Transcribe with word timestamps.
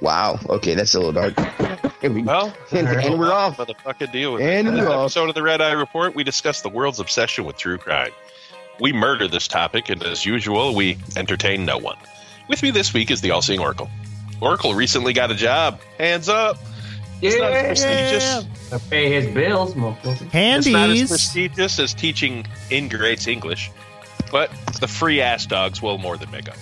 Wow. 0.00 0.38
Okay, 0.48 0.74
that's 0.74 0.94
a 0.94 1.00
little 1.00 1.12
dark. 1.12 1.34
And, 2.02 2.14
we, 2.14 2.22
Well, 2.22 2.54
and, 2.70 2.86
and 2.86 3.18
we're 3.18 3.32
off. 3.32 3.56
Motherfucking 3.56 4.12
deal 4.12 4.34
with 4.34 4.42
And 4.42 4.66
it. 4.68 4.70
In 4.70 4.74
we're 4.74 4.80
this 4.82 4.90
off. 4.90 5.00
episode 5.06 5.28
of 5.30 5.34
the 5.34 5.42
Red 5.42 5.60
Eye 5.62 5.72
Report, 5.72 6.14
we 6.14 6.22
discuss 6.24 6.60
the 6.62 6.68
world's 6.68 7.00
obsession 7.00 7.44
with 7.44 7.56
true 7.56 7.78
crime. 7.78 8.12
We 8.80 8.92
murder 8.92 9.28
this 9.28 9.48
topic, 9.48 9.88
and 9.88 10.02
as 10.02 10.26
usual, 10.26 10.74
we 10.74 10.98
entertain 11.16 11.64
no 11.64 11.78
one. 11.78 11.96
With 12.48 12.62
me 12.62 12.70
this 12.72 12.92
week 12.92 13.10
is 13.10 13.20
the 13.20 13.30
all-seeing 13.30 13.60
Oracle. 13.60 13.88
Oracle 14.40 14.74
recently 14.74 15.12
got 15.12 15.30
a 15.30 15.34
job. 15.34 15.80
Hands 15.96 16.28
up. 16.28 16.58
It's 17.22 17.38
not 17.38 17.52
as 17.52 17.66
prestigious. 17.84 18.72
I 18.72 18.78
pay 18.90 19.12
his 19.12 19.32
bills, 19.32 19.72
motherfucker. 19.74 20.28
It's 20.34 20.66
not 20.66 20.90
as 20.90 21.08
prestigious 21.08 21.78
as 21.78 21.94
teaching 21.94 22.44
ingrates 22.70 23.26
English, 23.26 23.70
but 24.30 24.50
the 24.80 24.88
free 24.88 25.22
ass 25.22 25.46
dogs 25.46 25.80
will 25.80 25.96
more 25.96 26.18
than 26.18 26.30
make 26.32 26.48
up. 26.50 26.56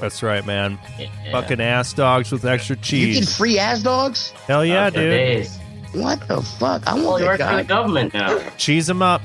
That's 0.00 0.22
right, 0.22 0.44
man. 0.44 0.78
Yeah. 0.98 1.08
Fucking 1.32 1.60
ass 1.60 1.92
dogs 1.92 2.30
with 2.32 2.44
extra 2.44 2.76
cheese. 2.76 3.00
You 3.08 3.14
get 3.14 3.20
cheese. 3.26 3.36
free 3.36 3.58
ass 3.58 3.82
dogs? 3.82 4.30
Hell 4.46 4.64
yeah, 4.64 4.90
dude. 4.90 5.10
days. 5.10 5.58
What 5.92 6.26
the 6.28 6.42
fuck? 6.42 6.86
I 6.86 6.94
want 6.94 7.22
he 7.22 7.26
that 7.26 7.38
works 7.38 7.50
for 7.50 7.56
the 7.56 7.64
government 7.64 8.12
now. 8.14 8.38
Cheese 8.58 8.86
them 8.86 9.00
up. 9.02 9.22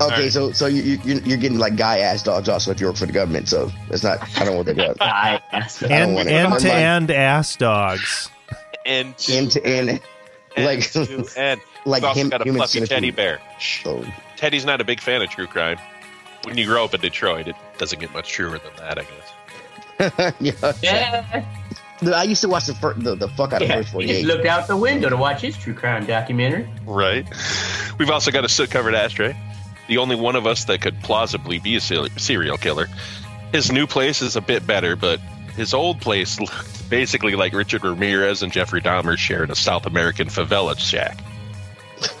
Okay, 0.00 0.14
Alright. 0.14 0.32
so 0.32 0.50
so 0.50 0.66
you, 0.66 0.98
you 1.04 1.20
you're 1.24 1.38
getting 1.38 1.58
like 1.58 1.76
guy 1.76 1.98
ass 1.98 2.24
dogs 2.24 2.48
also 2.48 2.72
if 2.72 2.80
you 2.80 2.88
work 2.88 2.96
for 2.96 3.06
the 3.06 3.12
government. 3.12 3.48
So 3.48 3.70
that's 3.88 4.02
not. 4.02 4.18
I 4.40 4.44
don't 4.44 4.56
want 4.56 4.66
that 4.66 4.76
dog. 4.76 4.98
Guy. 4.98 5.40
I 5.52 5.60
don't 5.80 5.90
And 5.92 6.14
want 6.14 6.28
it. 6.28 6.32
end 6.32 6.50
Never 6.50 6.60
to 6.60 6.68
mind. 6.68 6.80
end 6.80 7.10
ass 7.12 7.54
dogs. 7.56 8.28
And 8.84 9.14
End 9.30 9.50
to 9.52 9.64
end, 9.64 10.00
and 10.56 10.64
like- 10.66 10.90
to 10.90 11.24
end. 11.36 11.60
like 11.86 12.02
We've 12.02 12.16
him, 12.16 12.28
got 12.30 12.40
a 12.40 12.44
human 12.44 12.58
fluffy 12.60 12.80
teddy 12.84 13.12
bear. 13.12 13.40
Shh. 13.60 13.84
So 13.84 14.04
Teddy's 14.36 14.64
not 14.64 14.80
a 14.80 14.84
big 14.84 14.98
fan 15.00 15.22
of 15.22 15.30
true 15.30 15.46
crime. 15.46 15.78
When 16.44 16.58
you 16.58 16.66
grow 16.66 16.84
up 16.84 16.94
in 16.94 17.00
Detroit, 17.00 17.46
it 17.46 17.54
doesn't 17.78 18.00
get 18.00 18.12
much 18.12 18.28
truer 18.30 18.58
than 18.58 18.72
that, 18.78 18.98
I 18.98 19.02
guess. 19.02 19.31
yeah. 20.40 20.72
Yeah. 20.82 21.44
I 22.14 22.24
used 22.24 22.40
to 22.42 22.48
watch 22.48 22.66
the 22.66 22.74
fir- 22.74 22.94
the, 22.94 23.14
the 23.14 23.28
fuck 23.28 23.52
out 23.52 23.62
of 23.62 23.68
yeah. 23.68 23.76
First 23.82 23.92
He 23.94 24.06
just 24.06 24.24
looked 24.24 24.46
out 24.46 24.66
the 24.66 24.76
window 24.76 25.08
to 25.08 25.16
watch 25.16 25.40
his 25.40 25.56
true 25.56 25.74
crime 25.74 26.04
documentary. 26.04 26.68
Right. 26.84 27.26
We've 27.98 28.10
also 28.10 28.30
got 28.32 28.44
a 28.44 28.48
soot 28.48 28.70
covered 28.70 28.94
ashtray. 28.94 29.36
The 29.88 29.98
only 29.98 30.16
one 30.16 30.34
of 30.36 30.46
us 30.46 30.64
that 30.64 30.80
could 30.80 31.00
plausibly 31.02 31.58
be 31.58 31.76
a 31.76 31.80
serial 31.80 32.56
killer. 32.56 32.88
His 33.52 33.70
new 33.70 33.86
place 33.86 34.22
is 34.22 34.34
a 34.36 34.40
bit 34.40 34.66
better, 34.66 34.96
but 34.96 35.20
his 35.56 35.74
old 35.74 36.00
place 36.00 36.40
looked 36.40 36.90
basically 36.90 37.36
like 37.36 37.52
Richard 37.52 37.84
Ramirez 37.84 38.42
and 38.42 38.52
Jeffrey 38.52 38.80
Dahmer 38.80 39.16
shared 39.16 39.50
a 39.50 39.54
South 39.54 39.86
American 39.86 40.28
favela 40.28 40.76
shack. 40.78 41.18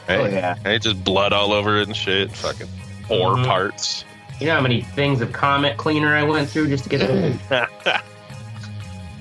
Right? 0.08 0.20
Oh 0.20 0.26
yeah. 0.26 0.54
Hey, 0.62 0.78
just 0.78 1.02
blood 1.02 1.32
all 1.32 1.52
over 1.52 1.78
it 1.80 1.88
and 1.88 1.96
shit. 1.96 2.30
Fucking 2.30 2.68
ore 3.08 3.34
Mhm. 3.36 3.46
parts. 3.46 4.04
You 4.40 4.46
know 4.46 4.54
how 4.54 4.60
many 4.60 4.82
things 4.82 5.20
of 5.20 5.32
Comet 5.32 5.76
Cleaner 5.76 6.16
I 6.16 6.22
went 6.24 6.48
through 6.48 6.68
just 6.68 6.84
to 6.84 6.90
get 6.90 7.02
it? 7.02 7.40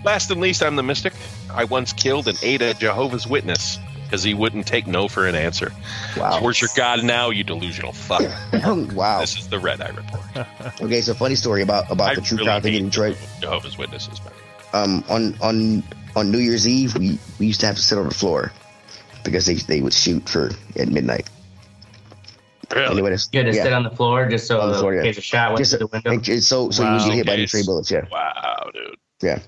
Last 0.03 0.31
and 0.31 0.41
least, 0.41 0.63
I'm 0.63 0.75
the 0.75 0.83
mystic. 0.83 1.13
I 1.53 1.65
once 1.65 1.93
killed 1.93 2.27
and 2.27 2.37
ate 2.41 2.61
a 2.61 2.73
Jehovah's 2.73 3.27
Witness 3.27 3.77
because 4.03 4.23
he 4.23 4.33
wouldn't 4.33 4.67
take 4.67 4.87
no 4.87 5.07
for 5.07 5.27
an 5.27 5.35
answer. 5.35 5.71
Wow. 6.17 6.41
Where's 6.41 6.59
your 6.59 6.69
God 6.75 7.03
now, 7.03 7.29
you 7.29 7.43
delusional 7.43 7.93
fuck? 7.93 8.21
wow. 8.93 9.21
This 9.21 9.37
is 9.37 9.47
the 9.47 9.59
Red 9.59 9.81
Eye 9.81 9.89
Report. 9.89 10.47
Okay, 10.81 11.01
so 11.01 11.13
funny 11.13 11.35
story 11.35 11.61
about 11.61 11.91
about 11.91 12.09
I 12.09 12.15
the 12.15 12.21
true 12.21 12.37
really 12.37 12.47
crime 12.47 12.61
thing 12.61 12.73
in 12.73 12.85
Detroit. 12.85 13.17
Jehovah's 13.39 13.77
Witnesses. 13.77 14.19
man. 14.23 14.33
Um, 14.73 15.03
on 15.09 15.37
on 15.41 15.83
on 16.15 16.31
New 16.31 16.39
Year's 16.39 16.67
Eve, 16.67 16.97
we 16.97 17.19
we 17.39 17.45
used 17.45 17.59
to 17.59 17.67
have 17.67 17.75
to 17.75 17.81
sit 17.81 17.97
on 17.97 18.07
the 18.07 18.13
floor 18.13 18.51
because 19.23 19.45
they 19.45 19.55
they 19.55 19.81
would 19.81 19.93
shoot 19.93 20.27
for 20.27 20.49
at 20.75 20.87
midnight. 20.87 21.29
Really? 22.73 22.85
Anyway, 22.91 23.09
that's- 23.11 23.29
You 23.31 23.39
had 23.43 23.51
to 23.51 23.55
yeah. 23.57 23.63
sit 23.63 23.73
on 23.73 23.83
the 23.83 23.89
floor 23.91 24.27
just 24.29 24.47
so 24.47 24.61
On 24.61 24.71
the 24.71 24.79
the 24.81 24.87
yeah. 24.95 25.01
case 25.03 25.17
of 25.17 25.23
shot 25.23 25.49
went 25.51 25.57
Just 25.59 25.71
through 25.71 25.79
the 25.79 25.87
window. 25.87 26.11
and 26.11 26.23
just 26.23 26.47
so 26.47 26.69
so 26.71 26.83
you 26.83 26.89
Wow. 26.89 26.93
would 26.97 27.05
get 27.05 27.15
hit 27.15 27.25
by 27.27 27.35
the 27.35 27.47
Case. 27.47 27.65
bullets. 27.65 27.91
Yeah, 27.91 28.05
Wow, 28.11 28.69
dude. 28.73 28.95
yeah. 29.21 29.39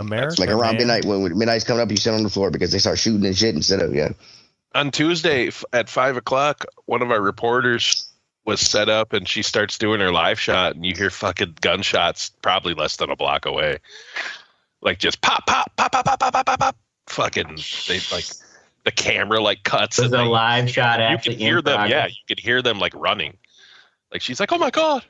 America. 0.00 0.40
Like 0.40 0.50
around 0.50 0.72
man. 0.72 0.76
midnight 0.78 1.04
when, 1.04 1.22
when 1.22 1.38
midnight's 1.38 1.64
coming 1.64 1.80
up, 1.80 1.90
you 1.90 1.96
sit 1.96 2.12
on 2.12 2.22
the 2.24 2.30
floor 2.30 2.50
because 2.50 2.72
they 2.72 2.78
start 2.78 2.98
shooting 2.98 3.24
and 3.24 3.36
shit 3.36 3.54
instead 3.54 3.80
of 3.80 3.94
yeah. 3.94 4.08
On 4.74 4.90
Tuesday 4.90 5.46
f- 5.48 5.64
at 5.72 5.88
five 5.88 6.16
o'clock, 6.16 6.64
one 6.86 7.00
of 7.00 7.10
our 7.12 7.20
reporters 7.20 8.10
was 8.44 8.60
set 8.60 8.88
up 8.88 9.12
and 9.12 9.28
she 9.28 9.40
starts 9.42 9.78
doing 9.78 10.00
her 10.00 10.10
live 10.12 10.38
shot, 10.40 10.74
and 10.74 10.84
you 10.84 10.94
hear 10.96 11.10
fucking 11.10 11.54
gunshots 11.60 12.30
probably 12.42 12.74
less 12.74 12.96
than 12.96 13.08
a 13.08 13.16
block 13.16 13.46
away. 13.46 13.78
Like 14.82 14.98
just 14.98 15.20
pop, 15.20 15.46
pop, 15.46 15.70
pop, 15.76 15.92
pop, 15.92 16.04
pop, 16.04 16.18
pop, 16.20 16.32
pop, 16.32 16.44
pop, 16.46 16.58
pop. 16.58 16.76
Fucking, 17.06 17.58
they 17.86 18.00
like 18.12 18.24
the 18.84 18.90
camera 18.92 19.40
like 19.40 19.62
cuts. 19.62 19.98
was 19.98 20.06
and 20.06 20.14
a 20.14 20.18
they- 20.18 20.28
live 20.28 20.70
shot 20.70 21.00
at 21.00 21.10
you 21.10 21.14
actually 21.16 21.34
could 21.34 21.40
hear 21.42 21.62
them. 21.62 21.76
progress. 21.76 21.90
Yeah, 21.90 22.06
you 22.06 22.14
could 22.28 22.38
hear 22.40 22.62
them 22.62 22.78
like 22.78 22.94
running. 22.94 23.36
Like 24.12 24.22
she's 24.22 24.38
like, 24.40 24.52
"Oh 24.52 24.58
my 24.58 24.70
god!" 24.70 25.04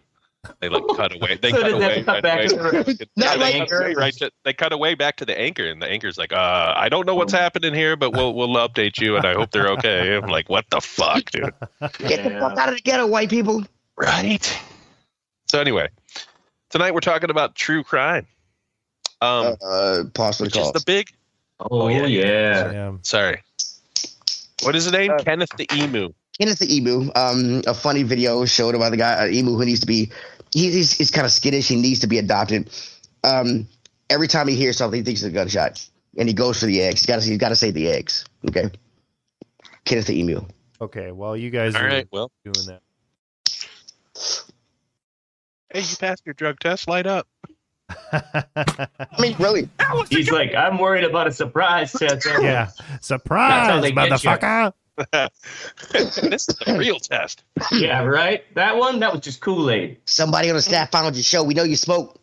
They 0.61 0.69
like 0.69 0.83
cut 0.97 1.15
away. 1.15 1.39
They 1.41 1.51
So 1.53 1.61
cut 1.61 1.65
did 1.71 1.81
they 1.81 1.85
away. 1.87 2.03
cut 2.05 2.13
right 2.15 2.23
back 2.23 2.39
away. 2.53 2.83
to 2.85 2.95
the- 2.95 3.09
Not 3.17 3.39
Yeah, 3.39 3.45
they, 3.45 3.59
like- 3.61 3.69
cut 3.71 3.81
away 3.83 3.95
right 3.95 4.13
to, 4.15 4.31
they 4.45 4.53
cut 4.53 4.73
away 4.73 4.95
back 4.95 5.17
to 5.17 5.25
the 5.25 5.39
anchor, 5.39 5.65
and 5.67 5.81
the 5.81 5.87
anchor's 5.87 6.17
like, 6.19 6.33
"Uh, 6.33 6.73
I 6.77 6.89
don't 6.89 7.07
know 7.07 7.15
what's 7.15 7.33
happening 7.33 7.75
here, 7.75 7.97
but 7.97 8.11
we'll 8.13 8.35
we'll 8.35 8.49
update 8.57 9.01
you, 9.01 9.17
and 9.17 9.25
I 9.27 9.33
hope 9.35 9.51
they're 9.51 9.69
okay." 9.73 10.15
I'm 10.17 10.29
like, 10.29 10.49
"What 10.49 10.67
the 10.71 10.81
fuck, 10.81 11.31
dude?" 11.31 11.45
Get 11.99 12.25
the 12.25 12.31
fuck 12.41 12.57
out 12.59 12.69
of 12.69 12.75
the 12.77 12.81
ghetto, 12.83 13.07
white 13.07 13.31
people. 13.31 13.65
Right. 13.97 14.61
So 15.51 15.61
anyway, 15.61 15.89
tonight 16.71 16.93
we're 16.95 17.01
talking 17.01 17.31
about 17.31 17.55
true 17.55 17.83
crime. 17.85 18.27
Um, 19.21 19.57
Uh, 19.65 20.05
pause 20.13 20.37
for 20.39 20.43
the 20.45 20.47
which 20.49 20.57
is 20.59 20.73
the 20.73 20.83
big. 20.85 21.11
Oh, 21.61 21.89
yeah. 21.89 22.07
yeah. 22.07 22.73
Yeah. 22.73 22.93
Sorry. 23.03 23.41
What 24.65 24.75
is 24.75 24.85
his 24.85 24.93
name? 24.93 25.13
Kenneth 25.19 25.51
the 25.57 25.67
Emu. 25.73 26.11
Kenneth 26.39 26.59
the 26.59 26.75
emu. 26.75 27.11
Um, 27.15 27.63
a 27.67 27.75
funny 27.75 28.03
video 28.03 28.45
showed 28.45 28.75
about 28.75 28.91
the 28.91 28.97
guy, 28.97 29.27
an 29.27 29.33
emu 29.33 29.57
who 29.57 29.65
needs 29.65 29.81
to 29.81 29.87
be. 29.87 30.11
He, 30.51 30.71
he's 30.71 30.93
he's 30.93 31.11
kind 31.11 31.25
of 31.25 31.31
skittish. 31.33 31.69
He 31.69 31.77
needs 31.77 32.01
to 32.01 32.07
be 32.07 32.19
adopted. 32.19 32.71
Um, 33.23 33.69
every 34.11 34.27
time 34.29 34.49
he 34.49 34.57
hears 34.57 34.77
something, 34.77 34.99
he 34.99 35.05
thinks 35.05 35.23
it's 35.23 35.31
a 35.31 35.35
gunshot, 35.35 35.87
and 36.19 36.29
he 36.29 36.35
goes 36.35 36.59
for 36.61 36.67
the 36.67 36.83
eggs. 36.83 37.01
He's 37.01 37.07
got 37.07 37.21
to 37.23 37.29
he's 37.29 37.39
got 37.39 37.51
to 37.51 37.57
save 37.57 37.75
the 37.75 37.89
eggs. 37.89 38.25
Okay. 38.49 38.71
Kenneth 39.85 40.07
the 40.07 40.19
emu. 40.19 40.41
Okay. 40.81 41.13
Well, 41.13 41.37
you 41.37 41.51
guys 41.51 41.75
All 41.77 41.83
are 41.83 41.87
right. 41.87 42.09
Well, 42.11 42.31
doing 42.45 42.67
that. 42.67 42.81
hey, 45.73 45.81
you 45.81 45.97
passed 45.97 46.23
your 46.25 46.35
drug 46.35 46.59
test. 46.59 46.89
Light 46.89 47.07
up. 47.07 47.29
I 48.13 48.87
mean, 49.19 49.37
really? 49.39 49.69
He's 50.09 50.31
like, 50.31 50.55
I'm 50.55 50.79
worried 50.79 51.05
about 51.05 51.27
a 51.27 51.33
surprise 51.33 51.93
test. 51.93 52.27
yeah. 52.41 52.71
Surprise, 53.01 53.83
they 53.83 53.93
get 53.93 54.11
you. 54.25 54.31
motherfucker. 54.31 54.73
this 55.93 56.49
is 56.49 56.57
the 56.65 56.77
real 56.79 56.99
test. 56.99 57.43
Yeah, 57.73 58.05
right? 58.05 58.45
That 58.55 58.77
one, 58.77 59.01
that 59.01 59.13
was 59.13 59.23
just 59.23 59.41
Kool 59.41 59.71
Aid. 59.71 59.99
Somebody 60.05 60.51
on 60.51 60.57
the 60.57 60.63
staff 60.63 60.91
found 60.93 61.17
your 61.17 61.25
show. 61.25 61.43
We 61.43 61.55
know 61.55 61.65
you 61.65 61.77
smoke. 61.77 62.21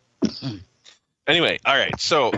Anyway, 1.28 1.60
all 1.66 1.78
right. 1.78 2.00
So, 2.00 2.32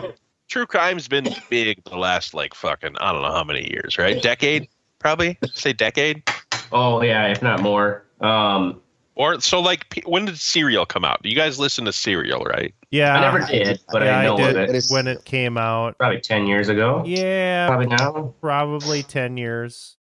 true 0.49 0.65
crime's 0.65 1.07
been 1.07 1.27
big 1.49 1.83
the 1.83 1.97
last 1.97 2.33
like 2.33 2.53
fucking 2.53 2.95
I 2.99 3.11
don't 3.11 3.21
know 3.21 3.31
how 3.31 3.43
many 3.43 3.69
years, 3.71 3.97
right? 3.97 4.21
Decade, 4.21 4.67
probably. 4.99 5.37
Say 5.53 5.73
decade. 5.73 6.23
Oh, 6.71 7.01
yeah, 7.01 7.27
if 7.27 7.41
not 7.41 7.61
more. 7.61 8.03
Um, 8.19 8.81
Or 9.15 9.39
so 9.41 9.59
like 9.59 10.01
when 10.05 10.25
did 10.25 10.39
Serial 10.39 10.85
come 10.87 11.05
out? 11.05 11.19
You 11.23 11.35
guys 11.35 11.59
listen 11.59 11.85
to 11.85 11.93
Serial, 11.93 12.41
right? 12.45 12.73
Yeah. 12.89 13.15
I 13.15 13.21
never 13.21 13.39
did, 13.45 13.79
but 13.91 14.01
yeah, 14.01 14.17
I 14.19 14.23
know 14.25 14.37
did 14.37 14.55
of 14.57 14.69
it. 14.69 14.75
is- 14.75 14.91
when 14.91 15.07
it 15.07 15.23
came 15.25 15.57
out. 15.57 15.97
Probably 15.99 16.19
10 16.19 16.47
years 16.47 16.67
ago. 16.69 17.03
Yeah, 17.05 17.67
Probably 17.67 17.85
now. 17.87 18.33
probably 18.41 19.03
ten 19.03 19.37
years 19.37 19.97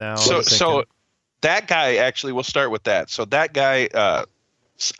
now. 0.00 0.14
so 0.16 0.40
so 0.40 0.84
that 1.42 1.66
guy 1.68 1.96
actually 1.96 2.32
we'll 2.32 2.42
start 2.42 2.70
with 2.70 2.84
that. 2.84 3.10
So 3.10 3.26
that 3.26 3.52
guy 3.52 3.88
uh 3.92 4.24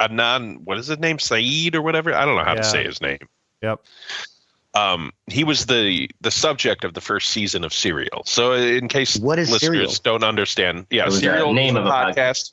Anan 0.01 0.61
what 0.65 0.77
is 0.79 0.87
his 0.89 0.99
name? 0.99 1.19
Syed 1.19 1.75
or 1.75 1.81
whatever? 1.83 2.15
I 2.15 2.25
don't 2.27 2.37
know 2.37 2.45
how 2.45 2.53
Yeah. 2.55 2.61
to 2.61 2.65
say 2.65 2.85
his 2.85 3.01
name. 3.01 3.19
Yep. 3.63 3.81
Um 4.75 5.11
he 5.31 5.43
was 5.43 5.67
the 5.67 6.11
the 6.21 6.31
subject 6.31 6.85
of 6.85 6.93
the 6.93 7.01
first 7.01 7.31
season 7.31 7.65
of 7.65 7.73
Serial. 7.73 8.25
So 8.27 8.53
in 8.53 8.89
case 8.89 9.17
What 9.17 9.39
is 9.39 9.51
listeners 9.51 9.97
Serial? 9.97 10.19
don't 10.19 10.25
understand. 10.25 10.87
Yeah, 10.91 11.07
It 11.07 11.13
Serial 11.13 11.55
name 11.55 11.77
of 11.77 11.87
a 11.87 11.89
a 11.89 11.93
podcast. 11.93 12.53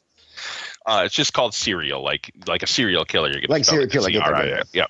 Uh, 0.86 1.04
it's 1.06 1.16
just 1.16 1.34
called 1.34 1.54
Serial, 1.54 2.04
like 2.04 2.32
like 2.48 2.64
a 2.64 2.68
serial 2.68 3.06
killer. 3.06 3.30
You're 3.32 3.42
Like 3.48 3.66
serial 3.66 3.88
killer, 3.88 4.10
that, 4.10 4.68
Yeah. 4.74 4.88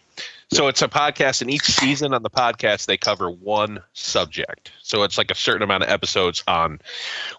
So 0.53 0.67
it's 0.67 0.81
a 0.81 0.89
podcast, 0.89 1.41
and 1.41 1.49
each 1.49 1.63
season 1.63 2.13
on 2.13 2.23
the 2.23 2.29
podcast 2.29 2.85
they 2.85 2.97
cover 2.97 3.29
one 3.29 3.81
subject. 3.93 4.71
So 4.81 5.03
it's 5.03 5.17
like 5.17 5.31
a 5.31 5.35
certain 5.35 5.61
amount 5.61 5.83
of 5.83 5.89
episodes 5.89 6.43
on 6.47 6.79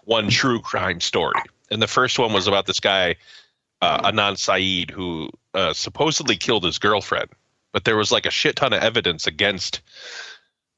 one 0.03 0.29
true 0.29 0.61
crime 0.61 0.99
story. 0.99 1.39
And 1.69 1.81
the 1.81 1.87
first 1.87 2.17
one 2.17 2.33
was 2.33 2.47
about 2.47 2.65
this 2.65 2.79
guy, 2.79 3.15
uh, 3.81 4.01
Anan 4.05 4.35
Syed, 4.35 4.91
who 4.91 5.29
uh, 5.53 5.73
supposedly 5.73 6.37
killed 6.37 6.63
his 6.63 6.79
girlfriend, 6.79 7.29
but 7.71 7.83
there 7.83 7.97
was 7.97 8.11
like 8.11 8.25
a 8.25 8.31
shit 8.31 8.55
ton 8.55 8.73
of 8.73 8.81
evidence 8.81 9.27
against 9.27 9.81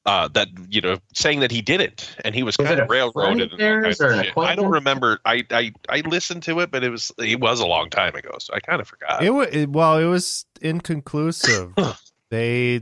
uh, 0.06 0.28
that, 0.30 0.48
you 0.70 0.82
know, 0.82 0.98
saying 1.14 1.40
that 1.40 1.52
he 1.52 1.62
didn't, 1.62 2.16
and 2.24 2.36
he 2.36 2.44
was, 2.44 2.56
Was 2.60 2.68
kind 2.68 2.80
of 2.80 2.90
railroaded. 2.90 3.42
and 3.42 3.52
all 3.52 3.56
of 3.56 3.60
theirs 3.60 3.84
kinds 3.98 4.02
of 4.02 4.08
or 4.08 4.12
an 4.14 4.24
shit. 4.26 4.38
I 4.38 4.56
don't 4.56 4.70
remember. 4.72 5.20
I, 5.26 5.44
I 5.52 5.72
I 5.90 6.02
listened 6.02 6.44
to 6.44 6.60
it, 6.60 6.70
but 6.72 6.84
it 6.84 6.90
was 6.90 7.12
it 7.18 7.40
was 7.40 7.60
a 7.60 7.66
long 7.66 7.90
time 7.90 8.16
ago, 8.16 8.32
so 8.40 8.54
I 8.54 8.60
kind 8.60 8.80
of 8.82 8.88
forgot. 8.88 9.24
It, 9.24 9.32
wa- 9.32 9.48
it 9.52 9.70
well, 9.70 9.98
it 9.98 10.06
was 10.06 10.46
inconclusive. 10.62 11.74
they 12.32 12.82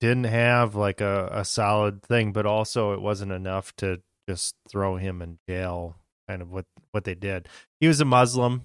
didn't 0.00 0.24
have 0.24 0.74
like 0.74 1.00
a, 1.00 1.28
a 1.32 1.44
solid 1.44 2.02
thing, 2.02 2.32
but 2.32 2.46
also 2.46 2.92
it 2.92 3.00
wasn't 3.00 3.32
enough 3.32 3.74
to 3.76 4.00
just 4.28 4.54
throw 4.68 4.96
him 4.96 5.22
in 5.22 5.38
jail. 5.48 5.96
Kind 6.28 6.42
of 6.42 6.50
what 6.50 6.66
what 6.92 7.04
they 7.04 7.14
did. 7.14 7.48
He 7.80 7.88
was 7.88 8.00
a 8.00 8.04
Muslim. 8.04 8.62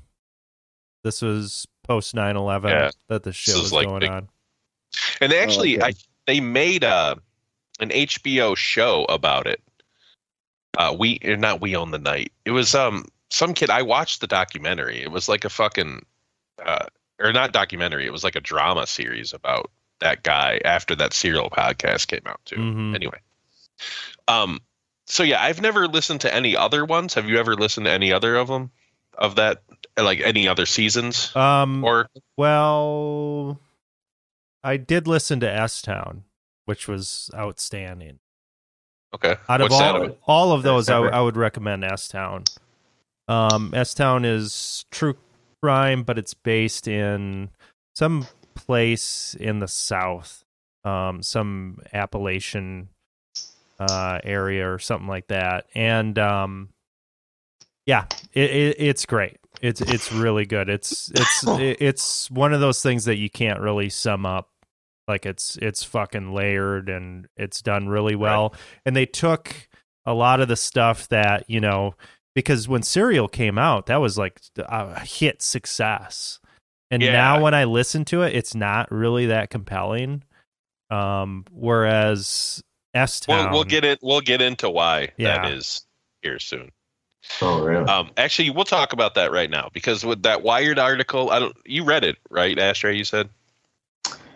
This 1.06 1.22
was 1.22 1.66
post 1.84 2.16
9-11 2.16 2.70
Yeah. 2.70 2.92
that 3.10 3.24
the 3.24 3.34
shit 3.34 3.56
is 3.56 3.62
was 3.62 3.74
like 3.74 3.88
going 3.88 4.00
big- 4.02 4.10
on. 4.10 4.30
And 5.22 5.34
actually, 5.34 5.78
okay. 5.78 5.88
I 5.88 5.94
they 6.28 6.40
made 6.40 6.84
uh 6.84 7.16
an 7.80 7.90
HBO 7.90 8.56
show 8.56 9.06
about 9.06 9.48
it. 9.48 9.62
Uh, 10.78 10.96
we 10.98 11.20
not 11.24 11.62
we 11.62 11.76
own 11.76 11.92
the 11.92 12.00
night. 12.00 12.32
It 12.46 12.52
was 12.52 12.74
um 12.76 13.06
some 13.30 13.54
kid. 13.54 13.70
I 13.70 13.82
watched 13.82 14.22
the 14.22 14.28
documentary. 14.28 15.02
It 15.02 15.12
was 15.12 15.28
like 15.30 15.46
a 15.46 15.50
fucking 15.50 16.06
uh, 16.64 16.86
or 17.20 17.34
not 17.34 17.52
documentary. 17.54 18.06
It 18.06 18.12
was 18.12 18.24
like 18.24 18.36
a 18.36 18.42
drama 18.42 18.88
series 18.88 19.34
about 19.34 19.70
that 20.00 20.24
guy 20.24 20.60
after 20.66 20.96
that 20.96 21.14
serial 21.14 21.50
podcast 21.50 22.08
came 22.08 22.22
out 22.26 22.40
too. 22.46 22.58
Mhm. 22.58 22.96
Anyway, 22.96 23.20
um, 24.28 24.60
so 25.06 25.24
yeah, 25.24 25.42
I've 25.42 25.62
never 25.62 25.88
listened 25.88 26.22
to 26.22 26.34
any 26.34 26.56
other 26.58 26.86
ones. 26.86 27.14
Have 27.14 27.30
you 27.30 27.38
ever 27.40 27.56
listened 27.56 27.86
to 27.86 27.92
any 27.92 28.12
other 28.12 28.36
of 28.36 28.48
them? 28.48 28.72
Of 29.16 29.36
that, 29.36 29.62
like 29.96 30.22
any 30.22 30.48
other 30.48 30.66
seasons 30.66 31.36
Um, 31.36 31.84
or 31.84 32.10
well, 32.36 33.60
I 34.64 34.78
did 34.78 35.08
listen 35.08 35.40
to 35.42 35.52
S 35.52 35.84
Town, 35.84 36.24
which 36.66 36.88
was 36.88 37.30
outstanding. 37.36 38.20
okay? 39.16 39.36
Out 39.50 39.62
of 39.62 39.66
What's 39.66 39.80
that 39.80 39.96
all 39.96 40.04
about? 40.04 40.18
all 40.26 40.52
of 40.52 40.64
those, 40.64 40.90
I. 40.90 40.98
I 41.00 41.22
would 41.22 41.38
recommend 41.38 41.84
S 41.84 42.08
Town. 42.08 42.44
Um, 43.28 43.72
S 43.74 43.94
Town 43.94 44.26
is 44.26 44.86
true 44.92 45.16
crime, 45.62 46.04
but 46.04 46.18
it's 46.18 46.34
based 46.34 46.88
in 46.88 47.50
some 47.96 48.28
place 48.56 49.36
in 49.40 49.60
the 49.60 49.68
South, 49.68 50.44
um, 50.84 51.24
some 51.24 51.80
Appalachian 51.94 52.90
uh, 53.80 54.20
area 54.24 54.72
or 54.72 54.80
something 54.80 55.08
like 55.08 55.28
that, 55.28 55.66
and 55.74 56.18
um, 56.20 56.70
yeah, 57.86 58.06
it, 58.34 58.50
it, 58.50 58.76
it's 58.80 59.06
great. 59.06 59.38
It's 59.62 59.82
it's 59.82 60.12
really 60.12 60.46
good. 60.46 60.70
It's 60.70 61.12
it's 61.14 61.44
it's 61.48 62.32
one 62.32 62.54
of 62.54 62.60
those 62.60 62.82
things 62.82 63.06
that 63.06 63.18
you 63.18 63.30
can't 63.30 63.60
really 63.60 63.90
sum 63.90 64.26
up. 64.26 64.50
Like 65.08 65.26
it's 65.26 65.58
it's 65.62 65.84
fucking 65.84 66.34
layered 66.34 66.90
and 66.90 67.28
it's 67.38 67.62
done 67.62 67.88
really 67.90 68.16
well. 68.16 68.56
And 68.86 68.96
they 68.96 69.06
took 69.06 69.68
a 70.06 70.14
lot 70.14 70.40
of 70.40 70.48
the 70.48 70.56
stuff 70.56 71.08
that 71.10 71.46
you 71.50 71.60
know 71.60 71.96
because 72.36 72.68
when 72.68 72.84
Serial 72.84 73.28
came 73.28 73.58
out, 73.58 73.86
that 73.88 73.98
was 73.98 74.18
like 74.18 74.40
a 74.58 75.00
hit 75.06 75.42
success. 75.42 76.40
And 76.90 77.02
Yeah. 77.02 77.12
now 77.12 77.42
when 77.42 77.54
I 77.54 77.64
listen 77.66 78.06
to 78.06 78.22
it, 78.22 78.36
it's 78.36 78.56
not 78.56 78.92
really 78.92 79.26
that 79.28 79.50
compelling. 79.50 80.24
Um, 80.90 81.46
whereas 81.52 82.64
S 82.94 83.20
Town, 83.20 83.46
We'll, 83.46 83.52
we'll 83.54 83.64
get 83.64 83.84
it. 83.84 84.00
We'll 84.02 84.22
get 84.22 84.42
into 84.42 84.70
why 84.70 85.10
Yeah. 85.18 85.42
that 85.42 85.52
is 85.52 85.86
here 86.22 86.40
soon. 86.40 86.70
Oh, 87.42 87.64
really? 87.64 87.86
Um, 87.86 88.12
actually, 88.18 88.50
we'll 88.50 88.66
talk 88.66 88.94
about 88.94 89.16
that 89.16 89.32
right 89.32 89.50
now 89.50 89.70
because 89.74 90.06
with 90.06 90.24
that 90.24 90.44
Wired 90.44 90.78
article, 90.78 91.32
I 91.32 91.40
don't. 91.40 91.56
You 91.66 91.84
read 91.84 92.04
it, 92.04 92.18
right, 92.30 92.58
Ashtray? 92.60 92.96
You 92.98 93.06
said 93.06 93.30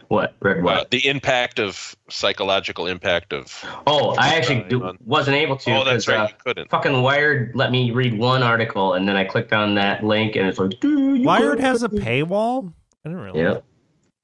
what? 0.09 0.35
Read 0.41 0.65
uh, 0.65 0.85
the 0.89 1.07
impact 1.07 1.59
of 1.59 1.95
psychological 2.09 2.87
impact 2.87 3.33
of. 3.33 3.63
oh, 3.87 4.15
I 4.17 4.35
actually 4.35 4.63
do, 4.69 4.95
wasn't 5.05 5.37
able 5.37 5.57
to. 5.57 5.75
Oh, 5.75 5.83
that's 5.83 6.05
'cause, 6.05 6.15
right. 6.15 6.19
uh, 6.21 6.27
you 6.27 6.33
couldn't. 6.43 6.69
fucking 6.69 7.01
Wired 7.01 7.51
let 7.55 7.71
me 7.71 7.91
read 7.91 8.17
one 8.17 8.43
article, 8.43 8.93
and 8.93 9.07
then 9.07 9.15
I 9.17 9.23
clicked 9.25 9.53
on 9.53 9.75
that 9.75 10.03
link, 10.03 10.35
and 10.35 10.47
it's 10.47 10.59
like, 10.59 10.79
dude, 10.79 11.19
you 11.19 11.25
Wired 11.25 11.59
has 11.59 11.83
a 11.83 11.89
paywall. 11.89 12.71
I 13.05 13.09
didn't 13.09 13.23
really. 13.23 13.39
Yep, 13.41 13.63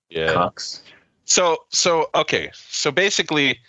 Yeah. 0.09 0.33
cucks. 0.33 0.81
So 1.25 1.57
so 1.69 2.09
okay. 2.15 2.49
So 2.53 2.91
basically, 2.91 3.59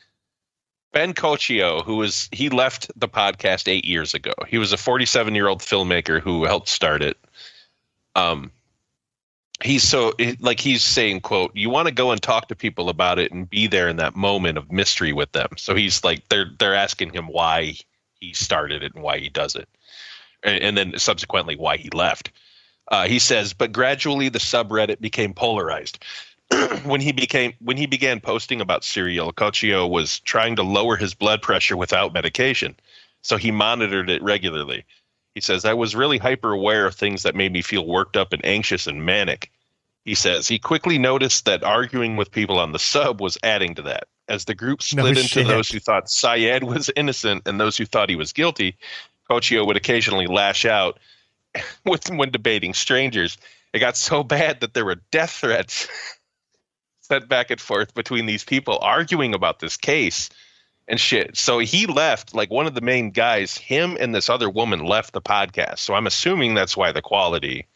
Ben 0.93 1.15
Cochio, 1.15 1.85
who 1.85 1.97
was 1.97 2.29
he 2.33 2.49
left 2.49 2.91
the 2.99 3.09
podcast 3.09 3.69
eight 3.69 3.85
years 3.85 4.15
ago. 4.15 4.33
He 4.49 4.59
was 4.59 4.73
a 4.73 4.77
47 4.77 5.35
year 5.35 5.49
old 5.49 5.61
filmmaker 5.61 6.21
who 6.21 6.45
helped 6.45 6.69
start 6.69 7.03
it. 7.03 7.17
Um, 8.17 8.51
he's 9.65 9.83
so 9.83 10.13
like 10.41 10.61
he's 10.61 10.83
saying, 10.83 11.21
"quote 11.21 11.53
You 11.55 11.71
want 11.71 11.89
to 11.89 11.95
go 11.95 12.11
and 12.11 12.23
talk 12.23 12.49
to 12.49 12.55
people 12.55 12.89
about 12.89 13.19
it 13.19 13.33
and 13.33 13.49
be 13.49 13.67
there 13.67 13.89
in 13.89 13.97
that 13.97 14.15
moment 14.15 14.59
of 14.59 14.71
mystery 14.71 15.13
with 15.13 15.33
them." 15.33 15.49
So 15.57 15.75
he's 15.75 16.05
like 16.05 16.29
they're 16.29 16.51
they're 16.59 16.75
asking 16.75 17.13
him 17.13 17.27
why 17.27 17.75
he 18.21 18.33
started 18.33 18.83
it 18.83 18.95
and 18.95 19.03
why 19.03 19.19
he 19.19 19.29
does 19.29 19.57
it, 19.57 19.69
and, 20.43 20.63
and 20.63 20.77
then 20.77 20.99
subsequently 20.99 21.57
why 21.57 21.77
he 21.77 21.91
left. 21.91 22.31
Uh, 22.89 23.07
he 23.07 23.19
says, 23.19 23.55
but 23.55 23.73
gradually 23.73 24.29
the 24.29 24.39
subreddit 24.39 25.01
became 25.01 25.33
polarized 25.33 26.05
when 26.85 27.01
he 27.01 27.13
became 27.13 27.53
when 27.61 27.77
he 27.77 27.87
began 27.87 28.21
posting 28.21 28.61
about 28.61 28.85
cereal, 28.85 29.33
Cochio 29.33 29.89
was 29.89 30.21
trying 30.21 30.57
to 30.57 30.63
lower 30.63 30.97
his 30.97 31.15
blood 31.15 31.43
pressure 31.43 31.77
without 31.77 32.13
medication, 32.13 32.77
so 33.23 33.37
he 33.37 33.51
monitored 33.51 34.11
it 34.11 34.23
regularly. 34.23 34.85
He 35.35 35.41
says, 35.41 35.65
"I 35.65 35.75
was 35.75 35.97
really 35.97 36.19
hyper 36.19 36.53
aware 36.53 36.87
of 36.87 36.95
things 36.95 37.25
that 37.25 37.35
made 37.35 37.53
me 37.53 37.63
feel 37.63 37.87
worked 37.87 38.17
up 38.17 38.33
and 38.33 38.45
anxious 38.45 38.87
and 38.87 39.05
manic." 39.05 39.51
He 40.05 40.15
says 40.15 40.47
he 40.49 40.59
quickly 40.59 40.99
noticed 40.99 41.47
that 41.47 41.65
arguing 41.65 42.17
with 42.17 42.31
people 42.31 42.59
on 42.59 42.73
the 42.73 42.79
sub 42.79 43.21
was 43.21 43.39
adding 43.43 43.75
to 43.77 43.83
that. 43.83 44.07
As 44.29 44.45
the 44.45 44.55
group 44.55 44.81
No 44.95 45.03
split 45.03 45.19
into 45.19 45.29
shit. 45.29 45.47
those 45.47 45.69
who 45.69 45.81
thought 45.81 46.11
Syed 46.11 46.63
was 46.63 46.91
innocent 46.95 47.43
and 47.47 47.59
those 47.59 47.77
who 47.77 47.87
thought 47.87 48.11
he 48.11 48.17
was 48.17 48.33
guilty, 48.33 48.77
Cochio 49.31 49.67
would 49.67 49.77
occasionally 49.77 50.27
lash 50.27 50.65
out 50.65 50.99
with 51.85 52.09
when 52.11 52.31
debating 52.31 52.75
strangers. 52.75 53.39
It 53.73 53.81
got 53.81 53.97
so 53.97 54.23
bad 54.23 54.61
that 54.61 54.75
there 54.75 54.85
were 54.85 55.01
death 55.11 55.31
threats 55.31 55.89
sent 57.01 57.29
back 57.29 57.51
and 57.51 57.61
forth 57.61 57.95
between 57.95 58.27
these 58.27 58.45
people 58.45 58.79
arguing 58.81 59.35
about 59.35 59.59
this 59.59 59.77
case 59.77 60.31
and 60.89 61.01
shit. 61.01 61.37
So 61.37 61.59
he 61.59 61.87
left, 61.87 62.35
like 62.35 62.51
one 62.51 62.67
of 62.67 62.75
the 62.75 62.81
main 62.81 63.11
guys, 63.11 63.57
him 63.57 63.97
and 63.99 64.15
this 64.15 64.29
other 64.29 64.51
woman 64.51 64.85
left 64.85 65.13
the 65.13 65.23
podcast. 65.23 65.79
So 65.79 65.95
I'm 65.95 66.07
assuming 66.07 66.55
that's 66.55 66.77
why 66.77 66.93
the 66.93 67.03
quality 67.03 67.67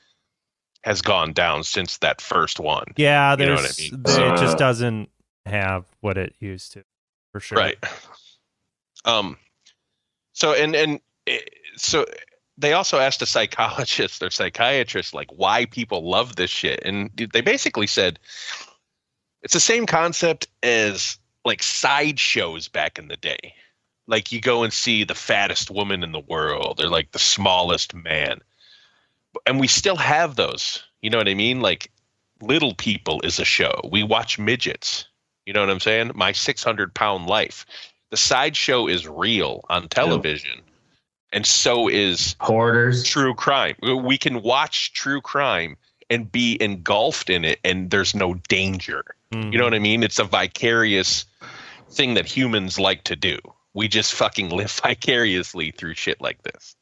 has 0.84 1.02
gone 1.02 1.32
down 1.32 1.64
since 1.64 1.98
that 1.98 2.20
first 2.20 2.60
one. 2.60 2.84
Yeah, 2.96 3.36
You 3.38 3.46
know 3.46 3.54
what 3.54 3.64
I 3.64 3.82
mean? 3.82 4.02
th- 4.04 4.18
it 4.18 4.36
just 4.38 4.54
Uh, 4.54 4.58
doesn't 4.58 5.10
have 5.46 5.84
what 6.00 6.16
it 6.18 6.34
used 6.38 6.72
to, 6.72 6.84
for 7.32 7.40
sure. 7.40 7.58
Right. 7.58 7.76
Um 9.04 9.36
so 10.32 10.52
and 10.52 10.74
and 10.76 11.00
eh, 11.26 11.38
so 11.76 12.04
they 12.58 12.72
also 12.72 12.98
asked 12.98 13.22
a 13.22 13.26
psychologist 13.26 14.22
or 14.22 14.30
psychiatrist 14.30 15.14
like 15.14 15.30
why 15.32 15.64
people 15.66 16.08
love 16.08 16.36
this 16.36 16.50
shit 16.50 16.82
and 16.84 17.10
they 17.32 17.40
basically 17.40 17.86
said 17.86 18.18
it's 19.42 19.54
the 19.54 19.60
same 19.60 19.86
concept 19.86 20.48
as 20.62 21.18
like 21.48 21.62
sideshows 21.62 22.68
back 22.68 22.98
in 22.98 23.08
the 23.08 23.16
day. 23.16 23.54
Like 24.06 24.30
you 24.30 24.40
go 24.40 24.62
and 24.62 24.72
see 24.72 25.04
the 25.04 25.14
fattest 25.14 25.70
woman 25.70 26.04
in 26.04 26.12
the 26.12 26.20
world 26.20 26.80
or 26.80 26.88
like 26.88 27.10
the 27.10 27.18
smallest 27.18 27.94
man. 27.94 28.40
And 29.46 29.58
we 29.58 29.66
still 29.66 29.96
have 29.96 30.36
those. 30.36 30.84
You 31.02 31.10
know 31.10 31.18
what 31.18 31.28
i 31.28 31.34
mean? 31.34 31.60
Like 31.60 31.90
little 32.40 32.74
people 32.74 33.20
is 33.22 33.40
a 33.40 33.44
show. 33.44 33.80
We 33.90 34.02
watch 34.02 34.38
midgets. 34.38 35.06
You 35.46 35.52
know 35.54 35.60
what 35.60 35.70
i'm 35.70 35.80
saying? 35.80 36.12
My 36.14 36.32
600 36.32 36.94
pound 36.94 37.26
life. 37.26 37.66
The 38.10 38.16
sideshow 38.16 38.86
is 38.86 39.08
real 39.08 39.64
on 39.68 39.88
television. 39.88 40.60
And 41.32 41.44
so 41.44 41.88
is 41.88 42.36
Hoarders. 42.40 43.04
true 43.04 43.34
crime. 43.34 43.76
We 43.82 44.16
can 44.16 44.42
watch 44.42 44.92
true 44.94 45.20
crime 45.20 45.76
and 46.10 46.30
be 46.30 46.56
engulfed 46.60 47.28
in 47.30 47.44
it, 47.44 47.58
and 47.64 47.90
there's 47.90 48.14
no 48.14 48.34
danger. 48.48 49.04
Mhm. 49.32 49.52
You 49.52 49.58
know 49.58 49.64
what 49.64 49.74
I 49.74 49.78
mean? 49.78 50.02
It's 50.02 50.18
a 50.18 50.24
vicarious 50.24 51.26
thing 51.90 52.14
that 52.14 52.26
humans 52.26 52.78
like 52.78 53.04
to 53.04 53.16
do. 53.16 53.38
We 53.74 53.88
just 53.88 54.14
fucking 54.14 54.48
live 54.50 54.70
vicariously 54.82 55.70
through 55.72 55.94
shit 55.94 56.20
like 56.20 56.42
this. 56.42 56.74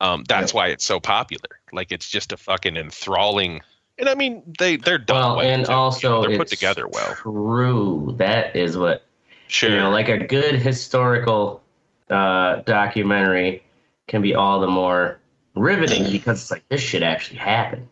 Um, 0.00 0.24
that's 0.28 0.52
why 0.52 0.68
it's 0.68 0.84
so 0.84 1.00
popular. 1.00 1.60
Like 1.72 1.90
it's 1.90 2.08
just 2.08 2.32
a 2.32 2.36
fucking 2.36 2.76
enthralling. 2.76 3.62
And 3.98 4.08
I 4.08 4.14
mean, 4.14 4.42
they 4.58 4.76
they're 4.76 4.98
done 4.98 5.16
Well, 5.16 5.36
well. 5.38 5.46
and 5.46 5.64
too. 5.66 5.72
also 5.72 6.22
they're 6.22 6.36
put 6.36 6.48
together 6.48 6.86
well. 6.86 7.14
True, 7.14 8.14
that 8.18 8.54
is 8.54 8.76
what 8.76 9.02
Sure. 9.48 9.70
you 9.70 9.76
know. 9.76 9.90
Like 9.90 10.08
a 10.08 10.18
good 10.18 10.56
historical 10.56 11.62
uh, 12.10 12.56
documentary 12.66 13.62
can 14.06 14.20
be 14.22 14.34
all 14.34 14.60
the 14.60 14.66
more 14.68 15.18
riveting 15.54 16.10
because 16.12 16.42
it's 16.42 16.50
like 16.50 16.68
this 16.68 16.80
shit 16.82 17.02
actually 17.02 17.38
happened. 17.38 17.88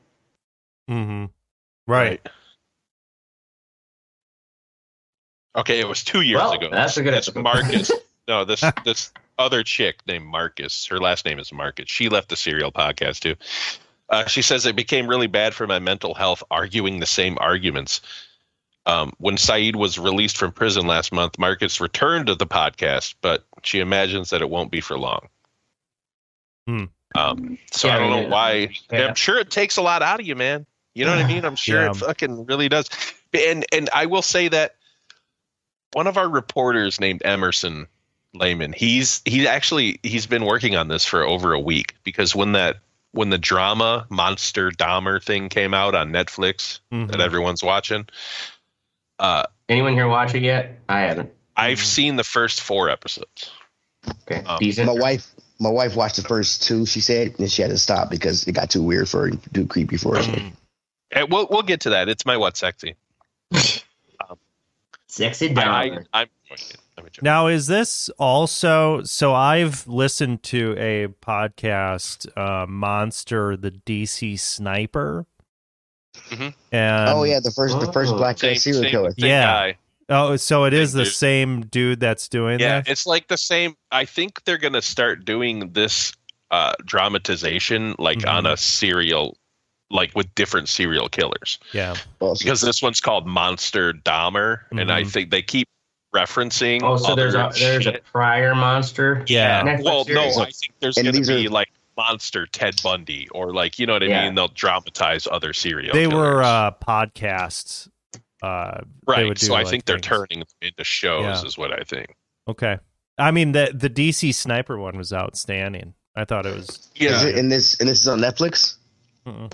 Mhm. 0.91 1.31
Right. 1.87 2.21
Okay, 5.57 5.79
it 5.81 5.89
was 5.89 6.03
two 6.03 6.23
years 6.23 6.41
Well, 6.41 6.53
ago. 6.53 6.69
that's 6.71 6.97
a 6.97 7.03
good 7.03 7.15
That's 7.15 7.29
episode. 7.29 7.43
Marcus. 7.45 7.91
no, 8.29 8.45
this 8.45 8.63
this 8.85 9.13
other 9.39 9.63
chick 9.63 10.01
named 10.07 10.27
Marcus. 10.27 10.87
Her 10.87 10.99
last 10.99 11.25
name 11.25 11.39
is 11.39 11.53
Marcus. 11.53 11.89
She 11.89 12.09
left 12.09 12.29
the 12.29 12.37
serial 12.37 12.73
podcast 12.73 13.21
too. 13.21 13.37
Uh, 14.11 14.27
she 14.27 14.43
says 14.43 14.67
it 14.67 14.77
became 14.77 15.07
really 15.07 15.27
bad 15.27 15.55
for 15.55 15.67
my 15.67 15.79
mental 15.79 16.15
health 16.15 16.43
arguing 16.51 17.01
the 17.01 17.07
same 17.07 17.39
arguments. 17.41 18.01
Um, 18.87 19.13
when 19.19 19.39
Syed 19.39 19.77
was 19.77 19.99
released 19.99 20.37
from 20.37 20.53
prison 20.53 20.87
last 20.87 21.11
month, 21.11 21.39
Marcus 21.39 21.81
returned 21.81 22.27
to 22.27 22.35
the 22.35 22.47
podcast, 22.47 23.15
but 23.23 23.45
she 23.63 23.81
imagines 23.81 24.29
that 24.31 24.43
it 24.43 24.51
won't 24.51 24.71
be 24.71 24.83
for 24.83 24.99
long. 24.99 25.29
Hmm. 26.67 26.85
Um, 27.15 27.59
so 27.71 27.89
Yeah, 27.89 27.97
I 27.97 27.99
don't 27.99 28.11
know 28.11 28.21
mean, 28.23 28.31
why. 28.31 28.69
yeah. 28.93 29.07
I'm 29.07 29.15
sure 29.15 29.39
it 29.39 29.51
takes 29.51 29.79
a 29.79 29.83
lot 29.83 30.03
out 30.03 30.21
of 30.21 30.27
you, 30.27 30.37
man. 30.37 30.67
You 30.95 31.05
know 31.05 31.11
what 31.17 31.25
I 31.25 31.29
mean? 31.29 31.45
I'm 31.45 31.57
sure 31.57 31.83
Yeah. 31.83 31.91
it 31.91 31.97
fucking 31.97 32.47
really 32.47 32.69
does. 32.69 32.89
And 33.33 33.65
and 33.73 33.91
I 33.95 34.07
will 34.07 34.23
say 34.23 34.49
that 34.49 34.77
one 35.93 36.07
of 36.07 36.17
our 36.17 36.29
reporters 36.29 37.01
named 37.01 37.23
Emerson 37.25 37.87
Lehman, 38.33 38.73
he's 38.73 39.21
he 39.25 39.47
actually 39.49 39.99
he's 40.03 40.27
been 40.27 40.45
working 40.45 40.77
on 40.77 40.89
this 40.89 41.05
for 41.05 41.23
over 41.25 41.53
a 41.53 41.61
week 41.61 41.95
because 42.05 42.35
when 42.35 42.53
that 42.53 42.77
when 43.13 43.31
the 43.31 43.39
drama 43.39 44.07
Monster 44.09 44.71
Dahmer 44.71 45.23
thing 45.23 45.49
came 45.49 45.73
out 45.75 45.95
on 45.95 46.11
Netflix 46.11 46.81
Mhm. 46.93 47.11
that 47.11 47.21
everyone's 47.21 47.63
watching, 47.63 48.07
uh 49.19 49.45
Anyone 49.69 49.95
here 49.95 50.09
watch 50.09 50.35
it 50.35 50.43
yet? 50.43 50.79
I 50.89 51.01
haven't. 51.01 51.33
I've 51.57 51.79
seen 51.81 52.17
the 52.17 52.25
first 52.25 52.61
four 52.61 52.89
episodes. 52.91 53.51
Okay, 54.31 54.45
Um, 54.45 54.59
decent. 54.59 54.87
My 54.87 54.93
wife, 54.93 55.29
my 55.59 55.71
wife 55.71 55.97
watched 55.97 56.17
the 56.17 56.23
first 56.23 56.65
two. 56.65 56.85
She 56.85 57.01
said, 57.01 57.37
and 57.39 57.51
she 57.51 57.63
had 57.63 57.71
to 57.71 57.79
stop 57.79 58.11
because 58.11 58.47
it 58.47 58.53
got 58.53 58.69
too 58.71 58.83
weird 58.83 59.09
for 59.09 59.21
her, 59.23 59.27
and 59.29 59.55
too 59.55 59.67
creepy 59.67 59.97
for 59.97 60.17
her. 60.17 60.53
And 61.15 61.23
Eh, 61.23 61.27
we'll 61.31 61.47
we'll 61.51 61.63
get 61.63 61.81
to 61.83 61.91
that. 61.91 62.09
It's 62.09 62.27
my 62.27 62.37
what 62.37 62.57
sexy. 62.57 62.95
Sexy 65.07 65.49
dollar. 65.51 66.05
I, 66.13 66.23
I'm. 66.23 66.27
I'm. 66.99 67.07
Now, 67.23 67.47
is 67.47 67.67
this 67.69 68.09
also? 68.19 69.03
So 69.05 69.33
I've 69.35 69.87
listened 69.87 70.43
to 70.45 70.75
a 70.79 71.07
podcast, 71.25 72.27
uh, 72.37 72.67
Monster, 72.67 73.57
the 73.57 73.71
DC 73.71 74.39
Sniper. 74.39 75.25
Mhm. 76.31 76.55
And 76.73 77.09
oh 77.11 77.23
yeah, 77.25 77.41
the 77.41 77.51
first, 77.53 77.79
the 77.81 77.93
first 77.93 78.13
Oh. 78.13 78.17
black 78.17 78.39
Same, 78.39 78.57
serial 78.57 78.83
same, 78.83 78.91
killer. 78.91 79.11
same 79.19 79.29
Yeah. 79.29 79.43
guy. 79.45 79.79
oh, 80.09 80.37
so 80.37 80.65
it 80.65 80.73
is 80.75 80.93
the 80.93 81.05
dude. 81.05 81.13
same 81.13 81.61
dude 81.67 82.01
that's 82.01 82.29
doing 82.29 82.59
that? 82.59 82.65
Yeah, 82.65 82.81
that. 82.81 82.89
it's 82.89 83.07
like 83.07 83.27
the 83.29 83.37
same. 83.37 83.77
I 83.93 84.05
think 84.05 84.43
they're 84.45 84.59
gonna 84.59 84.83
start 84.83 85.25
doing 85.25 85.73
this 85.73 86.13
uh, 86.51 86.75
dramatization 86.85 87.95
like 87.99 88.19
Mhm. 88.19 88.31
on 88.33 88.47
a 88.47 88.57
serial, 88.57 89.37
like 89.91 90.13
with 90.15 90.35
different 90.35 90.69
serial 90.69 91.09
killers. 91.09 91.59
Yeah, 91.73 91.95
Well, 92.21 92.35
Because 92.39 92.61
this 92.61 92.83
one's 92.83 93.01
called 93.01 93.27
Monster 93.27 93.93
Dahmer, 93.93 94.61
and 94.71 94.91
I 94.91 95.03
Mhm. 95.03 95.11
think 95.11 95.31
they 95.31 95.43
keep 95.43 95.69
referencing. 96.15 96.81
oh, 96.83 96.97
so 96.97 97.15
there's 97.15 97.35
a 97.35 97.45
other 97.47 97.59
there's 97.59 97.87
a 97.87 97.99
prior 98.13 98.55
monster. 98.55 99.25
Yeah. 99.27 99.63
Netflix 99.63 99.85
Well, 99.85 100.05
no. 100.09 100.23
I 100.43 100.45
think 100.51 100.73
there's 100.81 100.97
And 100.97 101.07
gonna 101.13 101.21
be 101.27 101.47
are- 101.47 101.51
like 101.51 101.69
Monster 101.97 102.47
Ted 102.47 102.75
Bundy, 102.83 103.29
or 103.31 103.53
like 103.53 103.79
you 103.79 103.87
know 103.87 103.93
what 103.95 104.03
I 104.03 104.07
Yeah. 104.07 104.25
mean. 104.25 104.35
They'll 104.35 104.49
dramatize 104.49 105.29
other 105.31 105.53
serial. 105.53 105.93
they 105.93 106.03
killers. 106.07 106.15
were 106.15 106.43
uh, 106.43 106.71
podcasts. 106.73 107.89
Uh, 108.43 108.81
they 109.07 109.13
right. 109.13 109.27
would 109.29 109.39
do, 109.39 109.47
So 109.47 109.55
I 109.55 109.63
like, 109.63 109.69
think 109.71 109.85
they're 109.87 109.97
things. 109.97 110.07
turning 110.07 110.39
them 110.41 110.49
into 110.61 110.85
shows, 110.85 111.23
Yeah. 111.25 111.45
is 111.47 111.57
what 111.57 111.73
I 111.73 111.83
think. 111.85 112.15
okay. 112.49 112.79
I 113.17 113.31
mean, 113.31 113.53
the 113.53 113.71
the 113.73 113.89
DC 113.89 114.33
Sniper 114.35 114.77
one 114.79 114.97
was 114.97 115.13
outstanding. 115.13 115.95
I 116.17 116.25
thought 116.25 116.47
it 116.47 116.55
was. 116.55 116.69
is 116.69 116.91
Yeah. 116.97 117.25
it, 117.27 117.37
and 117.39 117.51
this 117.51 117.79
and 117.81 117.89
this 117.89 118.01
is 118.01 118.09
on 118.09 118.19
Netflix. 118.21 118.77
Mm-mm. 119.27 119.53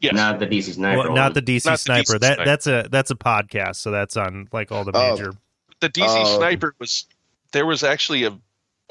Yes. 0.00 0.12
Not 0.14 0.38
the 0.38 0.46
DC 0.46 0.74
Sniper. 0.74 0.98
Well, 1.04 1.14
not 1.14 1.34
the 1.34 1.40
DC 1.42 1.64
Not 1.66 1.72
the 1.72 1.78
Sniper. 1.78 2.02
DC 2.14 2.20
that 2.20 2.34
Sniper. 2.34 2.44
that's 2.44 2.66
a 2.66 2.86
that's 2.90 3.10
a 3.10 3.14
podcast. 3.14 3.76
So 3.76 3.90
that's 3.90 4.16
on 4.16 4.48
like 4.52 4.70
all 4.72 4.84
the 4.84 4.92
Oh. 4.94 5.12
major. 5.12 5.32
the 5.80 5.88
DC 5.88 6.04
Oh. 6.06 6.36
Sniper 6.38 6.74
was 6.78 7.06
there 7.52 7.64
was 7.66 7.82
actually 7.82 8.24
a 8.24 8.38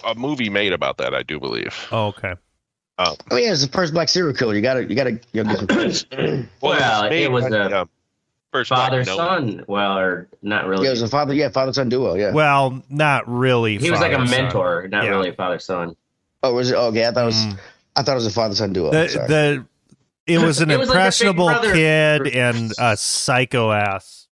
a 0.03 0.13
movie 0.15 0.49
made 0.49 0.73
about 0.73 0.97
that, 0.97 1.13
I 1.15 1.23
do 1.23 1.39
believe. 1.39 1.87
Oh, 1.91 2.07
okay. 2.07 2.33
Oh 2.97 3.15
yeah, 3.31 3.51
it's 3.51 3.65
the 3.65 3.71
first 3.71 3.93
black 3.93 4.09
serial 4.09 4.33
killer. 4.35 4.55
You 4.55 4.61
gotta, 4.61 4.83
you 4.85 4.95
gotta, 4.95 5.19
you 5.33 5.43
gotta 5.43 5.65
get 5.65 5.95
some. 5.95 6.49
Well, 6.61 7.03
it 7.05 7.09
made 7.09 7.27
was 7.27 7.43
by, 7.49 7.55
a 7.57 7.81
um, 7.81 7.89
first 8.51 8.69
father 8.69 9.03
Note. 9.03 9.17
son. 9.17 9.65
Well, 9.67 9.97
or 9.97 10.27
not 10.41 10.65
really. 10.65 10.83
yeah, 10.85 10.89
it 10.89 10.93
was 10.93 11.01
a 11.01 11.07
father, 11.09 11.33
yeah, 11.33 11.49
father 11.49 11.73
son 11.73 11.89
duo. 11.89 12.15
Yeah. 12.15 12.31
Well, 12.31 12.81
not 12.89 13.27
really. 13.27 13.77
he 13.77 13.91
was 13.91 13.99
like 13.99 14.11
a 14.13 14.15
father-son. 14.15 14.43
mentor, 14.43 14.87
not 14.89 15.03
Yeah. 15.03 15.09
really 15.11 15.29
a 15.29 15.33
father 15.33 15.59
son. 15.59 15.95
oh, 16.43 16.53
was 16.53 16.71
it? 16.71 16.75
Okay, 16.75 17.05
I 17.05 17.11
thought 17.11 17.23
it 17.23 17.25
was. 17.25 17.35
Mm. 17.45 17.59
I 17.97 18.01
thought 18.03 18.11
it 18.13 18.15
was 18.15 18.25
a 18.27 18.31
father 18.31 18.55
son 18.55 18.71
duo. 18.73 18.91
the 18.91 19.07
Sorry. 19.09 19.27
the 19.27 19.65
it 20.27 20.39
was 20.39 20.61
an 20.61 20.71
It 20.71 20.79
was 20.79 20.87
like 20.89 20.95
impressionable 20.95 21.47
Brother. 21.47 21.73
kid 21.73 22.27
and 22.27 22.71
a 22.79 22.97
psycho 22.97 23.71
ass 23.71 24.27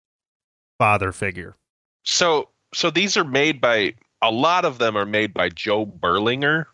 father 0.78 1.12
figure. 1.12 1.57
So 2.04 2.49
so 2.75 2.90
these 2.90 3.16
are 3.16 3.25
made 3.25 3.61
by 3.61 3.95
a 4.23 4.30
lot 4.30 4.64
of 4.64 4.78
them 4.78 4.97
are 4.97 5.07
made 5.07 5.33
by 5.33 5.49
Joe 5.49 5.87
Berlinger, 5.87 6.66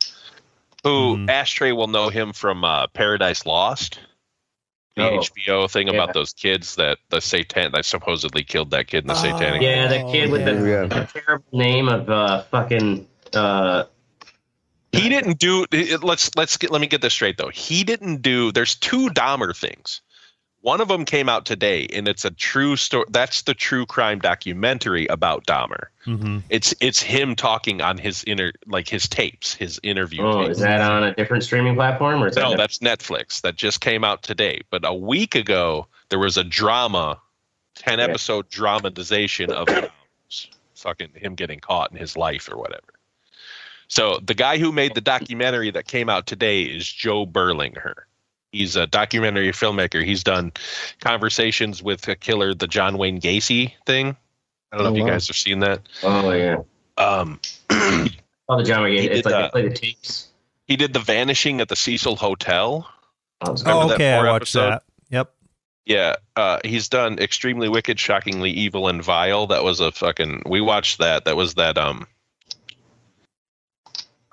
who 0.83 1.17
Mhm. 1.17 1.31
Ashtray 1.31 1.73
will 1.73 1.87
know 1.89 2.09
him 2.09 2.33
from 2.33 2.65
uh, 2.65 2.87
Paradise 2.89 3.47
Lost. 3.47 4.01
The 4.97 5.03
Oh, 5.11 5.19
HBO 5.19 5.67
thing 5.69 5.89
yeah. 5.89 5.95
about 5.95 6.15
those 6.15 6.33
kids 6.33 6.77
that 6.77 6.99
the 7.11 7.21
satan 7.21 7.73
that 7.73 7.85
supposedly 7.85 8.45
killed 8.45 8.71
that 8.71 8.87
kid 8.87 9.03
in 9.05 9.09
the 9.09 9.15
satanic. 9.15 9.61
Oh, 9.61 9.65
Yeah, 9.65 9.87
the 9.89 10.11
kid 10.13 10.31
with 10.31 10.43
yeah. 10.43 10.87
the 10.87 11.09
terrible 11.13 11.45
name 11.53 11.89
of 11.89 12.09
uh, 12.09 12.43
fucking. 12.45 13.07
Uh, 13.33 13.85
He 14.95 15.09
didn't 15.09 15.39
do. 15.39 15.67
it- 15.73 16.03
Let's 16.03 16.31
let's 16.37 16.57
get. 16.57 16.71
Let 16.71 16.81
me 16.81 16.87
get 16.87 17.01
this 17.03 17.13
straight 17.13 17.37
though. 17.37 17.49
He 17.51 17.85
didn't 17.85 18.23
do. 18.23 18.53
There's 18.53 18.75
two 18.75 19.09
Dahmer 19.11 19.57
things. 19.57 20.01
One 20.61 20.81
of 20.81 20.89
them 20.89 21.05
came 21.05 21.29
out 21.29 21.45
today, 21.45 21.87
and 21.93 22.09
it's 22.09 22.25
a 22.25 22.31
true 22.31 22.77
story. 22.77 23.05
That's 23.11 23.43
the 23.43 23.53
true 23.53 23.85
crime 23.85 24.19
documentary 24.19 25.07
about 25.09 25.45
Dahmer. 25.47 25.89
hmm 26.05 26.39
It's 26.49 26.75
it's 26.81 27.03
him 27.03 27.37
talking 27.37 27.83
on 27.83 27.99
his 27.99 28.25
inner 28.27 28.51
like 28.67 28.89
his 28.89 29.07
tapes, 29.07 29.53
his 29.55 29.79
interview. 29.83 30.23
oh, 30.23 30.45
tapes. 30.45 30.57
is 30.57 30.63
that 30.63 30.81
on 30.81 31.03
a 31.05 31.15
different 31.15 31.45
streaming 31.45 31.75
platform 31.75 32.23
or 32.25 32.29
is 32.29 32.37
No, 32.37 32.51
that? 32.51 32.57
that's 32.57 32.79
Netflix. 32.79 33.43
That 33.43 33.57
just 33.57 33.83
came 33.83 34.05
out 34.05 34.23
today. 34.23 34.63
But 34.71 34.87
a 34.87 34.95
week 34.95 35.35
ago, 35.35 35.87
there 36.09 36.19
was 36.19 36.39
a 36.39 36.45
drama, 36.45 37.21
ten 37.75 37.99
Yeah. 37.99 38.07
episode 38.07 38.49
dramatization 38.49 39.51
of 39.53 39.69
fucking 40.77 41.11
him 41.15 41.35
getting 41.35 41.61
caught 41.61 41.91
in 41.93 41.99
his 41.99 42.17
life 42.17 42.49
or 42.51 42.57
whatever. 42.57 42.95
So 43.89 44.19
the 44.23 44.35
guy 44.35 44.59
who 44.59 44.73
made 44.73 44.95
the 44.95 45.01
documentary 45.01 45.71
that 45.73 45.87
came 45.87 46.09
out 46.09 46.27
today 46.27 46.63
is 46.63 46.87
Joe 46.91 47.27
Berlinger. 47.27 47.95
He's 48.53 48.77
a 48.77 48.87
documentary 48.87 49.49
filmmaker. 49.51 50.05
He's 50.05 50.23
done 50.23 50.53
conversations 51.01 51.83
with 51.83 52.07
a 52.09 52.15
killer, 52.17 52.55
the 52.55 52.67
John 52.69 52.99
Wayne 52.99 53.21
Gacy 53.21 53.73
thing. 53.85 54.17
I 54.73 54.77
don't 54.77 54.85
know 54.85 54.91
Oh, 54.91 54.95
if 54.95 54.99
you 55.01 55.07
guys 55.07 55.27
have 55.29 55.37
seen 55.37 55.61
that. 55.61 55.81
Oh 56.03 56.31
yeah. 56.33 56.59
Um, 56.97 57.41
Oh, 58.49 58.59
the 58.59 58.65
John 58.65 58.83
Wayne. 58.83 58.99
McGee. 58.99 59.05
It's 59.07 59.15
did 59.17 59.25
like 59.25 59.33
that. 59.33 59.53
they 59.55 59.63
play 59.63 59.69
the 59.71 59.75
tapes. 59.75 60.29
he 60.67 60.77
did 60.77 60.93
the 60.93 60.99
vanishing 61.01 61.61
at 61.63 61.69
the 61.69 61.77
Cecil 61.77 62.17
Hotel. 62.17 62.87
Oh, 63.41 63.53
it's 63.53 63.63
Remember 63.63 63.85
Oh, 63.85 63.89
that 63.89 63.95
okay. 63.95 64.13
I 64.13 64.23
watched 64.25 64.43
episode? 64.55 64.71
that. 64.71 64.83
Yep. 65.11 65.35
Yeah, 65.87 66.17
uh, 66.37 66.59
he's 66.65 66.89
done 66.89 67.19
extremely 67.19 67.69
wicked, 67.69 67.99
shockingly 68.01 68.51
evil, 68.51 68.89
and 68.89 69.03
vile. 69.03 69.47
That 69.49 69.65
was 69.65 69.81
a 69.81 69.93
fucking. 69.93 70.43
We 70.47 70.61
watched 70.61 70.99
that. 70.99 71.25
That 71.27 71.37
was 71.37 71.55
that. 71.55 71.77
Um. 71.79 72.07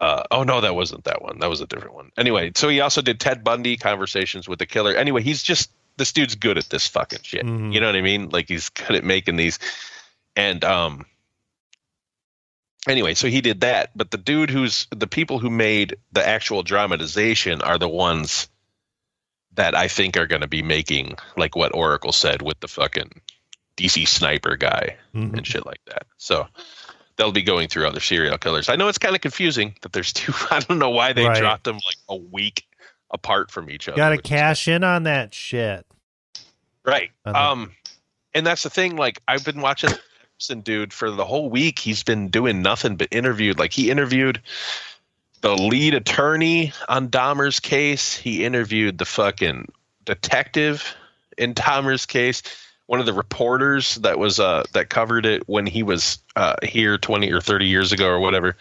Uh, 0.02 0.24
oh 0.32 0.44
no, 0.44 0.62
that 0.62 0.74
wasn't 0.76 1.04
that 1.06 1.22
one. 1.22 1.38
That 1.40 1.50
was 1.50 1.62
a 1.62 1.68
different 1.68 1.94
one. 1.94 2.12
Anyway, 2.18 2.52
so 2.56 2.68
he 2.68 2.82
also 2.82 3.02
did 3.04 3.20
Ted 3.20 3.44
Bundy, 3.44 3.78
Conversations 3.78 4.50
with 4.50 4.58
the 4.60 4.66
Killer. 4.66 4.96
Anyway, 4.96 5.22
he's 5.22 5.44
just 5.44 5.72
this 5.98 6.12
dude's 6.12 6.34
good 6.36 6.58
at 6.58 6.66
this 6.72 6.88
fucking 6.88 7.20
shit. 7.22 7.46
Mhm. 7.46 7.72
You 7.72 7.80
know 7.80 7.86
what 7.86 7.96
I 7.96 8.02
mean? 8.02 8.30
Like 8.30 8.48
he's 8.48 8.70
good 8.70 8.96
at 8.96 9.04
making 9.04 9.36
these. 9.36 9.60
And 10.36 10.64
um. 10.66 11.06
Anyway, 12.88 13.14
so 13.14 13.28
he 13.28 13.42
did 13.42 13.62
that, 13.62 13.92
but 13.96 14.10
the 14.10 14.18
dude 14.18 14.50
who's 14.50 14.88
the 14.90 15.06
people 15.06 15.38
who 15.38 15.52
made 15.52 15.98
the 16.14 16.28
actual 16.28 16.64
dramatization 16.64 17.62
are 17.62 17.78
the 17.78 17.88
ones 17.88 18.50
that 19.54 19.76
I 19.76 19.88
think 19.88 20.18
are 20.18 20.26
going 20.26 20.42
to 20.42 20.48
be 20.48 20.64
making 20.64 21.18
like 21.38 21.56
what 21.56 21.76
Oracle 21.76 22.12
said 22.12 22.42
with 22.42 22.60
the 22.60 22.68
fucking 22.68 23.22
DC 23.78 24.08
sniper 24.08 24.56
guy 24.56 24.98
Mhm. 25.14 25.38
and 25.38 25.46
shit 25.46 25.64
like 25.66 25.82
that. 25.86 26.08
So 26.18 26.48
they'll 27.22 27.32
be 27.32 27.44
going 27.44 27.68
through 27.68 27.86
other 27.86 28.00
serial 28.00 28.36
killers. 28.40 28.68
I 28.68 28.76
know 28.76 28.88
it's 28.88 28.98
kind 28.98 29.14
of 29.14 29.22
confusing 29.22 29.76
that 29.84 29.94
there's 29.94 30.12
two. 30.12 30.34
I 30.50 30.60
don't 30.62 30.80
know 30.80 30.90
why 30.90 31.14
they 31.14 31.28
Right. 31.28 31.38
dropped 31.40 31.66
them 31.66 31.76
like 31.76 31.98
a 32.10 32.16
week 32.16 32.66
apart 33.12 33.52
from 33.52 33.70
each 33.70 33.88
other. 33.88 33.96
Got 33.98 34.10
to 34.10 34.18
cash 34.18 34.68
in 34.68 34.84
on 34.84 35.04
that 35.04 35.32
shit. 35.32 35.86
right. 36.84 37.12
Um, 37.26 37.74
and 38.34 38.44
that's 38.48 38.64
the 38.64 38.72
thing. 38.72 38.96
Like 38.96 39.22
I've 39.28 39.46
been 39.46 39.62
watching 39.62 39.92
Epson 40.40 40.64
dude 40.64 40.94
for 40.94 41.12
the 41.12 41.24
whole 41.26 41.48
week. 41.52 41.78
He's 41.78 42.02
been 42.02 42.30
doing 42.30 42.64
nothing 42.64 42.96
but 42.96 43.10
interviewed. 43.12 43.60
Like 43.60 43.72
he 43.72 43.92
interviewed 43.92 44.42
the 45.42 45.56
lead 45.56 45.94
attorney 45.94 46.74
on 46.90 47.10
Dahmer's 47.10 47.60
case. 47.60 48.16
He 48.18 48.44
interviewed 48.46 48.98
the 48.98 49.06
fucking 49.06 49.72
detective 50.06 50.96
in 51.38 51.54
Dahmer's 51.54 52.08
case. 52.08 52.42
One 52.92 53.00
of 53.00 53.06
the 53.06 53.14
reporters 53.14 53.96
that 53.96 54.20
was 54.20 54.38
uh 54.38 54.64
that 54.74 54.90
covered 54.90 55.26
it 55.26 55.48
when 55.48 55.66
he 55.66 55.82
was 55.82 56.20
uh 56.36 56.56
here 56.62 56.98
20 56.98 57.32
or 57.32 57.40
30 57.40 57.66
years 57.66 57.94
ago 57.94 58.10
or 58.10 58.20
whatever. 58.20 58.58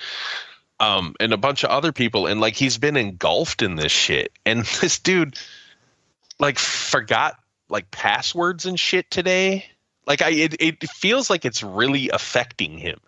Um, 0.79 1.17
and 1.19 1.33
a 1.33 1.37
bunch 1.37 1.65
of 1.65 1.71
other 1.71 1.91
people, 1.91 2.29
and 2.29 2.41
like 2.41 2.55
he's 2.55 2.79
been 2.79 2.97
engulfed 2.97 3.61
in 3.61 3.75
this 3.75 3.91
shit. 3.91 4.31
And 4.47 4.65
this 4.81 5.01
dude, 5.01 5.37
like, 6.39 6.61
forgot 6.61 7.41
like 7.69 7.91
passwords 7.91 8.67
and 8.67 8.79
shit 8.79 9.11
today. 9.11 9.67
Like, 10.07 10.23
I 10.23 10.31
it, 10.31 10.55
it 10.61 10.89
feels 10.89 11.29
like 11.29 11.45
it's 11.45 11.65
really 11.65 12.09
affecting 12.11 12.79
him 12.79 13.01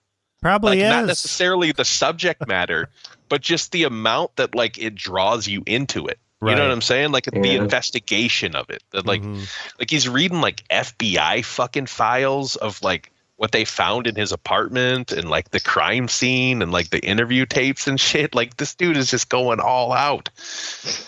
Probably 0.43 0.81
like 0.81 0.89
not 0.89 1.07
necessarily 1.07 1.71
the 1.71 1.85
subject 1.85 2.49
matter 2.49 2.89
but 3.29 3.41
just 3.41 3.71
the 3.71 3.85
amount 3.85 4.35
that 4.37 4.55
like 4.57 4.77
it 4.77 4.95
draws 4.95 5.47
you 5.47 5.63
into 5.67 6.07
it 6.07 6.19
you 6.51 6.57
know 6.57 6.63
what 6.63 6.73
i'm 6.73 6.81
saying? 6.83 7.13
Like 7.13 7.25
the 7.25 7.57
investigation 7.57 8.55
of 8.57 8.69
it. 8.71 8.83
That 8.93 9.07
like 9.07 9.23
Mhm. 9.23 9.49
like 9.79 9.91
he's 9.91 10.09
reading 10.09 10.41
like 10.41 10.65
fbi 10.69 11.45
fucking 11.45 11.87
files 11.87 12.57
of 12.57 12.81
like 12.83 13.11
what 13.37 13.51
they 13.53 13.65
found 13.65 14.07
in 14.07 14.15
his 14.15 14.31
apartment 14.31 15.11
and 15.11 15.29
like 15.29 15.51
the 15.51 15.59
crime 15.59 16.07
scene 16.07 16.63
and 16.63 16.71
like 16.71 16.91
the 16.91 17.05
interview 17.05 17.45
tapes 17.45 17.89
and 17.89 17.99
shit. 17.99 18.35
Like 18.35 18.57
this 18.59 18.75
dude 18.75 18.97
is 18.97 19.11
just 19.11 19.29
going 19.31 19.59
all 19.59 19.93
out. 19.93 20.29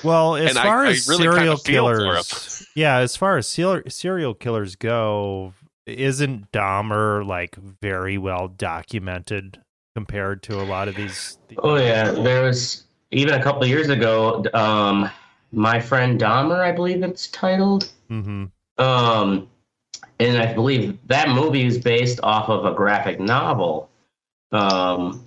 Well, 0.02 0.34
as 0.36 0.50
And 0.50 0.58
far 0.58 0.84
I 0.84 0.90
as 0.90 1.06
really 1.08 1.24
kinda 1.24 1.56
serial 1.56 1.56
feel 1.58 1.84
killers, 1.94 2.66
yeah, 2.74 2.96
as 2.98 3.16
far 3.16 3.36
as 3.36 3.46
serial 3.46 3.82
serial 3.88 4.34
killers 4.34 4.74
go, 4.74 5.52
isn't 5.86 6.50
Dahmer 6.50 7.24
like 7.24 7.54
very 7.56 8.18
well 8.18 8.48
documented 8.48 9.60
compared 9.94 10.42
to 10.44 10.60
a 10.60 10.64
lot 10.64 10.88
of 10.88 10.96
these? 10.96 11.38
Oh 11.58 11.76
yeah, 11.76 12.10
there 12.10 12.42
was 12.42 12.84
even 13.12 13.34
a 13.34 13.42
couple 13.42 13.62
of 13.62 13.68
years 13.68 13.88
ago. 13.90 14.44
Um, 14.54 15.08
my 15.54 15.80
friend 15.80 16.20
Dahmer, 16.20 16.60
I 16.60 16.72
believe 16.72 17.02
it's 17.02 17.28
titled. 17.28 17.90
hmm 18.08 18.46
Um, 18.78 19.48
and 20.20 20.38
I 20.38 20.52
believe 20.52 20.98
that 21.06 21.28
movie 21.28 21.64
is 21.64 21.78
based 21.78 22.20
off 22.22 22.48
of 22.48 22.64
a 22.64 22.72
graphic 22.74 23.18
novel 23.20 23.90
um, 24.52 25.26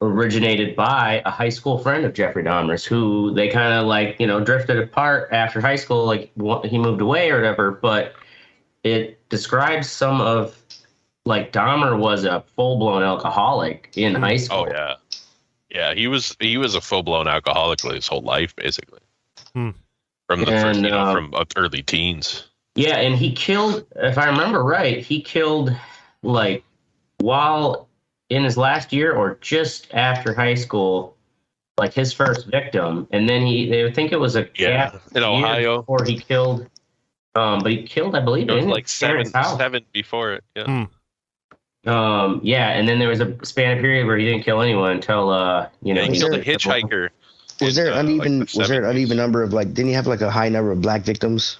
originated 0.00 0.74
by 0.74 1.22
a 1.24 1.30
high 1.30 1.48
school 1.48 1.78
friend 1.78 2.04
of 2.04 2.14
Jeffrey 2.14 2.42
Dahmer's, 2.42 2.84
who 2.84 3.32
they 3.34 3.48
kind 3.48 3.72
of 3.72 3.86
like 3.86 4.16
you 4.18 4.26
know 4.26 4.40
drifted 4.40 4.78
apart 4.78 5.28
after 5.32 5.60
high 5.60 5.76
school, 5.76 6.04
like 6.04 6.32
he 6.64 6.78
moved 6.78 7.00
away 7.00 7.30
or 7.30 7.36
whatever. 7.36 7.70
But 7.70 8.14
it 8.82 9.28
describes 9.28 9.88
some 9.88 10.20
of 10.20 10.56
like 11.24 11.52
Dahmer 11.52 11.98
was 11.98 12.24
a 12.24 12.42
full 12.56 12.78
blown 12.78 13.02
alcoholic 13.02 13.90
in 13.96 14.14
high 14.14 14.36
school. 14.36 14.66
Oh 14.68 14.72
yeah, 14.72 14.94
yeah. 15.70 15.94
He 15.94 16.08
was 16.08 16.36
he 16.40 16.56
was 16.56 16.74
a 16.74 16.80
full 16.80 17.02
blown 17.02 17.28
alcoholic 17.28 17.80
his 17.82 18.08
whole 18.08 18.22
life, 18.22 18.56
basically. 18.56 18.99
Hmm. 19.54 19.70
From 20.28 20.40
the 20.40 20.46
first, 20.46 20.80
you 20.80 20.90
know, 20.90 20.98
uh, 20.98 21.12
from 21.12 21.34
early 21.56 21.82
teens. 21.82 22.46
Yeah, 22.76 22.96
and 22.98 23.16
he 23.16 23.32
killed, 23.32 23.84
if 23.96 24.16
I 24.16 24.26
remember 24.26 24.62
right, 24.62 24.98
he 25.04 25.20
killed 25.20 25.74
like 26.22 26.62
while 27.18 27.88
in 28.28 28.44
his 28.44 28.56
last 28.56 28.92
year 28.92 29.12
or 29.12 29.36
just 29.40 29.92
after 29.92 30.32
high 30.32 30.54
school, 30.54 31.16
like 31.78 31.92
his 31.92 32.12
first 32.12 32.46
victim, 32.46 33.08
and 33.10 33.28
then 33.28 33.44
he 33.44 33.68
they 33.68 33.90
think 33.92 34.12
it 34.12 34.20
was 34.20 34.36
a 34.36 34.48
Yeah, 34.56 34.96
in 35.14 35.22
Ohio. 35.24 35.78
before 35.82 36.04
he 36.04 36.16
killed. 36.18 36.68
Um, 37.34 37.60
but 37.60 37.72
he 37.72 37.82
killed, 37.84 38.14
I 38.14 38.20
believe, 38.20 38.48
It 38.48 38.54
was 38.54 38.66
like 38.66 38.84
his 38.84 38.92
seven 38.92 39.26
seven 39.26 39.84
before 39.92 40.34
it. 40.34 40.44
Yeah. 40.54 40.64
Hmm. 41.84 41.88
Um, 41.90 42.40
yeah, 42.44 42.68
and 42.70 42.86
then 42.88 42.98
there 42.98 43.08
was 43.08 43.20
a 43.20 43.34
span 43.44 43.76
of 43.76 43.80
period 43.82 44.06
where 44.06 44.18
he 44.18 44.26
didn't 44.26 44.42
kill 44.44 44.60
anyone 44.60 44.92
until 44.92 45.30
uh, 45.30 45.68
you 45.82 45.94
know, 45.94 46.00
Yeah, 46.02 46.06
he 46.06 46.10
Was 46.10 46.18
killed 46.20 46.34
a 46.34 46.44
there- 46.44 46.56
hitchhiker. 46.56 47.08
Was 47.60 47.76
there 47.76 47.86
in, 47.88 47.92
uh, 47.92 48.00
uneven? 48.00 48.38
like 48.40 48.50
the 48.50 48.58
was 48.58 48.68
there 48.68 48.84
an 48.84 48.88
70s. 48.88 48.90
uneven 48.90 49.16
number 49.16 49.42
of 49.42 49.52
like? 49.52 49.72
Didn't 49.74 49.88
you 49.88 49.94
have 49.94 50.06
like 50.06 50.20
a 50.20 50.30
high 50.30 50.48
number 50.48 50.72
of 50.72 50.80
black 50.80 51.02
victims? 51.02 51.58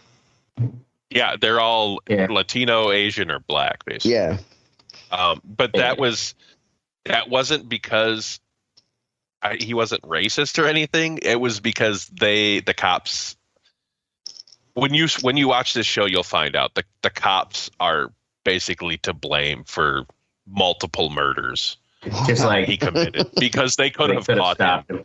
Yeah, 1.11 1.37
they're 1.41 1.61
all 1.61 2.01
Yeah. 2.09 2.27
Latino, 2.31 2.91
Asian, 2.93 3.31
or 3.31 3.41
black, 3.41 3.85
basically. 3.85 4.13
Yeah. 4.13 4.39
Um, 5.11 5.41
but 5.45 5.73
that 5.73 5.99
was 5.99 6.35
that 7.05 7.29
wasn't 7.29 7.69
because 7.69 8.39
I, 9.43 9.57
he 9.57 9.75
wasn't 9.75 10.03
racist 10.03 10.63
or 10.63 10.67
anything. 10.67 11.19
It 11.23 11.41
was 11.41 11.61
because 11.61 12.07
they 12.07 12.61
the 12.61 12.75
cops. 12.75 13.37
When 14.75 14.95
you 14.95 15.09
when 15.23 15.37
you 15.37 15.49
watch 15.49 15.75
this 15.75 15.87
show, 15.87 16.07
you'll 16.07 16.23
find 16.23 16.55
out 16.55 16.75
the 16.75 16.85
the 17.03 17.11
cops 17.11 17.71
are 17.81 18.13
basically 18.45 18.99
to 18.99 19.13
blame 19.13 19.65
for 19.65 20.07
multiple 20.47 21.11
murders 21.11 21.77
just 22.27 22.45
like 22.45 22.67
he 22.67 22.77
committed 22.77 23.31
because 23.39 23.77
they 23.77 23.91
could 23.91 24.11
they 24.11 24.15
have 24.15 24.27
caught 24.27 24.61
him 24.89 24.99
him. 24.99 25.05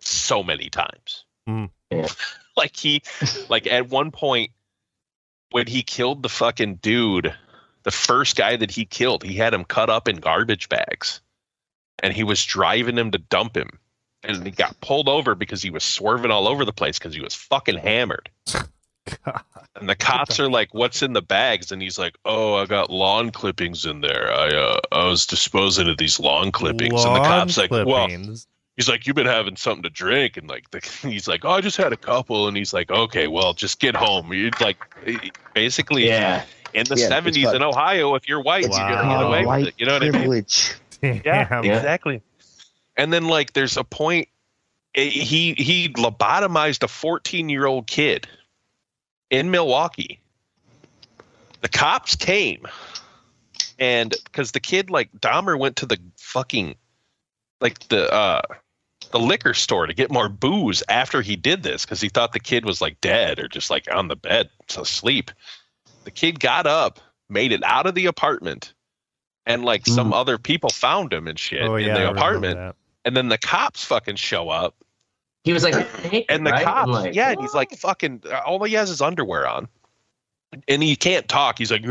So 0.00 0.42
many 0.42 0.70
times. 0.70 1.24
Hmm. 1.46 1.66
Yeah. 1.90 2.08
like 2.56 2.76
he 2.76 3.02
like 3.48 3.66
at 3.66 3.88
one 3.88 4.10
point 4.10 4.50
when 5.50 5.66
he 5.66 5.82
killed 5.82 6.22
the 6.22 6.28
fucking 6.28 6.76
dude, 6.76 7.34
the 7.82 7.90
first 7.90 8.36
guy 8.36 8.56
that 8.56 8.70
he 8.70 8.84
killed, 8.84 9.22
he 9.22 9.34
had 9.34 9.54
him 9.54 9.64
cut 9.64 9.90
up 9.90 10.08
in 10.08 10.16
garbage 10.16 10.68
bags. 10.68 11.20
And 12.02 12.14
he 12.14 12.24
was 12.24 12.42
driving 12.44 12.96
him 12.96 13.10
to 13.10 13.18
dump 13.18 13.56
him. 13.56 13.78
And 14.22 14.44
he 14.44 14.50
got 14.50 14.80
pulled 14.80 15.08
over 15.08 15.34
because 15.34 15.62
he 15.62 15.70
was 15.70 15.84
swerving 15.84 16.30
all 16.30 16.48
over 16.48 16.64
the 16.64 16.72
place 16.72 16.98
because 16.98 17.14
he 17.14 17.20
was 17.20 17.34
fucking 17.34 17.78
hammered. 17.78 18.28
God. 19.24 19.42
And 19.76 19.88
the 19.88 19.94
cops 19.94 20.38
are 20.40 20.50
like, 20.50 20.74
"What's 20.74 21.00
in 21.00 21.14
the 21.14 21.22
bags?" 21.22 21.70
And 21.72 21.80
he's 21.80 21.98
like, 21.98 22.18
"Oh, 22.24 22.56
I 22.56 22.66
got 22.66 22.90
lawn 22.90 23.30
clippings 23.30 23.86
in 23.86 24.00
there. 24.00 24.30
I 24.30 24.48
uh, 24.48 24.80
I 24.92 25.06
was 25.06 25.26
disposing 25.26 25.88
of 25.88 25.96
these 25.96 26.20
lawn 26.20 26.52
clippings." 26.52 27.04
and 27.04 27.14
the 27.14 27.20
Lawn 27.20 27.24
cops 27.24 27.56
like, 27.56 27.70
"Well, 27.70 27.84
clippings. 27.84 28.46
He's 28.80 28.88
like, 28.88 29.06
"You've 29.06 29.16
been 29.16 29.26
having 29.26 29.56
something 29.56 29.82
to 29.82 29.90
drink," 29.90 30.38
and 30.38 30.48
like, 30.48 30.70
the, 30.70 30.80
he's 31.02 31.28
like, 31.28 31.44
"Oh, 31.44 31.50
I 31.50 31.60
just 31.60 31.76
had 31.76 31.92
a 31.92 31.98
couple," 31.98 32.48
and 32.48 32.56
he's 32.56 32.72
like, 32.72 32.90
"Okay, 32.90 33.26
well, 33.26 33.52
just 33.52 33.78
get 33.78 33.94
home." 33.94 34.32
You 34.32 34.50
like, 34.58 34.78
basically, 35.52 36.08
Yeah, 36.08 36.44
in 36.72 36.86
the 36.86 36.96
Yeah, 36.96 37.08
seventies 37.08 37.44
like- 37.44 37.56
in 37.56 37.62
Ohio, 37.62 38.14
if 38.14 38.26
you're 38.26 38.40
white, 38.40 38.64
It's 38.64 38.78
you're 38.78 38.88
gonna 38.88 39.08
get 39.08 39.26
away 39.26 39.44
with 39.44 39.68
it. 39.68 39.74
You 39.76 39.84
know 39.84 39.92
what 39.92 40.02
I 40.02 40.06
mean? 40.06 40.12
privilege. 40.12 40.72
Yeah, 41.02 41.20
Yeah. 41.62 41.76
exactly. 41.76 42.22
And 42.96 43.12
then 43.12 43.26
like, 43.26 43.52
there's 43.52 43.76
a 43.76 43.84
point. 43.84 44.28
eh, 44.94 45.04
He 45.04 45.52
he 45.52 45.90
lobotomized 45.90 46.82
a 46.82 46.88
14 46.88 47.50
year 47.50 47.66
old 47.66 47.86
kid 47.86 48.26
in 49.28 49.50
Milwaukee. 49.50 50.20
The 51.60 51.68
cops 51.68 52.16
came, 52.16 52.66
and 53.78 54.14
because 54.24 54.52
the 54.52 54.60
kid 54.60 54.88
like 54.88 55.12
Dahmer 55.12 55.58
went 55.58 55.76
to 55.76 55.86
the 55.86 55.98
fucking 56.16 56.76
like 57.60 57.78
the 57.88 58.10
uh 58.10 58.40
the 59.12 59.18
liquor 59.18 59.54
store 59.54 59.86
to 59.86 59.94
get 59.94 60.10
more 60.10 60.28
booze 60.28 60.82
after 60.88 61.22
he 61.22 61.36
did 61.36 61.62
this 61.62 61.84
because 61.84 62.00
he 62.00 62.08
thought 62.08 62.32
the 62.32 62.40
kid 62.40 62.64
was 62.64 62.80
like 62.80 63.00
dead 63.00 63.38
or 63.38 63.48
just 63.48 63.70
like 63.70 63.92
on 63.92 64.08
the 64.08 64.16
bed 64.16 64.50
asleep. 64.76 65.30
The 66.04 66.10
kid 66.10 66.40
got 66.40 66.66
up, 66.66 67.00
made 67.28 67.52
it 67.52 67.62
out 67.64 67.86
of 67.86 67.94
the 67.94 68.06
apartment, 68.06 68.72
and 69.46 69.64
like 69.64 69.86
some 69.86 70.12
other 70.12 70.38
people 70.38 70.70
found 70.70 71.12
him 71.12 71.26
and 71.26 71.38
shit 71.38 71.62
Oh 71.62 71.74
in 71.76 71.86
yeah, 71.86 71.94
the 71.94 72.10
apartment. 72.10 72.76
And 73.04 73.16
then 73.16 73.28
the 73.28 73.38
cops 73.38 73.84
fucking 73.84 74.16
show 74.16 74.48
up, 74.50 74.74
he 75.44 75.52
was 75.52 75.64
like, 75.64 75.74
naked, 76.04 76.26
and 76.28 76.46
the 76.46 76.50
right? 76.50 76.64
cops, 76.64 76.90
like, 76.90 77.14
yeah, 77.14 77.30
and 77.30 77.40
he's 77.40 77.54
like 77.54 77.72
fucking. 77.72 78.22
All 78.44 78.62
he 78.64 78.74
has 78.74 78.90
is 78.90 79.00
underwear 79.00 79.48
on, 79.48 79.68
and 80.68 80.82
he 80.82 80.96
can't 80.96 81.26
talk. 81.28 81.58
He's 81.58 81.70
like. 81.70 81.84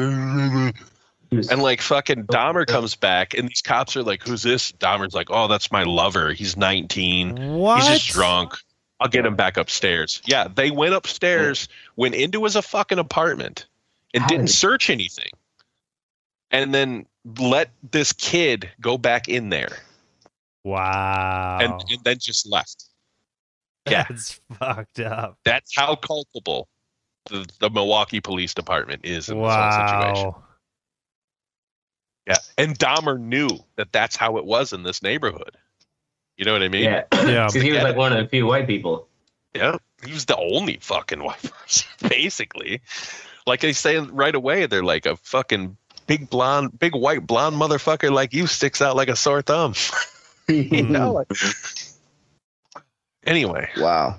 He 1.29 1.37
was- 1.37 1.49
And 1.51 1.61
like 1.61 1.81
fucking 1.81 2.25
oh, 2.29 2.33
Dahmer 2.33 2.65
comes 2.65 2.95
back, 2.95 3.33
and 3.33 3.47
these 3.49 3.61
cops 3.61 3.95
are 3.95 4.03
like, 4.03 4.23
"Who's 4.27 4.41
this?" 4.43 4.71
Dahmer's 4.73 5.13
like, 5.13 5.27
"Oh, 5.29 5.47
that's 5.47 5.71
my 5.71 5.83
lover. 5.83 6.33
He's 6.33 6.57
19. 6.57 7.53
What? 7.53 7.77
He's 7.81 7.87
just 7.89 8.09
drunk. 8.09 8.53
I'll 8.99 9.07
get 9.09 9.25
him 9.25 9.35
back 9.35 9.57
upstairs." 9.57 10.21
Yeah, 10.25 10.47
they 10.47 10.71
went 10.71 10.93
upstairs, 10.93 11.67
went 11.95 12.15
into 12.15 12.43
his 12.43 12.55
uh, 12.55 12.61
fucking 12.61 12.99
apartment, 12.99 13.67
and 14.13 14.21
How 14.23 14.27
didn't 14.29 14.45
did- 14.47 14.53
search 14.53 14.89
anything, 14.89 15.31
and 16.51 16.73
then 16.73 17.05
let 17.37 17.69
this 17.91 18.11
kid 18.13 18.69
go 18.81 18.97
back 18.97 19.27
in 19.29 19.49
there, 19.49 19.77
Wow. 20.63 21.59
and, 21.61 21.73
and 21.89 22.03
then 22.03 22.17
just 22.19 22.47
left. 22.47 22.85
yeah. 23.87 24.05
That's 24.09 24.39
fucked 24.57 24.99
up. 24.99 25.37
That's 25.45 25.75
how 25.75 25.95
culpable 25.95 26.67
the, 27.29 27.47
the 27.59 27.69
Milwaukee 27.69 28.19
Police 28.19 28.53
Department 28.53 29.01
is 29.05 29.29
in 29.29 29.37
this 29.41 29.53
whole 29.53 29.71
situation. 29.71 30.27
Wow. 30.29 30.43
Yeah, 32.29 32.35
and 32.57 32.77
Dahmer 32.77 33.19
knew 33.19 33.49
that 33.75 33.91
that's 33.91 34.15
how 34.15 34.37
it 34.37 34.45
was 34.45 34.71
in 34.71 34.83
this 34.83 35.01
neighborhood. 35.03 35.57
You 36.37 36.45
know 36.45 36.53
what 36.53 36.61
I 36.63 36.69
mean? 36.69 36.83
yeah, 36.83 37.03
Yeah. 37.13 37.47
because 37.47 37.61
he 37.61 37.71
was 37.73 37.81
like 37.83 37.95
one 37.97 38.13
of 38.13 38.19
the 38.23 38.27
few 38.29 38.45
white 38.45 38.67
people. 38.67 39.07
Yeah, 39.55 39.77
he 40.05 40.13
was 40.13 40.25
the 40.25 40.37
only 40.37 40.77
fucking 40.79 41.23
white 41.23 41.41
person, 41.65 41.87
basically. 42.07 42.81
Like 43.47 43.61
they 43.61 43.73
say 43.73 43.97
right 43.97 44.35
away, 44.35 44.67
they're 44.67 44.83
like 44.83 45.05
a 45.07 45.15
fucking 45.17 45.75
big 46.05 46.29
blonde, 46.29 46.77
big 46.77 46.93
white 46.95 47.25
blonde 47.25 47.55
motherfucker 47.55 48.11
like 48.11 48.31
you 48.33 48.45
sticks 48.47 48.81
out 48.81 48.95
like 48.95 49.09
a 49.09 49.15
sore 49.15 49.41
thumb. 49.41 49.73
you 50.47 50.83
know. 50.83 51.25
Mm-hmm. 51.29 52.75
like- 52.75 52.83
anyway, 53.25 53.69
Wow. 53.77 54.17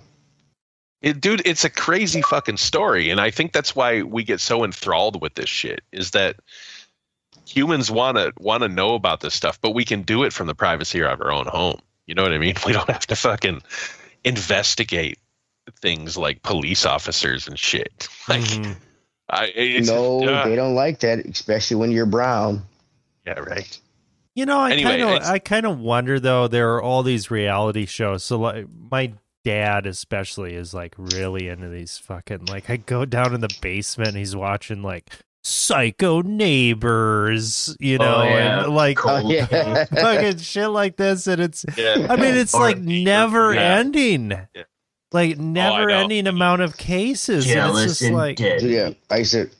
it, 1.03 1.21
dude, 1.21 1.43
it's 1.47 1.65
a 1.65 1.71
crazy 1.71 2.23
fucking 2.23 2.57
story, 2.57 3.11
and 3.11 3.21
I 3.21 3.31
think 3.31 3.53
that's 3.53 3.75
why 3.77 4.03
we 4.03 4.25
get 4.25 4.41
so 4.41 4.65
enthralled 4.65 5.21
with 5.23 5.35
this 5.35 5.49
shit. 5.49 5.83
Is 5.93 6.11
that 6.11 6.37
humans 7.51 7.91
want 7.91 8.17
to 8.17 8.33
want 8.39 8.63
to 8.63 8.69
know 8.69 8.95
about 8.95 9.21
this 9.21 9.35
stuff, 9.35 9.61
but 9.61 9.71
we 9.73 9.85
can 9.85 10.03
do 10.03 10.23
it 10.25 10.33
from 10.33 10.47
the 10.47 10.55
privacy 10.55 11.03
of 11.03 11.21
our 11.21 11.33
own 11.33 11.47
home. 11.47 11.81
You 12.07 12.15
know 12.15 12.23
what 12.23 12.33
I 12.33 12.39
mean? 12.39 12.55
We 12.67 12.73
don't 12.73 12.89
have 12.89 13.07
to 13.09 13.17
fucking 13.17 13.63
investigate 14.25 15.19
things 15.81 16.17
like 16.17 16.43
police 16.43 16.85
officers 16.87 17.47
and 17.49 17.59
shit. 17.59 18.09
Like, 18.29 18.43
Mhm. 18.43 18.77
I, 19.33 19.81
no, 19.85 20.25
uh, 20.25 20.49
they 20.49 20.57
don't 20.57 20.75
like 20.75 21.01
that, 21.01 21.21
especially 21.21 21.77
when 21.77 21.93
you're 21.93 22.05
brown. 22.07 22.63
yeah, 23.25 23.39
right. 23.39 23.79
You 24.35 24.45
know, 24.47 24.59
I 24.59 24.73
Anyway, 24.73 24.99
kind 24.99 25.03
of, 25.03 25.23
I 25.23 25.39
kind 25.39 25.67
of 25.67 25.79
wonder 25.79 26.19
though. 26.19 26.49
There 26.49 26.75
are 26.75 26.83
all 26.83 27.03
these 27.05 27.31
reality 27.31 27.87
shows. 27.87 28.25
So, 28.25 28.39
like, 28.39 28.67
my 28.91 29.13
dad 29.45 29.87
especially 29.87 30.55
is 30.55 30.75
like 30.75 30.95
really 30.99 31.49
into 31.49 31.69
these 31.69 31.97
fucking. 31.99 32.47
Like, 32.47 32.71
I 32.71 32.77
go 32.77 33.05
down 33.05 33.33
in 33.35 33.41
the 33.41 33.55
basement, 33.61 34.09
and 34.11 34.19
he's 34.19 34.35
watching 34.35 34.83
like 34.83 35.11
Psycho 35.43 36.21
Neighbors, 36.23 37.75
you 37.81 37.99
know, 37.99 38.17
Oh, 38.17 38.23
yeah. 38.25 38.65
and 38.65 38.75
like 38.75 38.99
Oh, 39.05 39.29
yeah. 39.29 39.85
fucking 39.87 40.39
shit 40.39 40.69
like 40.69 40.97
this, 40.97 41.27
and 41.27 41.41
it's. 41.41 41.65
Yeah. 41.77 42.07
I 42.11 42.17
mean, 42.17 42.37
it's 42.37 42.55
Or- 42.55 42.61
like 42.61 42.79
never 42.79 43.55
Yeah. 43.55 43.79
ending. 43.79 44.31
Yeah. 44.31 44.63
Like 45.13 45.39
never 45.39 45.87
know. 45.89 45.95
ending 45.95 46.27
amount 46.27 46.63
of 46.63 46.77
cases. 46.77 47.51
and 47.51 47.59
it's 47.79 47.83
just 47.85 48.03
and 48.03 48.15
like 48.17 48.37
dead. 48.37 48.63
yeah, 48.63 48.91
I 49.11 49.19
used 49.19 49.33
to. 49.33 49.51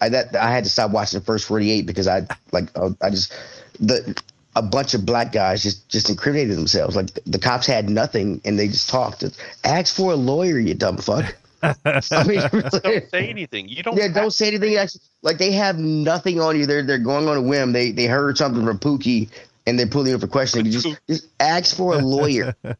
I 0.00 0.08
that 0.10 0.34
I 0.34 0.50
had 0.50 0.64
to 0.64 0.70
stop 0.70 0.90
watching 0.90 1.20
the 1.20 1.24
first 1.24 1.46
48 1.46 1.86
because 1.86 2.08
I 2.08 2.26
like 2.52 2.68
uh, 2.74 2.90
I 3.00 3.10
just 3.10 3.32
the 3.78 4.20
a 4.56 4.62
bunch 4.62 4.94
of 4.94 5.06
black 5.06 5.32
guys 5.32 5.62
just 5.62 5.88
just 5.88 6.10
incriminated 6.10 6.56
themselves. 6.56 6.96
Like 6.96 7.10
the, 7.24 7.38
cops 7.38 7.66
had 7.66 7.88
nothing 7.88 8.40
and 8.44 8.58
they 8.58 8.66
just 8.68 8.88
talked. 8.90 9.22
Ask 9.64 9.94
for 9.94 10.12
a 10.12 10.16
lawyer, 10.16 10.58
you 10.58 10.74
dumb 10.74 10.96
fuck. 10.96 11.36
I 11.62 12.24
mean, 12.26 12.40
Don't 12.82 13.10
say 13.10 13.28
anything. 13.28 13.68
You 13.68 13.82
don't. 13.82 13.96
yeah, 13.96 14.08
don't 14.08 14.30
say 14.32 14.48
anything. 14.48 14.76
Actually, 14.76 15.00
like 15.22 15.38
they 15.38 15.52
have 15.52 15.78
nothing 15.78 16.40
on 16.40 16.56
you. 16.58 16.66
They're 16.66 16.82
they're 16.84 16.98
going 16.98 17.28
on 17.28 17.36
a 17.36 17.42
whim. 17.42 17.72
They 17.72 17.90
they 17.92 18.06
heard 18.06 18.36
something 18.38 18.64
from 18.64 18.78
Pookie 18.78 19.28
and 19.66 19.78
they're 19.78 19.86
pulling 19.86 20.12
you 20.12 20.18
for 20.18 20.26
questioning. 20.26 20.66
You 20.66 20.72
just 20.80 21.00
just 21.08 21.28
ask 21.40 21.76
for 21.76 21.94
a 21.94 21.98
lawyer. 21.98 22.54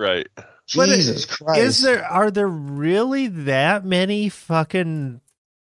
Right. 0.00 0.28
But 0.76 0.86
Jesus 0.90 1.24
Christ! 1.24 1.60
Is 1.60 1.82
there 1.82 2.04
are 2.04 2.30
there 2.30 2.46
really 2.46 3.26
that 3.26 3.84
many 3.84 4.28
fucking 4.28 5.20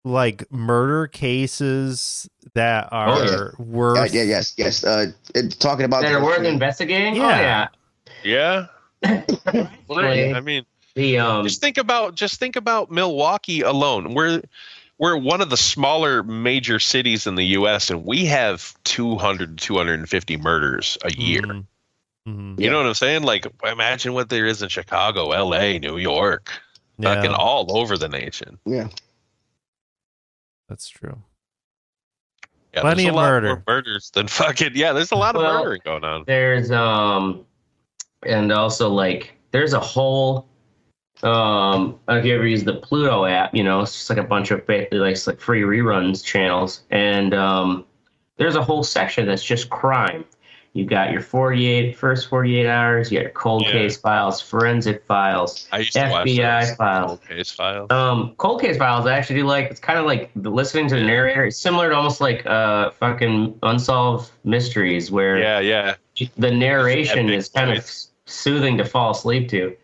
like 0.04 0.50
murder 0.52 1.08
cases 1.08 2.28
that 2.54 2.88
are 2.92 3.08
Oh, 3.08 3.22
yeah. 3.24 3.64
worth. 3.64 3.98
Uh, 3.98 4.04
yeah, 4.12 4.22
yes, 4.22 4.54
yes. 4.56 4.84
Uh, 4.84 5.06
it, 5.34 5.58
talking 5.58 5.84
about 5.84 6.02
That 6.02 6.12
are 6.12 6.22
worth 6.22 6.44
investigating. 6.44 7.16
Yeah. 7.16 7.66
Oh 7.72 7.76
Yeah. 8.22 8.66
yeah. 9.02 9.66
Like, 9.88 10.34
I 10.36 10.40
mean, 10.40 10.64
the 11.00 11.18
um. 11.18 11.44
just 11.44 11.60
think 11.60 11.78
about 11.78 12.14
just 12.14 12.38
think 12.38 12.56
about 12.56 12.90
Milwaukee 12.90 13.62
alone. 13.62 14.14
We're 14.14 14.42
we're 14.98 15.16
one 15.16 15.40
of 15.40 15.48
the 15.50 15.56
smaller 15.56 16.22
major 16.22 16.78
cities 16.78 17.26
in 17.26 17.34
the 17.34 17.44
U.S. 17.58 17.90
and 17.90 18.04
we 18.04 18.26
have 18.26 18.74
200 18.84 19.56
250 19.58 20.36
murders 20.36 20.98
a 21.04 21.12
year. 21.12 21.42
Mhm. 21.42 21.66
Mhm. 22.28 22.60
You 22.60 22.68
know 22.70 22.76
what 22.76 22.86
I'm 22.86 22.94
saying? 22.94 23.22
Like, 23.22 23.46
imagine 23.64 24.12
what 24.12 24.28
there 24.28 24.44
is 24.44 24.60
in 24.62 24.68
Chicago, 24.68 25.30
L.A., 25.32 25.78
New 25.78 25.96
York, 25.96 26.50
fucking 27.00 27.32
all 27.32 27.78
over 27.78 27.96
the 27.96 28.08
nation. 28.08 28.58
Yeah, 28.66 28.88
that's 30.68 30.88
true. 30.88 31.18
Yeah, 32.74 32.82
Plenty 32.82 33.04
there's 33.04 33.08
of 33.08 33.14
a 33.14 33.16
lot 33.16 33.30
murder. 33.30 33.46
more 33.48 33.62
murders 33.66 34.10
than 34.14 34.28
fucking 34.28 34.72
yeah. 34.74 34.92
There's 34.92 35.10
a 35.12 35.16
lot 35.16 35.34
of 35.34 35.42
Well, 35.42 35.58
murdering 35.64 35.80
going 35.84 36.04
on. 36.04 36.24
there's 36.26 36.70
um 36.70 37.44
and 38.24 38.52
also 38.52 38.90
like 38.90 39.32
there's 39.50 39.72
a 39.72 39.80
whole 39.80 40.46
um 41.24 41.98
if 42.08 42.24
you 42.24 42.34
ever 42.34 42.46
use 42.46 42.64
the 42.64 42.74
Pluto 42.74 43.24
app, 43.24 43.54
you 43.54 43.62
know, 43.64 43.80
it's 43.80 43.92
just 43.92 44.10
like 44.10 44.18
a 44.18 44.22
bunch 44.24 44.50
of 44.50 44.62
like 44.68 44.90
like 44.92 45.40
free 45.40 45.62
reruns 45.62 46.24
channels 46.24 46.82
and 46.90 47.34
um 47.34 47.84
there's 48.36 48.56
a 48.56 48.62
whole 48.62 48.82
section 48.82 49.26
that's 49.26 49.44
just 49.44 49.68
crime. 49.70 50.24
You 50.72 50.84
got 50.86 51.10
your 51.10 51.20
48 51.20 51.96
first 51.96 52.28
48 52.28 52.66
hours, 52.66 53.10
you 53.10 53.18
got 53.18 53.22
your 53.24 53.32
cold 53.32 53.64
Yeah. 53.66 53.72
case 53.72 53.96
files, 53.96 54.40
forensic 54.40 55.04
files, 55.04 55.68
I 55.72 55.78
used 55.78 55.94
to 55.94 56.08
watch 56.08 56.28
FBI 56.28 56.76
files. 56.76 57.06
cold 57.08 57.28
case 57.28 57.50
files. 57.50 57.90
Um, 57.90 58.34
cold 58.36 58.60
case 58.60 58.76
files 58.76 59.04
I 59.04 59.16
actually 59.16 59.40
do 59.40 59.46
like. 59.46 59.68
It's 59.70 59.80
kind 59.80 59.98
of 59.98 60.06
like 60.06 60.30
listening 60.36 60.88
to 60.88 60.94
the 60.94 61.02
narrator. 61.02 61.44
It's 61.46 61.58
similar 61.58 61.90
to 61.90 61.96
almost 61.96 62.20
like 62.20 62.46
uh 62.46 62.90
fucking 62.92 63.58
unsolved 63.64 64.30
mysteries 64.44 65.10
where 65.10 65.38
Yeah, 65.38 65.58
yeah. 65.58 65.96
the 66.36 66.50
narration 66.52 67.28
is 67.30 67.48
kind 67.48 67.72
of 67.76 67.90
soothing 68.26 68.78
to 68.78 68.84
fall 68.84 69.10
asleep 69.10 69.48
to. 69.50 69.76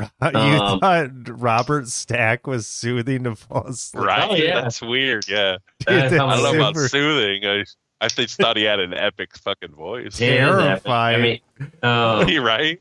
you 0.22 0.28
Um, 0.38 0.80
thought 0.80 1.10
Robert 1.28 1.88
Stack 1.88 2.46
was 2.46 2.66
soothing 2.66 3.24
to 3.24 3.36
fall 3.36 3.66
asleep. 3.66 4.04
Right. 4.04 4.28
Oh, 4.30 4.34
yeah. 4.34 4.62
That's 4.62 4.80
weird. 4.82 5.28
Yeah. 5.28 5.56
That's 5.86 6.14
how 6.16 6.26
I 6.28 6.36
don't 6.36 6.44
know 6.56 6.68
about 6.70 6.76
soothing. 6.76 7.44
I 7.46 7.64
I 8.02 8.08
just 8.08 8.38
thought 8.38 8.56
he 8.56 8.62
had 8.64 8.80
an 8.80 8.94
epic 8.94 9.36
fucking 9.36 9.74
voice. 9.74 10.20
It 10.20 10.28
is 10.34 10.40
epic. 10.40 10.86
I 10.90 11.12
Terrifying. 11.12 11.22
mean, 11.22 11.72
um, 11.82 12.26
He 12.26 12.38
right? 12.52 12.80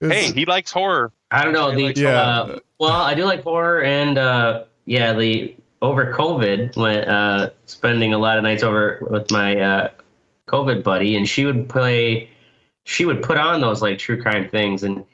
Hey, 0.00 0.32
he 0.32 0.44
likes 0.44 0.70
horror. 0.70 1.12
I 1.30 1.44
don't 1.44 1.52
know. 1.52 1.70
I 1.70 1.74
The 1.74 1.92
Yeah. 2.00 2.08
uh, 2.20 2.58
well, 2.78 2.92
I 2.92 3.14
do 3.14 3.24
like 3.24 3.42
horror, 3.42 3.82
and 3.82 4.16
uh, 4.16 4.64
yeah, 4.84 5.12
the 5.12 5.54
over 5.82 6.12
COVID, 6.12 6.76
when 6.76 7.04
uh, 7.04 7.50
spending 7.66 8.12
a 8.14 8.18
lot 8.18 8.36
of 8.36 8.42
nights 8.44 8.62
over 8.62 8.98
with 9.10 9.30
my 9.30 9.60
uh, 9.60 9.88
COVID 10.48 10.82
buddy, 10.82 11.16
and 11.16 11.28
she 11.28 11.44
would 11.46 11.68
play, 11.68 12.30
she 12.88 13.04
would 13.04 13.22
put 13.22 13.36
on 13.36 13.60
those 13.60 13.82
like 13.82 13.98
true 13.98 14.20
crime 14.20 14.48
things, 14.48 14.82
and 14.82 15.04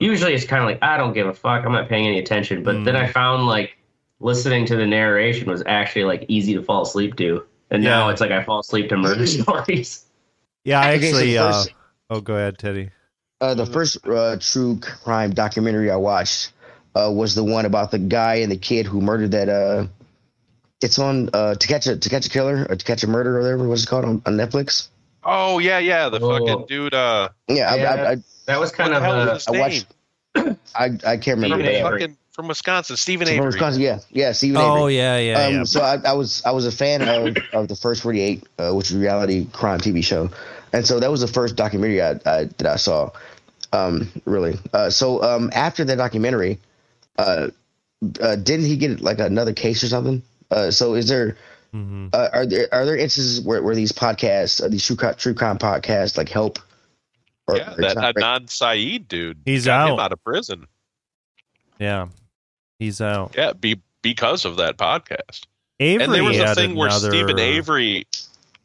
usually 0.00 0.34
it's 0.34 0.44
kind 0.44 0.62
of 0.62 0.68
like 0.68 0.82
I 0.82 0.96
don't 0.96 1.12
give 1.12 1.28
a 1.28 1.32
fuck, 1.32 1.64
I'm 1.64 1.70
not 1.72 1.88
paying 1.88 2.08
any 2.08 2.18
attention. 2.18 2.64
But 2.64 2.84
then 2.84 2.94
Mm. 2.96 3.02
I 3.04 3.06
found 3.06 3.46
like 3.46 3.76
listening 4.18 4.66
to 4.66 4.76
the 4.76 4.84
narration 4.86 5.48
was 5.48 5.62
actually 5.64 6.04
like 6.04 6.24
easy 6.28 6.54
to 6.54 6.62
fall 6.62 6.82
asleep 6.82 7.14
to, 7.18 7.44
and 7.70 7.84
now 7.84 8.08
it's 8.08 8.20
like 8.20 8.32
I 8.32 8.42
fall 8.42 8.58
asleep 8.58 8.88
to 8.88 8.96
murder 8.96 9.26
stories. 9.38 10.04
yeah, 10.64 10.80
I 10.80 10.94
actually. 10.94 11.26
the 11.34 11.38
uh, 11.38 11.52
first- 11.52 11.74
oh, 12.10 12.20
go 12.20 12.34
ahead, 12.34 12.58
Teddy. 12.58 12.90
uh, 13.40 13.54
the 13.54 13.66
first 13.66 14.04
uh, 14.06 14.36
true 14.40 14.80
crime 14.80 15.32
documentary 15.32 15.92
I 15.92 15.96
watched 15.96 16.50
uh, 16.96 17.12
was 17.14 17.36
the 17.36 17.44
one 17.44 17.64
about 17.64 17.92
the 17.92 18.00
guy 18.00 18.36
and 18.36 18.50
the 18.50 18.56
kid 18.58 18.86
who 18.86 19.00
murdered 19.00 19.30
that. 19.30 19.48
Uh, 19.48 19.86
it's 20.82 20.98
on 20.98 21.30
uh, 21.32 21.54
to 21.54 21.66
catch 21.68 21.86
a 21.86 21.96
to 21.96 22.08
catch 22.10 22.26
a 22.26 22.30
killer 22.30 22.66
or 22.68 22.74
to 22.74 22.84
catch 22.84 23.04
a 23.04 23.06
murder 23.06 23.38
or 23.38 23.42
whatever. 23.42 23.68
What's 23.68 23.84
it 23.84 23.88
called 23.88 24.04
on, 24.04 24.20
on 24.26 24.36
Netflix? 24.36 24.88
Oh 25.24 25.58
yeah, 25.58 25.78
yeah. 25.78 26.08
The 26.08 26.20
Oh. 26.20 26.38
fucking 26.38 26.66
dude. 26.66 26.94
Uh, 26.94 27.28
Yeah, 27.48 27.70
I- 27.72 27.76
Yeah. 27.76 27.90
I, 27.92 28.10
I, 28.12 28.16
That 28.46 28.60
was 28.60 28.70
what 28.70 28.76
kind 28.76 28.92
the 28.92 28.96
of 28.98 29.02
hell 29.02 29.14
a, 29.14 29.32
was 29.32 29.44
his 29.44 29.48
I 29.48 29.52
name? 29.52 29.60
watched- 29.60 29.86
I, 30.74 30.84
I 31.12 31.16
can't 31.16 31.38
remember. 31.40 31.46
Steven 31.46 31.58
the 31.58 31.62
name. 31.64 31.86
Avery. 31.86 32.00
Fucking 32.00 32.16
from 32.32 32.48
Wisconsin, 32.48 32.96
Steven 32.96 33.28
Avery. 33.28 33.38
From 33.38 33.46
Wisconsin, 33.46 33.80
yeah, 33.82 34.00
yeah, 34.10 34.32
Steven 34.32 34.56
Oh 34.60 34.88
Avery. 34.88 34.96
yeah, 34.96 35.18
yeah, 35.18 35.46
um, 35.46 35.54
yeah. 35.54 35.64
So 35.64 35.80
I, 35.82 35.98
I 36.04 36.12
was 36.14 36.42
I 36.44 36.50
was 36.50 36.66
a 36.66 36.72
fan 36.72 37.02
of, 37.02 37.36
of 37.52 37.68
the 37.68 37.76
first 37.76 38.02
48, 38.02 38.42
uh, 38.58 38.72
which 38.72 38.90
is 38.90 38.96
a 38.96 38.98
reality 38.98 39.46
crime 39.52 39.78
TV 39.78 40.02
show, 40.02 40.28
and 40.72 40.84
so 40.84 40.98
that 40.98 41.10
was 41.12 41.20
the 41.20 41.28
first 41.28 41.54
documentary 41.54 42.02
I, 42.02 42.10
I, 42.26 42.44
that 42.58 42.66
I 42.66 42.76
saw. 42.76 43.10
Um, 43.72 44.10
really. 44.24 44.58
Uh, 44.72 44.90
so 44.90 45.22
um, 45.22 45.50
after 45.52 45.84
that 45.84 45.96
documentary, 45.96 46.58
uh, 47.18 47.48
uh, 48.20 48.36
didn't 48.36 48.66
he 48.66 48.76
get 48.76 49.00
like 49.00 49.20
another 49.20 49.52
case 49.52 49.82
or 49.84 49.88
something? 49.88 50.22
Uh, 50.50 50.70
so 50.72 50.94
is 50.94 51.06
there 51.08 51.36
Mhm. 51.74 52.14
uh, 52.14 52.28
are 52.32 52.46
there 52.46 52.68
are 52.72 52.84
there 52.86 52.96
instances 52.96 53.40
where, 53.40 53.62
where 53.62 53.74
these 53.74 53.90
podcasts, 53.92 54.62
uh, 54.62 54.68
these 54.68 54.84
true 54.86 54.94
crime, 54.96 55.14
true 55.16 55.34
crime 55.34 55.58
podcasts, 55.58 56.16
like 56.16 56.28
help? 56.28 56.58
Or, 57.46 57.56
Yeah, 57.56 57.74
or 57.74 57.80
that 57.82 57.96
not- 57.96 58.14
Adnan 58.14 58.48
Syed 58.48 59.08
dude. 59.08 59.38
He's 59.44 59.64
got 59.66 59.88
him 59.88 59.94
out. 59.94 60.00
out 60.00 60.12
of 60.12 60.22
prison. 60.24 60.66
Yeah, 61.78 62.06
he's 62.78 63.00
out. 63.00 63.34
Yeah, 63.36 63.52
be 63.52 63.80
because 64.02 64.44
of 64.44 64.56
that 64.58 64.76
podcast. 64.78 65.46
Avery 65.80 66.04
and 66.04 66.14
there 66.14 66.24
was 66.24 66.38
a 66.38 66.46
had 66.46 66.56
thing 66.56 66.74
where 66.76 66.88
another- 66.88 67.10
Steven 67.10 67.38
Avery. 67.38 68.06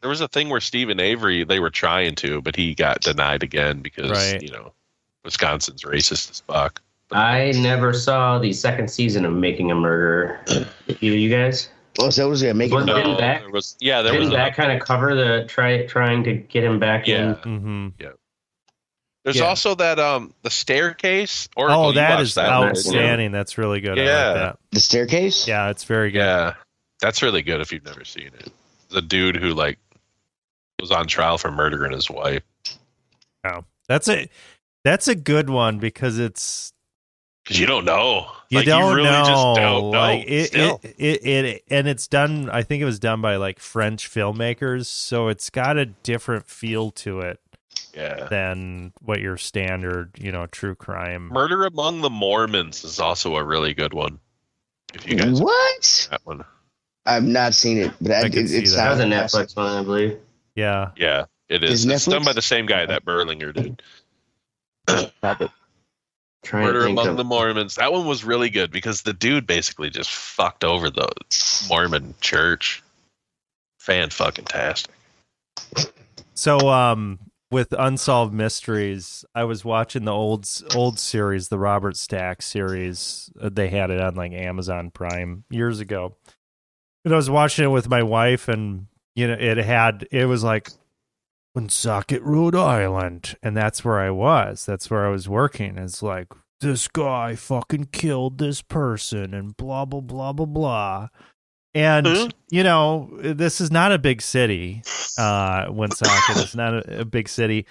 There 0.02 0.10
was 0.10 0.22
a 0.22 0.28
thing 0.28 0.50
where 0.50 0.62
Steven 0.62 1.00
Avery 1.00 1.44
they 1.44 1.60
were 1.60 1.72
trying 1.72 2.16
to, 2.16 2.42
but 2.42 2.56
he 2.56 2.76
got 2.76 3.02
denied 3.02 3.44
again 3.44 3.82
because 3.82 4.12
Right. 4.12 4.42
you 4.42 4.52
know 4.52 4.74
Wisconsin's 5.26 5.84
racist 5.84 6.30
as 6.30 6.40
fuck. 6.48 6.82
I 7.12 7.52
never 7.58 7.92
saw 7.92 8.38
the 8.38 8.54
second 8.54 8.90
season 8.92 9.26
of 9.26 9.34
Making 9.34 9.72
a 9.72 9.76
Murderer. 9.76 10.40
you, 11.00 11.12
you 11.14 11.30
guys? 11.30 11.70
Oh, 12.02 12.10
so 12.10 12.28
it 12.28 12.30
was 12.30 12.42
yeah, 12.42 12.54
making 12.54 12.76
Was 12.76 12.86
no, 12.86 12.96
it- 12.98 13.04
Didn't 13.04 13.18
there 13.18 13.50
was 13.52 13.76
yeah, 13.80 14.02
there 14.02 14.14
Didn't 14.14 14.30
was 14.30 14.36
that 14.38 14.56
kind 14.56 14.72
of 14.72 14.80
cover 14.86 15.16
the 15.16 15.46
try 15.48 15.86
trying 15.86 16.24
to 16.24 16.34
get 16.34 16.64
him 16.64 16.80
back 16.80 17.08
Yeah. 17.08 17.30
in? 17.30 17.36
Mhm. 17.36 17.94
Yeah. 18.00 18.10
There's 19.26 19.38
Yeah. 19.38 19.44
also 19.44 19.76
that 19.76 20.00
um 20.00 20.34
the 20.44 20.50
staircase. 20.50 21.50
Or 21.58 21.70
Oh, 21.70 21.92
that 21.92 22.22
is 22.22 22.36
that 22.36 22.50
watched 22.58 22.78
is 22.78 22.86
outstanding. 22.88 23.32
That's 23.32 23.58
really 23.58 23.82
good. 23.82 24.00
I 24.00 24.04
Yeah. 24.04 24.28
like 24.28 24.36
that. 24.36 24.60
the 24.72 24.80
staircase. 24.80 25.48
Yeah, 25.48 25.70
it's 25.70 25.84
very 25.84 26.12
good. 26.12 26.20
Yeah, 26.20 26.54
that's 27.02 27.22
really 27.22 27.42
good 27.42 27.60
if 27.62 27.72
you've 27.74 27.86
never 27.86 28.06
seen 28.06 28.28
it. 28.40 28.52
The 28.90 29.02
dude 29.02 29.36
who 29.36 29.54
like 29.54 29.78
was 30.82 30.92
on 30.92 31.08
trial 31.08 31.38
for 31.38 31.52
murdering 31.52 31.92
his 31.92 32.10
wife. 32.10 32.44
Oh, 33.46 33.66
that's 33.90 34.08
a 34.08 34.30
that's 34.86 35.08
a 35.10 35.16
good 35.16 35.50
one 35.50 35.80
because 35.80 36.18
it's 36.18 36.72
Because 37.50 37.60
you 37.60 37.66
don't 37.66 37.84
know. 37.84 38.28
you 38.50 38.60
Like, 38.60 38.68
don't 38.68 38.96
really 38.96 39.10
know, 39.10 39.24
just 39.26 39.56
don't 39.56 39.92
know. 39.92 39.98
like 39.98 40.24
it, 40.28 40.54
it, 40.54 40.96
it 41.00 41.26
it 41.26 41.64
and 41.72 41.88
it's 41.88 42.06
done. 42.06 42.48
I 42.52 42.62
think 42.62 42.84
it 42.84 42.86
was 42.86 43.00
done 43.00 43.22
by 43.22 43.38
like 43.38 43.60
French 43.60 44.08
filmmakers, 44.08 44.86
so 44.86 45.30
it's 45.30 45.50
got 45.50 45.76
a 45.76 45.88
different 45.88 46.46
feel 46.46 46.92
to 46.92 47.22
it 47.22 47.40
yeah. 47.96 48.28
than 48.30 48.94
what 49.02 49.20
your 49.20 49.36
standard, 49.36 50.12
you 50.20 50.32
know, 50.32 50.46
true 50.46 50.76
crime. 50.76 51.30
Murder 51.30 51.66
Among 51.66 52.02
the 52.02 52.12
Mormons 52.12 52.84
is 52.84 53.00
also 53.00 53.36
a 53.36 53.44
really 53.44 53.74
good 53.74 53.96
one. 53.96 54.20
If 54.94 55.08
you 55.08 55.16
guys 55.16 55.42
What? 55.42 56.08
that 56.12 56.22
one. 56.26 56.46
I've 57.08 57.24
not 57.24 57.56
seen 57.56 57.80
it, 57.80 57.92
but 58.00 58.12
I, 58.12 58.16
I 58.16 58.26
it, 58.26 58.32
can 58.32 58.46
it, 58.46 58.52
that. 58.52 58.76
That 58.76 58.90
was 58.92 59.00
a 59.00 59.06
Netflix 59.06 59.56
one, 59.56 59.76
I 59.76 59.82
believe. 59.82 60.20
Yeah, 60.54 60.92
Yeah, 60.96 61.26
it 61.48 61.64
is. 61.64 61.84
Is 61.84 61.86
It's 61.88 62.06
done 62.06 62.24
by 62.24 62.34
the 62.34 62.44
same 62.44 62.68
guy 62.68 62.86
that 62.86 63.04
Berlinger 63.04 63.56
did. 63.56 63.82
Probably. 66.44 66.50
Trying 66.50 66.66
Murder 66.66 66.80
to 66.80 66.86
think 66.86 67.00
Among 67.00 67.08
of, 67.10 67.18
the 67.18 67.24
Mormons. 67.24 67.76
That 67.76 67.92
one 67.92 68.06
was 68.06 68.24
really 68.24 68.50
good 68.50 68.72
because 68.72 69.02
the 69.02 69.14
dude 69.14 69.46
basically 69.46 69.90
just 69.90 70.10
fucked 70.10 70.64
over 70.64 70.90
the 70.90 71.10
Mormon 71.68 72.16
church. 72.22 72.84
Fan 73.80 74.10
fucking 74.10 74.46
tastic. 74.46 74.94
So, 76.34 76.70
um, 76.70 77.20
with 77.52 77.74
unsolved 77.78 78.34
mysteries, 78.34 79.26
I 79.34 79.44
was 79.44 79.66
watching 79.66 80.06
the 80.06 80.14
old 80.14 80.48
old 80.76 81.00
series, 81.00 81.48
the 81.48 81.58
Robert 81.58 81.98
Stack 81.98 82.42
series. 82.42 83.32
Uh, 83.42 83.50
They 83.52 83.70
had 83.70 83.90
it 83.90 84.00
on 84.00 84.16
like 84.16 84.32
Amazon 84.32 84.92
Prime 84.92 85.44
years 85.50 85.80
ago, 85.80 86.16
and 87.04 87.14
I 87.14 87.18
was 87.18 87.30
watching 87.30 87.66
it 87.66 87.70
with 87.70 87.90
my 87.90 88.04
wife, 88.04 88.48
and 88.48 88.88
you 89.16 89.28
know, 89.28 89.34
it 89.34 89.58
had 89.58 90.08
it 90.12 90.26
was 90.26 90.44
like 90.44 90.70
Woonsocket, 91.56 92.22
Rhode 92.22 92.56
Island, 92.56 93.36
and 93.42 93.56
that's 93.58 93.84
where 93.84 94.00
I 94.00 94.10
was. 94.12 94.66
That's 94.66 94.90
where 94.90 95.06
I 95.06 95.10
was 95.10 95.28
working. 95.28 95.78
It's 95.78 96.04
like 96.04 96.28
this 96.62 96.88
guy 96.88 97.36
fucking 97.36 97.86
killed 97.92 98.38
this 98.38 98.62
person, 98.62 99.34
and 99.34 99.56
blah 99.58 99.86
blah 99.86 100.02
blah 100.02 100.34
blah 100.34 100.46
blah. 100.46 101.08
And 101.74 102.06
Mhm. 102.08 102.32
you 102.50 102.64
know, 102.64 103.10
this 103.22 103.62
is 103.62 103.72
not 103.72 103.92
a 103.92 104.00
big 104.00 104.22
city 104.22 104.82
uh 105.18 105.66
Woonsocket 105.70 106.38
is 106.38 106.56
not 106.56 106.74
a, 106.74 107.02
a 107.02 107.06
big 107.06 107.28
city. 107.30 107.66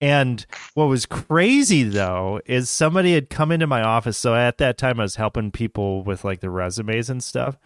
And 0.00 0.44
what 0.74 0.86
was 0.86 1.06
crazy 1.06 1.82
though 1.84 2.40
is 2.46 2.68
somebody 2.70 3.14
had 3.14 3.30
come 3.30 3.50
into 3.52 3.66
my 3.66 3.82
office. 3.82 4.16
So 4.18 4.34
at 4.34 4.58
that 4.58 4.78
time 4.78 5.00
I 5.00 5.04
was 5.04 5.16
helping 5.16 5.50
people 5.50 6.02
with 6.04 6.24
like 6.24 6.40
the 6.40 6.50
resumes 6.50 7.08
and 7.10 7.22
stuff. 7.22 7.56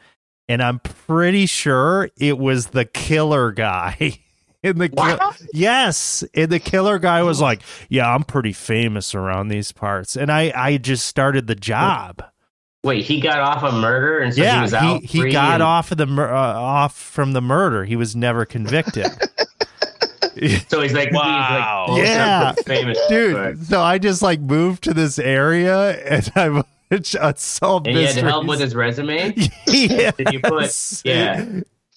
And 0.48 0.62
I'm 0.62 0.80
pretty 0.80 1.46
sure 1.46 2.10
it 2.18 2.38
was 2.38 2.68
the 2.68 2.84
killer 2.84 3.52
guy. 3.52 4.18
And 4.64 4.80
the 4.80 4.88
ki- 4.88 5.46
yes, 5.52 6.22
and 6.34 6.50
the 6.50 6.60
killer 6.60 6.98
guy 6.98 7.22
was 7.24 7.40
like, 7.40 7.62
"Yeah, 7.88 8.14
I'm 8.14 8.22
pretty 8.22 8.52
famous 8.52 9.14
around 9.14 9.48
these 9.48 9.72
parts." 9.72 10.16
And 10.16 10.30
I 10.30 10.52
I 10.54 10.76
just 10.76 11.06
started 11.06 11.46
the 11.48 11.54
job. 11.56 12.22
Wait, 12.84 13.04
he 13.04 13.20
got 13.20 13.38
off 13.40 13.62
a 13.62 13.72
murder 13.72 14.18
and 14.20 14.34
so 14.34 14.42
he 14.44 14.60
was 14.60 14.70
he 14.72 14.76
out. 14.76 15.02
he, 15.02 15.20
free 15.20 15.32
got 15.32 15.54
and- 15.54 15.62
off 15.62 15.90
of 15.92 15.98
the 15.98 16.06
uh, 16.06 16.26
off 16.32 16.96
from 16.96 17.32
the 17.32 17.40
murder. 17.40 17.84
He 17.84 17.96
was 17.96 18.14
never 18.16 18.44
convicted. 18.44 19.06
So 20.68 20.80
he's 20.80 20.94
like, 20.94 21.12
Wow. 21.12 21.86
he's 21.90 21.98
like, 21.98 22.06
Yeah. 22.06 22.52
famous 22.66 22.98
Dude, 23.08 23.66
so 23.66 23.82
I 23.82 23.98
just 23.98 24.22
like 24.22 24.40
moved 24.40 24.82
to 24.84 24.94
this 24.94 25.18
area 25.18 25.90
and 26.06 26.32
I 26.34 26.62
unsolved 27.20 27.86
And 27.86 27.96
he 27.96 28.04
had 28.04 28.14
to 28.14 28.22
help 28.22 28.46
with 28.46 28.58
his 28.60 28.74
resume. 28.74 29.34
yes. 29.66 30.16
Did 30.16 30.32
you 30.32 30.40
put 30.40 31.00
yeah? 31.04 31.44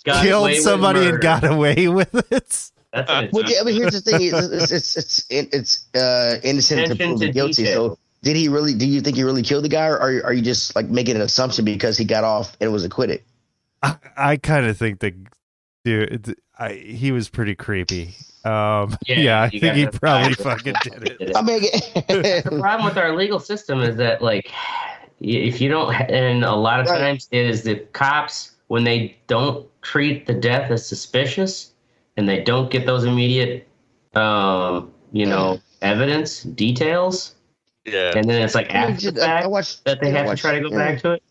Got 0.05 0.17
away 0.17 0.27
killed 0.27 0.43
with 0.49 0.59
somebody 0.61 1.07
and 1.07 1.19
got 1.21 1.43
away 1.43 1.87
with 1.87 2.13
it? 2.31 2.71
That's 2.93 3.09
an 3.11 3.29
Well, 3.33 3.43
yeah, 3.45 3.61
but 3.63 3.73
here's 3.73 3.93
the 3.93 4.01
thing: 4.01 4.21
it's 4.21 4.71
it's 4.71 4.95
it's, 4.97 5.25
it's, 5.29 5.53
it's 5.55 5.95
uh, 5.95 6.39
innocent 6.43 6.79
to 6.87 6.93
Attention 6.93 7.09
proven 7.17 7.31
guilty. 7.31 7.63
detail. 7.63 7.89
So, 7.95 7.99
did 8.23 8.35
he 8.35 8.47
really? 8.47 8.73
Do 8.73 8.87
you 8.87 9.01
think 9.01 9.17
he 9.17 9.23
really 9.23 9.41
killed 9.43 9.63
the 9.65 9.69
guy, 9.69 9.87
or 9.87 9.97
are, 9.99 10.25
are 10.27 10.33
you 10.33 10.41
just 10.41 10.75
like 10.75 10.87
making 10.87 11.15
an 11.15 11.21
assumption 11.21 11.65
because 11.65 11.97
he 11.97 12.05
got 12.05 12.23
off 12.23 12.55
and 12.61 12.71
was 12.71 12.83
acquitted? 12.85 13.21
I, 13.83 13.95
I 14.15 14.37
kind 14.37 14.65
of 14.65 14.77
think 14.77 14.99
that 14.99 15.13
dude, 15.83 16.35
I, 16.57 16.73
he 16.73 17.11
was 17.11 17.27
pretty 17.29 17.55
creepy. 17.55 18.15
Um, 18.45 18.95
yeah, 19.07 19.19
Yeah, 19.19 19.41
I 19.41 19.49
think 19.49 19.73
he 19.75 19.85
the- 19.85 19.99
probably 19.99 20.33
fucking 20.35 20.75
did 20.83 21.17
it. 21.19 21.35
I 21.35 21.41
mean, 21.41 21.61
the 21.93 22.57
problem 22.61 22.85
with 22.85 22.97
our 22.97 23.15
legal 23.15 23.39
system 23.39 23.81
is 23.81 23.95
that 23.97 24.21
like 24.21 24.51
if 25.19 25.59
you 25.61 25.69
don't 25.69 25.93
and 25.93 26.43
a 26.45 26.53
lot 26.55 26.79
of 26.79 26.87
Right. 26.87 26.99
times 26.99 27.27
it 27.31 27.45
is 27.45 27.63
the 27.63 27.75
cops 27.93 28.51
when 28.67 28.83
they 28.83 29.15
don't 29.27 29.67
treat 29.85 30.25
the 30.25 30.33
death 30.33 30.71
as 30.71 30.85
suspicious 30.85 31.71
and 32.17 32.27
they 32.27 32.41
don't 32.43 32.71
get 32.71 32.85
those 32.87 33.03
immediate 33.03 33.67
um 34.15 34.91
you 35.11 35.25
know 35.27 35.59
evidence 35.81 36.41
details 36.41 37.35
Yeah. 37.85 38.13
and 38.15 38.27
then 38.27 38.41
it's 38.41 38.55
like 38.55 38.71
I, 38.71 38.73
mean, 38.87 38.93
after 38.93 39.11
the 39.11 39.21
just- 39.21 39.27
I 39.27 39.45
watched 39.47 39.85
that 39.85 40.01
they 40.01 40.07
I 40.09 40.17
have 40.17 40.29
to 40.31 40.35
try 40.35 40.53
to 40.57 40.61
go 40.61 40.69
yeah. 40.71 40.77
back 40.77 41.01
to 41.03 41.11
it 41.13 41.23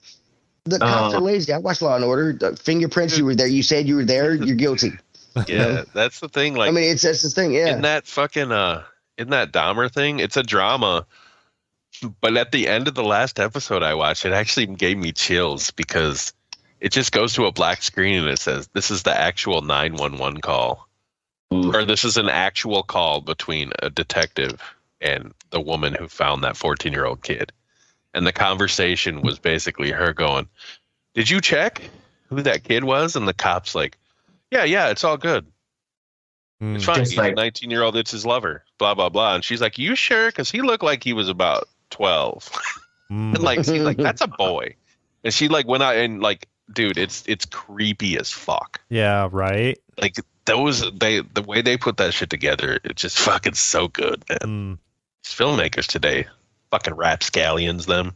The 0.64 0.78
cops 0.78 1.14
Uh, 1.14 1.18
are 1.18 1.20
lazy. 1.20 1.52
I 1.52 1.58
watched 1.58 1.82
Law 1.82 1.94
and 1.96 2.04
Order. 2.04 2.32
The 2.32 2.56
fingerprints. 2.56 3.18
You 3.18 3.26
were 3.26 3.34
there. 3.34 3.46
You 3.48 3.62
said 3.62 3.86
you 3.86 3.96
were 3.96 4.04
there. 4.06 4.32
You're 4.34 4.56
guilty. 4.56 4.92
Yeah. 5.48 5.82
That's 5.92 6.20
the 6.20 6.28
thing. 6.28 6.54
Like, 6.54 6.68
I 6.68 6.72
mean, 6.72 6.92
it's 6.92 7.02
that's 7.02 7.22
the 7.22 7.28
thing. 7.28 7.52
Yeah. 7.52 7.74
in 7.74 7.82
that 7.82 8.06
fucking 8.06 8.52
uh 8.52 8.84
in 9.18 9.30
that 9.30 9.52
Dahmer 9.52 9.90
thing, 9.92 10.20
it's 10.20 10.36
a 10.36 10.42
drama. 10.44 11.06
But 12.20 12.36
at 12.36 12.52
the 12.52 12.68
end 12.68 12.86
of 12.88 12.94
the 12.94 13.02
last 13.04 13.38
episode 13.40 13.82
I 13.82 13.94
watched, 13.94 14.24
it 14.24 14.32
actually 14.32 14.66
gave 14.66 14.96
me 14.96 15.10
chills 15.12 15.70
because 15.72 16.32
it 16.84 16.92
just 16.92 17.12
goes 17.12 17.32
to 17.32 17.46
a 17.46 17.52
black 17.52 17.82
screen 17.82 18.18
and 18.20 18.28
it 18.28 18.38
says, 18.38 18.68
This 18.74 18.90
is 18.90 19.04
the 19.04 19.18
actual 19.18 19.62
nine 19.62 19.94
one 19.96 20.18
one 20.18 20.36
call. 20.42 20.86
Oof. 21.52 21.74
Or 21.74 21.84
this 21.86 22.04
is 22.04 22.18
an 22.18 22.28
actual 22.28 22.82
call 22.82 23.22
between 23.22 23.72
a 23.82 23.88
detective 23.88 24.60
and 25.00 25.32
the 25.48 25.62
woman 25.62 25.94
who 25.94 26.08
found 26.08 26.44
that 26.44 26.58
fourteen 26.58 26.92
year 26.92 27.06
old 27.06 27.22
kid. 27.22 27.52
And 28.12 28.26
the 28.26 28.32
conversation 28.32 29.22
was 29.22 29.38
basically 29.38 29.92
her 29.92 30.12
going, 30.12 30.46
Did 31.14 31.30
you 31.30 31.40
check 31.40 31.80
who 32.28 32.42
that 32.42 32.64
kid 32.64 32.84
was? 32.84 33.16
And 33.16 33.26
the 33.26 33.32
cop's 33.32 33.74
like, 33.74 33.96
Yeah, 34.50 34.64
yeah, 34.64 34.90
it's 34.90 35.04
all 35.04 35.16
good. 35.16 35.46
Mm. 36.62 36.76
It's 36.76 36.84
fine. 36.84 36.96
Just 36.96 37.12
He's 37.12 37.18
like- 37.18 37.32
a 37.32 37.36
19 37.36 37.70
year 37.70 37.82
old. 37.82 37.96
It's 37.96 38.10
his 38.10 38.26
lover. 38.26 38.62
Blah 38.76 38.94
blah 38.94 39.08
blah. 39.08 39.36
And 39.36 39.42
she's 39.42 39.62
like, 39.62 39.78
"You 39.78 39.96
sure?" 39.96 40.26
Because 40.28 40.50
he 40.50 40.60
looked 40.60 40.84
like 40.84 41.02
he 41.02 41.14
was 41.14 41.30
about 41.30 41.66
12. 41.90 42.50
Mm. 43.10 43.34
and 43.34 43.42
like, 43.44 43.58
she's 43.58 43.82
like, 43.82 43.96
"That's 44.08 44.22
a 44.22 44.26
boy." 44.26 44.76
And 45.24 45.32
she 45.32 45.48
like 45.48 45.66
went 45.68 45.82
out 45.82 45.94
and 45.94 46.20
like, 46.22 46.48
dude, 46.72 46.98
it's 46.98 47.24
it's 47.26 47.44
creepy 47.44 48.18
as 48.18 48.30
fuck. 48.30 48.80
yeah, 48.88 49.28
right. 49.30 49.78
Like 50.00 50.16
those 50.46 50.90
they 50.92 51.20
the 51.20 51.42
way 51.42 51.62
they 51.62 51.76
put 51.76 51.96
that 51.98 52.14
shit 52.14 52.30
together, 52.30 52.78
it's 52.84 53.02
just 53.02 53.18
fucking 53.18 53.54
so 53.54 53.88
good, 53.88 54.24
man. 54.28 54.38
Mm. 54.40 54.78
These 55.24 55.34
filmmakers 55.34 55.86
today, 55.86 56.26
fucking 56.70 56.94
rapscallions 56.94 57.86
them. 57.86 58.14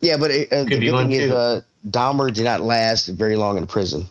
yeah, 0.00 0.16
but 0.16 0.30
it, 0.30 0.52
uh, 0.52 0.64
the 0.64 0.78
good 0.78 0.92
one, 0.92 1.08
thing 1.08 1.12
is, 1.20 1.30
too. 1.30 1.36
uh, 1.36 1.60
Dahmer 1.88 2.32
did 2.32 2.44
not 2.44 2.60
last 2.60 3.06
very 3.06 3.36
long 3.36 3.56
in 3.58 3.66
prison. 3.66 4.06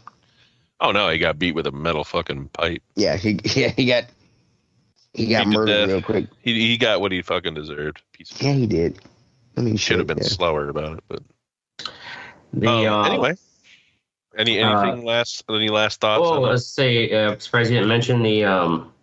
Oh 0.80 0.92
no, 0.92 1.10
he 1.10 1.20
got 1.20 1.38
beat 1.38 1.54
with 1.54 1.68
a 1.68 1.72
metal 1.72 2.04
fucking 2.04 2.50
pipe. 2.50 2.82
Yeah, 2.96 3.18
he 3.18 3.40
yeah 3.44 3.70
he 3.70 3.86
got 3.86 4.06
he 5.14 5.28
got 5.28 5.46
Beat 5.46 5.52
to 5.52 5.58
murdered 5.60 5.66
death. 5.68 5.88
real 5.90 6.02
quick. 6.02 6.28
He 6.42 6.54
he 6.70 6.78
got 6.78 7.02
what 7.02 7.12
he 7.12 7.22
fucking 7.22 7.54
deserved. 7.54 8.02
Piece 8.14 8.32
of 8.32 8.42
Yeah, 8.42 8.54
he 8.54 8.66
did. 8.66 9.00
I 9.58 9.62
mean, 9.62 9.76
should 9.78 9.98
have 10.00 10.08
been 10.08 10.18
yeah. 10.20 10.24
slower 10.24 10.70
about 10.70 10.98
it, 11.00 11.04
but 11.10 11.22
the 12.54 12.68
um, 12.88 12.94
uh, 12.94 13.10
anyway. 13.10 13.36
Any 14.38 14.62
uh, 14.62 14.82
anything 14.82 15.06
last 15.06 15.44
any 15.50 15.70
last 15.70 16.00
thoughts? 16.00 16.22
Oh, 16.26 16.44
on 16.44 16.50
let's 16.52 16.68
say, 16.68 17.12
uh, 17.12 17.32
I'm 17.32 17.40
surprised 17.40 17.70
you 17.70 17.78
didn't 17.78 17.90
mention 17.90 18.24
the 18.24 18.46
um, 18.46 18.94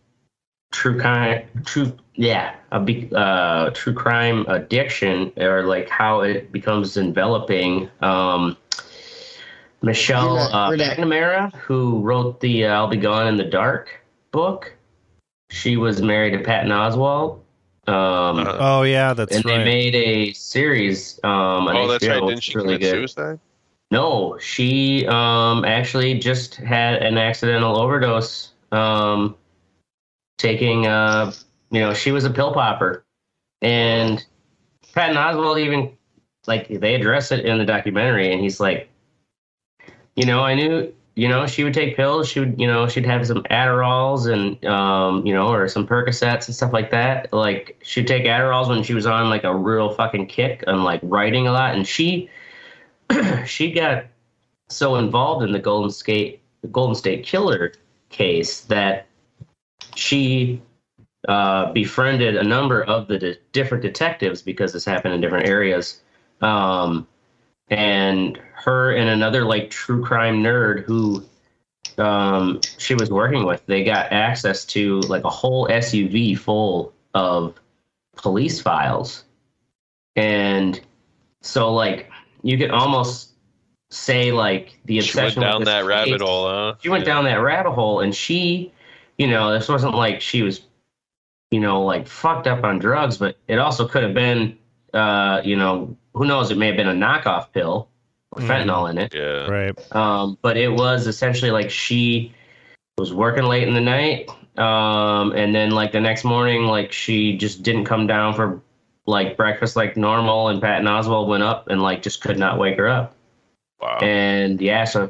true 0.73 0.99
crime, 0.99 1.47
true, 1.65 1.97
yeah, 2.15 2.55
a 2.73 2.81
big 2.81 3.13
uh, 3.13 3.71
true 3.75 3.93
crime 3.93 4.47
addiction, 4.49 5.33
or 5.37 5.65
like 5.65 5.89
how 5.89 6.21
it 6.21 6.51
becomes 6.51 6.97
enveloping. 6.97 7.91
Um, 8.01 8.57
Michelle 9.83 10.35
not- 10.35 10.73
uh, 10.73 10.77
McNamara, 10.77 11.55
who 11.55 12.01
wrote 12.01 12.41
the 12.41 12.65
uh, 12.65 12.75
"I'll 12.75 12.89
Be 12.89 12.97
Gone 12.97 13.29
in 13.29 13.37
the 13.37 13.45
Dark" 13.45 14.01
book, 14.33 14.75
she 15.51 15.77
was 15.77 16.03
married 16.03 16.33
to 16.33 16.41
Patton 16.41 16.71
Oswalt. 16.71 17.41
Um, 17.89 18.39
Uh-huh. 18.39 18.57
Oh 18.61 18.83
yeah, 18.83 19.15
that's 19.15 19.33
it. 19.33 19.37
and 19.37 19.45
right. 19.47 19.59
they 19.59 19.65
made 19.65 19.95
a 19.95 20.33
series 20.35 21.19
um, 21.25 21.69
Oh, 21.69 21.89
that's 21.89 22.05
HBO, 22.05 22.21
right. 22.21 22.29
Didn't 22.29 22.43
she 22.43 22.55
really 22.55 22.67
commit 22.77 22.81
good. 22.83 22.91
suicide? 22.91 23.41
No, 23.91 24.39
she 24.39 25.07
um 25.07 25.65
actually 25.65 26.19
just 26.19 26.57
had 26.57 27.03
an 27.03 27.17
accidental 27.17 27.77
overdose. 27.79 28.51
Um, 28.73 29.35
taking 30.37 30.87
uh, 30.87 31.33
you 31.71 31.81
know, 31.81 31.95
she 31.95 32.13
was 32.13 32.25
a 32.25 32.31
pill 32.31 32.53
popper, 32.53 33.05
and 33.63 34.25
Patton 34.95 35.17
Oswalt 35.17 35.59
even 35.61 35.97
like 36.47 36.69
they 36.69 36.95
address 36.95 37.33
it 37.33 37.47
in 37.47 37.57
the 37.59 37.65
documentary, 37.65 38.31
and 38.33 38.43
he's 38.43 38.61
like, 38.61 38.91
you 40.17 40.27
know, 40.27 40.41
I 40.43 40.55
knew. 40.55 40.93
You 41.19 41.27
know, 41.27 41.49
she 41.49 41.65
would 41.65 41.75
take 41.75 41.97
pills. 41.97 42.29
She 42.29 42.39
would, 42.39 42.61
you 42.61 42.69
know, 42.69 42.87
she'd 42.87 43.05
have 43.05 43.27
some 43.27 43.43
Adderalls 43.51 44.33
and, 44.33 44.65
um, 44.65 45.27
you 45.27 45.35
know, 45.35 45.49
or 45.49 45.67
some 45.67 45.85
Percocets 45.85 46.47
and 46.47 46.55
stuff 46.55 46.73
like 46.73 46.93
that. 46.93 47.33
Like, 47.33 47.77
she'd 47.83 48.07
take 48.07 48.23
Adderalls 48.23 48.69
when 48.69 48.85
she 48.85 48.95
was 48.95 49.05
on 49.05 49.29
like 49.29 49.43
a 49.43 49.53
real 49.53 49.93
fucking 49.93 50.29
kick 50.29 50.63
and 50.69 50.85
like 50.85 51.01
writing 51.03 51.49
a 51.49 51.51
lot. 51.51 51.75
And 51.75 51.85
she, 51.85 52.31
she 53.47 53.73
got 53.73 54.05
so 54.69 54.95
involved 54.95 55.45
in 55.45 55.51
the 55.51 55.59
Golden 55.59 55.91
State 55.91 56.41
the 56.63 56.69
Golden 56.69 56.95
State 56.95 57.25
Killer 57.25 57.73
case 58.11 58.61
that 58.63 59.07
she 59.97 60.63
uh, 61.27 61.73
befriended 61.73 62.37
a 62.37 62.45
number 62.45 62.85
of 62.85 63.09
the 63.09 63.19
de- 63.19 63.39
different 63.51 63.83
detectives 63.83 64.41
because 64.41 64.73
this 64.73 64.85
happened 64.85 65.15
in 65.15 65.21
different 65.21 65.49
areas. 65.49 66.01
Um, 66.43 67.09
and 67.71 68.39
her 68.55 68.93
and 68.93 69.09
another 69.09 69.45
like 69.45 69.71
true 69.71 70.05
crime 70.05 70.43
nerd 70.43 70.85
who 70.85 71.25
um, 71.99 72.61
she 72.79 72.95
was 72.95 73.11
working 73.11 73.45
with, 73.45 73.65
they 73.67 73.85
got 73.85 74.13
access 74.13 74.65
to 74.67 75.01
like 75.03 75.25
a 75.25 75.31
whole 75.31 75.69
SUV 75.69 76.39
full 76.39 76.93
of 77.15 77.55
police 78.17 78.61
files. 78.61 79.25
And 80.17 80.81
so 81.43 81.73
like 81.73 82.11
you 82.43 82.59
could 82.59 82.71
almost 82.71 83.31
say 83.91 84.33
like 84.33 84.79
the 84.85 84.99
obsession. 84.99 85.31
She 85.31 85.39
went 85.41 85.53
down 85.53 85.65
that 85.65 85.85
rabbit 85.85 86.21
hole, 86.21 86.49
huh? 86.49 86.75
she 86.81 86.89
went 86.89 87.07
Yeah. 87.07 87.15
down 87.15 87.25
that 87.25 87.37
rabbit 87.41 87.73
hole 87.73 88.01
and 88.01 88.15
she 88.15 88.73
you 89.17 89.27
know 89.27 89.53
this 89.53 89.69
wasn't 89.69 89.95
like 89.95 90.21
she 90.21 90.43
was 90.43 90.63
you 91.51 91.61
know 91.61 91.83
like 91.83 92.07
fucked 92.07 92.47
up 92.47 92.65
on 92.65 92.79
drugs 92.79 93.17
but 93.17 93.37
it 93.49 93.59
also 93.59 93.89
could 93.89 94.03
have 94.03 94.15
been 94.15 94.57
uh 94.95 95.41
you 95.45 95.57
know 95.57 95.97
who 96.15 96.25
knows 96.25 96.51
it 96.51 96.57
may 96.59 96.67
have 96.67 96.77
been 96.77 96.89
a 96.89 96.93
knockoff 96.95 97.53
pill 97.53 97.89
with 98.35 98.45
Mhm. 98.45 98.49
fentanyl 98.67 98.91
in 98.91 98.99
it 98.99 99.15
Yeah. 99.15 99.47
right. 99.49 99.95
um 99.97 100.39
but 100.43 100.57
it 100.57 100.69
was 100.73 101.07
essentially 101.07 101.51
like 101.51 101.71
she 101.71 102.33
was 102.97 103.13
working 103.13 103.45
late 103.45 103.67
in 103.69 103.75
the 103.75 103.81
night 103.81 104.29
um 104.59 105.33
and 105.33 105.55
then 105.55 105.71
like 105.71 105.93
the 105.93 106.01
next 106.01 106.25
morning 106.25 106.63
like 106.65 106.91
she 106.93 107.37
just 107.37 107.63
didn't 107.63 107.85
come 107.85 108.07
down 108.07 108.35
for 108.35 108.61
like 109.07 109.37
breakfast 109.37 109.77
like 109.77 109.97
normal 109.97 110.49
and 110.49 110.61
Patton 110.61 110.87
Oswalt 110.87 111.29
went 111.29 111.43
up 111.43 111.69
and 111.69 111.81
like 111.83 112.03
just 112.03 112.21
could 112.21 112.39
not 112.39 112.59
wake 112.59 112.77
her 112.77 112.89
up 112.89 113.15
Wow. 113.81 113.99
and 114.03 114.61
yeah, 114.61 114.83
so 114.85 115.09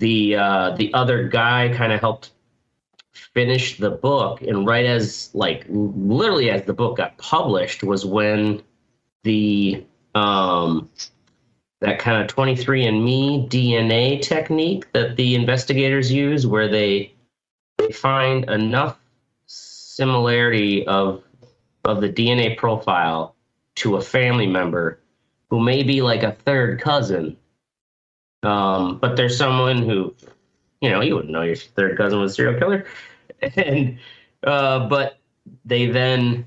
the 0.00 0.36
uh, 0.36 0.76
the 0.76 0.92
other 0.92 1.28
guy 1.28 1.72
kind 1.74 1.92
of 1.94 2.00
helped 2.00 2.30
finish 3.12 3.78
the 3.78 3.90
book, 3.90 4.42
and 4.42 4.66
right 4.66 4.84
as 4.84 5.30
like 5.32 5.64
literally 5.68 6.50
as 6.50 6.62
the 6.64 6.74
book 6.74 6.98
got 6.98 7.16
published 7.16 7.82
was 7.82 8.04
when 8.04 8.62
the 9.22 9.84
um, 10.14 10.90
that 11.80 11.98
kind 11.98 12.22
of 12.22 12.34
23andMe 12.34 13.48
DNA 13.48 14.20
technique 14.20 14.90
that 14.92 15.16
the 15.16 15.34
investigators 15.34 16.12
use, 16.12 16.46
where 16.46 16.68
they 16.68 17.12
they 17.78 17.92
find 17.92 18.48
enough 18.50 18.98
similarity 19.46 20.86
of 20.86 21.22
of 21.84 22.00
the 22.00 22.08
DNA 22.08 22.56
profile 22.56 23.34
to 23.76 23.96
a 23.96 24.00
family 24.00 24.46
member 24.46 25.00
who 25.48 25.60
may 25.60 25.82
be 25.82 26.02
like 26.02 26.22
a 26.22 26.32
third 26.32 26.80
cousin 26.80 27.36
um, 28.42 28.98
but 28.98 29.16
there's 29.16 29.36
someone 29.36 29.82
who, 29.82 30.14
you 30.80 30.90
know, 30.90 31.00
you 31.00 31.14
wouldn't 31.14 31.32
know 31.32 31.42
your 31.42 31.56
third 31.56 31.96
cousin 31.96 32.20
was 32.20 32.32
a 32.32 32.34
serial 32.34 32.58
killer. 32.58 32.86
And, 33.56 33.98
uh, 34.46 34.86
but 34.88 35.16
they 35.64 35.86
then 35.86 36.46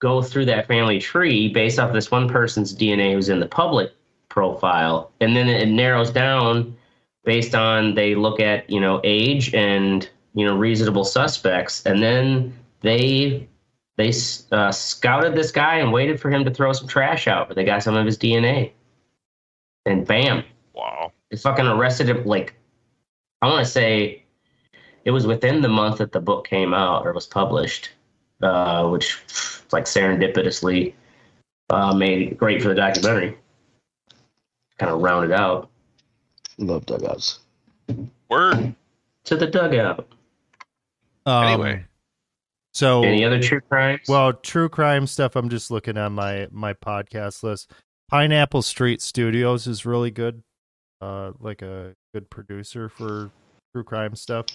go 0.00 0.22
through 0.22 0.44
that 0.46 0.66
family 0.66 0.98
tree 0.98 1.48
based 1.48 1.78
off 1.78 1.92
this 1.92 2.10
one 2.10 2.28
person's 2.28 2.74
DNA 2.74 3.12
who's 3.14 3.28
in 3.28 3.40
the 3.40 3.46
public 3.46 3.92
profile, 4.28 5.10
and 5.20 5.36
then 5.36 5.48
it 5.48 5.68
narrows 5.68 6.10
down 6.10 6.76
based 7.24 7.54
on 7.54 7.94
they 7.94 8.14
look 8.14 8.40
at 8.40 8.68
you 8.70 8.80
know 8.80 9.00
age 9.04 9.52
and 9.54 10.08
you 10.34 10.44
know 10.44 10.56
reasonable 10.56 11.04
suspects, 11.04 11.84
and 11.86 12.02
then 12.02 12.56
they 12.80 13.48
they 13.96 14.12
uh, 14.52 14.70
scouted 14.70 15.34
this 15.34 15.50
guy 15.50 15.76
and 15.76 15.92
waited 15.92 16.20
for 16.20 16.30
him 16.30 16.44
to 16.44 16.50
throw 16.52 16.72
some 16.72 16.86
trash 16.86 17.26
out, 17.26 17.48
but 17.48 17.56
they 17.56 17.64
got 17.64 17.82
some 17.82 17.96
of 17.96 18.06
his 18.06 18.16
DNA, 18.16 18.70
and 19.86 20.06
bam, 20.06 20.44
Wow. 20.74 21.12
they 21.30 21.36
fucking 21.36 21.66
arrested 21.66 22.08
him. 22.08 22.24
Like 22.24 22.54
I 23.42 23.48
want 23.48 23.64
to 23.64 23.70
say, 23.70 24.22
it 25.04 25.10
was 25.10 25.26
within 25.26 25.62
the 25.62 25.68
month 25.68 25.98
that 25.98 26.12
the 26.12 26.20
book 26.20 26.46
came 26.46 26.72
out 26.72 27.06
or 27.06 27.12
was 27.12 27.26
published, 27.26 27.90
uh, 28.42 28.88
which 28.88 29.18
like 29.72 29.84
serendipitously 29.84 30.94
uh, 31.70 31.94
made 31.94 32.22
it 32.32 32.38
great 32.38 32.62
for 32.62 32.68
the 32.68 32.74
documentary. 32.74 33.36
Kind 34.78 34.92
of 34.92 35.00
rounded 35.00 35.32
out 35.32 35.70
Love 36.58 36.86
dugouts. 36.86 37.40
Word. 38.28 38.74
to 39.24 39.36
the 39.36 39.46
dugout. 39.46 40.08
Um, 41.26 41.44
Anyway. 41.44 41.84
so 42.72 43.02
Any 43.02 43.24
other 43.24 43.40
true 43.40 43.60
crimes? 43.60 44.00
Well, 44.08 44.32
true 44.32 44.68
crime 44.68 45.06
stuff. 45.06 45.36
I'm 45.36 45.48
just 45.48 45.70
looking 45.70 45.96
on 45.98 46.14
my 46.14 46.48
my 46.50 46.74
podcast 46.74 47.42
list. 47.42 47.70
Pineapple 48.10 48.62
Street 48.62 49.02
Studios 49.02 49.66
is 49.66 49.84
really 49.84 50.10
good. 50.10 50.42
Uh, 51.00 51.32
like 51.38 51.62
a 51.62 51.94
good 52.12 52.28
producer 52.30 52.88
for 52.88 53.30
true 53.72 53.84
crime 53.84 54.16
stuff. 54.16 54.46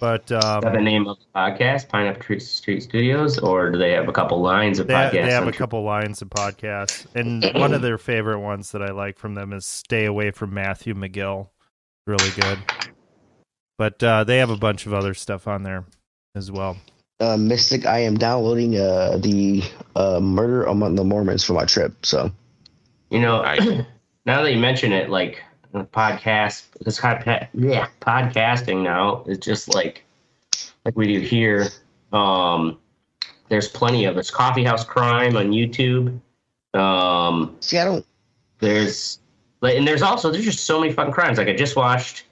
But 0.00 0.22
is 0.22 0.28
that 0.28 0.60
the 0.60 0.76
um, 0.76 0.84
name 0.84 1.06
of 1.06 1.18
the 1.18 1.24
podcast, 1.34 1.88
Pineapple 1.88 2.22
Tree 2.22 2.40
Street 2.40 2.82
Studios, 2.82 3.38
or 3.38 3.70
do 3.70 3.78
they 3.78 3.92
have 3.92 4.08
a 4.08 4.12
couple 4.12 4.40
lines 4.40 4.78
of 4.78 4.86
they, 4.86 4.94
podcasts? 4.94 5.12
they 5.12 5.32
have 5.32 5.48
a 5.48 5.52
true- 5.52 5.58
couple 5.58 5.82
lines 5.82 6.22
of 6.22 6.28
podcasts, 6.28 7.06
and 7.14 7.44
one 7.58 7.72
of 7.72 7.82
their 7.82 7.98
favorite 7.98 8.40
ones 8.40 8.72
that 8.72 8.82
I 8.82 8.92
like 8.92 9.18
from 9.18 9.34
them 9.34 9.52
is 9.52 9.66
"Stay 9.66 10.04
Away 10.04 10.30
from 10.30 10.52
Matthew 10.54 10.94
McGill." 10.94 11.48
Really 12.06 12.30
good. 12.40 12.58
But 13.78 14.02
uh, 14.02 14.24
they 14.24 14.38
have 14.38 14.50
a 14.50 14.56
bunch 14.56 14.86
of 14.86 14.94
other 14.94 15.14
stuff 15.14 15.46
on 15.46 15.62
there 15.62 15.84
as 16.34 16.50
well. 16.50 16.76
Uh, 17.18 17.36
Mystic, 17.36 17.86
I 17.86 18.00
am 18.00 18.16
downloading 18.16 18.76
uh, 18.76 19.18
the 19.18 19.62
uh, 19.94 20.20
Murder 20.20 20.64
Among 20.64 20.94
the 20.96 21.04
Mormons 21.04 21.44
for 21.44 21.54
my 21.54 21.64
trip. 21.64 22.04
So 22.04 22.30
You 23.10 23.20
know, 23.20 23.42
Nice. 23.42 23.66
now 24.26 24.42
that 24.42 24.52
you 24.52 24.58
mention 24.58 24.92
it, 24.92 25.08
like 25.08 25.42
the 25.55 25.55
podcast, 25.84 26.64
this 26.84 27.00
kind 27.00 27.22
of 27.26 27.48
yeah, 27.54 27.88
podcasting 28.00 28.82
now 28.82 29.24
is 29.26 29.38
just 29.38 29.74
like 29.74 30.04
like 30.84 30.96
we 30.96 31.06
do 31.06 31.20
here. 31.20 31.68
Um, 32.12 32.78
there's 33.48 33.68
plenty 33.68 34.04
of 34.04 34.16
it's 34.16 34.30
Coffee 34.30 34.64
House 34.64 34.84
Crime 34.84 35.36
on 35.36 35.50
YouTube. 35.50 36.20
Um, 36.74 37.56
see, 37.60 37.78
I 37.78 37.84
don't. 37.84 38.06
there's 38.58 39.20
like, 39.60 39.76
and 39.76 39.86
there's 39.86 40.02
also 40.02 40.30
there's 40.30 40.44
just 40.44 40.64
so 40.64 40.80
many 40.80 40.92
fucking 40.92 41.12
crimes. 41.12 41.38
Like 41.38 41.48
I 41.48 41.54
just 41.54 41.76
watched 41.76 42.24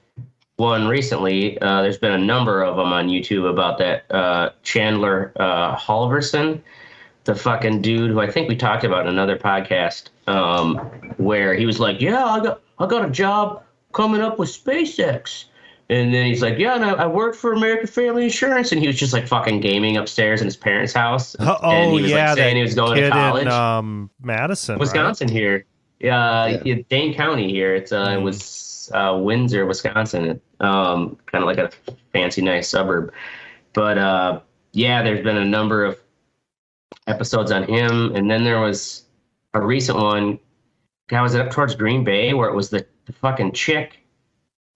one 0.57 0.87
recently. 0.87 1.59
Uh, 1.59 1.81
there's 1.81 1.97
been 1.97 2.13
a 2.13 2.17
number 2.17 2.63
of 2.63 2.77
them 2.77 2.93
on 2.93 3.07
YouTube 3.07 3.49
about 3.49 3.77
that 3.79 4.09
uh, 4.11 4.51
Chandler 4.63 5.33
uh, 5.37 5.75
Halderson, 5.75 6.61
the 7.25 7.35
fucking 7.35 7.81
dude 7.81 8.11
who 8.11 8.21
I 8.21 8.29
think 8.29 8.47
we 8.47 8.55
talked 8.55 8.83
about 8.83 9.01
in 9.01 9.07
another 9.07 9.37
podcast, 9.37 10.09
um, 10.27 10.77
where 11.17 11.53
he 11.53 11.65
was 11.65 11.79
like, 11.79 11.99
"Yeah, 11.99 12.23
I 12.23 12.39
got 12.39 12.61
I 12.79 12.87
got 12.87 13.05
a 13.05 13.09
job 13.09 13.63
coming 13.93 14.21
up 14.21 14.39
with 14.39 14.49
SpaceX." 14.49 15.45
And 15.87 16.11
then 16.11 16.25
he's 16.25 16.41
like, 16.41 16.57
"Yeah, 16.57 16.73
and 16.75 16.83
I, 16.83 16.93
I 16.93 17.05
work 17.07 17.35
for 17.35 17.53
American 17.53 17.85
Family 17.87 18.23
Insurance," 18.23 18.71
and 18.71 18.81
he 18.81 18.87
was 18.87 18.97
just 18.97 19.13
like 19.13 19.27
fucking 19.27 19.59
gaming 19.61 19.97
upstairs 19.97 20.41
in 20.41 20.45
his 20.45 20.57
parents' 20.57 20.93
house. 20.93 21.35
Oh, 21.39 21.57
and 21.63 21.93
he 21.93 22.01
was 22.01 22.11
yeah, 22.11 22.29
like 22.29 22.37
saying 22.37 22.55
he 22.55 22.61
was 22.63 22.73
going 22.73 22.95
kid 22.95 23.09
to 23.09 23.11
college. 23.11 23.43
in 23.43 23.51
um, 23.51 24.09
Madison, 24.21 24.73
right? 24.73 24.79
Wisconsin 24.79 25.27
here. 25.27 25.65
Uh, 26.03 26.57
Yeah. 26.65 26.75
Dane 26.89 27.13
County 27.13 27.49
here. 27.51 27.75
It's 27.75 27.91
uh, 27.91 28.15
it 28.17 28.19
Mm. 28.19 28.23
was 28.23 28.91
uh, 28.95 29.17
Windsor, 29.21 29.65
Wisconsin. 29.67 30.41
Um, 30.59 31.17
kind 31.27 31.43
of 31.43 31.47
like 31.47 31.57
a 31.59 31.69
fancy, 32.13 32.41
nice 32.41 32.67
suburb. 32.67 33.13
But 33.73 33.97
uh, 33.99 34.39
yeah, 34.71 35.03
there's 35.03 35.23
been 35.23 35.37
a 35.37 35.45
number 35.45 35.85
of 35.85 35.99
episodes 37.07 37.51
on 37.51 37.63
him, 37.63 38.15
and 38.15 38.29
then 38.29 38.43
there 38.43 38.59
was 38.59 39.03
a 39.53 39.61
recent 39.61 39.99
one. 39.99 40.39
Guy 41.07 41.21
was 41.21 41.35
it 41.35 41.41
up 41.41 41.51
towards 41.51 41.75
Green 41.75 42.03
Bay 42.03 42.33
where 42.33 42.49
it 42.49 42.55
was 42.55 42.69
the, 42.69 42.85
the 43.05 43.13
fucking 43.13 43.51
chick, 43.53 43.99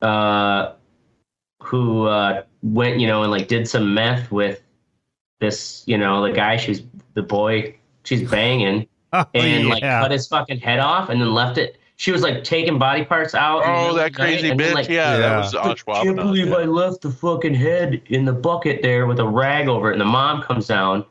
uh, 0.01 0.73
who 1.63 2.05
uh 2.05 2.43
went, 2.61 2.99
you 2.99 3.07
know, 3.07 3.23
and 3.23 3.31
like 3.31 3.47
did 3.47 3.67
some 3.67 3.93
meth 3.93 4.31
with 4.31 4.61
this, 5.39 5.83
you 5.87 5.97
know, 5.97 6.21
the 6.25 6.31
guy 6.31 6.57
she's 6.57 6.83
the 7.15 7.21
boy 7.23 7.75
she's 8.03 8.29
banging 8.29 8.87
Oh, 9.13 9.25
and 9.33 9.67
like 9.69 9.81
cut 9.81 10.11
his 10.11 10.27
fucking 10.27 10.59
head 10.59 10.79
off 10.79 11.09
and 11.09 11.19
then 11.19 11.33
left 11.33 11.57
it. 11.57 11.77
She 11.95 12.11
was 12.11 12.21
like 12.21 12.43
taking 12.43 12.77
body 12.77 13.03
parts 13.03 13.33
out. 13.33 13.63
Oh, 13.65 13.81
middle 13.81 13.95
that 13.95 14.07
of 14.11 14.13
the 14.13 14.19
night, 14.19 14.27
crazy 14.29 14.49
and 14.51 14.59
bitch. 14.59 14.63
then, 14.65 14.73
like, 14.75 14.87
yeah, 14.87 15.13
Yeah. 15.13 15.17
that 15.17 15.37
was 15.37 15.55
I 15.55 15.73
Oshwab. 15.73 16.03
can't 16.03 16.15
believe 16.15 16.53
I 16.53 16.63
left 16.63 17.01
the 17.01 17.09
fucking 17.11 17.55
head 17.55 18.01
in 18.05 18.23
the 18.23 18.31
bucket 18.33 18.81
there 18.83 19.07
with 19.07 19.19
a 19.19 19.27
rag 19.27 19.67
over 19.67 19.89
it. 19.89 19.93
And 19.93 20.01
the 20.01 20.05
mom 20.05 20.43
comes 20.43 20.67
down 20.67 21.05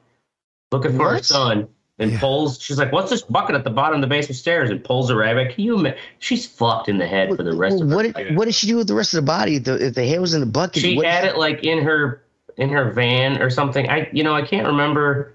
looking 0.70 0.96
for 0.96 1.10
her 1.10 1.22
son 1.22 1.68
and 1.98 2.12
Yeah. 2.12 2.20
pulls. 2.20 2.60
She's 2.60 2.78
like, 2.78 2.92
"What's 2.92 3.10
this 3.10 3.22
bucket 3.22 3.54
at 3.56 3.64
the 3.64 3.70
bottom 3.70 3.96
of 3.96 4.00
the 4.00 4.06
basement 4.06 4.36
stairs?" 4.36 4.70
And 4.70 4.82
pulls 4.82 5.08
the 5.08 5.14
back. 5.16 5.54
Can 5.54 5.64
you? 5.64 5.92
She's 6.18 6.46
fucked 6.46 6.88
in 6.88 6.98
the 6.98 7.06
head 7.06 7.34
for 7.36 7.42
the 7.42 7.54
rest 7.56 7.80
of 7.80 7.88
her 7.88 7.94
what 7.96 8.14
did, 8.14 8.36
what 8.36 8.44
did 8.44 8.54
she 8.54 8.66
do 8.66 8.76
with 8.76 8.86
the 8.86 8.94
rest 8.94 9.14
of 9.14 9.18
the 9.18 9.26
body? 9.26 9.56
If 9.56 9.64
the, 9.64 9.86
if 9.86 9.94
the 9.94 10.04
hair 10.06 10.20
was 10.20 10.34
in 10.34 10.40
the 10.40 10.46
bucket, 10.46 10.82
She 10.82 10.96
what- 10.96 11.06
had 11.06 11.24
it 11.24 11.36
like 11.36 11.64
in 11.64 11.82
her 11.82 12.22
in 12.56 12.68
her 12.70 12.90
van 12.92 13.40
or 13.42 13.50
something. 13.50 13.88
I 13.88 14.08
you 14.12 14.22
know 14.24 14.34
I 14.34 14.42
can't 14.42 14.66
remember. 14.66 15.34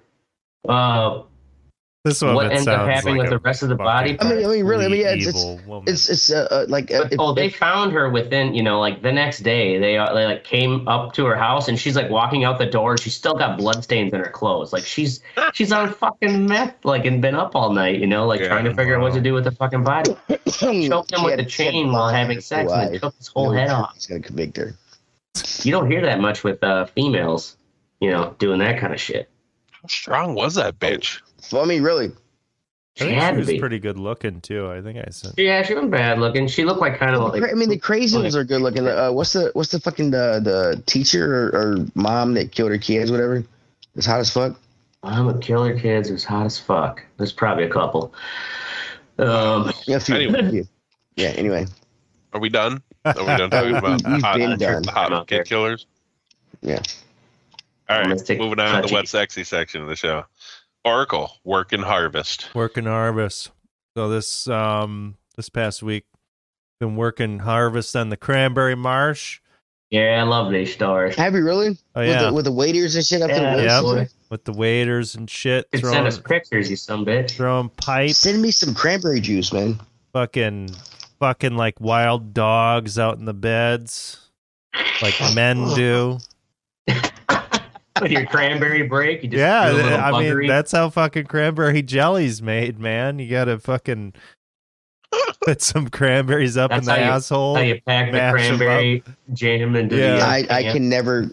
Uh, 0.67 1.23
This 2.03 2.21
one 2.21 2.35
what 2.35 2.47
it 2.47 2.51
ends 2.51 2.67
up 2.67 2.85
happening 2.85 3.15
like 3.15 3.29
with 3.29 3.39
the 3.41 3.47
rest 3.47 3.63
of 3.63 3.69
the 3.69 3.75
body 3.75 4.17
fucking 4.17 4.27
I 4.29 4.35
mean- 4.35 4.45
I 4.45 4.49
mean, 4.49 4.65
really, 4.65 4.85
I 4.85 4.87
mean, 4.89 4.99
yeah, 5.01 5.13
it's- 5.13 5.29
evil. 5.37 5.83
It's 5.87 6.09
it's 6.09 6.29
uh, 6.29 6.65
like 6.67 6.91
uh, 6.91 7.03
But, 7.03 7.13
if- 7.13 7.19
oh, 7.19 7.33
they 7.33 7.45
if- 7.45 7.55
found 7.55 7.93
her 7.93 8.09
within, 8.09 8.53
you 8.53 8.61
know, 8.61 8.77
like 8.81 9.01
the 9.01 9.11
next 9.13 9.39
day. 9.39 9.77
They, 9.79 9.97
uh, 9.97 10.13
they 10.13 10.25
like 10.25 10.43
came 10.43 10.85
up 10.85 11.13
to 11.13 11.25
her 11.25 11.35
house, 11.37 11.69
and 11.69 11.79
she's 11.79 11.95
like 11.95 12.09
walking 12.09 12.43
out 12.43 12.59
the 12.59 12.65
door, 12.65 12.91
and 12.91 12.99
she's 12.99 13.13
still 13.15 13.35
got 13.35 13.57
bloodstains 13.57 14.11
in 14.11 14.19
her 14.19 14.29
clothes. 14.29 14.73
Like 14.73 14.83
she's 14.83 15.21
she's 15.53 15.71
on 15.71 15.93
fucking 15.93 16.45
meth, 16.45 16.75
like 16.83 17.05
and 17.05 17.21
been 17.21 17.35
up 17.35 17.55
all 17.55 17.71
night, 17.71 18.01
you 18.01 18.07
know, 18.07 18.27
like 18.27 18.41
Yeah, 18.41 18.49
trying 18.49 18.65
to 18.65 18.73
figure 18.75 18.97
out 18.97 19.01
what 19.01 19.13
to 19.13 19.21
do 19.21 19.33
with 19.33 19.45
the 19.45 19.51
fucking 19.51 19.85
body. 19.85 20.13
Choked 20.49 21.13
him 21.13 21.23
with 21.23 21.31
had- 21.31 21.39
the 21.39 21.45
chain 21.45 21.93
while 21.93 22.09
having 22.09 22.41
sex, 22.41 22.65
blue 22.69 22.73
and 22.81 22.87
then 22.87 22.93
eyes. 22.95 22.99
took 23.01 23.15
his 23.15 23.27
whole 23.29 23.45
No 23.53 23.57
head 23.57 23.69
off. 23.69 23.91
He's 23.93 24.07
gonna 24.07 24.19
convict 24.19 24.57
her. 24.57 24.73
You 25.63 25.71
don't 25.71 25.89
hear 25.89 26.01
that 26.01 26.19
much 26.19 26.43
with 26.43 26.61
uh, 26.65 26.83
females, 26.87 27.55
you 28.01 28.11
know, 28.11 28.35
doing 28.39 28.59
that 28.59 28.77
kind 28.77 28.91
of 28.93 28.99
shit. 28.99 29.29
How 29.71 29.87
strong 29.87 30.35
was 30.35 30.55
that 30.55 30.79
bitch? 30.79 31.21
Well, 31.51 31.61
I 31.61 31.65
mean, 31.65 31.83
really, 31.83 32.07
I 32.07 32.11
She 32.95 33.11
had 33.11 33.29
she 33.29 33.33
to 33.33 33.37
was 33.39 33.47
be. 33.47 33.59
pretty 33.59 33.79
good 33.79 33.97
looking 33.99 34.41
too. 34.41 34.69
I 34.69 34.81
think 34.81 34.97
I 34.97 35.09
said. 35.11 35.33
Yeah, 35.37 35.61
she 35.63 35.73
wasn't 35.73 35.91
bad 35.91 36.19
looking. 36.19 36.47
She 36.47 36.63
looked 36.65 36.81
like 36.81 36.97
kind 36.97 37.15
of 37.15 37.21
like. 37.33 37.43
I 37.43 37.53
mean, 37.53 37.69
the 37.69 37.77
crazy 37.77 38.17
ones 38.17 38.35
are 38.35 38.43
good 38.43 38.61
looking. 38.61 38.87
Uh, 38.87 39.11
what's 39.11 39.33
the 39.33 39.51
what's 39.53 39.71
the 39.71 39.79
fucking 39.79 40.11
the 40.11 40.39
the 40.43 40.81
teacher 40.85 41.47
or, 41.49 41.55
or 41.55 41.85
mom 41.95 42.33
that 42.35 42.51
killed 42.51 42.71
her 42.71 42.77
kids, 42.77 43.11
whatever? 43.11 43.43
It's 43.95 44.05
hot 44.05 44.19
as 44.19 44.31
fuck. 44.31 44.59
I'm 45.03 45.27
a 45.27 45.37
killer 45.37 45.77
kids 45.77 46.07
who's 46.09 46.23
hot 46.23 46.45
as 46.45 46.57
fuck. 46.57 47.03
There's 47.17 47.33
probably 47.33 47.65
a 47.65 47.69
couple. 47.69 48.13
Um, 49.19 49.71
Yeah, 49.85 49.99
few. 49.99 50.15
Anyway. 50.15 50.63
Yeah. 51.15 51.29
Anyway, 51.29 51.65
Are 52.33 52.39
we 52.39 52.49
done? 52.49 52.81
Are 53.05 53.13
we 53.19 53.25
done 53.25 53.49
talking 53.49 53.75
about 53.75 54.01
We've 54.05 54.21
hot, 54.21 54.37
been 54.37 54.57
done. 54.57 54.83
hot 54.85 55.11
Out 55.13 55.27
kid 55.27 55.45
killers? 55.45 55.85
Yeah. 56.61 56.81
All 57.89 57.99
right, 57.99 58.07
Let's 58.07 58.23
take- 58.23 58.39
moving 58.39 58.59
on 58.59 58.81
to 58.81 58.87
the 58.87 58.93
wet 58.93 59.07
sexy 59.09 59.43
section 59.43 59.81
of 59.81 59.89
the 59.89 59.95
show. 59.97 60.23
Oracle 60.85 61.31
work 61.43 61.71
and 61.73 61.83
harvest. 61.83 62.49
Working 62.53 62.85
harvest. 62.85 63.51
So 63.95 64.09
this 64.09 64.47
um 64.47 65.17
this 65.35 65.49
past 65.49 65.81
week, 65.83 66.05
been 66.79 66.95
working 66.95 67.39
harvest 67.39 67.95
on 67.95 68.09
the 68.09 68.17
cranberry 68.17 68.75
marsh. 68.75 69.39
yeah, 69.89 70.19
I 70.19 70.23
love 70.23 70.51
these 70.51 70.73
stars. 70.73 71.15
have 71.15 71.33
you 71.35 71.43
really? 71.45 71.77
Oh 71.95 72.01
with, 72.01 72.09
yeah, 72.09 72.23
the, 72.23 72.33
with 72.33 72.45
the 72.45 72.51
waders 72.51 72.95
and 72.95 73.05
shit 73.05 73.21
up 73.21 73.29
to 73.29 73.35
Yeah, 73.35 73.55
the 73.55 73.63
Yep. 74.01 74.09
with 74.29 74.43
the 74.45 74.51
waders 74.53 75.15
and 75.15 75.29
shit, 75.29 75.67
You 75.71 75.79
throwing 75.79 75.93
send 75.95 76.07
us 76.07 76.17
pictures, 76.17 76.69
you 76.69 76.75
some 76.75 77.05
bitch. 77.05 77.31
throwing 77.31 77.69
pipe, 77.69 78.11
Send 78.11 78.41
me 78.41 78.51
some 78.51 78.73
cranberry 78.73 79.21
juice, 79.21 79.53
man. 79.53 79.79
fucking 80.11 80.69
fucking 81.19 81.55
like 81.55 81.79
wild 81.79 82.33
dogs 82.33 82.97
out 82.99 83.17
in 83.19 83.25
the 83.25 83.33
beds, 83.33 84.19
like 85.01 85.15
men 85.35 85.73
do. 85.75 86.17
With 88.01 88.11
your 88.11 88.25
cranberry 88.25 88.83
break, 88.87 89.21
you 89.23 89.29
just 89.29 89.39
Yeah, 89.39 89.69
do 89.69 89.75
a 89.75 89.77
little 89.77 89.99
I 89.99 90.11
mean 90.23 90.47
that's 90.47 90.71
how 90.71 90.89
fucking 90.89 91.25
cranberry 91.25 91.81
jelly's 91.83 92.41
made, 92.41 92.79
man. 92.79 93.19
You 93.19 93.29
gotta 93.29 93.59
fucking 93.59 94.13
put 95.45 95.61
some 95.61 95.89
cranberries 95.89 96.57
up 96.57 96.71
That's 96.71 96.79
in 96.81 96.85
the 96.85 96.91
how 96.93 96.97
you- 96.97 97.11
asshole. 97.11 97.55
how 97.55 97.61
you 97.61 97.79
pack 97.85 98.11
the 98.11 98.17
cranberry 98.17 99.03
jam 99.33 99.75
into 99.75 99.95
Yeah. 99.95 100.15
the. 100.15 100.21
uh, 100.23 100.25
I, 100.25 100.37
I 100.49 100.63
can. 100.63 100.73
can 100.73 100.89
never. 100.89 101.29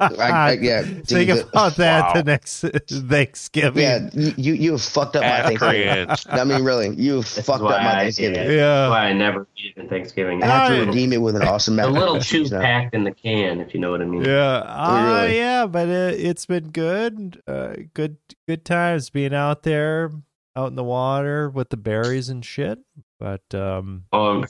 I, 0.00 0.06
I, 0.14 0.52
yeah. 0.60 0.82
Think 0.82 1.06
dude, 1.06 1.28
the- 1.28 1.48
about 1.48 1.76
that 1.76 2.02
Wow. 2.08 2.12
the 2.14 2.22
next 2.24 2.60
Thanksgiving. 3.08 3.82
yeah. 3.82 4.08
You 4.12 4.32
you 4.36 4.52
you 4.54 4.72
have 4.72 4.82
fucked 4.82 5.16
up 5.16 5.22
my 5.22 5.42
Thanksgiving. 5.42 6.08
I 6.40 6.44
mean, 6.44 6.64
really, 6.64 6.94
you 6.96 7.16
have 7.16 7.26
fucked 7.26 7.62
up 7.62 7.82
my 7.82 7.92
Thanksgiving. 7.92 8.34
did. 8.46 8.56
Yeah. 8.56 8.88
Why 8.90 9.06
I 9.06 9.12
never 9.12 9.46
eat 9.56 9.74
it 9.76 9.80
in 9.80 9.88
Thanksgiving. 9.88 10.42
I 10.42 10.46
have 10.46 10.68
to 10.72 10.86
redeem 10.86 11.12
it 11.12 11.20
with 11.20 11.36
an 11.36 11.42
awesome 11.42 11.78
A 11.78 11.86
little 11.86 12.16
and 12.16 12.24
too 12.24 12.40
cheese 12.42 12.52
now. 12.52 12.60
packed 12.60 12.94
in 12.94 13.04
the 13.04 13.12
can, 13.12 13.60
if 13.60 13.74
you 13.74 13.80
know 13.80 13.90
what 13.90 14.00
I 14.02 14.04
mean. 14.04 14.24
Yeah. 14.24 14.62
Oh, 14.66 15.22
really? 15.22 15.36
yeah, 15.36 15.66
but 15.66 15.88
it, 15.88 16.20
it's 16.20 16.46
been 16.46 16.68
good. 16.70 17.42
Uh, 17.46 17.74
good 17.94 18.16
good 18.46 18.64
times 18.64 19.10
being 19.10 19.34
out 19.34 19.62
there. 19.62 20.10
out 20.56 20.68
in 20.68 20.74
the 20.76 20.84
water 20.84 21.48
with 21.50 21.70
the 21.70 21.76
berries 21.76 22.28
and 22.28 22.44
shit. 22.44 22.78
But 23.18 23.42
um, 23.54 24.04
Um, 24.12 24.44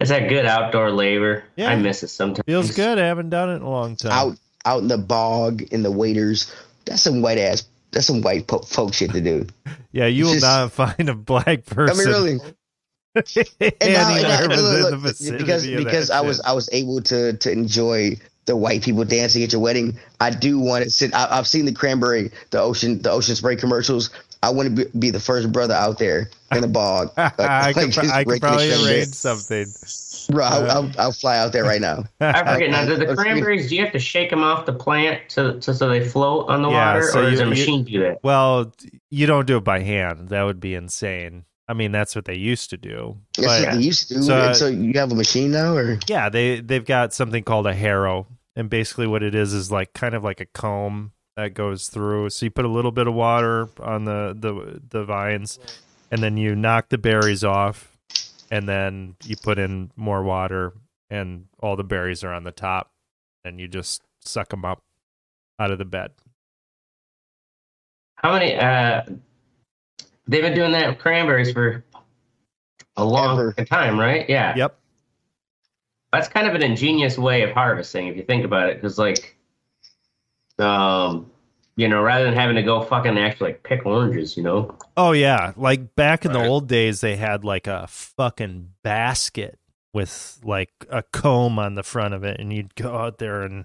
it's 0.00 0.10
that 0.10 0.28
good 0.28 0.46
outdoor 0.46 0.90
labor. 0.90 1.44
Yeah. 1.56 1.70
I 1.70 1.76
miss 1.76 2.02
it 2.02 2.08
sometimes. 2.08 2.44
feels 2.46 2.70
good. 2.72 2.98
I 2.98 3.06
haven't 3.06 3.30
done 3.30 3.50
it 3.50 3.56
in 3.56 3.62
a 3.62 3.70
long 3.70 3.96
time. 3.96 4.12
out 4.12 4.36
out 4.64 4.82
in 4.82 4.88
the 4.88 4.98
bog 4.98 5.62
in 5.62 5.82
the 5.82 5.90
waders. 5.90 6.54
That's 6.84 7.02
some 7.02 7.22
white 7.22 7.38
ass. 7.38 7.64
That's 7.90 8.06
some 8.06 8.20
white 8.22 8.46
po- 8.46 8.60
folk 8.60 8.94
shit 8.94 9.12
to 9.12 9.20
do. 9.20 9.46
Yeah, 9.90 10.04
you 10.06 10.26
will 10.26 10.34
Just- 10.34 10.44
not 10.44 10.70
find 10.72 11.08
a 11.08 11.14
black 11.14 11.64
person. 11.64 11.96
I 11.96 12.04
mean, 12.04 12.08
really. 12.08 12.54
Anywhere 13.80 14.48
within 14.48 14.64
look, 14.64 14.90
the 14.90 14.90
look, 14.90 15.00
vicinity 15.00 15.42
because 15.42 15.66
of 15.66 15.76
because 15.78 16.08
that 16.08 16.18
I 16.18 16.20
was. 16.20 16.40
I 16.42 16.52
was 16.52 16.68
able 16.72 17.00
to 17.02 17.32
to 17.32 17.50
enjoy 17.50 18.16
the 18.44 18.54
white 18.54 18.82
people 18.82 19.04
dancing 19.04 19.42
at 19.42 19.52
your 19.52 19.62
wedding. 19.62 19.98
I 20.20 20.30
do 20.30 20.58
want 20.58 20.84
to 20.84 20.90
sit. 20.90 21.14
I, 21.14 21.38
I've 21.38 21.46
seen 21.48 21.64
the 21.64 21.72
cranberry, 21.72 22.30
the 22.50 22.60
ocean, 22.60 23.00
the 23.00 23.10
ocean 23.10 23.34
spray 23.34 23.56
commercials. 23.56 24.10
I 24.42 24.50
want 24.50 24.76
to 24.76 24.84
be, 24.84 24.98
be 24.98 25.10
the 25.10 25.20
first 25.20 25.50
brother 25.50 25.74
out 25.74 25.98
there 25.98 26.30
in 26.52 26.60
the 26.62 26.68
bog. 26.68 27.12
I 27.16 27.72
like, 27.72 27.92
could, 27.94 27.98
I 28.10 28.24
could 28.24 28.40
probably 28.40 28.70
arrange 28.72 29.14
something. 29.14 29.66
Bro, 30.30 30.44
I'll, 30.44 30.70
I'll, 30.70 30.90
I'll 30.98 31.12
fly 31.12 31.38
out 31.38 31.52
there 31.52 31.64
right 31.64 31.80
now. 31.80 32.04
I 32.20 32.54
forget 32.54 32.70
now. 32.70 32.84
Do 32.86 32.96
the 32.96 33.14
cranberries? 33.14 33.68
Do 33.68 33.76
you 33.76 33.82
have 33.82 33.92
to 33.92 33.98
shake 33.98 34.30
them 34.30 34.42
off 34.42 34.66
the 34.66 34.72
plant 34.72 35.28
to, 35.30 35.58
to 35.60 35.72
so 35.74 35.88
they 35.88 36.06
float 36.06 36.48
on 36.48 36.62
the 36.62 36.68
Yeah, 36.70 36.94
water, 36.94 37.02
so 37.06 37.20
or 37.20 37.30
does 37.30 37.32
you- 37.34 37.40
a 37.40 37.44
you- 37.44 37.50
machine 37.50 37.84
do 37.84 38.00
that? 38.00 38.18
Well, 38.22 38.72
you 39.10 39.26
don't 39.26 39.46
do 39.46 39.56
it 39.56 39.64
by 39.64 39.80
hand. 39.80 40.28
That 40.28 40.42
would 40.42 40.60
be 40.60 40.74
insane. 40.74 41.44
I 41.70 41.74
mean, 41.74 41.92
that's 41.92 42.16
what 42.16 42.24
they 42.24 42.34
used 42.34 42.70
to 42.70 42.76
do. 42.78 43.18
That's 43.36 43.46
But 43.46 43.66
what 43.68 43.74
they 43.78 43.82
used 43.84 44.08
to 44.08 44.14
do. 44.14 44.22
So, 44.22 44.34
uh, 44.36 44.54
so 44.54 44.68
you 44.68 44.92
have 44.98 45.12
a 45.12 45.14
machine 45.14 45.50
now, 45.50 45.74
or 45.74 45.98
yeah, 46.08 46.30
they 46.30 46.60
they've 46.60 46.84
got 46.84 47.12
something 47.12 47.42
called 47.44 47.66
a 47.66 47.74
harrow, 47.74 48.26
and 48.56 48.70
basically 48.70 49.06
what 49.06 49.22
it 49.22 49.34
is 49.34 49.52
is 49.52 49.70
like 49.70 49.92
kind 49.92 50.14
of 50.14 50.24
like 50.24 50.40
a 50.40 50.46
comb 50.46 51.12
that 51.36 51.52
goes 51.52 51.88
through. 51.88 52.30
So 52.30 52.46
you 52.46 52.50
put 52.50 52.64
a 52.64 52.68
little 52.68 52.90
bit 52.90 53.06
of 53.06 53.12
water 53.12 53.68
on 53.80 54.06
the 54.06 54.34
the 54.38 54.80
the 54.88 55.04
vines, 55.04 55.58
and 56.10 56.22
then 56.22 56.36
you 56.36 56.54
knock 56.54 56.88
the 56.88 56.98
berries 56.98 57.44
off, 57.44 57.96
and 58.50 58.68
then 58.68 59.16
you 59.24 59.36
put 59.36 59.58
in 59.58 59.90
more 59.96 60.22
water, 60.22 60.72
and 61.10 61.46
all 61.60 61.76
the 61.76 61.84
berries 61.84 62.24
are 62.24 62.32
on 62.32 62.44
the 62.44 62.52
top, 62.52 62.90
and 63.44 63.60
you 63.60 63.68
just 63.68 64.02
suck 64.20 64.48
them 64.50 64.64
up 64.64 64.82
out 65.58 65.70
of 65.70 65.78
the 65.78 65.84
bed. 65.84 66.12
How 68.16 68.32
many? 68.32 68.54
Uh, 68.56 69.02
they've 70.26 70.42
been 70.42 70.54
doing 70.54 70.72
that 70.72 70.88
with 70.88 70.98
cranberries 70.98 71.52
for 71.52 71.84
a 72.96 73.04
long 73.04 73.38
Ever. 73.38 73.52
time, 73.64 73.98
right? 73.98 74.28
Yeah. 74.28 74.54
Yep. 74.56 74.78
That's 76.12 76.26
kind 76.26 76.48
of 76.48 76.54
an 76.54 76.62
ingenious 76.62 77.18
way 77.18 77.42
of 77.42 77.50
harvesting, 77.50 78.08
if 78.08 78.16
you 78.16 78.22
think 78.22 78.44
about 78.44 78.70
it, 78.70 78.76
because 78.76 78.98
like, 78.98 79.36
um, 80.58 81.30
you 81.78 81.86
know, 81.88 82.02
rather 82.02 82.24
than 82.24 82.34
having 82.34 82.56
to 82.56 82.62
go 82.62 82.82
fucking 82.82 83.16
actually 83.16 83.52
like 83.52 83.62
pick 83.62 83.86
oranges, 83.86 84.36
you 84.36 84.42
know. 84.42 84.76
Oh 84.96 85.12
yeah, 85.12 85.52
like 85.56 85.94
back 85.94 86.24
in 86.24 86.32
the 86.32 86.44
old 86.44 86.66
days, 86.68 87.00
they 87.00 87.16
had 87.16 87.44
like 87.44 87.66
a 87.68 87.86
fucking 87.88 88.70
basket 88.82 89.58
with 89.94 90.38
like 90.44 90.70
a 90.90 91.02
comb 91.02 91.58
on 91.58 91.76
the 91.76 91.82
front 91.84 92.14
of 92.14 92.24
it, 92.24 92.40
and 92.40 92.52
you'd 92.52 92.74
go 92.74 92.94
out 92.96 93.18
there 93.18 93.42
and 93.42 93.64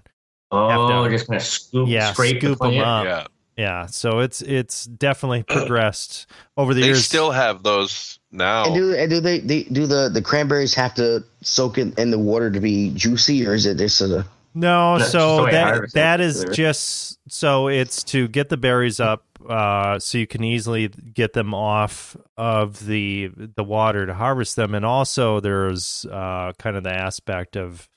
Oh, 0.52 1.04
to- 1.04 1.10
just 1.10 1.26
kind 1.26 1.36
of 1.40 1.42
scoop, 1.46 1.88
yeah, 1.88 2.12
scrape 2.12 2.40
the 2.40 2.54
scoop 2.54 2.62
'em 2.62 2.70
plant. 2.74 2.86
up. 2.86 3.04
yeah. 3.04 3.26
yeah. 3.64 3.86
So 3.86 4.20
it's 4.20 4.40
it's 4.42 4.84
definitely 4.84 5.42
progressed 5.48 6.26
over 6.56 6.72
the 6.72 6.80
They 6.82 6.86
years. 6.86 6.98
They 6.98 7.02
still 7.02 7.32
have 7.32 7.64
those 7.64 8.20
now. 8.30 8.66
and 8.66 8.74
do 8.76 8.94
and 8.94 9.10
do 9.10 9.18
they, 9.20 9.40
they 9.40 9.64
do 9.64 9.86
the 9.88 10.08
the 10.08 10.22
cranberries 10.22 10.72
have 10.74 10.94
to 10.94 11.24
soak 11.42 11.78
in, 11.78 11.92
in 11.98 12.12
the 12.12 12.18
water 12.20 12.50
to 12.52 12.60
be 12.60 12.90
juicy, 12.94 13.44
or 13.44 13.54
is 13.54 13.66
it 13.66 13.78
just 13.78 14.00
a 14.00 14.24
no, 14.54 14.98
That's 14.98 15.10
so 15.10 15.46
that 15.46 15.92
that 15.94 16.20
is, 16.20 16.36
is 16.36 16.44
really. 16.44 16.56
just 16.56 17.18
so 17.28 17.68
it's 17.68 18.04
to 18.04 18.28
get 18.28 18.48
the 18.48 18.56
berries 18.56 19.00
up, 19.00 19.24
uh, 19.48 19.98
so 19.98 20.18
you 20.18 20.26
can 20.26 20.44
easily 20.44 20.88
get 20.88 21.32
them 21.32 21.52
off 21.54 22.16
of 22.36 22.84
the 22.86 23.30
the 23.34 23.64
water 23.64 24.06
to 24.06 24.14
harvest 24.14 24.56
them, 24.56 24.74
and 24.74 24.84
also 24.84 25.40
there's 25.40 26.06
uh 26.06 26.52
kind 26.58 26.76
of 26.76 26.84
the 26.84 26.92
aspect 26.92 27.56
of 27.56 27.88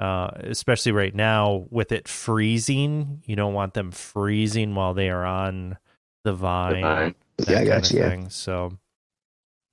uh, 0.00 0.30
especially 0.44 0.92
right 0.92 1.14
now 1.14 1.66
with 1.70 1.92
it 1.92 2.08
freezing. 2.08 3.22
You 3.26 3.36
don't 3.36 3.52
want 3.52 3.74
them 3.74 3.90
freezing 3.90 4.74
while 4.74 4.94
they 4.94 5.10
are 5.10 5.24
on 5.26 5.76
the 6.24 6.32
vine. 6.32 6.80
vine. 6.80 7.14
that 7.36 7.48
Yeah, 7.48 7.60
I 7.60 7.64
got 7.66 7.90
you, 7.90 8.00
yeah. 8.00 8.08
thing. 8.08 8.30
So, 8.30 8.78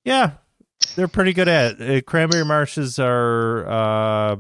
yeah, 0.04 0.32
they're 0.96 1.08
pretty 1.08 1.32
good 1.32 1.48
at 1.48 1.80
it. 1.80 1.98
Uh, 1.98 2.02
cranberry 2.06 2.44
marshes 2.44 3.00
are 3.00 3.68
uh, 3.68 4.36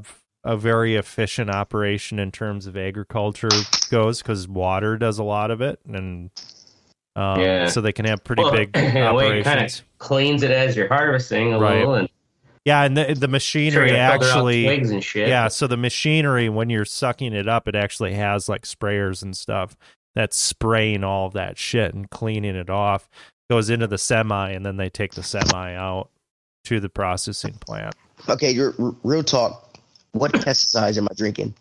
a 0.47 0.57
very 0.57 0.95
efficient 0.95 1.49
operation 1.49 2.19
in 2.19 2.31
terms 2.31 2.65
of 2.67 2.77
agriculture 2.77 3.49
goes 3.91 4.21
because 4.21 4.47
water 4.47 4.97
does 4.97 5.19
a 5.19 5.23
lot 5.23 5.51
of 5.51 5.61
it, 5.61 5.79
and 5.87 6.29
um, 7.15 7.39
Yeah. 7.41 7.67
so 7.67 7.81
they 7.81 7.91
can 7.93 8.05
have 8.05 8.23
pretty 8.23 8.43
Well, 8.43 8.51
big 8.51 8.75
in 8.75 8.97
a 8.97 9.13
way, 9.13 9.39
it 9.39 9.43
kind 9.43 9.63
of 9.65 9.81
cleans 9.97 10.43
it 10.43 10.51
as 10.51 10.75
you're 10.75 10.87
harvesting 10.87 11.53
a 11.53 11.59
Right. 11.59 11.79
little, 11.79 11.95
and 11.95 12.09
Yeah, 12.65 12.83
and 12.83 12.95
the, 12.97 13.13
the 13.13 13.27
machinery 13.27 13.89
you 13.89 13.95
filter 13.95 14.01
out 14.01 14.23
actually 14.23 14.63
twigs 14.65 14.91
and 14.91 15.03
shit. 15.03 15.27
Yeah, 15.29 15.47
so 15.47 15.67
the 15.67 15.77
machinery 15.77 16.49
when 16.49 16.69
you're 16.69 16.85
sucking 16.85 17.33
it 17.33 17.47
up, 17.47 17.67
it 17.67 17.75
actually 17.75 18.13
has 18.13 18.47
like 18.49 18.63
sprayers 18.63 19.21
and 19.23 19.35
stuff 19.35 19.75
that's 20.15 20.37
spraying 20.37 21.03
all 21.03 21.27
of 21.27 21.33
that 21.33 21.57
shit 21.57 21.93
and 21.93 22.09
cleaning 22.09 22.55
it 22.55 22.69
off. 22.69 23.07
Goes 23.49 23.69
into 23.69 23.87
the 23.87 23.97
semi, 23.97 24.51
and 24.51 24.65
then 24.65 24.75
they 24.77 24.89
take 24.89 25.13
the 25.13 25.23
semi 25.23 25.73
out 25.75 26.09
to 26.65 26.79
the 26.81 26.89
processing 26.89 27.53
plant. 27.61 27.95
okay? 28.27 28.51
Your 28.51 28.73
r- 28.79 28.93
real 29.03 29.23
talk. 29.23 29.66
What 30.19 30.33
pesticides 30.33 30.97
am 30.97 31.07
I 31.09 31.13
drinking? 31.15 31.53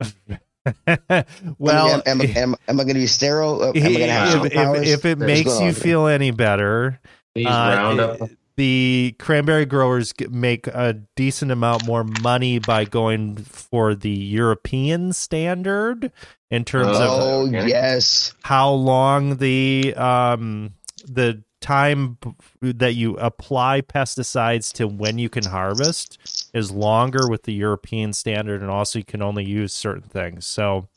well, 1.58 1.88
am, 1.94 2.02
am, 2.06 2.20
if, 2.20 2.36
am, 2.36 2.54
am 2.68 2.80
I 2.80 2.84
going 2.84 2.94
to 2.94 3.00
be 3.00 3.06
sterile? 3.06 3.62
Uh, 3.62 3.72
Am 3.72 3.76
I 3.76 3.80
going 3.80 3.98
to 3.98 4.08
have 4.10 4.44
if, 4.44 4.52
superpowers? 4.52 4.86
if 4.86 5.04
it 5.04 5.18
makes 5.18 5.60
you 5.60 5.68
on? 5.68 5.72
feel 5.74 6.06
any 6.06 6.30
better, 6.30 7.00
uh, 7.36 7.42
Roundup. 7.44 8.30
the 8.56 9.14
cranberry 9.18 9.64
growers 9.64 10.12
make 10.30 10.66
a 10.66 10.94
decent 11.16 11.50
amount 11.50 11.86
more 11.86 12.04
money 12.04 12.58
by 12.58 12.84
going 12.84 13.36
for 13.36 13.94
the 13.94 14.10
European 14.10 15.12
standard 15.12 16.12
in 16.50 16.64
terms 16.64 16.98
of 16.98 17.08
oh 17.08 17.46
Okay. 17.48 17.68
yes, 17.68 18.34
how 18.42 18.70
long 18.70 19.36
the 19.36 19.94
um 19.96 20.74
the 21.06 21.42
time 21.60 22.18
that 22.62 22.94
you 22.94 23.16
apply 23.16 23.80
pesticides 23.82 24.72
to 24.72 24.86
when 24.88 25.18
you 25.18 25.28
can 25.28 25.44
harvest 25.44 26.39
is 26.52 26.70
longer 26.70 27.28
with 27.28 27.44
the 27.44 27.52
European 27.52 28.12
standard 28.12 28.60
and 28.62 28.70
also 28.70 28.98
you 28.98 29.04
can 29.04 29.22
only 29.22 29.44
use 29.44 29.72
certain 29.72 30.02
things. 30.02 30.46
So 30.46 30.88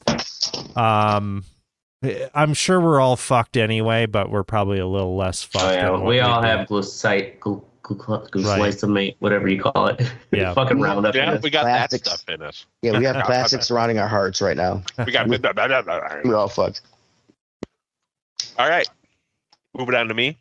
um 0.76 1.44
I'm 2.36 2.54
sure 2.54 2.82
we're 2.82 3.00
all 3.00 3.16
fucked 3.16 3.56
anyway, 3.56 4.06
but 4.08 4.30
we're 4.30 4.44
probably 4.44 4.80
a 4.80 4.88
little 4.88 5.16
less 5.16 5.42
fucked. 5.44 5.64
Oh 5.66 5.72
yeah, 5.72 5.92
than 5.92 6.04
we 6.06 6.20
all 6.20 6.42
do. 6.42 6.48
have 6.48 6.68
glucite, 6.68 7.40
glu, 7.40 7.64
glu, 7.82 7.96
glu, 8.30 8.44
Right. 8.44 9.16
whatever 9.20 9.48
you 9.48 9.62
call 9.62 9.88
it. 9.88 10.02
Yeah. 10.32 10.54
fucking 10.54 10.82
Roundup. 10.82 11.16
yeah, 11.16 11.40
we 11.42 11.50
got 11.50 11.64
Plastics. 11.64 12.10
that 12.10 12.20
stuff 12.20 12.34
in 12.36 12.42
us. 12.42 12.66
yeah. 12.82 12.98
We 12.98 13.06
have 13.06 13.16
plastic 13.26 13.62
surrounding 13.64 14.00
our 14.00 14.08
hearts 14.08 14.42
right 14.42 14.58
now. 14.58 14.82
We 15.06 15.12
got. 15.14 15.28
We're 16.26 16.36
all 16.36 16.50
fucked. 16.50 16.82
All 18.60 18.68
right, 18.70 18.88
moving 19.78 19.96
on 19.96 20.08
to 20.10 20.14
me. 20.14 20.38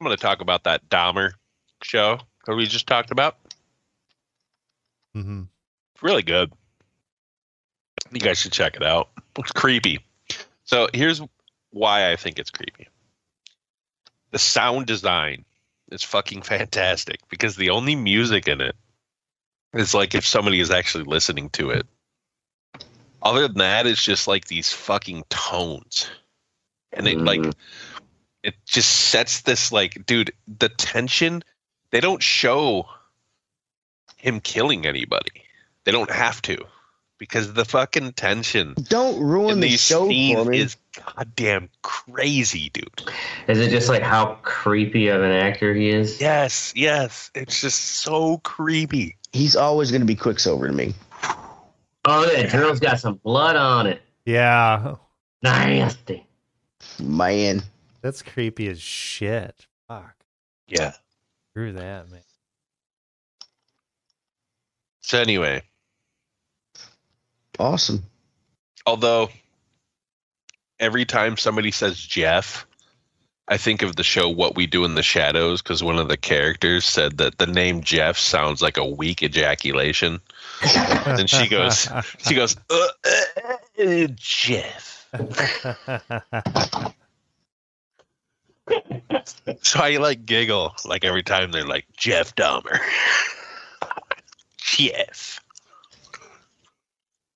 I'm 0.00 0.04
going 0.06 0.16
to 0.16 0.20
talk 0.22 0.40
about 0.40 0.64
that 0.64 0.88
Dahmer 0.88 1.32
show 1.82 2.18
that 2.46 2.54
we 2.54 2.66
just 2.66 2.86
talked 2.86 3.10
about. 3.10 3.36
Mhm. 5.16 5.48
Really 6.02 6.22
good. 6.22 6.52
You 8.12 8.20
guys 8.20 8.38
should 8.38 8.52
check 8.52 8.76
it 8.76 8.82
out. 8.82 9.10
It's 9.38 9.52
creepy. 9.52 10.00
So 10.64 10.88
here's 10.92 11.20
why 11.70 12.10
I 12.10 12.16
think 12.16 12.38
it's 12.38 12.50
creepy. 12.50 12.88
The 14.30 14.38
sound 14.38 14.86
design 14.86 15.44
is 15.90 16.02
fucking 16.02 16.42
fantastic 16.42 17.20
because 17.28 17.56
the 17.56 17.70
only 17.70 17.96
music 17.96 18.48
in 18.48 18.60
it 18.60 18.76
is 19.74 19.94
like 19.94 20.14
if 20.14 20.26
somebody 20.26 20.60
is 20.60 20.70
actually 20.70 21.04
listening 21.04 21.50
to 21.50 21.70
it. 21.70 21.86
Other 23.22 23.48
than 23.48 23.58
that, 23.58 23.86
it's 23.86 24.02
just 24.02 24.28
like 24.28 24.46
these 24.46 24.72
fucking 24.72 25.24
tones. 25.28 26.08
And 26.92 27.06
it 27.08 27.18
like 27.18 27.40
Mhm. 27.40 27.54
it 28.42 28.54
just 28.64 28.90
sets 28.90 29.42
this 29.42 29.72
like 29.72 30.06
dude, 30.06 30.32
the 30.46 30.68
tension 30.68 31.42
they 31.90 32.00
don't 32.00 32.22
show 32.22 32.88
him 34.18 34.40
killing 34.40 34.86
anybody. 34.86 35.44
They 35.84 35.92
don't 35.92 36.10
have 36.10 36.42
to 36.42 36.58
because 37.18 37.52
the 37.54 37.64
fucking 37.64 38.12
tension 38.12 38.74
Don't 38.88 39.20
ruin 39.20 39.54
in 39.54 39.60
the 39.60 39.68
these 39.70 39.80
show 39.80 40.06
scenes 40.08 40.38
for 40.38 40.50
me. 40.50 40.58
is 40.60 40.76
goddamn 41.16 41.68
crazy, 41.82 42.68
dude. 42.70 43.02
Is 43.48 43.58
it 43.58 43.70
just 43.70 43.88
like 43.88 44.02
how 44.02 44.38
creepy 44.42 45.08
of 45.08 45.22
an 45.22 45.32
actor 45.32 45.74
he 45.74 45.88
is? 45.88 46.20
Yes, 46.20 46.72
yes. 46.76 47.30
It's 47.34 47.60
just 47.60 47.80
so 47.80 48.38
creepy. 48.38 49.16
He's 49.32 49.56
always 49.56 49.90
going 49.90 50.00
to 50.02 50.06
be 50.06 50.14
Quicksilver 50.14 50.66
to 50.68 50.72
me. 50.72 50.94
Oh, 52.04 52.24
that 52.26 52.50
girl's 52.52 52.80
got 52.80 53.00
some 53.00 53.16
blood 53.16 53.56
on 53.56 53.86
it. 53.86 54.00
Yeah. 54.24 54.94
Nasty. 55.42 56.26
Man, 57.00 57.62
That's 58.02 58.22
creepy 58.22 58.68
as 58.68 58.80
shit. 58.80 59.66
Fuck. 59.88 60.14
Yeah. 60.68 60.92
Screw 61.50 61.72
that, 61.72 62.10
man. 62.10 62.20
So 65.08 65.18
anyway, 65.18 65.62
awesome. 67.58 68.02
although 68.84 69.30
every 70.78 71.06
time 71.06 71.38
somebody 71.38 71.70
says 71.70 71.98
Jeff, 71.98 72.66
I 73.48 73.56
think 73.56 73.80
of 73.80 73.96
the 73.96 74.04
show 74.04 74.28
What 74.28 74.54
We 74.54 74.66
Do 74.66 74.84
in 74.84 74.96
the 74.96 75.02
Shadows 75.02 75.62
because 75.62 75.82
one 75.82 75.98
of 75.98 76.08
the 76.08 76.18
characters 76.18 76.84
said 76.84 77.16
that 77.16 77.38
the 77.38 77.46
name 77.46 77.80
Jeff 77.80 78.18
sounds 78.18 78.60
like 78.60 78.76
a 78.76 78.84
weak 78.84 79.22
ejaculation, 79.22 80.20
and 81.06 81.30
she 81.30 81.48
goes, 81.48 81.88
she 82.18 82.34
goes, 82.34 82.54
uh, 82.68 82.88
uh, 83.06 83.82
uh, 83.82 84.08
Jeff. 84.14 85.06
So 89.62 89.80
I 89.80 89.96
like 89.96 90.26
giggle 90.26 90.74
like 90.84 91.06
every 91.06 91.22
time 91.22 91.52
they're 91.52 91.64
like 91.64 91.86
Jeff 91.96 92.34
Dahmer. 92.34 92.78
Jeff. 94.76 95.40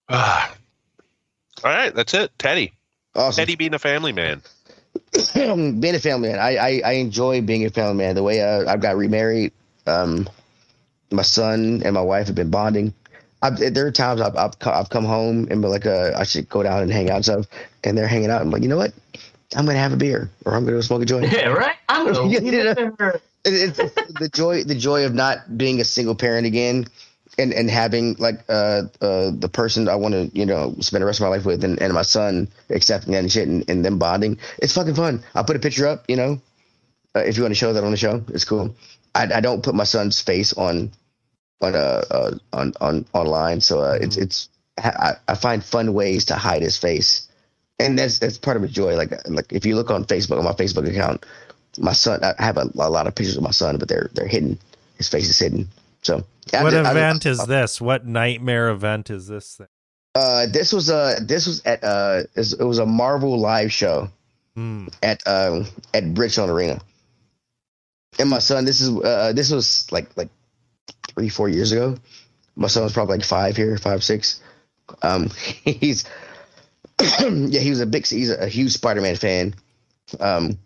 Ah. 0.09 0.55
All 1.65 1.71
right, 1.71 1.95
that's 1.95 2.15
it. 2.15 2.31
Teddy. 2.39 2.73
Awesome. 3.15 3.43
Teddy 3.43 3.57
being 3.57 3.75
a 3.75 3.79
family 3.79 4.13
man. 4.13 4.43
being 5.35 5.95
a 5.95 5.99
family 6.01 6.31
man, 6.31 6.39
I, 6.39 6.57
I, 6.57 6.83
I 6.85 6.93
enjoy 6.93 7.41
being 7.43 7.65
a 7.65 7.71
family 7.71 7.95
man. 7.95 8.15
The 8.15 8.23
way 8.23 8.41
uh, 8.43 8.71
I've 8.71 8.81
got 8.81 8.97
remarried, 8.97 9.53
um, 9.87 10.29
my 11.11 11.23
son 11.23 11.83
and 11.85 11.95
my 11.95 12.03
wife 12.03 12.27
have 12.27 12.37
been 12.37 12.51
bonding. 12.51 12.93
I've, 13.43 13.59
there 13.59 13.87
are 13.87 13.91
times 13.93 14.21
I've, 14.21 14.37
I've, 14.37 14.53
I've 14.67 14.89
come 14.91 15.05
home 15.05 15.49
and 15.51 15.61
be 15.63 15.69
like, 15.69 15.87
uh, 15.87 16.13
I 16.17 16.25
should 16.25 16.49
go 16.49 16.63
down 16.63 16.83
and 16.83 16.93
hang 16.93 17.11
out 17.11 17.17
and 17.17 17.25
stuff, 17.25 17.47
and 17.85 17.97
they're 17.97 18.07
hanging 18.07 18.31
out. 18.31 18.41
I'm 18.41 18.51
like, 18.51 18.63
you 18.63 18.69
know 18.69 18.77
what? 18.77 18.93
I'm 19.55 19.67
gonna 19.67 19.79
have 19.79 19.93
a 19.93 19.97
beer 19.97 20.31
or 20.47 20.55
I'm 20.55 20.65
gonna 20.65 20.79
go 20.79 20.81
smoke 20.81 21.03
a 21.03 21.05
joint. 21.05 21.31
Yeah, 21.33 21.49
right. 21.49 21.77
I'm 21.89 22.07
gonna 22.13 22.29
you 22.29 22.41
know. 22.65 22.75
there. 22.75 23.21
It- 23.45 23.75
the 23.75 24.31
joy 24.33 24.63
the 24.65 24.75
joy 24.75 25.05
of 25.05 25.15
not 25.15 25.59
being 25.59 25.81
a 25.81 25.85
single 25.85 26.15
parent 26.15 26.47
again 26.47 26.87
and 27.39 27.53
and 27.53 27.71
having 27.71 28.15
like 28.19 28.45
uh 28.49 28.83
uh 29.01 29.31
the 29.33 29.51
person 29.53 29.89
I 29.89 29.95
want 29.97 30.15
to 30.15 30.31
you 30.39 30.47
know 30.47 30.75
spend 30.81 31.03
the 31.03 31.07
rest 31.07 31.21
of 31.21 31.25
my 31.25 31.29
life 31.29 31.45
with 31.45 31.65
and, 31.65 31.81
and 31.81 31.93
my 31.93 32.03
son 32.03 32.49
accepting 32.71 33.13
that 33.13 33.21
and 33.21 33.33
shit 33.33 33.49
and, 33.49 33.69
and 33.69 33.85
them 33.85 33.99
bonding 33.99 34.39
it's 34.59 34.75
fucking 34.75 34.95
fun. 34.95 35.23
I'll 35.35 35.45
put 35.45 35.57
a 35.57 35.61
picture 35.61 35.87
up 35.87 36.05
you 36.09 36.17
know 36.17 36.41
uh, 37.15 37.21
if 37.21 37.37
you 37.37 37.43
want 37.43 37.53
to 37.53 37.59
show 37.59 37.73
that 37.73 37.85
on 37.85 37.91
the 37.91 37.97
show 37.97 38.23
it's 38.29 38.45
cool. 38.45 38.75
I, 39.15 39.29
I 39.35 39.41
don't 39.41 39.63
put 39.63 39.75
my 39.75 39.85
son's 39.85 40.21
face 40.21 40.53
on 40.53 40.91
on 41.61 41.75
uh, 41.75 42.05
uh 42.11 42.39
on 42.53 42.73
on 42.81 43.07
online 43.13 43.61
so 43.61 43.81
uh, 43.81 43.99
it's 44.01 44.17
it's 44.17 44.49
I, 44.79 45.17
I 45.29 45.35
find 45.35 45.63
fun 45.63 45.93
ways 45.93 46.27
to 46.27 46.35
hide 46.35 46.63
his 46.63 46.79
face. 46.79 47.29
And 47.79 47.99
that's 47.99 48.19
that's 48.19 48.39
part 48.39 48.57
of 48.57 48.63
the 48.63 48.69
joy 48.69 48.97
like 48.97 49.13
like 49.29 49.53
if 49.53 49.67
you 49.67 49.75
look 49.75 49.91
on 49.91 50.05
Facebook 50.05 50.39
on 50.39 50.45
my 50.45 50.53
Facebook 50.53 50.89
account 50.89 51.27
my 51.79 51.93
son 51.95 52.23
I 52.23 52.35
have 52.39 52.59
a, 52.59 52.71
a 52.75 52.91
lot 52.91 53.07
of 53.07 53.15
pictures 53.15 53.37
of 53.37 53.43
my 53.43 53.51
son 53.51 53.79
but 53.79 53.89
they're 53.89 54.11
they're 54.13 54.27
hidden. 54.27 54.59
His 54.97 55.09
face 55.09 55.29
is 55.29 55.39
hidden 55.39 55.69
so 56.03 56.25
I 56.53 56.63
what 56.63 56.75
I- 56.75 56.91
event 56.91 57.27
is 57.27 57.45
this? 57.47 57.81
What 57.81 58.07
nightmare 58.07 58.69
event 58.71 59.11
is 59.11 59.27
this 59.27 59.57
thing? 59.57 59.67
uh 60.15 60.45
this 60.47 60.73
was 60.75 60.91
a 60.91 61.17
this 61.23 61.47
was 61.47 61.63
at 61.65 61.83
uh 61.83 62.23
it 62.37 62.63
was 62.63 62.79
a 62.79 62.85
Marvel 62.87 63.39
live 63.41 63.73
show 63.73 64.09
Hmm. 64.55 64.89
at 65.03 65.27
um 65.27 65.65
at 65.95 66.05
Bridgestone 66.13 66.51
Arena 66.51 66.79
and 68.19 68.29
my 68.29 68.39
son 68.39 68.67
this 68.67 68.83
is 68.83 68.91
uh 68.91 69.33
this 69.35 69.51
was 69.51 69.91
like 69.91 70.15
like 70.17 70.29
three 71.15 71.31
four 71.31 71.49
years 71.49 71.73
ago 71.73 71.97
my 72.57 72.69
son 72.69 72.83
was 72.83 72.93
probably 72.93 73.17
like 73.17 73.25
five 73.27 73.57
here 73.57 73.79
five 73.79 74.05
six 74.05 74.43
um 75.01 75.31
he's 75.65 76.05
yeah 77.21 77.61
he 77.61 77.71
was 77.71 77.81
a 77.81 77.87
big 77.87 78.07
he's 78.07 78.31
a 78.31 78.47
huge 78.49 78.73
Spider-Man 78.73 79.17
fan 79.17 79.55
um 80.21 80.59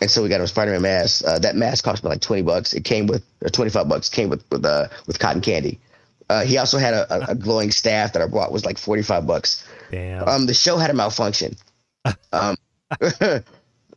and 0.00 0.10
so 0.10 0.22
we 0.22 0.28
got 0.28 0.40
a 0.40 0.46
Spider-Man 0.46 0.82
mask. 0.82 1.24
Uh, 1.26 1.38
that 1.38 1.56
mask 1.56 1.84
cost 1.84 2.04
me 2.04 2.10
like 2.10 2.20
twenty 2.20 2.42
bucks. 2.42 2.72
It 2.72 2.84
came 2.84 3.06
with 3.06 3.24
or 3.42 3.48
twenty 3.48 3.70
five 3.70 3.88
bucks. 3.88 4.08
Came 4.08 4.28
with 4.28 4.44
with 4.50 4.64
uh, 4.64 4.88
with 5.06 5.18
cotton 5.18 5.40
candy. 5.40 5.80
Uh, 6.28 6.44
he 6.44 6.58
also 6.58 6.78
had 6.78 6.92
a, 6.92 7.14
a, 7.14 7.32
a 7.32 7.34
glowing 7.34 7.70
staff 7.70 8.12
that 8.12 8.22
I 8.22 8.26
bought 8.26 8.52
was 8.52 8.64
like 8.64 8.78
forty 8.78 9.02
five 9.02 9.26
bucks. 9.26 9.66
Damn. 9.90 10.28
Um, 10.28 10.46
the 10.46 10.54
show 10.54 10.76
had 10.76 10.90
a 10.90 10.94
malfunction. 10.94 11.56
Um, 12.32 12.56
and 13.00 13.42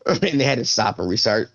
they 0.06 0.44
had 0.44 0.58
to 0.58 0.66
stop 0.66 0.98
and 0.98 1.08
restart. 1.08 1.50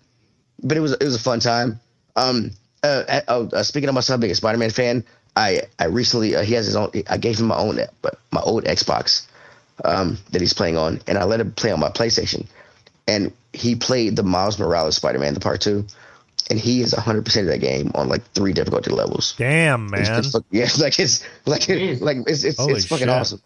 But 0.62 0.76
it 0.76 0.80
was 0.80 0.92
it 0.92 1.02
was 1.02 1.16
a 1.16 1.20
fun 1.20 1.40
time. 1.40 1.80
Um, 2.14 2.52
uh, 2.84 3.22
uh, 3.26 3.48
uh, 3.52 3.62
speaking 3.62 3.88
of 3.88 3.94
my 3.94 4.02
son 4.02 4.20
being 4.20 4.30
a 4.30 4.36
Spider 4.36 4.58
Man 4.58 4.70
fan, 4.70 5.04
I 5.34 5.62
I 5.78 5.86
recently 5.86 6.36
uh, 6.36 6.42
he 6.42 6.54
has 6.54 6.66
his 6.66 6.76
own. 6.76 6.90
I 7.08 7.16
gave 7.16 7.40
him 7.40 7.46
my 7.46 7.56
own 7.56 7.80
but 8.02 8.20
my 8.30 8.40
old 8.40 8.64
Xbox 8.64 9.26
um, 9.84 10.18
that 10.30 10.40
he's 10.40 10.52
playing 10.52 10.76
on, 10.76 11.00
and 11.06 11.18
I 11.18 11.24
let 11.24 11.40
him 11.40 11.52
play 11.52 11.72
on 11.72 11.80
my 11.80 11.90
PlayStation. 11.90 12.46
And 13.06 13.32
he 13.52 13.74
played 13.76 14.16
the 14.16 14.22
Miles 14.22 14.58
Morales 14.58 14.96
Spider 14.96 15.18
Man, 15.18 15.34
the 15.34 15.40
part 15.40 15.60
two, 15.60 15.86
and 16.50 16.58
he 16.58 16.80
is 16.80 16.92
hundred 16.94 17.24
percent 17.24 17.46
of 17.46 17.52
that 17.52 17.58
game 17.60 17.90
on 17.94 18.08
like 18.08 18.22
three 18.32 18.52
difficulty 18.52 18.90
levels. 18.90 19.34
Damn, 19.36 19.90
man. 19.90 20.00
it's 20.18 20.32
fuck- 20.32 20.44
yeah, 20.50 20.64
it's 20.64 20.78
like 20.80 20.98
it's 20.98 21.24
like 21.46 21.62
Jeez. 21.62 22.00
like 22.00 22.18
it's 22.26 22.44
it's, 22.44 22.58
Holy 22.58 22.74
it's 22.74 22.86
fucking 22.86 23.06
shit. 23.06 23.08
awesome. 23.14 23.42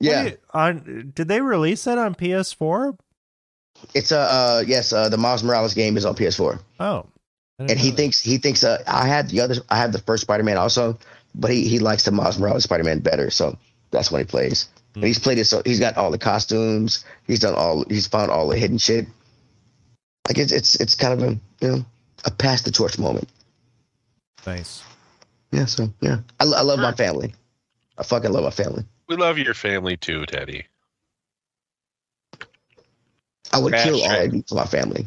Yeah, 0.00 0.24
Wait, 0.24 0.38
on 0.54 1.12
did 1.14 1.28
they 1.28 1.40
release 1.40 1.84
that 1.84 1.98
on 1.98 2.14
PS4? 2.14 2.98
it's 3.94 4.12
a 4.12 4.18
uh, 4.18 4.64
yes. 4.66 4.92
Uh, 4.92 5.08
the 5.08 5.16
Miles 5.18 5.42
Morales 5.42 5.74
game 5.74 5.96
is 5.96 6.04
on 6.04 6.14
PS4, 6.14 6.58
Oh. 6.78 7.06
And 7.58 7.70
he 7.78 7.90
that. 7.90 7.96
thinks 7.96 8.20
he 8.20 8.38
thinks 8.38 8.64
uh, 8.64 8.82
I 8.86 9.06
had 9.06 9.28
the 9.28 9.40
other 9.42 9.54
I 9.68 9.76
had 9.76 9.92
the 9.92 9.98
first 9.98 10.22
Spider 10.22 10.42
Man 10.42 10.56
also, 10.56 10.98
but 11.34 11.50
he 11.50 11.66
he 11.68 11.78
likes 11.78 12.04
the 12.04 12.10
Miles 12.12 12.38
Morales 12.38 12.64
Spider 12.64 12.84
Man 12.84 13.00
better, 13.00 13.30
so 13.30 13.58
that's 13.90 14.10
when 14.10 14.20
he 14.22 14.24
plays. 14.26 14.68
And 14.94 15.04
he's 15.04 15.18
played 15.18 15.38
it, 15.38 15.44
so 15.44 15.62
he's 15.64 15.80
got 15.80 15.96
all 15.96 16.10
the 16.10 16.18
costumes. 16.18 17.04
He's 17.26 17.40
done 17.40 17.54
all. 17.54 17.84
He's 17.88 18.06
found 18.08 18.30
all 18.30 18.48
the 18.48 18.58
hidden 18.58 18.78
shit. 18.78 19.06
Like 20.28 20.38
it's 20.38 20.52
it's 20.52 20.74
it's 20.76 20.94
kind 20.94 21.14
of 21.14 21.28
a 21.28 21.32
you 21.60 21.68
know 21.68 21.84
a 22.24 22.30
pass 22.30 22.62
the 22.62 22.70
torch 22.70 22.98
moment. 22.98 23.28
nice. 24.46 24.82
Yeah, 25.52 25.66
so 25.66 25.92
yeah, 26.00 26.18
I, 26.38 26.44
I 26.44 26.62
love 26.62 26.78
my 26.78 26.92
family. 26.92 27.34
I 27.98 28.02
fucking 28.02 28.32
love 28.32 28.44
my 28.44 28.50
family. 28.50 28.84
We 29.08 29.16
love 29.16 29.38
your 29.38 29.54
family 29.54 29.96
too, 29.96 30.26
Teddy. 30.26 30.66
I 33.52 33.58
would 33.58 33.72
That's 33.72 33.84
kill 33.84 34.02
all 34.02 34.08
right. 34.08 34.32
of 34.32 34.44
for 34.48 34.54
my 34.54 34.64
family. 34.64 35.06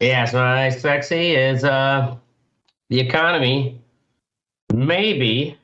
Yeah, 0.00 0.24
so 0.26 0.38
my 0.38 0.70
sexy 0.70 1.34
is 1.34 1.64
uh 1.64 2.16
the 2.88 3.00
economy 3.00 3.80
maybe 4.72 5.58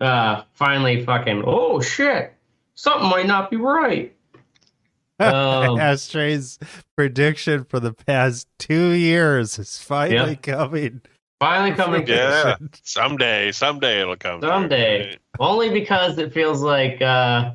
uh 0.00 0.42
finally 0.52 1.04
fucking 1.04 1.42
oh 1.46 1.80
shit 1.80 2.32
something 2.74 3.08
might 3.08 3.26
not 3.26 3.50
be 3.50 3.56
right. 3.56 4.12
Um, 5.18 5.80
Ashtray's 5.80 6.58
prediction 6.94 7.64
for 7.64 7.80
the 7.80 7.94
past 7.94 8.48
two 8.58 8.90
years 8.90 9.58
is 9.58 9.78
finally 9.78 10.36
coming. 10.36 11.00
Finally 11.40 11.72
coming 11.74 12.06
Yeah. 12.06 12.56
Someday, 12.82 13.50
someday 13.50 14.02
it'll 14.02 14.16
come. 14.16 14.40
through. 14.40 14.50
Someday. 14.50 15.16
Only 15.40 15.70
because 15.70 16.18
it 16.18 16.34
feels 16.34 16.60
like 16.60 17.00
uh 17.00 17.52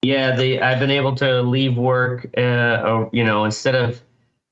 yeah, 0.00 0.36
the 0.36 0.62
I've 0.62 0.78
been 0.78 0.90
able 0.90 1.14
to 1.16 1.42
leave 1.42 1.76
work 1.76 2.30
uh 2.38 2.80
or, 2.82 3.10
you 3.12 3.24
know, 3.24 3.44
instead 3.44 3.74
of 3.74 4.00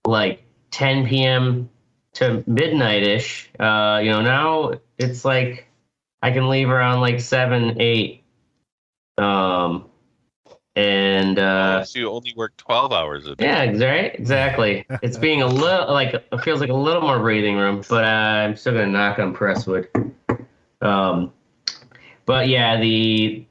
like 0.07 0.45
10 0.71 1.07
p.m. 1.07 1.71
to 2.15 2.45
midnight 2.47 3.05
ish, 3.05 3.51
uh, 3.59 4.01
you 4.03 4.11
know, 4.11 4.21
now 4.21 4.73
it's 4.99 5.25
like 5.25 5.67
I 6.23 6.31
can 6.31 6.49
leave 6.49 6.71
around 6.71 7.01
like 7.01 7.21
7, 7.21 7.81
8. 7.81 8.25
Um 9.19 9.87
and 10.75 11.39
uh 11.39 11.85
so 11.85 11.99
you 11.99 12.11
only 12.11 12.33
work 12.35 12.57
twelve 12.57 12.93
hours 12.93 13.27
a 13.27 13.37
day. 13.37 13.45
yeah, 13.45 13.59
ex- 13.59 13.79
right, 13.79 14.15
exactly. 14.15 14.87
It's 15.03 15.19
being 15.19 15.43
a 15.43 15.47
little 15.47 15.93
like 15.93 16.15
it 16.15 16.41
feels 16.43 16.61
like 16.61 16.71
a 16.71 16.75
little 16.75 17.03
more 17.03 17.19
breathing 17.19 17.57
room, 17.57 17.83
but 17.91 18.05
uh, 18.05 18.07
I'm 18.07 18.57
still 18.57 18.73
gonna 18.73 18.87
knock 18.87 19.19
on 19.19 19.35
presswood. 19.35 19.89
Um, 20.81 21.33
but 22.25 22.49
yeah, 22.49 22.81
the 22.81 23.45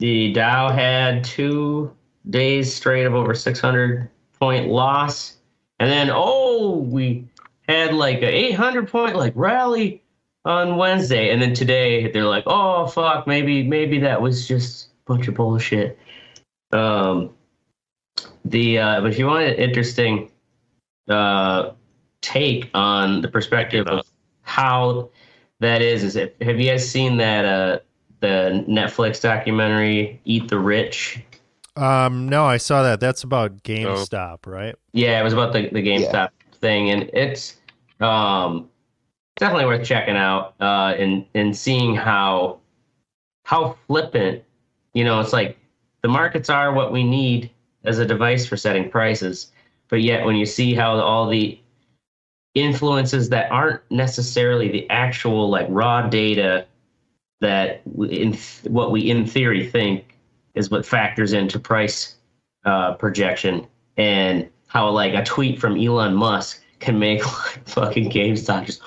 the 0.00 0.32
Dow 0.34 0.68
had 0.70 1.24
two 1.24 1.94
days 2.28 2.74
straight 2.74 3.06
of 3.06 3.14
over 3.14 3.34
600 3.34 4.10
point 4.38 4.68
loss, 4.68 5.38
and 5.80 5.90
then 5.90 6.10
oh, 6.12 6.76
we 6.76 7.26
had 7.66 7.94
like 7.94 8.18
a 8.20 8.28
800 8.28 8.86
point 8.88 9.16
like 9.16 9.32
rally 9.34 10.02
on 10.48 10.78
Wednesday, 10.78 11.30
and 11.30 11.40
then 11.42 11.52
today 11.52 12.10
they're 12.10 12.24
like, 12.24 12.44
oh 12.46 12.86
fuck, 12.86 13.26
maybe 13.26 13.62
maybe 13.62 13.98
that 14.00 14.20
was 14.20 14.48
just 14.48 14.86
a 14.86 15.12
bunch 15.12 15.28
of 15.28 15.34
bullshit. 15.34 15.98
Um, 16.72 17.34
the 18.44 18.78
uh, 18.78 19.00
but 19.02 19.12
if 19.12 19.18
you 19.18 19.26
want 19.26 19.44
an 19.44 19.54
interesting 19.54 20.30
uh, 21.08 21.72
take 22.22 22.70
on 22.72 23.20
the 23.20 23.28
perspective 23.28 23.86
of 23.86 24.06
how 24.40 25.10
that 25.60 25.82
is, 25.82 26.02
is 26.02 26.16
it, 26.16 26.34
have 26.40 26.58
you 26.58 26.70
guys 26.70 26.88
seen 26.88 27.18
that 27.18 27.44
uh, 27.44 27.78
the 28.20 28.64
Netflix 28.66 29.20
documentary 29.20 30.18
"Eat 30.24 30.48
the 30.48 30.58
Rich"? 30.58 31.20
Um, 31.76 32.26
no, 32.26 32.46
I 32.46 32.56
saw 32.56 32.82
that. 32.82 33.00
That's 33.00 33.22
about 33.22 33.62
GameStop, 33.62 34.46
right? 34.46 34.74
Yeah, 34.92 35.20
it 35.20 35.24
was 35.24 35.34
about 35.34 35.52
the 35.52 35.68
the 35.68 35.82
GameStop 35.82 36.30
thing, 36.54 36.88
and 36.88 37.02
it's 37.12 37.56
um, 38.00 38.70
definitely 39.38 39.66
worth 39.66 39.86
checking 39.86 40.16
out 40.16 40.54
uh, 40.60 40.94
and 40.98 41.24
and 41.34 41.56
seeing 41.56 41.94
how 41.94 42.58
how 43.44 43.76
flippant. 43.86 44.42
You 44.94 45.04
know, 45.04 45.20
it's 45.20 45.32
like 45.32 45.56
the 46.02 46.08
markets 46.08 46.50
are 46.50 46.72
what 46.72 46.92
we 46.92 47.04
need 47.04 47.50
as 47.84 47.98
a 47.98 48.06
device 48.06 48.46
for 48.46 48.56
setting 48.56 48.90
prices, 48.90 49.52
but 49.88 50.02
yet 50.02 50.24
when 50.24 50.36
you 50.36 50.46
see 50.46 50.74
how 50.74 50.98
all 50.98 51.28
the 51.28 51.58
influences 52.54 53.28
that 53.28 53.50
aren't 53.50 53.80
necessarily 53.90 54.68
the 54.68 54.88
actual 54.90 55.48
like 55.48 55.66
raw 55.70 56.02
data 56.02 56.66
that 57.40 57.82
in 58.08 58.36
what 58.64 58.90
we 58.90 59.10
in 59.10 59.26
theory 59.26 59.68
think 59.68 60.16
is 60.54 60.70
what 60.70 60.84
factors 60.84 61.32
into 61.32 61.58
price 61.58 62.16
uh, 62.64 62.94
projection 62.94 63.66
and 63.96 64.48
how 64.66 64.90
like 64.90 65.14
a 65.14 65.24
tweet 65.24 65.60
from 65.60 65.78
Elon 65.78 66.14
Musk 66.14 66.62
can 66.80 66.98
make 66.98 67.24
like, 67.24 67.68
fucking 67.68 68.10
GameStop 68.10 68.66
just 68.66 68.82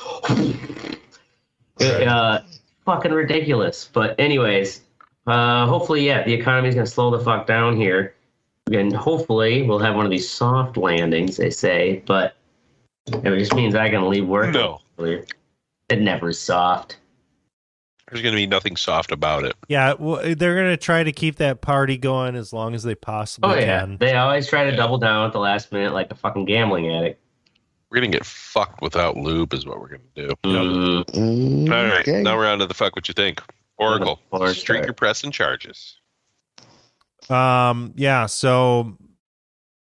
uh, 2.08 2.40
fucking 2.86 3.12
ridiculous. 3.12 3.90
But 3.92 4.20
anyways, 4.20 4.82
uh, 5.28 5.66
hopefully, 5.68 6.06
yeah, 6.06 6.24
the 6.24 6.34
economy's 6.34 6.76
gonna 6.76 6.88
slow 6.88 7.16
the 7.16 7.24
fuck 7.24 7.48
down 7.48 7.76
here, 7.78 8.16
and 8.72 8.96
hopefully 8.96 9.64
we'll 9.64 9.80
have 9.80 9.96
one 9.96 10.06
of 10.06 10.12
these 10.12 10.30
soft 10.30 10.78
landings. 10.78 11.38
They 11.38 11.50
say, 11.50 12.04
but 12.06 12.36
it 13.08 13.24
just 13.40 13.56
means 13.56 13.76
I 13.76 13.90
can 13.90 14.10
leave 14.10 14.28
work. 14.28 14.54
No. 14.54 14.80
earlier. 14.98 15.26
It 15.90 16.02
never 16.02 16.30
is 16.30 16.40
soft. 16.40 16.98
There's 18.10 18.22
going 18.22 18.34
to 18.34 18.38
be 18.38 18.48
nothing 18.48 18.76
soft 18.76 19.12
about 19.14 19.46
it. 19.46 19.56
Yeah, 19.70 19.94
well, 19.98 20.22
they're 20.36 20.56
gonna 20.56 20.76
try 20.78 21.02
to 21.04 21.12
keep 21.14 21.38
that 21.38 21.62
party 21.62 21.98
going 21.98 22.36
as 22.36 22.52
long 22.52 22.74
as 22.76 22.84
they 22.84 22.94
possibly 22.96 23.50
Oh 23.52 23.56
yeah, 23.58 23.80
can. 23.82 23.98
they 23.98 24.16
always 24.16 24.48
try 24.48 24.66
to 24.66 24.72
Yeah. 24.72 24.76
double 24.76 24.98
down 24.98 25.26
at 25.28 25.32
the 25.34 25.40
last 25.40 25.72
minute, 25.72 25.94
like 25.94 26.12
a 26.12 26.16
fucking 26.16 26.44
gambling 26.46 26.94
addict. 26.94 27.22
We're 27.92 28.00
going 28.00 28.12
to 28.12 28.18
get 28.18 28.26
fucked 28.26 28.82
without 28.82 29.18
lube, 29.18 29.54
is 29.54 29.66
what 29.66 29.80
we're 29.80 29.90
going 29.90 30.02
to 30.16 30.28
do. 30.30 30.34
Mm, 30.46 31.04
Mm, 31.06 31.66
All 31.72 31.84
right. 31.90 32.00
okay. 32.08 32.22
Now 32.24 32.38
we're 32.38 32.48
on 32.48 32.60
to 32.60 32.66
the 32.66 32.74
fuck 32.74 32.96
what 32.96 33.08
you 33.10 33.14
think. 33.14 33.42
Oracle. 33.78 34.20
Or 34.32 34.40
Streaker 34.48 34.84
start. 34.84 34.98
press 34.98 35.24
and 35.26 35.34
charges. 35.34 35.98
Um, 37.30 37.94
yeah. 37.98 38.28
So 38.28 38.98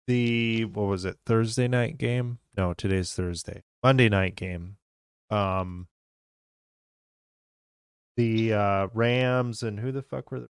the 0.07 0.65
what 0.67 0.85
was 0.87 1.05
it? 1.05 1.17
Thursday 1.27 1.69
night 1.69 1.99
game? 1.99 2.39
No, 2.57 2.73
today's 2.75 3.13
Thursday. 3.13 3.63
Monday 3.83 4.09
night 4.09 4.37
game. 4.37 4.77
Um, 5.31 5.87
the 8.17 8.55
uh, 8.55 8.89
Rams 8.95 9.63
and 9.63 9.79
who 9.79 9.93
the 9.93 10.03
fuck 10.03 10.31
were 10.33 10.41
the 10.41 10.49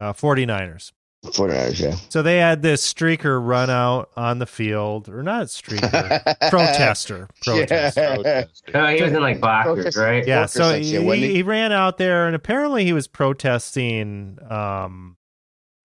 uh, 0.00 0.12
49ers. 0.12 0.92
49ers, 1.32 1.80
yeah. 1.80 1.96
So 2.08 2.22
they 2.22 2.38
had 2.38 2.62
this 2.62 2.92
streaker 2.92 3.44
run 3.44 3.70
out 3.70 4.10
on 4.16 4.38
the 4.38 4.46
field, 4.46 5.08
or 5.08 5.22
not 5.22 5.46
streaker, 5.46 6.22
protester, 6.50 7.28
protester. 7.44 8.00
Yeah. 8.00 8.14
Protesting. 8.16 8.74
Oh, 8.76 8.86
he 8.88 9.02
was 9.02 9.12
in 9.12 9.20
like 9.22 9.40
boxers, 9.40 9.74
Protest- 9.76 9.96
right? 9.96 10.26
Yeah, 10.26 10.40
Workers 10.40 10.52
so 10.52 10.74
he, 10.74 11.16
he? 11.20 11.34
he 11.34 11.42
ran 11.42 11.72
out 11.72 11.98
there, 11.98 12.26
and 12.26 12.34
apparently 12.36 12.84
he 12.84 12.92
was 12.92 13.06
protesting, 13.06 14.38
um, 14.50 15.16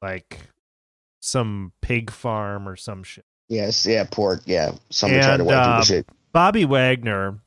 like 0.02 0.40
some 1.22 1.72
pig 1.82 2.10
farm 2.10 2.68
or 2.68 2.76
some 2.76 3.04
shit. 3.04 3.26
Yes, 3.50 3.86
yeah, 3.86 4.06
pork, 4.10 4.42
yeah. 4.46 4.72
Somebody 4.90 5.22
tried 5.22 5.38
to 5.38 5.44
And, 5.44 5.46
white 5.46 5.62
people 5.62 5.74
uh, 5.74 5.84
shit. 5.84 6.10
Bobby 6.32 6.66
Wagner, 6.66 7.40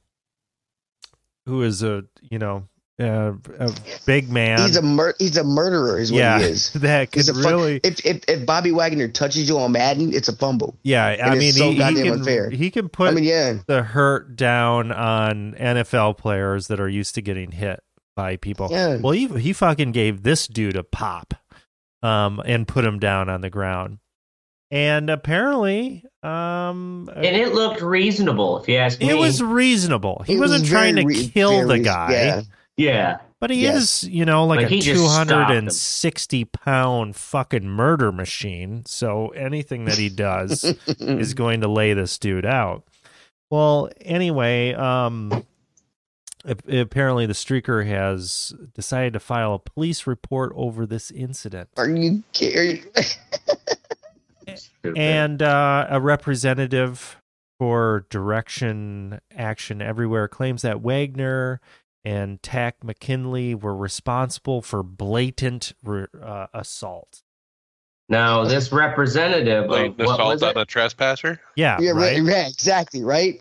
who 1.46 1.62
is 1.62 1.82
a 1.82 2.04
you 2.22 2.38
know 2.38 2.68
uh, 3.00 3.32
a 3.58 3.72
big 4.06 4.30
man, 4.30 4.60
He's 4.60 4.76
a 4.76 4.82
mur- 4.82 5.14
he's 5.18 5.36
a 5.36 5.42
murderer, 5.44 5.98
is 5.98 6.12
what 6.12 6.18
yeah, 6.18 6.38
he 6.38 6.44
is. 6.44 6.72
that 6.74 7.10
could 7.10 7.20
He's 7.20 7.28
a 7.28 7.34
fuck- 7.34 7.44
really, 7.50 7.80
if, 7.82 8.04
if 8.06 8.22
if 8.28 8.46
Bobby 8.46 8.70
Wagner 8.70 9.08
touches 9.08 9.48
you 9.48 9.58
on 9.58 9.72
Madden, 9.72 10.12
it's 10.14 10.28
a 10.28 10.36
fumble. 10.36 10.78
yeah. 10.84 11.04
I 11.06 11.12
and 11.14 11.38
mean, 11.38 11.48
it's 11.48 11.58
so 11.58 11.70
he, 11.72 11.82
he 11.82 11.94
can 12.02 12.08
unfair. 12.12 12.50
he 12.50 12.70
can 12.70 12.88
put 12.88 13.08
I 13.08 13.14
mean, 13.14 13.24
yeah, 13.24 13.54
the 13.66 13.82
hurt 13.82 14.36
down 14.36 14.92
on 14.92 15.54
NFL 15.58 16.18
players 16.18 16.68
that 16.68 16.78
are 16.80 16.88
used 16.88 17.14
to 17.16 17.22
getting 17.22 17.50
hit 17.50 17.80
by 18.14 18.36
people. 18.36 18.68
yeah. 18.70 18.96
Well, 18.96 19.12
he 19.12 19.26
he 19.26 19.52
fucking 19.52 19.90
gave 19.90 20.22
this 20.22 20.46
dude 20.46 20.76
a 20.76 20.84
pop, 20.84 21.34
um, 22.02 22.40
and 22.46 22.68
put 22.68 22.84
him 22.84 22.98
down 23.00 23.28
on 23.28 23.40
the 23.40 23.50
ground. 23.50 23.98
And 24.70 25.08
apparently, 25.10 26.04
um, 26.22 27.08
And 27.14 27.24
it 27.36 27.54
looked 27.54 27.80
reasonable, 27.80 28.58
if 28.60 28.68
you 28.68 28.76
ask 28.76 28.98
me. 29.00 29.10
it 29.10 29.14
was 29.14 29.40
reasonable. 29.42 30.24
He 30.26 30.34
It 30.34 30.40
was 30.40 30.50
wasn't 30.50 30.68
trying 30.68 30.96
to 30.96 31.04
re- 31.04 31.28
kill 31.28 31.50
very 31.50 31.66
the 31.66 31.74
re- 31.74 31.80
guy, 31.82 32.12
Yeah, 32.12 32.42
yeah. 32.76 33.18
but 33.40 33.50
he 33.50 33.62
Yes. 33.62 34.02
is, 34.04 34.08
you 34.10 34.24
know, 34.24 34.46
like, 34.46 34.58
Like, 34.58 34.66
a 34.66 34.68
he 34.70 34.80
just 34.80 35.00
two 35.00 35.06
stopped 35.08 35.30
hundred 35.30 35.52
him. 35.52 35.58
and 35.58 35.72
sixty 35.72 36.44
pound 36.44 37.16
fucking 37.16 37.68
murder 37.68 38.10
machine. 38.12 38.84
So 38.86 39.28
anything 39.28 39.84
that 39.86 39.98
he 39.98 40.08
does 40.08 40.64
is 40.86 41.34
going 41.34 41.60
to 41.60 41.68
lay 41.68 41.92
this 41.94 42.18
dude 42.18 42.46
out. 42.46 42.84
Well, 43.50 43.90
anyway, 44.00 44.72
um, 44.74 45.44
apparently 46.44 47.26
the 47.26 47.34
streaker 47.34 47.86
has 47.86 48.52
decided 48.74 49.12
to 49.12 49.20
file 49.20 49.54
a 49.54 49.58
police 49.58 50.06
report 50.06 50.52
over 50.56 50.86
this 50.86 51.10
incident. 51.10 51.68
Are 51.76 51.88
you 51.88 52.22
kidding? 52.32 52.82
And 54.96 55.40
uh, 55.40 55.86
a 55.88 56.00
representative 56.00 57.16
for 57.58 58.06
Direct 58.10 58.62
Action 58.62 59.80
Everywhere 59.82 60.28
claims 60.28 60.62
that 60.62 60.80
Wagner 60.80 61.60
and 62.04 62.42
Takk 62.42 62.84
McKinley 62.84 63.54
were 63.54 63.74
responsible 63.76 64.60
for 64.62 64.82
blatant 64.82 65.72
re- 65.82 66.06
uh, 66.22 66.46
assault. 66.52 67.22
now 68.08 68.44
this 68.44 68.70
representative, 68.72 69.66
Blatant 69.68 70.00
of, 70.00 70.06
what 70.06 70.14
assault 70.14 70.32
was 70.34 70.42
on 70.42 70.50
it? 70.50 70.56
a 70.58 70.64
trespasser. 70.66 71.40
Yeah, 71.56 71.78
yeah, 71.80 71.90
right. 71.92 72.18
right, 72.18 72.22
yeah, 72.22 72.46
exactly, 72.48 73.02
right. 73.02 73.40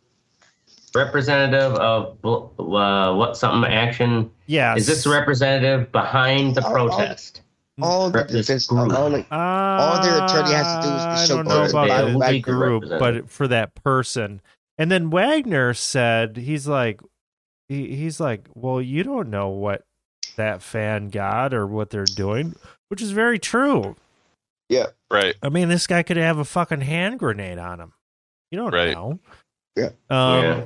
representative 0.96 1.74
of 1.74 2.18
uh, 2.24 3.14
what 3.16 3.36
something 3.38 3.72
action? 3.72 4.32
Yeah. 4.46 4.76
Is 4.76 4.86
this 4.88 5.06
a 5.06 5.10
representative 5.10 5.92
behind 5.92 6.56
the 6.56 6.62
protest? 6.62 7.42
All 7.82 8.12
the 8.12 8.24
this 8.26 8.68
group. 8.68 8.94
all 8.94 9.10
the- 9.10 9.26
all 9.32 10.02
their 10.04 10.24
attorney 10.24 10.54
has 10.54 10.84
to 10.86 10.88
do 10.88 10.96
is 10.96 11.04
to 11.04 11.10
I 11.10 11.26
show 11.26 11.36
don't 11.38 11.48
know 11.48 11.66
about 11.66 12.20
the 12.20 12.32
be 12.32 12.40
group, 12.40 12.84
but 12.88 13.30
for 13.30 13.48
that 13.48 13.74
person. 13.76 14.42
And 14.78 14.92
then 14.92 15.10
Wagner 15.10 15.74
said 15.74 16.38
he's 16.38 16.68
like, 16.68 17.02
he, 17.74 17.96
he's 17.96 18.20
like, 18.20 18.48
well, 18.54 18.82
you 18.82 19.04
don't 19.04 19.30
know 19.30 19.50
what 19.50 19.84
that 20.36 20.62
fan 20.62 21.10
got 21.10 21.54
or 21.54 21.66
what 21.68 21.90
they're 21.90 22.06
doing, 22.06 22.56
which 22.90 23.02
is 23.02 23.12
very 23.12 23.40
true. 23.40 23.96
Yeah. 24.70 24.88
Right. 25.12 25.36
I 25.44 25.50
mean, 25.50 25.70
this 25.70 25.88
guy 25.88 26.04
could 26.04 26.18
have 26.18 26.38
a 26.38 26.46
fucking 26.46 26.82
hand 26.82 27.20
grenade 27.20 27.60
on 27.60 27.80
him. 27.80 27.94
You 28.52 28.60
don't 28.60 28.74
Right. 28.74 28.94
know. 28.94 29.20
Yeah. 29.76 29.90
Um, 30.10 30.44
Yeah. 30.44 30.66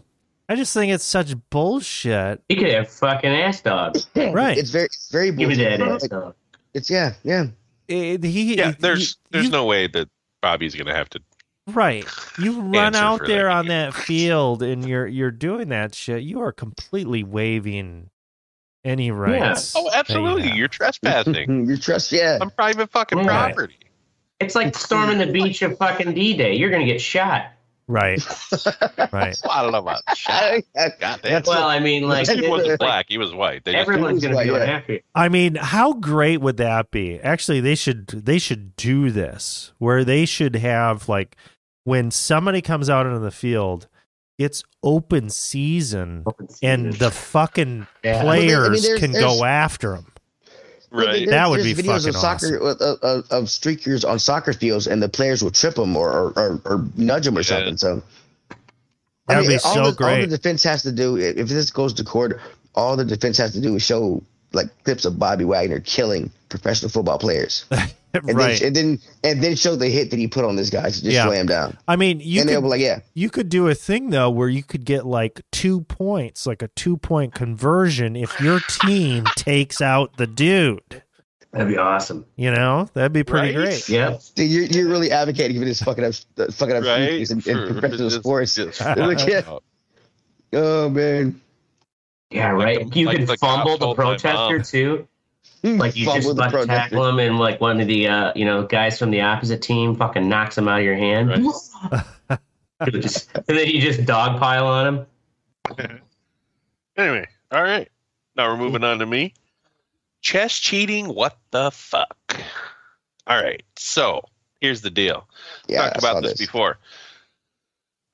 I 0.49 0.55
just 0.55 0.73
think 0.73 0.93
it's 0.93 1.03
such 1.03 1.33
bullshit. 1.49 2.41
He 2.47 2.55
could 2.55 2.71
have 2.71 2.89
fucking 2.89 3.29
ass 3.29 3.59
dog. 3.61 3.97
Right. 4.15 4.57
It's 4.57 4.69
very, 4.69 4.85
it's 4.85 5.09
very 5.11 5.31
Give 5.31 5.49
me 5.49 5.55
that 5.55 5.79
bullshit. 5.79 6.03
ass 6.03 6.07
dog. 6.09 6.35
It's 6.73 6.89
yeah, 6.89 7.13
yeah. 7.23 7.47
It- 7.89 8.23
he, 8.23 8.55
Yeah. 8.55 8.69
you- 8.69 8.75
There's 8.79 9.17
there's 9.31 9.45
you- 9.45 9.51
no 9.51 9.65
way 9.65 9.87
that 9.87 10.07
Bobby's 10.41 10.75
going 10.75 10.87
to 10.87 10.93
have 10.93 11.09
to. 11.09 11.19
Right. 11.67 12.05
You 12.39 12.61
run 12.73 12.95
out 12.95 13.25
there 13.25 13.45
that 13.45 13.55
on 13.55 13.67
that 13.67 13.93
field 13.93 14.63
and 14.63 14.87
you're 14.87 15.07
you're 15.07 15.31
doing 15.31 15.69
that 15.69 15.93
shit. 15.95 16.23
You 16.23 16.41
are 16.41 16.51
completely 16.51 17.23
waiving 17.23 18.09
any 18.85 19.11
rights. 19.11 19.73
Oh, 19.75 19.89
absolutely. 19.93 20.43
that 20.43 20.49
you 20.53 20.55
You're 20.55 20.67
trespassing 20.69 21.65
Your 21.67 21.77
trust, 21.77 22.11
yeah. 22.11 22.37
on 22.39 22.49
private 22.51 22.89
fucking 22.91 23.17
Yeah. 23.19 23.25
property. 23.25 23.75
It's 24.39 24.55
like 24.55 24.75
storming 24.75 25.17
the 25.17 25.27
beach 25.27 25.61
of 25.63 25.77
fucking 25.77 26.13
D-Day. 26.13 26.53
You're 26.55 26.69
gonna 26.69 26.85
get 26.85 27.01
shot. 27.01 27.47
Right. 27.89 28.21
Right. 29.11 29.37
Well, 29.43 29.51
I 29.51 29.61
don't 29.63 29.71
know 29.71 29.77
about 29.79 30.01
shot. 30.17 30.61
Goddamn. 30.75 31.19
That's 31.23 31.47
Well, 31.47 31.67
I 31.67 31.79
mean, 31.79 32.07
like 32.07 32.27
he 32.29 32.47
wasn't 32.47 32.71
like, 32.71 32.79
black. 32.79 33.05
He 33.07 33.17
was 33.17 33.33
white. 33.33 33.63
They 33.63 33.71
just, 33.73 33.81
everyone's 33.87 34.21
gonna 34.21 34.37
be 34.37 34.49
Yeah. 34.49 34.81
going. 34.81 34.99
I 35.15 35.29
mean, 35.29 35.55
how 35.55 35.93
great 35.93 36.41
would 36.41 36.57
that 36.57 36.91
be? 36.91 37.19
Actually, 37.19 37.61
they 37.61 37.75
should 37.75 38.07
they 38.07 38.37
should 38.39 38.75
do 38.75 39.11
this 39.11 39.71
where 39.77 40.03
they 40.03 40.25
should 40.25 40.55
have 40.55 41.07
like 41.07 41.35
when 41.87 42.11
somebody 42.11 42.61
comes 42.61 42.89
out 42.89 43.05
into 43.05 43.19
the 43.19 43.31
field, 43.31 43.87
it's 44.37 44.61
open 44.83 45.29
season 45.29 46.25
and 46.61 46.91
the 46.93 47.09
fucking 47.09 47.87
Yeah. 48.03 48.23
Well, 48.25 48.33
I 48.33 48.39
mean, 48.39 48.47
players 48.49 48.83
there's- 48.83 48.99
can 48.99 49.11
there's- 49.13 49.37
go 49.39 49.45
after 49.45 49.91
them. 49.95 50.05
right. 50.91 51.05
There's- 51.05 51.29
That 51.29 51.49
would 51.49 51.63
be 51.63 51.73
videos 51.73 52.03
fucking 52.03 52.09
of 52.09 52.15
soccer 52.17 52.57
of, 52.57 52.81
of, 52.81 53.31
of 53.31 53.43
streakers 53.45 54.03
on 54.07 54.19
soccer 54.19 54.51
fields, 54.51 54.85
and 54.87 55.01
the 55.01 55.07
players 55.07 55.41
will 55.41 55.51
trip 55.51 55.75
them 55.75 55.95
or 55.95 56.11
or, 56.11 56.33
or, 56.35 56.61
or 56.65 56.85
nudge 56.97 57.23
them 57.23 57.37
or 57.37 57.39
Yeah. 57.39 57.43
something. 57.45 57.77
So 57.77 58.03
That 59.27 59.39
would 59.39 59.47
be 59.47 59.53
all 59.55 59.73
so 59.73 59.91
the, 59.91 60.05
All 60.05 60.17
the 60.21 60.27
defense 60.27 60.63
has 60.63 60.83
to 60.83 60.91
do, 60.91 61.15
if 61.17 61.37
if 61.37 61.47
this 61.47 61.71
goes 61.71 61.93
to 61.93 62.03
court, 62.03 62.39
all 62.75 62.97
the 62.97 63.05
defense 63.05 63.37
has 63.37 63.53
to 63.53 63.61
do 63.61 63.75
is 63.77 63.81
show 63.83 64.21
like 64.57 64.83
clips 64.83 65.05
of 65.05 65.17
Bobby 65.17 65.45
Wagner 65.45 65.79
killing 65.79 66.31
professional 66.49 66.89
football 66.89 67.17
players, 67.17 67.65
and 67.71 68.35
right. 68.35 68.59
then 68.59 68.67
and 68.67 68.75
then 68.75 68.99
and 69.23 69.43
then 69.43 69.55
show 69.55 69.75
the 69.75 69.87
hit 69.89 70.09
that 70.11 70.17
he 70.19 70.27
put 70.27 70.43
on 70.45 70.55
this 70.55 70.69
guy 70.69 70.83
to 70.83 70.89
just 70.91 71.03
Yeah. 71.05 71.25
slam 71.25 71.45
down. 71.45 71.77
I 71.87 71.95
mean, 71.95 72.19
you 72.19 72.41
and 72.41 72.49
could 72.49 72.61
be 72.61 72.67
like, 72.67 72.81
yeah, 72.81 72.99
you 73.13 73.29
could 73.29 73.49
do 73.49 73.67
a 73.67 73.75
thing 73.75 74.09
though 74.09 74.29
where 74.29 74.49
you 74.49 74.63
could 74.63 74.83
get 74.85 75.05
like 75.05 75.41
two 75.51 75.81
points, 75.81 76.45
like 76.45 76.61
a 76.61 76.67
two 76.69 76.97
point 76.97 77.33
conversion 77.33 78.15
if 78.15 78.39
your 78.41 78.59
team 78.81 79.25
takes 79.35 79.81
out 79.81 80.17
the 80.17 80.27
dude. 80.27 81.03
That'd 81.53 81.69
be 81.69 81.77
awesome. 81.77 82.25
You 82.35 82.51
know, 82.51 82.89
that'd 82.93 83.13
be 83.13 83.23
pretty 83.23 83.55
Right? 83.55 83.65
great. 83.67 83.89
Yep. 83.89 84.21
Dude, 84.35 84.49
you're 84.51 84.63
you're 84.65 84.89
really 84.89 85.11
advocating 85.11 85.57
for 85.59 85.65
this 85.65 85.81
fucking 85.81 86.03
up 86.03 86.13
fucking 86.53 86.75
up 86.75 86.83
Right. 86.83 87.09
streakers 87.21 87.31
in, 87.47 87.57
in 87.57 87.67
professional 87.79 88.09
sports. 88.11 88.55
just- 88.55 88.79
Look 88.97 89.19
at- 89.21 89.45
oh 90.53 90.89
man, 90.89 91.41
Yeah, 92.29 92.51
Like 92.53 92.65
right. 92.79 92.91
the- 92.91 92.99
you 92.99 93.05
like 93.05 93.17
could 93.19 93.27
the 93.27 93.37
fumble 93.37 93.77
the 93.77 93.93
protester 93.93 94.59
too. 94.61 95.07
Like 95.63 95.95
you 95.95 96.05
Fumble 96.05 96.15
just 96.21 96.27
the 96.29 96.33
butt 96.35 96.51
protester. 96.51 96.67
tackle 96.89 97.07
him, 97.07 97.19
and 97.19 97.39
like 97.39 97.59
one 97.59 97.79
of 97.81 97.87
the 97.87 98.07
uh, 98.07 98.31
you 98.35 98.45
know 98.45 98.63
guys 98.67 98.99
from 98.99 99.11
the 99.11 99.21
opposite 99.21 99.61
team 99.61 99.95
fucking 99.95 100.27
knocks 100.29 100.57
him 100.57 100.67
out 100.67 100.79
of 100.79 100.85
your 100.85 100.95
hand. 100.95 101.29
Right. 102.29 102.39
Just- 102.91 103.29
and 103.35 103.57
then 103.57 103.67
you 103.67 103.81
just 103.81 104.01
dogpile 104.01 104.63
on 104.65 104.87
him. 105.79 105.99
Anyway, 106.97 107.27
all 107.51 107.61
right. 107.61 107.89
Now 108.35 108.49
we're 108.49 108.57
moving 108.57 108.83
on 108.83 108.97
to 108.99 109.05
me. 109.05 109.33
Chess 110.21 110.57
cheating, 110.57 111.07
what 111.13 111.37
the 111.51 111.69
fuck? 111.71 112.17
All 113.27 113.41
right. 113.41 113.61
So 113.75 114.23
Here's 114.61 114.81
the 114.81 114.89
deal. 114.89 115.27
Yeah, 115.67 115.83
talked 115.83 115.97
I 115.97 115.99
saw 115.99 116.11
about 116.11 116.23
this, 116.23 116.39
before. 116.39 116.79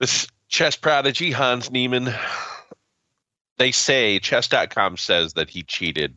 This 0.01 0.27
chess 0.49 0.75
prodigy, 0.75 1.31
Hans 1.31 1.71
Niemann, 1.71 2.13
they 3.57 3.71
say, 3.71 4.19
chess.com 4.19 4.97
says 4.97 5.33
that 5.33 5.49
he 5.49 5.63
cheated. 5.63 6.15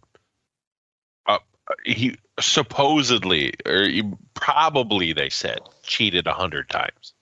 Uh, 1.26 1.38
he 1.84 2.16
supposedly, 2.40 3.52
or 3.66 3.82
he, 3.88 4.02
probably, 4.34 5.12
they 5.12 5.28
said, 5.28 5.60
cheated 5.82 6.26
a 6.26 6.32
hundred 6.32 6.68
times. 6.68 7.12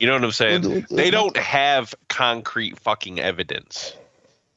You 0.00 0.06
know 0.06 0.14
what 0.14 0.24
I'm 0.24 0.32
saying? 0.32 0.86
They 0.90 1.10
don't 1.10 1.36
have 1.36 1.94
concrete 2.08 2.78
fucking 2.78 3.18
evidence 3.20 3.94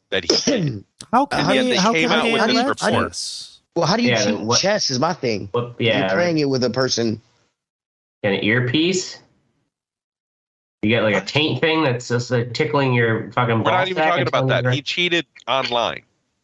that 0.09 0.23
he 0.23 0.51
did. 0.51 0.84
How 1.11 1.25
can 1.25 1.45
How 1.45 1.53
do 1.53 1.63
they, 1.63 1.73
you- 1.75 1.79
how 1.79 1.91
they 1.93 2.01
can 2.01 2.09
came 2.09 2.17
out 2.19 2.23
they 2.23 2.34
with 2.34 2.41
this 2.47 2.55
allege 2.55 2.82
report? 2.84 3.09
this? 3.09 3.59
Well, 3.75 3.88
how 3.88 3.95
do 3.97 4.03
you 4.03 4.09
Yeah, 4.11 4.23
cheat 4.25 4.39
what- 4.39 4.59
chess? 4.59 4.89
Is 4.91 4.99
my 4.99 5.13
thing. 5.13 5.49
What, 5.51 5.75
You're 5.79 5.93
yeah, 5.93 6.13
playing 6.13 6.38
it 6.38 6.45
with 6.49 6.63
a 6.63 6.69
person. 6.69 7.21
an 8.23 8.34
earpiece. 8.43 9.17
You 10.82 10.89
get 10.89 11.03
like 11.03 11.15
a 11.15 11.21
taint 11.25 11.61
thing 11.61 11.84
that's 11.84 12.07
just 12.07 12.32
uh, 12.32 12.45
tickling 12.53 12.93
your 12.93 13.32
fucking. 13.34 13.63
We're 13.63 13.71
not 13.71 13.88
even 13.88 14.03
talking 14.03 14.27
about 14.27 14.43
you 14.43 14.49
that. 14.49 14.61
to- 14.63 14.71
He 14.71 14.82
cheated 14.82 15.25
online. 15.47 16.01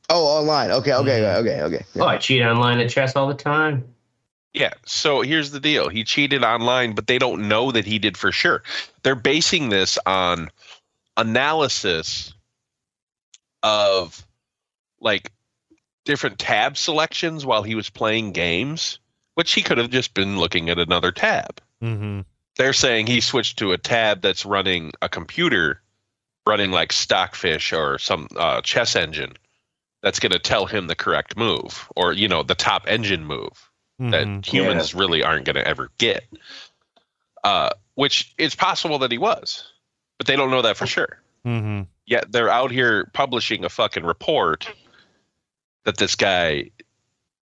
Oh, 0.10 0.26
online. 0.26 0.72
Okay, 0.72 0.94
okay, 0.94 1.20
Mm-hmm. 1.22 1.48
okay, 1.48 1.62
okay. 1.64 1.86
Oh, 2.00 2.06
I 2.06 2.18
cheat 2.18 2.42
online 2.44 2.80
at 2.80 2.90
chess 2.90 3.16
all 3.16 3.28
the 3.28 3.34
time. 3.34 3.84
Yeah. 4.54 4.74
So 4.86 5.22
here's 5.22 5.52
the 5.52 5.60
deal. 5.60 5.90
He 5.90 6.04
cheated 6.04 6.44
online, 6.44 6.94
but 6.94 7.08
they 7.08 7.18
don't 7.20 7.48
know 7.48 7.72
that 7.72 7.86
he 7.86 8.00
did 8.00 8.16
for 8.16 8.32
sure. 8.32 8.64
They're 9.04 9.16
basing 9.16 9.70
this 9.70 9.98
on 10.06 10.50
analysis 11.18 12.34
of 13.64 14.26
like 15.02 15.32
different 16.06 16.40
tab 16.40 16.78
selections 16.78 17.46
while 17.46 17.64
he 17.64 17.76
was 17.76 17.90
playing 17.90 18.32
games, 18.32 19.00
which 19.34 19.54
he 19.54 19.62
could 19.62 19.78
have 19.78 19.90
just 19.90 20.14
been 20.14 20.38
looking 20.40 20.70
at 20.70 20.80
another 20.80 21.12
tab. 21.12 21.60
Mm-hmm. 21.84 22.22
They're 22.58 22.74
saying 22.74 23.08
he 23.08 23.22
switched 23.22 23.60
to 23.60 23.72
a 23.72 23.78
tab 23.78 24.22
that's 24.22 24.46
running 24.46 24.92
a 25.02 25.10
computer 25.10 25.82
running 26.46 26.72
like 26.72 26.94
Stockfish 26.94 27.74
or 27.74 28.00
some 28.00 28.28
uh, 28.38 28.62
chess 28.62 28.96
engine 28.96 29.34
that's 30.02 30.20
going 30.20 30.32
to 30.32 30.40
tell 30.40 30.66
him 30.66 30.88
the 30.88 30.96
correct 30.96 31.36
move 31.36 31.90
or, 31.96 32.14
you 32.14 32.28
know, 32.28 32.42
the 32.42 32.56
top 32.56 32.86
engine 32.88 33.26
move 33.26 33.70
that 34.00 34.26
Mhm. 34.28 34.46
humans 34.46 34.94
really 34.96 35.24
aren't 35.24 35.46
going 35.46 35.56
to 35.58 35.68
ever 35.68 35.92
get. 35.98 36.24
Uh, 37.44 37.70
which 37.96 38.34
it's 38.38 38.56
possible 38.56 39.00
that 39.00 39.12
he 39.12 39.18
was, 39.18 39.66
but 40.18 40.28
they 40.28 40.36
don't 40.36 40.52
know 40.52 40.62
that 40.62 40.78
for 40.78 40.88
sure. 40.88 41.20
Mm-hmm. 41.46 41.84
Yet 42.06 42.32
they're 42.32 42.50
out 42.50 42.72
here 42.72 43.10
publishing 43.14 43.66
a 43.66 43.70
fucking 43.70 44.04
report 44.06 44.72
that 45.84 45.98
this 45.98 46.16
guy 46.16 46.72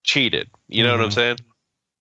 cheated. 0.03 0.49
You 0.67 0.83
know 0.83 0.91
what 0.93 1.01
I'm 1.01 1.09
Mhm. 1.09 1.13
saying? 1.13 1.37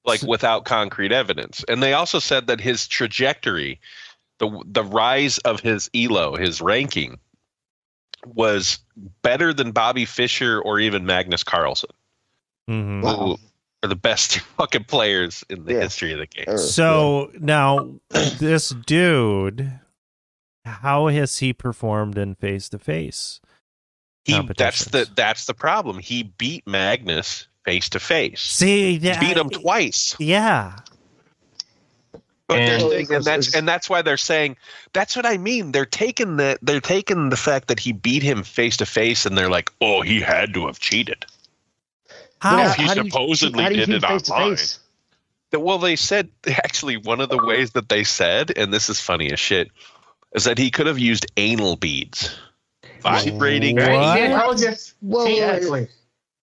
Like 0.05 0.21
So- 0.21 0.27
without 0.29 0.65
concrete 0.65 1.13
evidence. 1.13 1.65
And 1.69 1.83
they 1.83 1.93
also 1.95 2.19
said 2.19 2.47
that 2.49 2.61
his 2.61 2.87
trajectory, 2.87 3.81
the 4.39 4.63
the 4.67 4.85
rise 4.85 5.39
of 5.39 5.61
his 5.61 5.89
elo, 5.95 6.37
his 6.37 6.61
ranking, 6.61 7.19
was 8.27 8.79
better 9.23 9.53
than 9.53 9.73
Bobby 9.73 10.05
Fischer 10.05 10.61
or 10.61 10.79
even 10.81 11.07
Magnus 11.07 11.43
Carlsen 11.45 11.91
Mm-hmm. 12.69 13.03
Wow. 13.03 13.17
who 13.17 13.37
are 13.83 13.89
the 13.89 13.95
best 13.97 14.39
fucking 14.57 14.85
players 14.85 15.45
in 15.51 15.65
the 15.67 15.75
Yeah. 15.75 15.81
history 15.83 16.13
of 16.13 16.19
the 16.19 16.27
game. 16.27 16.47
Or- 16.49 16.57
So 16.59 17.31
now 17.39 17.91
this 18.11 18.71
dude, 18.71 19.81
how 20.65 21.09
has 21.09 21.39
he 21.39 21.53
performed 21.53 22.17
in 22.17 22.35
face 22.35 22.71
to 22.71 22.79
face? 22.79 23.41
He 24.25 24.41
that's 24.57 24.87
the 24.87 25.07
that's 25.15 25.45
the 25.45 25.53
problem. 25.53 25.99
He 25.99 26.23
beat 26.23 26.67
Magnus 26.67 27.47
face 27.65 27.89
to 27.91 28.01
face. 28.01 28.41
See, 28.41 28.97
yeah, 28.97 29.21
Beat 29.21 29.37
him 29.37 29.51
twice. 29.51 30.15
Yeah. 30.19 30.77
But 32.47 32.57
they're 32.57 32.73
And- 32.75 32.83
saying, 32.83 33.13
and 33.13 33.25
that's 33.25 33.55
and 33.55 33.67
that's 33.67 33.89
why 33.89 34.03
they're 34.03 34.17
saying 34.19 34.57
that's 34.93 35.17
what 35.17 35.25
I 35.25 35.39
mean. 35.39 35.73
They're 35.73 35.87
taking 35.87 36.37
the 36.37 36.59
they're 36.61 36.81
taking 36.81 37.31
the 37.31 37.37
fact 37.39 37.69
that 37.69 37.81
he 37.81 37.93
beat 37.93 38.23
him 38.23 38.43
face 38.43 38.77
to 38.79 38.87
face, 38.87 39.25
and 39.25 39.37
they're 39.37 39.49
like, 39.49 39.71
oh, 39.81 40.03
he 40.03 40.21
had 40.21 40.53
to 40.55 40.67
have 40.67 40.79
cheated. 40.79 41.25
How? 42.41 42.57
But 42.59 42.67
if 42.67 42.75
he 42.77 42.83
how 42.83 42.95
do 42.95 43.01
you- 43.05 43.11
supposedly 43.11 43.63
how 43.63 43.69
do 43.71 43.75
you 43.77 43.87
did 43.87 43.95
it 43.97 44.05
online. 44.05 44.57
That- 45.53 45.61
Well, 45.61 45.79
they 45.79 45.97
said 45.97 46.29
actually 46.49 46.99
one 46.99 47.21
of 47.21 47.31
the 47.31 47.39
ways 47.43 47.71
that 47.71 47.89
they 47.89 48.05
said, 48.05 48.53
and 48.59 48.75
this 48.75 48.91
is 48.91 49.01
funny 49.01 49.33
as 49.33 49.41
shit, 49.41 49.71
is 50.35 50.45
that 50.45 50.59
he 50.59 50.71
could 50.71 50.87
have 50.87 50.99
used 50.99 51.25
anal 51.39 51.77
beads, 51.77 52.29
vibrating, 53.01 53.77
What? 53.77 53.89
Right? 53.89 54.31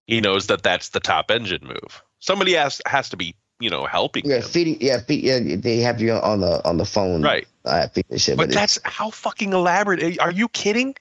He 0.06 0.20
knows 0.20 0.48
that 0.48 0.62
that's 0.62 0.88
the 0.90 1.00
top 1.00 1.30
engine 1.30 1.64
move. 1.66 2.02
Somebody 2.18 2.54
has 2.54 2.80
has 2.86 3.08
to 3.10 3.16
be, 3.16 3.34
you 3.60 3.70
know, 3.70 3.86
helping 3.86 4.24
Yeah, 4.28 4.36
him. 4.36 4.42
feeding. 4.42 4.78
Yeah, 4.80 5.00
feed, 5.00 5.24
yeah. 5.24 5.38
They 5.56 5.78
have 5.78 6.00
you 6.00 6.12
on 6.12 6.40
the 6.40 6.64
on 6.66 6.76
the 6.78 6.84
phone. 6.84 7.22
Right. 7.22 7.46
Uh, 7.64 7.86
shit, 8.16 8.36
But 8.36 8.48
but, 8.48 8.54
that's 8.54 8.78
how 8.84 9.10
fucking 9.10 9.52
elaborate. 9.52 10.18
Are 10.18 10.32
you 10.32 10.48
kidding? 10.48 10.96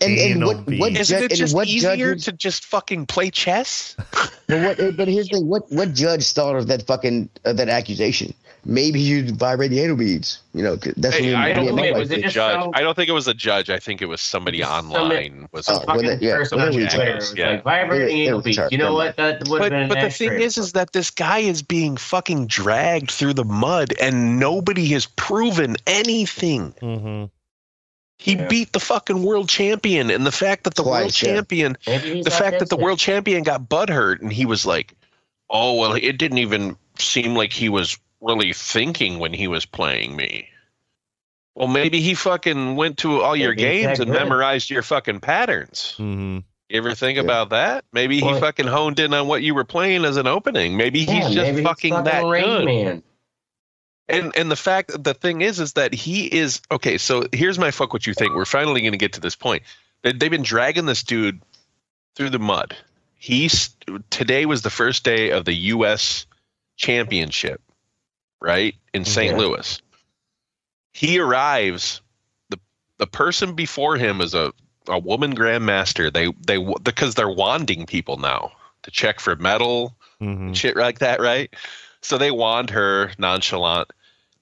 And, 0.00 0.18
and 0.18 0.44
what 0.44 0.56
what 0.58 0.66
beads. 0.66 1.00
Isn't 1.00 1.24
it 1.30 1.34
just 1.36 1.54
what 1.54 1.68
easier 1.68 1.96
judges? 2.14 2.24
to 2.26 2.32
just 2.32 2.64
fucking 2.64 3.06
play 3.06 3.30
chess? 3.30 3.96
But 4.50 4.78
what? 4.78 4.96
But 4.96 5.06
here's 5.06 5.28
the 5.28 5.36
thing: 5.38 5.46
what 5.46 5.70
what 5.70 5.94
judge 5.94 6.32
thought 6.32 6.56
of 6.56 6.66
that 6.66 6.82
fucking 6.86 7.28
uh, 7.44 7.52
that 7.52 7.68
accusation? 7.68 8.34
Maybe 8.64 9.00
you 9.00 9.32
vibrate 9.32 9.70
the 9.70 9.80
anal 9.80 9.96
beads. 9.96 10.40
You 10.52 10.62
know, 10.62 10.76
that's 10.76 11.16
Hey, 11.16 11.32
what 11.32 11.40
I 11.40 11.48
me 11.48 11.54
don't 11.54 11.76
think 11.76 11.86
it 11.86 11.98
was 11.98 12.10
a 12.10 12.16
did. 12.16 12.30
judge. 12.30 12.60
some- 12.60 12.72
I 12.74 12.80
don't 12.82 12.94
think 12.94 13.08
it 13.08 13.12
was 13.12 13.26
a 13.28 13.32
judge. 13.32 13.70
I 13.70 13.78
think 13.78 14.02
it 14.02 14.06
was 14.06 14.20
somebody 14.20 14.58
Just 14.58 14.70
online. 14.70 15.48
Was 15.52 15.66
Oh, 15.68 15.76
Some 15.86 15.96
well, 15.96 16.18
yeah, 16.20 16.36
person 16.36 16.58
well, 16.58 16.66
on 16.66 16.72
Twitter 16.74 17.14
was 17.14 17.34
Yeah. 17.34 17.50
like 17.52 17.62
vibrating 17.64 18.08
It- 18.18 18.20
it 18.20 18.26
anal 18.26 18.42
beads. 18.42 18.60
You 18.70 18.76
know 18.78 18.92
what? 18.92 19.16
That 19.16 19.48
would 19.48 19.62
have 19.62 19.88
but 19.88 19.94
but 19.94 20.00
the 20.02 20.10
thing 20.10 20.32
is, 20.32 20.58
is 20.58 20.72
that 20.72 20.92
this 20.92 21.10
guy 21.10 21.38
is 21.38 21.62
being 21.62 21.96
fucking 21.96 22.48
dragged 22.48 23.10
through 23.12 23.34
the 23.34 23.44
mud, 23.44 23.94
and 24.00 24.38
nobody 24.38 24.88
has 24.88 25.06
proven 25.06 25.76
anything. 25.86 26.74
Mm-hmm. 26.82 27.24
He 28.22 28.34
Yeah. 28.36 28.48
beat 28.48 28.72
the 28.74 28.80
fucking 28.80 29.22
world 29.22 29.48
champion, 29.48 30.10
and 30.10 30.26
the 30.26 30.32
fact 30.32 30.64
that 30.64 30.74
the 30.74 30.82
world 30.82 31.04
Twice, 31.04 31.22
yeah. 31.22 31.34
champion, 31.36 31.78
Maybe 31.86 32.16
he's 32.16 32.24
the 32.26 32.30
fact 32.30 32.58
that 32.58 32.68
the 32.68 32.76
autistic. 32.76 32.82
world 32.82 32.98
champion 32.98 33.42
got 33.44 33.66
butthurt, 33.66 34.20
and 34.20 34.30
he 34.30 34.44
was 34.44 34.66
like, 34.66 34.92
"Oh 35.48 35.74
well, 35.80 35.94
it 35.94 36.18
didn't 36.18 36.36
even 36.36 36.76
seem 36.98 37.34
like 37.34 37.50
he 37.50 37.70
was 37.70 37.96
really 38.20 38.52
thinking 38.52 39.18
when 39.20 39.32
he 39.32 39.48
was 39.48 39.64
playing 39.64 40.16
me." 40.16 40.46
Well, 41.54 41.66
maybe 41.68 42.00
he 42.02 42.12
fucking 42.14 42.76
went 42.76 42.98
to 42.98 43.22
all 43.22 43.34
your 43.34 43.54
Maybe 43.54 43.62
he's 43.78 43.86
games 43.86 44.00
and 44.00 44.10
good. 44.12 44.18
memorized 44.20 44.68
your 44.68 44.82
fucking 44.82 45.20
patterns. 45.20 45.94
Mm-hmm. 45.98 46.38
You 46.68 46.76
ever 46.78 46.94
think 46.94 47.16
Yeah. 47.16 47.22
about 47.24 47.48
that? 47.50 47.86
Maybe 47.90 48.20
he 48.20 48.38
fucking 48.38 48.66
honed 48.66 49.00
in 49.00 49.14
on 49.14 49.28
what 49.28 49.42
you 49.42 49.54
were 49.54 49.64
playing 49.64 50.04
as 50.04 50.18
an 50.18 50.26
opening. 50.26 50.76
Maybe 50.76 51.00
Yeah, 51.00 51.14
he's 51.14 51.24
just 51.34 51.36
maybe 51.52 51.62
fucking, 51.64 52.04
that 52.04 52.22
Rain 52.24 52.44
good. 52.44 52.64
Man. 52.66 53.02
And 54.10 54.36
and 54.36 54.50
the 54.50 54.56
fact 54.56 55.02
the 55.02 55.14
thing 55.14 55.40
is 55.42 55.60
is 55.60 55.74
that 55.74 55.92
he 55.94 56.26
is 56.26 56.60
okay. 56.70 56.98
So 56.98 57.26
here's 57.32 57.58
my 57.58 57.70
fuck 57.70 57.92
what 57.92 58.06
you 58.06 58.14
think. 58.14 58.34
We're 58.34 58.44
finally 58.44 58.80
going 58.80 58.92
to 58.92 58.98
get 58.98 59.12
to 59.14 59.20
this 59.20 59.34
point. 59.36 59.62
They, 60.02 60.12
they've 60.12 60.30
been 60.30 60.42
dragging 60.42 60.86
this 60.86 61.02
dude 61.02 61.40
through 62.16 62.30
the 62.30 62.38
mud. 62.38 62.76
He's 63.16 63.70
today 64.10 64.46
was 64.46 64.62
the 64.62 64.70
first 64.70 65.04
day 65.04 65.30
of 65.30 65.44
the 65.44 65.54
U.S. 65.54 66.26
Championship, 66.76 67.60
right 68.40 68.74
in 68.94 69.04
St. 69.04 69.32
Yeah. 69.32 69.38
Louis. 69.38 69.80
He 70.92 71.18
arrives. 71.18 72.00
the 72.48 72.58
The 72.98 73.06
person 73.06 73.54
before 73.54 73.96
him 73.96 74.20
is 74.20 74.34
a 74.34 74.52
a 74.88 74.98
woman 74.98 75.36
grandmaster. 75.36 76.12
They 76.12 76.32
they 76.46 76.64
because 76.82 77.14
they're 77.14 77.28
wanding 77.28 77.86
people 77.86 78.16
now 78.16 78.52
to 78.82 78.90
check 78.90 79.20
for 79.20 79.36
metal 79.36 79.94
Mm-hmm. 80.20 80.52
shit 80.52 80.76
like 80.76 80.98
that, 80.98 81.18
right? 81.18 81.48
So 82.02 82.18
they 82.18 82.30
wand 82.30 82.68
her 82.70 83.10
nonchalant. 83.18 83.90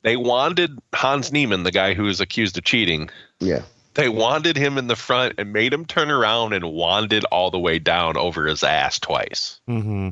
They 0.08 0.16
wanded 0.16 0.78
Hans 0.94 1.30
Niemann, 1.30 1.64
the 1.64 1.70
guy 1.70 1.92
who 1.92 2.04
was 2.04 2.20
accused 2.22 2.56
of 2.56 2.64
cheating. 2.64 3.10
Yeah. 3.40 3.60
They 3.92 4.08
wanded 4.08 4.56
him 4.56 4.78
in 4.78 4.86
the 4.86 4.96
front 4.96 5.34
and 5.36 5.52
made 5.52 5.72
him 5.72 5.84
turn 5.84 6.10
around 6.10 6.54
and 6.54 6.64
wanded 6.72 7.24
all 7.26 7.50
the 7.50 7.58
way 7.58 7.78
down 7.78 8.16
over 8.16 8.46
his 8.46 8.62
ass 8.64 8.98
twice. 9.00 9.60
Mm-hmm. 9.68 10.10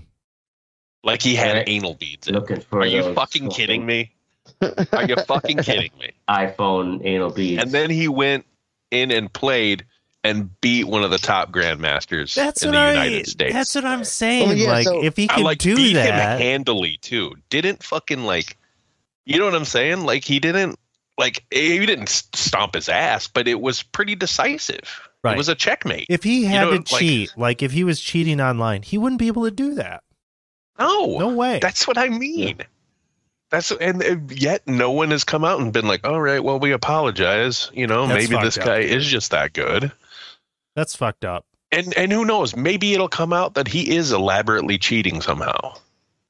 Like 1.02 1.22
he 1.22 1.34
had 1.34 1.54
Right. 1.56 1.68
anal 1.68 1.94
beads 1.94 2.28
in. 2.28 2.34
Looking 2.34 2.60
for 2.60 2.80
Are 2.80 2.86
you 2.86 3.02
those 3.04 3.14
fucking 3.14 3.48
kidding 3.50 3.86
me? 3.86 4.12
Are 4.92 5.04
you 5.08 5.16
fucking 5.26 5.58
kidding 5.58 5.92
me? 5.98 6.10
iPhone 6.28 7.00
anal 7.06 7.30
beads. 7.30 7.62
And 7.62 7.72
then 7.72 7.88
he 7.88 8.06
went 8.08 8.44
in 8.90 9.10
and 9.10 9.32
played 9.32 9.86
and 10.24 10.60
beat 10.60 10.84
one 10.84 11.04
of 11.04 11.10
the 11.10 11.18
top 11.18 11.52
grandmasters 11.52 12.34
That's 12.34 12.62
in 12.64 12.68
what 12.70 12.72
the 12.72 12.78
I. 12.80 12.92
United 13.04 13.28
States. 13.28 13.52
That's 13.54 13.74
what 13.74 13.84
I'm 13.86 14.04
saying. 14.04 14.48
Well, 14.48 14.56
yeah, 14.58 14.68
like, 14.70 14.84
so- 14.86 15.02
if 15.04 15.16
he 15.16 15.24
I 15.30 15.34
could 15.36 15.44
like 15.44 15.58
do 15.58 15.76
beat 15.76 15.94
that, 15.94 16.38
him 16.38 16.46
handily 16.46 16.98
too. 17.00 17.32
Didn't 17.48 17.82
fucking 17.82 18.24
like, 18.24 18.58
you 19.26 19.38
know 19.38 19.44
what 19.44 19.54
I'm 19.54 19.64
saying? 19.66 20.02
Like 20.02 20.24
he 20.24 20.38
didn't 20.40 20.78
like 21.18 21.44
he 21.50 21.84
didn't 21.84 22.08
stomp 22.08 22.74
his 22.74 22.88
ass, 22.88 23.26
but 23.28 23.46
it 23.48 23.60
was 23.60 23.82
pretty 23.82 24.14
decisive. 24.14 25.08
Right. 25.24 25.34
It 25.34 25.38
was 25.38 25.48
a 25.48 25.54
checkmate. 25.54 26.06
if 26.08 26.22
he 26.22 26.44
had 26.44 26.62
know, 26.62 26.70
to 26.70 26.76
like- 26.76 26.86
cheat, 26.86 27.32
like 27.36 27.62
if 27.62 27.72
he 27.72 27.84
was 27.84 28.00
cheating 28.00 28.40
online, 28.40 28.82
he 28.82 28.96
wouldn't 28.96 29.18
be 29.18 29.26
able 29.26 29.44
to 29.44 29.50
do 29.50 29.74
that. 29.74 30.02
no, 30.78 31.18
No 31.18 31.28
way. 31.34 31.58
that's 31.60 31.86
what 31.88 31.98
I 31.98 32.08
mean. 32.08 32.58
That's 33.50 33.70
and 33.70 34.30
yet 34.32 34.66
no 34.66 34.90
one 34.90 35.10
has 35.12 35.22
come 35.24 35.44
out 35.44 35.60
and 35.60 35.72
been 35.72 35.86
like, 35.86 36.04
"All 36.06 36.20
right, 36.20 36.42
well, 36.42 36.58
we 36.58 36.72
apologize." 36.72 37.70
You 37.72 37.86
know, 37.86 38.06
That's 38.06 38.28
maybe 38.28 38.42
this 38.42 38.58
up. 38.58 38.64
guy 38.64 38.78
is 38.80 39.06
just 39.06 39.30
that 39.30 39.52
good. 39.52 39.92
That's 40.74 40.96
fucked 40.96 41.24
up. 41.24 41.46
And 41.72 41.94
and 41.96 42.10
who 42.12 42.24
knows? 42.24 42.56
Maybe 42.56 42.92
it'll 42.92 43.08
come 43.08 43.32
out 43.32 43.54
that 43.54 43.68
he 43.68 43.94
is 43.96 44.10
elaborately 44.12 44.78
cheating 44.78 45.20
somehow. 45.20 45.74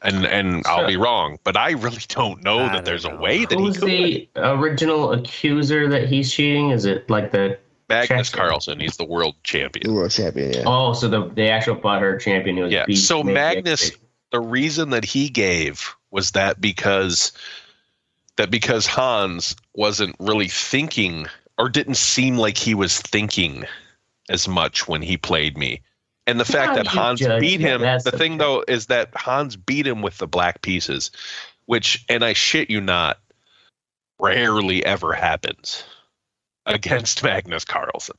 And 0.02 0.26
and 0.26 0.62
I'll 0.66 0.86
be 0.86 0.96
wrong, 0.96 1.38
but 1.42 1.56
I 1.56 1.70
really 1.72 2.02
don't 2.08 2.44
know 2.44 2.58
I 2.60 2.64
that 2.68 2.72
don't 2.74 2.84
there's 2.84 3.04
a 3.06 3.16
way 3.16 3.44
that 3.46 3.58
he 3.58 3.64
Who's 3.64 3.78
could. 3.78 3.88
the 3.88 4.28
original 4.36 5.12
accuser 5.12 5.88
that 5.88 6.08
he's 6.08 6.32
cheating? 6.32 6.70
Is 6.70 6.84
it 6.84 7.08
like 7.08 7.32
the 7.32 7.58
Magnus 7.88 8.30
Check. 8.30 8.38
Carlsen, 8.40 8.80
he's 8.80 8.96
the 8.96 9.04
world 9.04 9.36
champion. 9.44 9.84
The 9.84 9.88
champion. 9.88 9.94
world 9.94 10.10
champion. 10.10 10.52
Yeah. 10.52 10.62
oh, 10.66 10.92
so 10.92 11.08
the 11.08 11.28
the 11.30 11.48
actual 11.50 11.76
butthurt 11.76 12.20
champion 12.20 12.56
was 12.56 12.72
Yeah, 12.72 12.84
beat 12.86 12.96
so 12.96 13.22
Magnus- 13.22 13.88
X- 13.90 13.98
The 14.32 14.40
reason 14.40 14.90
that 14.90 15.04
he 15.04 15.28
gave 15.30 15.94
was 16.10 16.32
that 16.32 16.60
because 16.60 17.32
that 18.36 18.50
because 18.50 18.86
Hans 18.86 19.56
wasn't 19.74 20.14
really 20.18 20.48
thinking 20.48 21.26
or 21.56 21.68
didn't 21.70 21.96
seem 21.96 22.36
like 22.36 22.58
he 22.58 22.74
was 22.74 23.00
thinking 23.00 23.64
as 24.28 24.46
much 24.46 24.86
when 24.86 25.00
he 25.00 25.16
played 25.16 25.56
me. 25.56 25.80
And 26.26 26.40
the 26.40 26.44
fact 26.44 26.74
that 26.74 26.86
Hans 26.86 27.20
judge 27.20 27.40
beat 27.40 27.60
him, 27.60 27.80
That's 27.82 28.04
the 28.04 28.10
the 28.10 28.18
thing 28.18 28.32
thing. 28.32 28.38
though 28.38 28.64
is 28.66 28.86
that 28.86 29.10
Hans 29.14 29.54
beat 29.56 29.86
him 29.86 30.02
with 30.02 30.18
the 30.18 30.26
black 30.26 30.60
pieces, 30.62 31.10
which, 31.66 32.04
and 32.08 32.24
I 32.24 32.32
shit 32.32 32.68
you 32.68 32.80
not, 32.80 33.18
rarely 34.18 34.84
ever 34.84 35.12
happens 35.12 35.84
against 36.64 37.22
Magnus 37.24 37.64
Carlsen. 37.64 38.16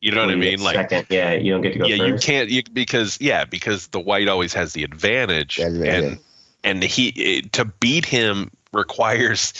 You 0.00 0.10
know 0.12 0.24
what 0.26 0.32
I 0.32 0.36
mean? 0.36 0.60
Like, 0.62 0.74
second, 0.74 1.06
yeah, 1.10 1.32
you 1.32 1.52
don't 1.52 1.62
get 1.62 1.74
to 1.74 1.78
go 1.78 1.86
yeah, 1.86 2.04
you 2.04 2.16
can't 2.18 2.48
you, 2.48 2.62
because 2.72 3.20
yeah, 3.20 3.44
because 3.44 3.86
the 3.88 4.00
white 4.00 4.26
always 4.28 4.52
has 4.54 4.72
the 4.72 4.82
advantage, 4.82 5.58
That's 5.58 5.76
right, 5.76 5.88
and 5.88 6.04
yeah. 6.04 6.16
and 6.64 6.82
he 6.82 7.08
it, 7.10 7.52
to 7.52 7.64
beat 7.64 8.04
him 8.04 8.50
requires 8.72 9.52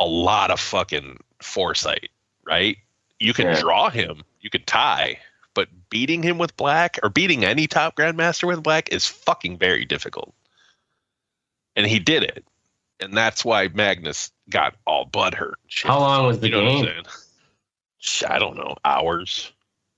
a 0.00 0.04
lot 0.04 0.50
of 0.50 0.58
fucking 0.58 1.18
foresight, 1.40 2.10
right? 2.44 2.76
You 3.20 3.32
can 3.32 3.46
Yeah. 3.46 3.60
draw 3.60 3.88
him, 3.88 4.22
you 4.40 4.50
could 4.50 4.66
tie, 4.66 5.20
but 5.54 5.68
beating 5.90 6.22
him 6.22 6.38
with 6.38 6.56
black 6.56 6.98
or 7.02 7.08
beating 7.08 7.44
any 7.44 7.66
top 7.66 7.96
grandmaster 7.96 8.46
with 8.46 8.62
black 8.62 8.90
is 8.92 9.06
fucking 9.06 9.58
very 9.58 9.84
difficult. 9.84 10.34
And 11.76 11.86
he 11.86 11.98
did 11.98 12.22
it, 12.22 12.44
and 13.00 13.16
that's 13.16 13.44
why 13.44 13.68
Magnus 13.68 14.30
got 14.50 14.74
all 14.86 15.06
butthurt. 15.06 15.54
Shit. 15.66 15.90
How 15.90 15.98
long 16.00 16.26
was 16.26 16.40
the 16.40 16.48
you 16.48 16.52
know 16.52 16.60
game? 16.60 16.78
I'm 16.78 16.84
saying? 16.84 17.04
Sh- 17.98 18.24
I 18.28 18.38
don't 18.38 18.56
know, 18.56 18.76
hours. 18.84 19.52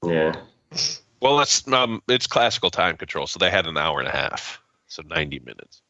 Yeah. 0.05 0.35
Well, 1.21 1.41
it's 1.41 1.67
um, 1.73 2.03
it's 2.07 2.27
classical 2.27 2.71
time 2.71 2.97
control, 2.97 3.27
so 3.27 3.39
they 3.39 3.51
had 3.51 3.67
an 3.67 3.77
hour 3.77 3.99
and 3.99 4.09
a 4.09 4.13
half, 4.13 4.61
so 4.87 5.03
ninety 5.09 5.41
minutes. 5.41 5.81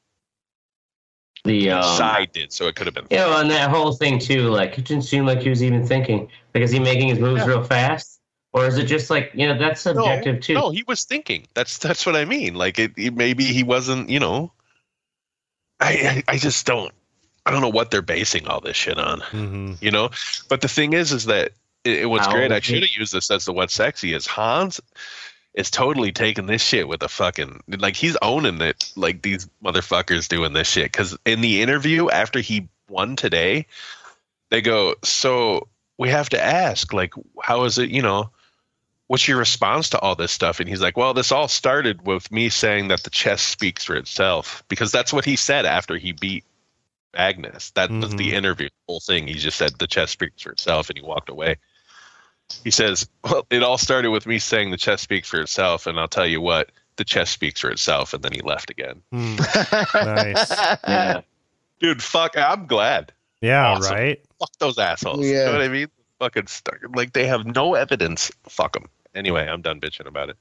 The 1.44 1.70
um, 1.72 1.82
Side 1.82 2.32
did, 2.32 2.52
so 2.52 2.66
it 2.68 2.76
could 2.76 2.86
have 2.86 2.94
been. 2.94 3.06
you 3.10 3.18
know, 3.18 3.38
and 3.38 3.50
that 3.50 3.68
whole 3.68 3.92
thing 3.92 4.18
too, 4.18 4.48
like 4.48 4.78
it 4.78 4.86
didn't 4.86 5.04
seem 5.04 5.26
like 5.26 5.40
he 5.40 5.50
was 5.50 5.62
even 5.62 5.86
thinking. 5.86 6.28
Like, 6.54 6.64
is 6.64 6.70
he 6.70 6.78
making 6.78 7.08
his 7.08 7.18
moves 7.18 7.40
Yeah. 7.42 7.46
real 7.48 7.64
fast, 7.64 8.13
or 8.55 8.66
is 8.66 8.78
it 8.78 8.84
just 8.84 9.11
like 9.11 9.32
you 9.34 9.46
know 9.46 9.59
that's 9.59 9.82
subjective 9.82 10.40
too? 10.40 10.55
No, 10.55 10.70
he 10.70 10.84
was 10.86 11.05
thinking. 11.05 11.46
That's 11.55 11.76
that's 11.76 12.07
what 12.07 12.16
I 12.16 12.24
mean. 12.24 12.55
Like 12.55 12.78
it, 12.78 12.92
it 12.96 13.14
maybe 13.14 13.44
he 13.44 13.62
wasn't. 13.64 14.09
You 14.09 14.20
know, 14.20 14.52
I, 15.80 16.22
I 16.28 16.34
I 16.34 16.38
just 16.38 16.64
don't. 16.64 16.92
I 17.44 17.50
don't 17.50 17.61
know 17.61 17.68
what 17.68 17.90
they're 17.90 18.00
basing 18.00 18.46
all 18.48 18.61
this 18.61 18.76
shit 18.76 18.98
on. 18.98 19.20
hmm 19.20 19.72
You 19.80 19.90
know, 19.90 20.11
but 20.48 20.62
the 20.62 20.68
thing 20.68 20.94
is, 20.94 21.12
is 21.12 21.26
that 21.26 21.52
it, 21.84 22.02
it 22.02 22.07
what's 22.07 22.26
How 22.26 22.32
great. 22.32 22.52
I 22.52 22.57
is 22.57 22.64
he- 22.66 22.74
should 22.74 22.82
have 22.84 22.96
used 22.96 23.12
this 23.12 23.30
as 23.30 23.44
the 23.44 23.52
what's 23.52 23.74
sexy 23.74 24.14
is 24.14 24.26
Hans 24.26 24.80
is 25.52 25.70
totally 25.70 26.12
taking 26.12 26.46
this 26.46 26.62
shit 26.62 26.88
with 26.88 27.02
a 27.02 27.09
fucking 27.09 27.61
like 27.78 27.96
he's 27.96 28.16
owning 28.22 28.61
it 28.61 28.90
like 28.96 29.22
these 29.22 29.48
motherfuckers 29.64 30.28
doing 30.28 30.52
this 30.52 30.68
shit 30.68 30.90
because 30.90 31.16
in 31.24 31.40
the 31.42 31.62
interview 31.62 32.09
after 32.11 32.40
he 32.40 32.68
won 32.88 33.14
today 33.14 33.66
they 34.50 34.61
go 34.61 34.96
so 35.05 35.68
we 35.96 36.09
have 36.09 36.28
to 36.28 36.42
ask 36.42 36.92
like 36.92 37.14
how 37.40 37.64
is 37.64 37.78
it 37.78 37.88
you 37.88 38.02
know 38.02 38.30
what's 39.09 39.28
your 39.28 39.38
response 39.38 39.90
to 39.90 39.98
all 40.00 40.14
this 40.14 40.32
stuff 40.32 40.61
and 40.61 40.68
he's 40.68 40.80
like 40.80 40.96
well 40.96 41.12
this 41.14 41.30
all 41.32 41.48
started 41.48 42.07
with 42.07 42.30
me 42.32 42.48
saying 42.48 42.88
that 42.88 43.02
the 43.02 43.11
chess 43.11 43.42
speaks 43.42 43.84
for 43.84 43.94
itself 43.96 44.64
because 44.68 44.90
that's 44.90 45.12
what 45.12 45.24
he 45.24 45.36
said 45.36 45.66
after 45.66 45.96
he 45.98 46.12
beat 46.12 46.44
Magnus 47.14 47.70
that 47.72 47.90
was 47.90 48.14
Mhm. 48.14 48.18
the 48.18 48.32
interview 48.32 48.68
the 48.68 48.74
whole 48.88 49.00
thing 49.00 49.26
he 49.28 49.34
just 49.34 49.57
said 49.59 49.72
the 49.78 49.86
chess 49.86 50.11
speaks 50.11 50.42
for 50.42 50.50
itself 50.52 50.88
and 50.90 50.98
he 50.98 51.05
walked 51.05 51.28
away 51.28 51.57
he 52.64 52.70
says 52.70 53.09
well 53.22 53.46
it 53.50 53.62
all 53.62 53.78
started 53.78 54.11
with 54.11 54.26
me 54.26 54.38
saying 54.38 54.70
the 54.70 54.76
chess 54.76 55.02
speaks 55.02 55.28
for 55.28 55.40
itself 55.40 55.86
and 55.86 55.98
i'll 56.00 56.09
tell 56.09 56.26
you 56.26 56.40
what 56.40 56.72
the 56.96 57.05
chess 57.05 57.30
speaks 57.30 57.61
for 57.61 57.70
itself 57.70 58.14
and 58.14 58.22
then 58.22 58.32
he 58.32 58.40
left 58.40 58.70
again 58.70 59.02
Nice. 59.12 60.50
Yeah. 60.88 61.20
dude 61.80 62.02
fuck 62.02 62.36
i'm 62.38 62.66
glad 62.66 63.12
Yeah, 63.40 63.74
Awesome. 63.74 63.94
right. 63.94 64.20
fuck 64.38 64.50
those 64.59 64.78
assholes. 64.78 65.24
You 65.26 65.34
Yeah. 65.34 65.44
know 65.46 65.52
what 65.52 65.61
I 65.62 65.68
mean? 65.68 65.88
Fucking 66.20 66.46
stuck. 66.46 66.78
Like 66.94 67.12
they 67.12 67.26
have 67.26 67.44
no 67.46 67.74
evidence. 67.74 68.30
Fuck 68.48 68.74
them. 68.74 68.86
Anyway, 69.14 69.46
I'm 69.46 69.62
done 69.62 69.80
bitching 69.80 70.06
about 70.06 70.28
it. 70.30 70.36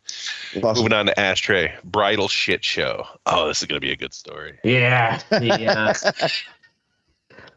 Awesome. 0.64 0.84
Moving 0.84 0.94
on 0.98 1.06
to 1.08 1.20
Ashtray. 1.20 1.74
Bridal 1.84 2.28
shit 2.28 2.64
show. 2.64 3.06
Oh, 3.26 3.48
this 3.48 3.62
is 3.62 3.68
gonna 3.68 3.80
be 3.80 3.92
a 3.92 3.96
good 3.96 4.14
story. 4.14 4.60
Yeah. 4.64 5.20
The, 5.30 5.68
uh, 5.68 5.94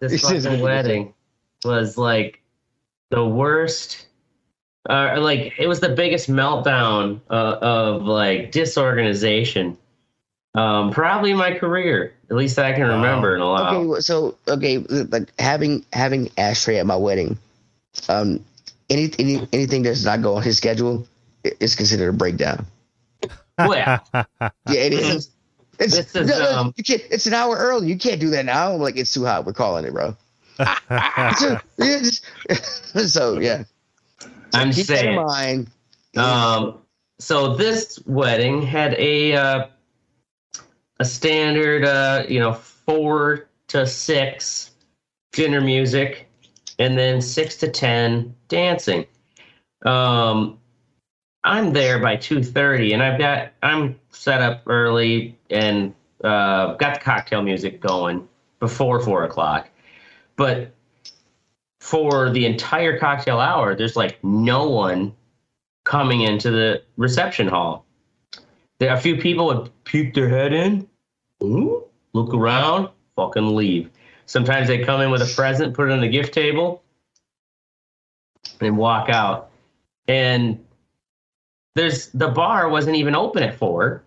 this 0.00 0.12
This 0.12 0.22
fucking 0.22 0.36
ridiculous. 0.36 0.62
wedding 0.62 1.14
was 1.64 1.96
like 1.98 2.42
the 3.10 3.24
worst. 3.26 4.06
Uh, 4.88 5.16
like 5.18 5.54
it 5.58 5.66
was 5.66 5.80
the 5.80 5.88
biggest 5.88 6.30
meltdown 6.30 7.20
uh, 7.30 7.58
of 7.60 8.02
like 8.04 8.52
disorganization, 8.52 9.76
um, 10.54 10.92
probably 10.92 11.32
in 11.32 11.36
my 11.36 11.54
career. 11.58 12.14
At 12.30 12.36
least 12.36 12.58
I 12.58 12.72
can 12.72 12.82
Wow. 12.82 12.96
remember 12.96 13.34
in 13.34 13.40
a 13.40 13.46
while. 13.46 13.74
Okay, 13.92 14.00
so 14.00 14.36
okay, 14.46 14.78
like 14.78 15.32
having 15.40 15.84
having 15.92 16.30
ashtray 16.38 16.78
at 16.78 16.86
my 16.86 16.94
wedding, 16.96 17.36
um, 18.08 18.44
any, 18.88 19.10
any 19.18 19.46
anything 19.52 19.82
that's 19.82 20.04
not 20.04 20.22
go 20.22 20.36
on 20.36 20.42
his 20.42 20.56
schedule 20.56 21.06
is 21.44 21.74
considered 21.74 22.10
a 22.10 22.12
breakdown. 22.12 22.66
Well, 23.58 23.74
yeah. 23.74 23.98
Yeah, 24.68 24.80
it 24.80 24.92
is. 24.92 25.30
It's 25.78 25.96
is, 25.96 26.14
no, 26.14 26.22
no, 26.22 26.58
um. 26.58 26.74
It's 26.76 27.26
an 27.26 27.34
hour 27.34 27.56
early. 27.56 27.88
You 27.88 27.98
can't 27.98 28.20
do 28.20 28.30
that 28.30 28.44
now. 28.44 28.72
I'm 28.72 28.80
like, 28.80 28.96
it's 28.96 29.12
too 29.12 29.24
hot. 29.24 29.44
We're 29.44 29.52
calling 29.52 29.84
it, 29.84 29.92
bro. 29.92 30.16
So 33.06 33.38
yeah, 33.38 33.64
I'm 34.54 34.72
keep 34.72 34.86
that 34.86 35.04
in 35.04 35.04
saying. 35.04 35.16
mind. 35.16 35.70
Um, 36.16 36.78
so 37.18 37.56
this 37.56 37.98
wedding 38.06 38.62
had 38.62 38.94
a 38.94 39.34
uh, 39.34 39.66
a 40.98 41.04
standard, 41.04 41.84
uh, 41.84 42.24
you 42.28 42.40
know, 42.40 42.54
four 42.54 43.48
to 43.68 43.86
six 43.86 44.70
dinner 45.32 45.60
music, 45.60 46.25
and 46.78 46.96
then 46.96 47.20
six 47.20 47.56
to 47.56 47.68
ten 47.68 48.34
dancing. 48.48 49.06
Um, 49.84 50.58
I'm 51.44 51.72
there 51.72 51.98
by 51.98 52.16
two 52.16 52.42
thirty, 52.42 52.92
and 52.92 53.02
I've 53.02 53.18
got 53.18 53.52
I'm 53.62 53.98
set 54.10 54.42
up 54.42 54.62
early 54.66 55.38
and 55.50 55.94
uh, 56.24 56.74
got 56.74 56.94
the 56.94 57.00
cocktail 57.00 57.42
music 57.42 57.80
going 57.80 58.26
before 58.58 59.00
four 59.00 59.24
o'clock, 59.24 59.68
but 60.36 60.72
for 61.80 62.30
the 62.30 62.46
entire 62.46 62.98
cocktail 62.98 63.38
hour, 63.38 63.76
there's 63.76 63.94
like 63.94 64.22
no 64.24 64.68
one 64.68 65.14
coming 65.84 66.22
into 66.22 66.50
the 66.50 66.82
reception 66.96 67.46
hall. 67.46 67.84
There 68.80 68.92
a 68.92 69.00
few 69.00 69.16
people 69.16 69.46
would 69.46 69.70
peek 69.84 70.12
their 70.12 70.28
head 70.28 70.52
in, 70.52 70.88
look 71.40 72.34
around, 72.34 72.88
fucking 73.14 73.54
leave. 73.54 73.88
Sometimes 74.26 74.68
they 74.68 74.84
come 74.84 75.00
in 75.00 75.10
with 75.10 75.22
a 75.22 75.34
present, 75.34 75.74
put 75.74 75.88
it 75.88 75.92
on 75.92 76.00
the 76.00 76.08
gift 76.08 76.34
table, 76.34 76.82
and 78.60 78.76
walk 78.76 79.08
out. 79.08 79.50
And 80.08 80.64
there's 81.74 82.08
the 82.08 82.28
bar 82.28 82.68
wasn't 82.68 82.96
even 82.96 83.14
open 83.14 83.42
at 83.42 83.56
four. 83.56 84.02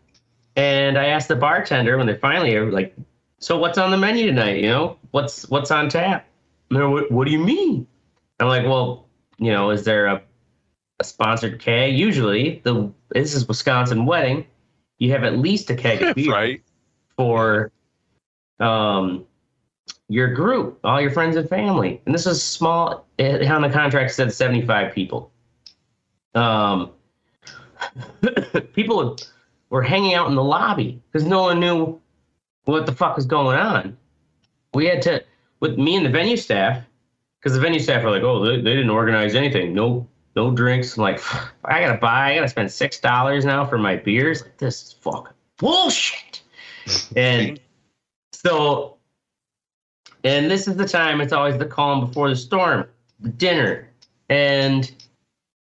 And 0.55 0.97
I 0.97 1.05
asked 1.05 1.27
the 1.27 1.35
bartender 1.35 1.97
when 1.97 2.07
they 2.07 2.15
finally 2.15 2.55
are 2.55 2.71
like, 2.71 2.93
"So 3.39 3.57
what's 3.57 3.77
on 3.77 3.91
the 3.91 3.97
menu 3.97 4.25
tonight? 4.27 4.57
You 4.57 4.69
know, 4.69 4.97
what's 5.11 5.49
what's 5.49 5.71
on 5.71 5.89
tap?" 5.89 6.27
And 6.69 6.79
they're, 6.79 6.89
what, 6.89 7.11
what 7.11 7.25
do 7.25 7.31
you 7.31 7.39
mean? 7.39 7.87
I'm 8.39 8.47
like, 8.47 8.65
well, 8.65 9.07
you 9.37 9.51
know, 9.51 9.69
is 9.71 9.83
there 9.83 10.07
a 10.07 10.21
a 10.99 11.03
sponsored 11.03 11.59
keg. 11.59 11.97
Usually, 11.97 12.61
the 12.63 12.91
this 13.09 13.33
is 13.33 13.47
Wisconsin 13.47 14.05
wedding. 14.05 14.45
You 14.97 15.11
have 15.11 15.23
at 15.23 15.37
least 15.37 15.69
a 15.69 15.75
keg 15.75 16.01
of 16.01 16.15
beer 16.15 16.31
right? 16.31 16.63
for 17.15 17.71
um 18.59 19.25
your 20.09 20.33
group, 20.33 20.79
all 20.83 20.99
your 20.99 21.11
friends 21.11 21.35
and 21.35 21.47
family. 21.47 22.01
And 22.05 22.13
this 22.13 22.25
is 22.25 22.43
small. 22.43 23.05
It, 23.17 23.49
on 23.49 23.61
the 23.61 23.69
contract 23.69 24.11
said 24.11 24.33
75 24.33 24.93
people. 24.93 25.31
Um, 26.35 26.91
people 28.73 29.17
were 29.69 29.83
hanging 29.83 30.15
out 30.15 30.27
in 30.27 30.35
the 30.35 30.43
lobby 30.43 31.01
because 31.11 31.25
no 31.25 31.43
one 31.43 31.59
knew 31.59 31.99
what 32.65 32.85
the 32.85 32.91
fuck 32.91 33.15
was 33.15 33.25
going 33.25 33.57
on. 33.57 33.97
We 34.73 34.85
had 34.85 35.01
to, 35.03 35.23
with 35.59 35.77
me 35.77 35.95
and 35.95 36.05
the 36.05 36.09
venue 36.09 36.37
staff, 36.37 36.83
because 37.39 37.53
the 37.53 37.61
venue 37.61 37.79
staff 37.79 38.03
were 38.03 38.11
like, 38.11 38.23
"Oh, 38.23 38.43
they, 38.43 38.57
they 38.57 38.75
didn't 38.75 38.89
organize 38.89 39.33
anything. 39.33 39.73
No, 39.73 40.07
no 40.35 40.51
drinks." 40.51 40.97
I'm 40.97 41.03
like, 41.03 41.21
I 41.63 41.79
gotta 41.79 41.97
buy. 41.97 42.31
I 42.31 42.35
gotta 42.35 42.49
spend 42.49 42.71
six 42.71 42.99
dollars 42.99 43.45
now 43.45 43.65
for 43.65 43.77
my 43.77 43.95
beers. 43.95 44.41
Like, 44.41 44.57
this 44.57 44.83
is 44.83 44.93
fucking 44.93 45.33
bullshit. 45.57 46.41
And 47.15 47.59
so 48.33 48.98
And 50.23 50.51
this 50.51 50.67
is 50.67 50.75
the 50.75 50.87
time, 50.87 51.21
it's 51.21 51.33
always 51.33 51.57
the 51.57 51.65
calm 51.65 52.05
before 52.05 52.29
the 52.29 52.35
storm, 52.35 52.85
the 53.19 53.29
dinner. 53.29 53.89
And 54.29 54.91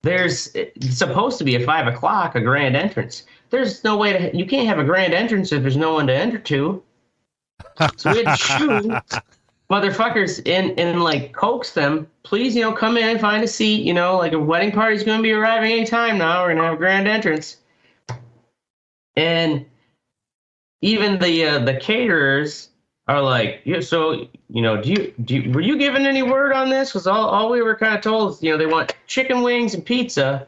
there's 0.03 0.57
supposed 0.91 1.39
to 1.39 1.45
be 1.45 1.57
at 1.57 1.65
five 1.65 1.87
o'clock 1.87 2.35
a 2.35 2.41
grand 2.41 2.77
entrance. 2.77 3.25
There's 3.51 3.85
no 3.85 3.97
way 3.97 4.13
to, 4.13 4.37
you 4.37 4.47
can't 4.47 4.67
have 4.67 4.79
a 4.79 4.85
grand 4.85 5.15
entrance 5.15 5.53
if 5.53 5.63
there's 5.63 5.77
no 5.77 5.95
one 5.95 6.07
to 6.07 6.15
enter 6.15 6.39
to. 6.39 6.83
So 7.97 8.13
we 8.13 8.25
had 8.25 8.37
to 8.37 8.43
shoot 8.43 9.21
motherfuckers 9.71 10.41
and, 10.47 10.79
and 10.79 11.03
like 11.03 11.33
coax 11.33 11.73
them, 11.73 12.07
please, 12.23 12.57
you 12.57 12.63
know, 12.63 12.73
come 12.73 12.97
in, 12.97 13.09
and 13.09 13.21
find 13.21 13.45
a 13.45 13.49
seat, 13.49 13.83
you 13.83 13.93
know, 13.93 14.17
like 14.17 14.33
a 14.33 14.39
wedding 14.39 14.73
party's 14.73 15.05
going 15.05 15.19
to 15.19 15.23
be 15.23 15.33
arriving 15.33 15.73
any 15.73 15.85
time 15.85 16.19
now. 16.19 16.43
We're 16.43 16.55
going 16.55 16.59
to 16.59 16.65
have 16.65 16.75
a 16.75 16.77
grand 16.79 17.09
entrance. 17.09 17.59
And 19.17 19.67
even 20.81 21.19
the 21.19 21.45
uh, 21.45 21.59
the 21.61 21.75
caterers 21.75 22.69
are 23.09 23.23
like, 23.23 23.63
yeah, 23.65 23.81
so 23.81 24.29
you 24.51 24.63
know, 24.63 24.81
do 24.83 24.91
you 24.91 25.15
do 25.25 25.37
you, 25.37 25.51
were 25.53 25.61
you 25.61 25.79
given 25.79 26.07
any 26.07 26.23
word 26.23 26.53
on 26.53 26.69
this? 26.69 26.91
Because 26.91 27.07
all, 27.07 27.29
all 27.29 27.51
we 27.51 27.63
were 27.63 27.75
kind 27.75 27.95
of 27.97 28.03
told 28.03 28.33
is, 28.35 28.43
you 28.43 28.51
know, 28.53 28.59
they 28.59 28.67
want 28.67 28.95
chicken 29.07 29.43
wings 29.43 29.75
and 29.75 29.85
pizza, 29.85 30.47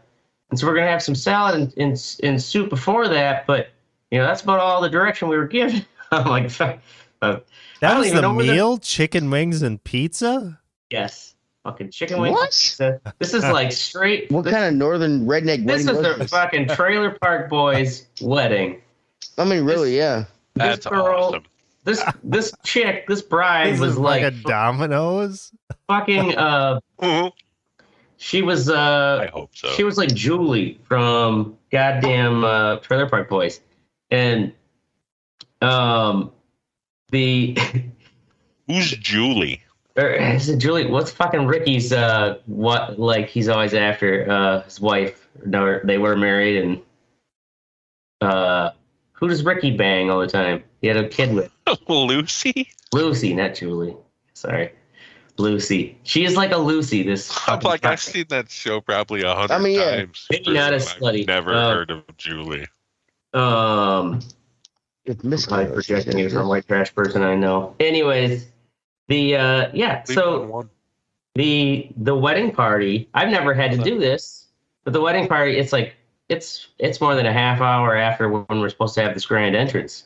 and 0.51 0.59
so 0.59 0.67
we're 0.67 0.75
gonna 0.75 0.87
have 0.91 1.03
some 1.03 1.15
salad 1.15 1.55
and, 1.55 1.75
and, 1.79 2.17
and 2.23 2.43
soup 2.43 2.69
before 2.71 3.09
that. 3.09 3.47
But 3.47 3.69
you 4.11 4.19
know, 4.19 4.27
that's 4.27 4.43
about 4.43 4.61
all 4.61 4.81
the 4.81 4.91
direction 4.91 5.29
we 5.29 5.37
were 5.37 5.47
given. 5.49 5.85
I'm 6.13 6.27
like, 6.29 6.61
uh, 6.61 6.75
I 7.23 7.31
That 7.31 7.43
don't 7.81 7.99
was 7.99 8.07
even 8.09 8.17
the 8.17 8.23
know 8.23 8.35
where 8.35 8.47
the- 8.47 8.53
meal: 8.53 8.79
chicken 8.79 9.31
wings 9.31 9.63
and 9.63 9.83
pizza. 9.83 10.59
yes, 10.91 11.35
fucking 11.65 11.91
chicken 11.93 12.21
wings. 12.21 12.29
and 12.29 12.35
What? 12.35 12.47
pizza. 12.51 13.01
This 13.19 13.33
is 13.33 13.45
like 13.45 13.73
straight. 13.73 14.31
What 14.31 14.45
this, 14.45 14.53
kind 14.53 14.67
of 14.67 14.75
northern 14.75 15.25
redneck 15.27 15.65
This 15.67 15.87
wedding 15.87 15.89
is 15.89 15.97
was 15.97 16.03
the 16.03 16.15
this? 16.25 16.31
fucking 16.31 16.69
Trailer 16.69 17.17
Park 17.23 17.49
Boys 17.49 18.07
wedding. 18.21 18.83
I 19.39 19.45
mean, 19.45 19.65
really, 19.65 19.97
yeah. 19.97 20.25
That's 20.57 20.79
this 20.85 20.87
girl, 20.87 21.07
awesome. 21.25 21.45
This 21.91 22.05
this 22.23 22.53
chick, 22.65 23.07
this 23.09 23.23
bride 23.23 23.73
This 23.75 23.81
was 23.81 23.93
is 23.93 23.99
like, 23.99 24.23
like 24.23 24.33
a 24.33 24.37
Domino's. 24.37 25.53
fucking. 25.89 26.37
Uh, 26.37 26.81
Mhm. 27.01 27.33
she 28.17 28.43
was 28.43 28.69
uh, 28.71 29.27
I 29.27 29.31
hope 29.33 29.51
so. 29.55 29.69
She 29.71 29.83
was 29.85 29.97
like 29.99 30.15
Julie 30.15 30.79
from 30.85 31.57
goddamn 31.73 32.45
uh, 32.45 32.77
Trailer 32.77 33.09
Park 33.09 33.29
Boys, 33.29 33.61
and 34.11 34.53
um, 35.63 36.33
the 37.11 37.57
Who's 38.67 38.91
Julie? 38.93 39.63
or 39.97 40.09
is 40.09 40.49
it 40.49 40.59
Julie? 40.59 40.87
What's 40.87 41.11
fucking 41.11 41.47
Ricky's? 41.47 41.93
Uh, 41.93 42.39
what 42.47 42.99
like 42.99 43.29
he's 43.29 43.49
always 43.49 43.75
after 43.75 44.31
uh 44.31 44.63
his 44.63 44.81
wife. 44.81 45.27
No, 45.45 45.81
they 45.83 45.99
were 45.99 46.17
married, 46.17 46.63
and 46.63 46.81
uh, 48.21 48.71
who 49.13 49.29
does 49.29 49.43
Ricky 49.45 49.77
bang 49.77 50.11
all 50.11 50.21
the 50.21 50.27
time? 50.27 50.63
He 50.81 50.89
had 50.89 50.97
a 50.97 51.09
kid 51.09 51.33
with 51.35 51.51
Lucy? 51.89 52.71
Lucy, 52.93 53.35
not 53.35 53.55
Julie. 53.55 53.97
Sorry. 54.35 54.73
Lucy. 55.39 55.99
She 56.03 56.25
is 56.25 56.37
like 56.37 56.53
a 56.53 56.57
Lucy. 56.59 57.03
This 57.03 57.31
I'm 57.31 57.37
fucking 57.61 57.69
like, 57.69 57.85
I've 57.85 58.01
seen 58.01 58.27
that 58.29 58.51
show 58.51 58.81
probably 58.81 59.23
a 59.23 59.35
hundred 59.35 59.55
I 59.55 59.59
mean, 59.59 59.79
yeah. 59.79 59.97
times. 59.97 60.27
Maybe 60.31 60.53
not 60.53 60.73
as 60.75 60.87
I've 60.89 60.99
slutty. 60.99 61.27
Never 61.27 61.55
Uh, 61.55 61.71
heard 61.75 61.91
of 61.91 62.17
Julie. 62.17 62.67
um. 63.35 64.21
It's 65.07 65.25
Miss 65.25 65.51
I 65.51 65.65
projecting 65.65 66.19
you 66.19 66.29
from 66.29 66.47
white 66.49 66.67
trash 66.69 66.95
person 66.95 67.23
I 67.23 67.35
know. 67.35 67.75
Anyways, 67.81 68.47
the 69.09 69.35
uh 69.37 69.71
yeah, 69.73 70.05
Leave 70.07 70.15
so 70.15 70.41
one 70.41 70.49
one. 70.51 70.71
the 71.35 71.89
the 71.97 72.15
wedding 72.15 72.53
party, 72.53 73.09
I've 73.15 73.31
never 73.31 73.55
had 73.55 73.73
to 73.73 73.79
do 73.79 73.99
this, 73.99 74.47
but 74.85 74.93
the 74.93 75.01
wedding 75.01 75.27
party 75.27 75.57
it's 75.57 75.73
like 75.73 75.95
it's 76.29 76.69
it's 76.79 77.01
more 77.01 77.15
than 77.15 77.25
a 77.27 77.33
half 77.33 77.61
hour 77.63 77.97
after 77.97 78.29
when 78.29 78.61
we're 78.61 78.69
supposed 78.69 78.95
to 78.97 79.03
have 79.03 79.15
this 79.15 79.25
grand 79.27 79.57
entrance. 79.57 80.05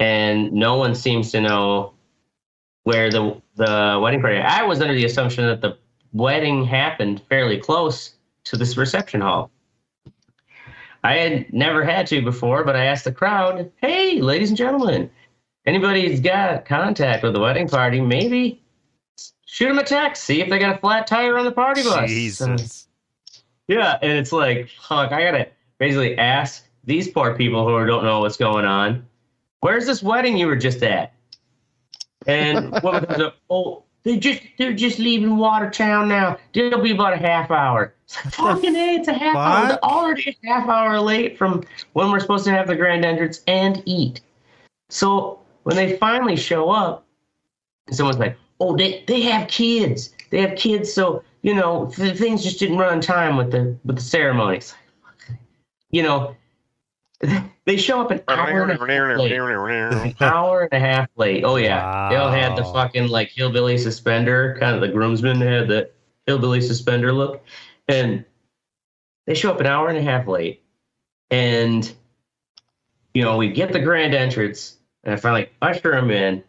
And 0.00 0.52
no 0.52 0.76
one 0.76 0.94
seems 0.94 1.30
to 1.32 1.40
know 1.40 1.92
where 2.82 3.10
the 3.10 3.40
the 3.56 3.98
wedding 4.02 4.20
party. 4.20 4.38
I 4.38 4.62
was 4.62 4.80
under 4.80 4.94
the 4.94 5.04
assumption 5.04 5.46
that 5.46 5.60
the 5.60 5.78
wedding 6.12 6.64
happened 6.64 7.22
fairly 7.28 7.58
close 7.58 8.14
to 8.44 8.56
this 8.56 8.76
reception 8.76 9.20
hall. 9.20 9.50
I 11.02 11.16
had 11.16 11.52
never 11.52 11.84
had 11.84 12.06
to 12.08 12.22
before, 12.22 12.64
but 12.64 12.76
I 12.76 12.86
asked 12.86 13.04
the 13.04 13.12
crowd, 13.12 13.70
"Hey, 13.76 14.20
ladies 14.20 14.48
and 14.48 14.56
gentlemen, 14.56 15.10
anybody's 15.66 16.20
got 16.20 16.64
contact 16.64 17.22
with 17.22 17.34
the 17.34 17.40
wedding 17.40 17.68
party? 17.68 18.00
Maybe 18.00 18.62
shoot 19.46 19.68
them 19.68 19.78
a 19.78 19.84
text, 19.84 20.24
see 20.24 20.40
if 20.40 20.48
they 20.48 20.58
got 20.58 20.76
a 20.76 20.78
flat 20.78 21.06
tire 21.06 21.38
on 21.38 21.44
the 21.44 21.52
party 21.52 21.82
bus." 21.82 22.08
Jesus. 22.08 22.88
Yeah, 23.68 23.98
and 24.02 24.12
it's 24.12 24.32
like, 24.32 24.68
fuck, 24.68 25.12
I 25.12 25.22
gotta 25.22 25.48
basically 25.78 26.18
ask 26.18 26.66
these 26.84 27.08
poor 27.08 27.34
people 27.34 27.66
who 27.66 27.86
don't 27.86 28.04
know 28.04 28.20
what's 28.20 28.36
going 28.36 28.64
on, 28.66 29.06
where's 29.64 29.86
this 29.86 30.02
wedding 30.02 30.36
you 30.36 30.46
were 30.46 30.56
just 30.56 30.82
at? 30.82 31.14
And 32.26 32.70
what 32.82 33.08
comes 33.08 33.22
up? 33.22 33.36
Oh, 33.48 33.84
they 34.02 34.18
just 34.18 34.42
they're 34.58 34.74
just 34.74 34.98
leaving 34.98 35.38
Watertown 35.38 36.06
now. 36.06 36.36
It'll 36.52 36.82
be 36.82 36.90
about 36.90 37.14
a 37.14 37.16
half 37.16 37.50
hour. 37.50 37.94
It's 38.04 38.22
like 38.22 38.34
fucking 38.34 38.74
hey, 38.74 38.96
it's 38.96 39.08
a 39.08 39.14
half 39.14 39.34
hour. 39.34 39.68
fuck? 39.68 39.68
They're 39.80 39.90
already 39.90 40.36
a 40.44 40.46
half 40.46 40.68
hour 40.68 41.00
late 41.00 41.38
from 41.38 41.64
when 41.94 42.10
we're 42.10 42.20
supposed 42.20 42.44
to 42.44 42.50
have 42.50 42.66
the 42.66 42.76
grand 42.76 43.06
entrance 43.06 43.40
and 43.46 43.82
eat. 43.86 44.20
So 44.90 45.40
when 45.62 45.76
they 45.76 45.96
finally 45.96 46.36
show 46.36 46.68
up, 46.70 47.06
someone's 47.90 48.18
like, 48.18 48.36
"Oh, 48.60 48.76
they 48.76 49.02
they 49.06 49.22
have 49.22 49.48
kids. 49.48 50.14
They 50.28 50.42
have 50.42 50.58
kids, 50.58 50.92
so 50.92 51.22
you 51.40 51.54
know 51.54 51.86
the 51.86 52.14
things 52.14 52.44
just 52.44 52.58
didn't 52.58 52.76
run 52.76 52.92
on 52.92 53.00
time 53.00 53.38
with 53.38 53.50
the 53.50 53.78
with 53.86 53.96
the 53.96 54.02
ceremonies." 54.02 54.74
You 55.90 56.02
know, 56.02 56.36
they 57.64 57.76
show 57.76 58.00
up 58.00 58.10
an 58.10 58.20
hour 58.28 58.62
and 58.62 58.72
a 58.72 58.74
half 58.74 58.80
late. 59.18 59.32
An 59.92 60.14
hour 60.20 60.62
and 60.62 60.72
a 60.72 60.78
half 60.80 61.08
late. 61.16 61.44
Oh 61.44 61.56
yeah, 61.56 62.08
they 62.10 62.16
all 62.16 62.30
had 62.30 62.56
the 62.56 62.64
fucking 62.64 63.08
like 63.08 63.30
hillbilly 63.30 63.78
suspender, 63.78 64.56
kind 64.60 64.74
of 64.74 64.80
the 64.80 64.88
groomsmen 64.88 65.40
had 65.40 65.68
the 65.68 65.90
hillbilly 66.26 66.60
suspender 66.60 67.12
look, 67.12 67.44
and 67.88 68.24
they 69.26 69.34
show 69.34 69.50
up 69.50 69.60
an 69.60 69.66
hour 69.66 69.88
and 69.88 69.98
a 69.98 70.02
half 70.02 70.26
late, 70.26 70.62
and 71.30 71.94
you 73.14 73.22
know 73.22 73.36
we 73.36 73.50
get 73.50 73.72
the 73.72 73.80
grand 73.80 74.14
entrance, 74.14 74.76
and 75.04 75.14
I 75.14 75.16
finally 75.16 75.50
usher 75.62 75.92
them 75.92 76.10
in, 76.10 76.42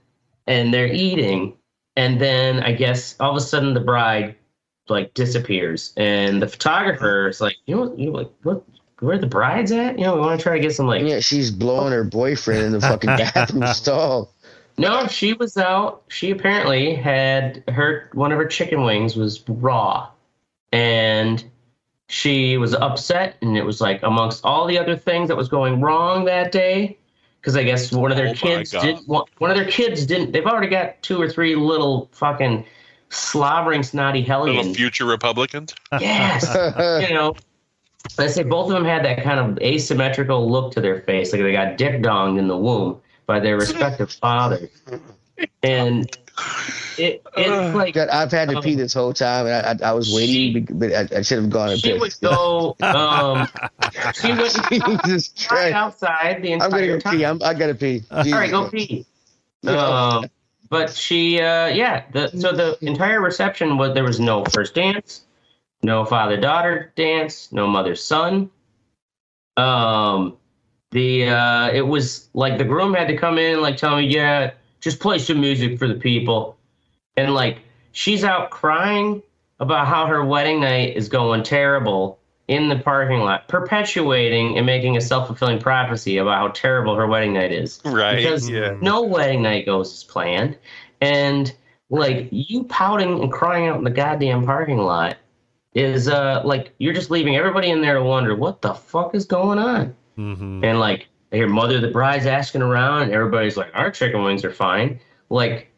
and 0.48 0.74
they're 0.74 0.92
eating, 0.92 1.58
and 1.96 2.20
then 2.20 2.62
I 2.64 2.74
guess 2.74 3.16
all 3.20 3.32
of 3.32 3.38
a 3.38 3.42
sudden 3.42 3.74
the 3.74 3.80
bride 3.80 4.36
like 4.90 5.14
disappears, 5.14 5.94
and 5.98 6.42
the 6.42 6.48
photographer 6.48 7.28
is 7.28 7.42
like, 7.42 7.56
you 7.66 7.76
know, 7.76 7.96
you 7.98 8.12
like 8.12 8.30
what? 8.44 8.64
Where 9.00 9.18
the 9.18 9.28
bride's 9.28 9.72
at? 9.72 9.98
You 10.00 10.06
know, 10.06 10.16
we 10.16 10.22
want 10.22 10.40
to 10.40 10.44
try 10.44 10.54
to 10.56 10.60
get 10.60 10.74
some 10.74 10.88
like 10.88 11.04
Yeah, 11.04 11.20
she's 11.20 11.52
blowing 11.52 11.92
her 11.92 12.04
boyfriend 12.04 12.64
in 12.64 12.72
the 12.72 12.82
fucking 12.82 13.08
bathroom 13.18 13.66
stall. 13.74 14.32
No, 14.78 15.08
she 15.08 15.34
was 15.34 15.58
out. 15.58 16.04
She 16.10 16.32
apparently 16.32 16.96
had 16.96 17.64
her 17.70 18.10
one 18.14 18.32
of 18.32 18.38
her 18.38 18.46
chicken 18.46 18.84
wings 18.84 19.16
was 19.16 19.44
raw, 19.48 20.10
and 20.72 21.44
she 22.08 22.58
was 22.58 22.74
upset. 22.74 23.36
And 23.42 23.58
it 23.58 23.66
was 23.66 23.82
like 23.82 24.02
amongst 24.04 24.44
all 24.46 24.66
the 24.68 24.78
other 24.78 24.96
things 24.96 25.28
that 25.30 25.36
was 25.38 25.48
going 25.50 25.82
wrong 25.82 26.26
that 26.26 26.52
day, 26.52 26.98
because 27.42 27.56
I 27.56 27.64
guess 27.64 27.92
one 27.92 28.12
of 28.12 28.18
Oh 28.18 28.22
their 28.22 28.28
my 28.32 28.34
kids 28.34 28.72
didn't. 28.72 29.08
want- 29.08 29.30
One 29.40 29.50
of 29.52 29.58
their 29.58 29.70
kids 29.70 30.06
didn't. 30.06 30.32
They've 30.32 30.46
already 30.46 30.68
got 30.68 31.02
two 31.02 31.22
or 31.22 31.30
three 31.30 31.56
little 31.56 32.10
fucking 32.12 32.66
slobbering 33.10 33.84
snotty 33.84 34.22
Little 34.22 34.46
hellions. 34.48 34.76
future 34.76 35.06
Republicans. 35.06 35.74
Yes, 36.00 36.46
you 37.10 37.14
know. 37.14 37.36
I 38.18 38.28
say 38.28 38.44
both 38.44 38.68
of 38.70 38.74
them 38.74 38.86
had 38.86 39.04
that 39.06 39.24
kind 39.24 39.40
of 39.40 39.58
asymmetrical 39.60 40.50
look 40.50 40.72
to 40.74 40.82
their 40.82 41.02
face, 41.02 41.34
like 41.34 41.42
they 41.42 41.52
got 41.52 41.78
dick 41.78 42.02
donged 42.02 42.40
in 42.40 42.48
the 42.48 42.58
womb 42.58 43.02
by 43.26 43.40
their 43.40 43.58
respective 43.58 44.12
fathers, 44.22 44.70
and 45.64 46.18
it 46.98 47.24
it's 47.36 47.76
like 47.76 47.94
God, 47.96 48.10
I've 48.10 48.32
had 48.32 48.50
to 48.50 48.62
pee 48.62 48.76
this 48.76 48.94
whole 48.94 49.14
time, 49.14 49.48
and 49.48 49.82
I, 49.82 49.88
I, 49.88 49.90
I 49.90 49.94
was 49.94 50.14
waiting, 50.14 50.66
She- 50.66 50.74
but 50.74 50.94
I, 50.94 51.18
I 51.18 51.22
should 51.22 51.40
have 51.40 51.50
gone 51.50 51.72
and 51.72 51.80
she 51.80 51.94
would 51.94 52.02
pissed. 52.04 52.22
go. 52.22 52.78
Um, 52.82 53.48
she 54.14 54.34
would 54.34 54.52
Jesus 54.70 55.34
right 55.52 55.72
Christ! 55.72 55.76
outside 55.76 56.42
the 56.42 56.54
I'm 56.54 56.70
gonna 56.70 56.88
go 56.88 57.00
time. 57.00 57.18
pee. 57.18 57.26
I'm, 57.26 57.42
I 57.44 57.54
gotta 57.54 57.76
pee. 57.76 58.04
All 58.12 58.24
right, 58.24 58.52
go 58.52 58.70
pee. 58.70 59.06
Um, 59.68 60.26
but 60.70 60.94
she, 60.94 61.40
uh, 61.42 61.68
yeah. 61.68 62.04
The, 62.12 62.28
so 62.30 62.52
the 62.52 62.78
entire 62.82 63.20
reception 63.22 63.78
was 63.78 63.94
there 63.94 64.04
was 64.04 64.20
no 64.20 64.46
first 64.46 64.74
dance, 64.76 65.26
no 65.86 66.04
father 66.04 66.36
daughter 66.36 66.92
dance, 66.96 67.52
no 67.52 67.68
mother 67.68 67.96
son. 67.96 68.50
Um, 69.56 70.38
the 70.92 71.30
uh, 71.30 71.70
it 71.72 71.84
was 71.84 72.28
like 72.34 72.58
the 72.58 72.64
groom 72.66 72.94
had 72.94 73.08
to 73.08 73.18
come 73.18 73.38
in 73.38 73.54
and 73.54 73.62
like 73.62 73.78
tell 73.78 73.96
me, 73.96 74.08
yeah, 74.08 74.52
just 74.82 75.00
play 75.00 75.20
some 75.20 75.40
music 75.40 75.78
for 75.80 75.88
the 75.88 75.96
people, 75.96 76.58
and 77.16 77.34
like 77.34 77.60
she's 77.92 78.24
out 78.24 78.50
crying 78.50 79.22
about 79.60 79.88
how 79.88 80.08
her 80.08 80.26
wedding 80.26 80.60
night 80.60 80.98
is 80.98 81.08
going 81.08 81.44
terrible 81.44 82.20
in 82.48 82.70
the 82.70 82.78
parking 82.78 83.20
lot, 83.20 83.48
perpetuating 83.48 84.58
and 84.58 84.66
making 84.66 84.98
a 84.98 85.02
self 85.02 85.28
fulfilling 85.28 85.60
prophecy 85.60 86.18
about 86.18 86.38
how 86.38 86.48
terrible 86.50 86.96
her 86.96 87.08
wedding 87.08 87.34
night 87.34 87.52
is 87.52 87.80
Right. 87.86 88.18
because 88.18 88.50
yeah. 88.50 88.76
no 88.82 89.04
wedding 89.04 89.42
night 89.42 89.66
goes 89.66 89.94
as 89.94 90.04
planned. 90.04 90.58
And 91.02 91.54
like 91.90 92.28
you 92.32 92.64
pouting 92.66 93.22
and 93.22 93.32
crying 93.32 93.68
out 93.68 93.78
in 93.78 93.84
the 93.84 93.90
goddamn 93.90 94.46
parking 94.46 94.78
lot 94.80 95.18
is 95.76 96.08
uh 96.08 96.42
like 96.44 96.74
you're 96.80 96.94
just 96.94 97.12
leaving 97.12 97.36
everybody 97.36 97.70
in 97.70 97.82
there 97.82 97.94
to 97.96 98.04
wonder 98.04 98.36
what 98.36 98.62
the 98.62 98.74
fuck 98.74 99.14
is 99.14 99.26
going 99.26 99.60
on. 99.60 99.94
Mhm. 100.18 100.64
And 100.66 100.80
like 100.80 101.08
I 101.32 101.36
hear 101.38 101.48
mother 101.48 101.80
the 101.82 101.90
bride's 101.90 102.26
asking 102.26 102.62
around 102.62 103.04
and 103.04 103.12
everybody's 103.12 103.58
like, 103.58 103.70
Our 103.76 103.92
chicken 103.92 104.24
wings 104.24 104.44
are 104.46 104.52
fine. 104.54 105.00
Like 105.30 105.72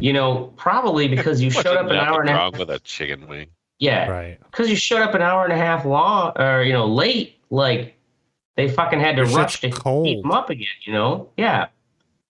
you 0.00 0.12
know, 0.12 0.52
probably 0.56 1.06
because 1.08 1.42
you 1.42 1.50
showed 1.62 1.76
up 1.76 1.86
an 1.88 1.96
Nothing 1.96 2.00
hour 2.08 2.20
and 2.22 2.30
a 2.30 2.34
wrong 2.34 2.52
half. 2.52 2.58
with 2.60 2.70
a 2.70 2.78
chicken 2.80 3.28
wing. 3.28 3.48
Yeah, 3.78 4.08
Right. 4.08 4.38
because 4.50 4.70
you 4.70 4.76
showed 4.76 5.02
up 5.02 5.14
an 5.14 5.22
hour 5.22 5.44
and 5.44 5.52
a 5.52 5.56
half 5.56 5.84
long, 5.84 6.32
or 6.36 6.62
you 6.62 6.72
know, 6.72 6.86
late. 6.86 7.36
Like 7.50 7.96
they 8.56 8.68
fucking 8.68 9.00
had 9.00 9.16
to 9.16 9.22
It's 9.22 9.32
rush 9.32 9.60
to 9.62 9.70
cold. 9.70 10.06
keep 10.06 10.22
them 10.22 10.30
up 10.30 10.50
again. 10.50 10.66
You 10.84 10.92
know? 10.92 11.28
Yeah. 11.36 11.66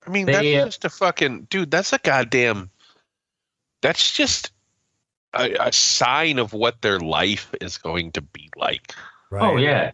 I 0.06 0.10
mean, 0.10 0.26
They, 0.26 0.56
uh, 0.56 0.64
that's 0.64 0.76
just 0.78 0.84
a 0.86 0.90
fucking 0.90 1.48
dude. 1.50 1.70
That's 1.70 1.92
a 1.92 1.98
goddamn. 1.98 2.70
That's 3.82 4.12
just 4.16 4.51
a, 5.34 5.54
a 5.68 5.72
sign 5.72 6.38
of 6.38 6.52
what 6.52 6.82
their 6.82 7.00
life 7.00 7.54
is 7.60 7.78
going 7.78 8.12
to 8.12 8.20
be 8.20 8.50
like. 8.56 8.94
Right. 9.30 9.42
Oh 9.42 9.56
yeah. 9.56 9.92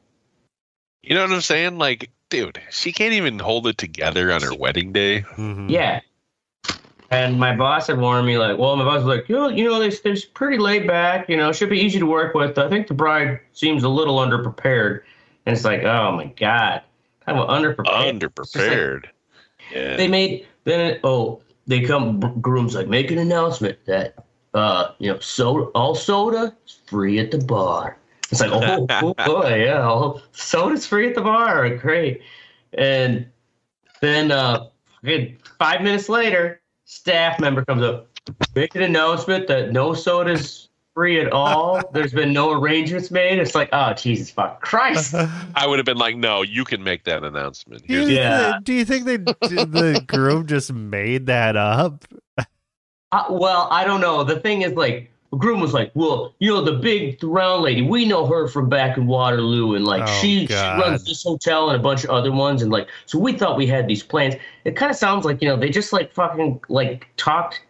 You 1.03 1.15
know 1.15 1.23
what 1.23 1.33
I'm 1.33 1.41
saying? 1.41 1.79
Like, 1.79 2.11
dude, 2.29 2.61
she 2.71 2.93
can't 2.93 3.15
even 3.15 3.39
hold 3.39 3.67
it 3.67 3.79
together 3.79 4.33
on 4.33 4.43
her 4.43 4.55
wedding 4.55 4.93
day. 4.93 5.23
Mhm. 5.23 5.71
Yeah. 5.71 6.01
And 7.11 7.41
my 7.41 7.57
boss 7.57 7.87
had 7.87 7.99
warned 7.99 8.27
me, 8.27 8.37
like, 8.37 8.59
well, 8.59 8.77
my 8.77 8.85
boss 8.85 9.03
was 9.03 9.17
like, 9.17 9.31
you 9.31 9.35
know, 9.35 9.49
you 9.49 9.65
know, 9.65 9.79
they're, 9.79 9.91
they're 10.05 10.17
pretty 10.35 10.59
laid 10.59 10.87
back, 10.87 11.27
you 11.31 11.39
know, 11.39 11.53
should 11.53 11.71
be 11.71 11.81
easy 11.81 11.99
to 11.99 12.05
work 12.05 12.35
with. 12.35 12.59
I 12.59 12.69
think 12.69 12.87
the 12.87 12.93
bride 12.93 13.41
seems 13.55 13.83
a 13.83 13.89
little 13.89 14.19
underprepared. 14.19 15.01
And 15.47 15.57
it's 15.57 15.65
like, 15.65 15.85
oh 15.85 16.13
my 16.13 16.27
God. 16.27 16.83
Kind 17.25 17.39
of 17.39 17.49
underprepared. 17.49 18.21
Underprepared. 18.21 19.05
Yeah. 19.73 19.97
They 19.97 20.07
made, 20.07 20.47
then, 20.65 21.01
oh, 21.03 21.41
they 21.67 21.81
come, 21.81 22.21
groom's 22.43 22.75
like, 22.75 22.89
make 22.89 23.11
an 23.11 23.17
announcement 23.17 23.79
that, 23.87 24.27
uh, 24.55 24.93
you 24.99 25.13
know, 25.13 25.19
soda, 25.21 25.65
all 25.75 25.95
soda 25.95 26.55
is 26.67 26.79
free 26.87 27.19
at 27.19 27.31
the 27.31 27.39
bar. 27.39 27.99
It's 28.31 28.41
like, 28.41 28.51
oh, 28.53 28.87
oh 28.91 29.15
boy, 29.15 29.65
yeah, 29.65 29.83
all, 29.83 30.23
soda's 30.33 30.87
free 30.87 31.09
at 31.09 31.15
the 31.15 31.23
bar. 31.23 31.69
Great. 31.77 32.23
And 32.75 33.27
then, 34.01 34.31
uh, 34.31 34.69
good, 35.05 35.37
five 35.59 35.83
minutes 35.83 36.09
later, 36.09 36.61
staff 36.85 37.41
member 37.41 37.65
comes 37.65 37.83
up, 37.83 38.09
make 38.55 38.75
an 38.75 38.83
announcement 38.83 39.47
that 39.49 39.73
no 39.73 39.95
soda's 39.95 40.69
free 40.95 41.21
at 41.21 41.33
all. 41.33 41.89
There's 41.93 42.13
been 42.13 42.33
no 42.33 42.51
arrangements 42.53 43.11
made. 43.11 43.39
It's 43.39 43.55
like, 43.55 43.69
oh, 43.73 43.93
Jesus 43.93 44.31
fuck 44.31 44.61
Christ. 44.61 45.15
I 45.55 45.67
would 45.67 45.79
have 45.79 45.87
been 45.87 45.97
like, 45.97 46.17
no, 46.17 46.43
you 46.43 46.65
can 46.65 46.83
make 46.83 47.05
that 47.05 47.23
announcement. 47.23 47.87
Do 47.87 47.95
you, 47.95 48.01
Here's 48.01 48.11
Yeah. 48.19 48.53
thi- 48.59 48.65
do 48.65 48.73
you 48.73 48.85
think 48.85 49.05
they 49.05 49.17
the 49.17 50.03
groom 50.07 50.47
just 50.47 50.73
made 50.73 51.27
that 51.27 51.57
up? 51.57 52.05
Uh, 53.13 53.25
well, 53.31 53.69
I 53.71 53.85
don't 53.85 54.01
know. 54.01 54.25
The 54.25 54.41
thing 54.41 54.63
is, 54.63 54.73
like, 54.75 55.11
the 55.31 55.37
groom 55.37 55.61
was 55.61 55.75
like, 55.75 55.91
well, 55.95 56.35
you 56.39 56.51
know, 56.51 56.63
the 56.63 56.73
big 56.73 57.23
round 57.23 57.63
lady, 57.63 57.83
we 57.83 58.07
know 58.07 58.27
her 58.27 58.49
from 58.49 58.69
back 58.69 58.97
in 58.97 59.07
Waterloo, 59.07 59.75
and 59.75 59.85
like, 59.85 60.03
Oh, 60.03 60.21
she, 60.21 60.47
she 60.47 60.55
runs 60.55 61.05
this 61.05 61.23
hotel 61.23 61.71
and 61.71 61.79
a 61.79 61.83
bunch 61.83 62.05
of 62.05 62.11
other 62.11 62.33
ones, 62.33 62.63
and 62.63 62.71
like, 62.71 62.89
so 63.07 63.19
we 63.19 63.33
thought 63.35 63.57
we 63.57 63.67
had 63.67 63.87
these 63.87 64.03
plans. 64.03 64.37
It 64.65 64.77
kind 64.77 64.91
of 64.91 64.97
sounds 64.97 65.25
like, 65.25 65.43
you 65.43 65.49
know, 65.49 65.57
they 65.57 65.71
just 65.71 65.93
like 65.93 66.13
fucking 66.13 66.61
like 66.69 67.09
talked 67.17 67.63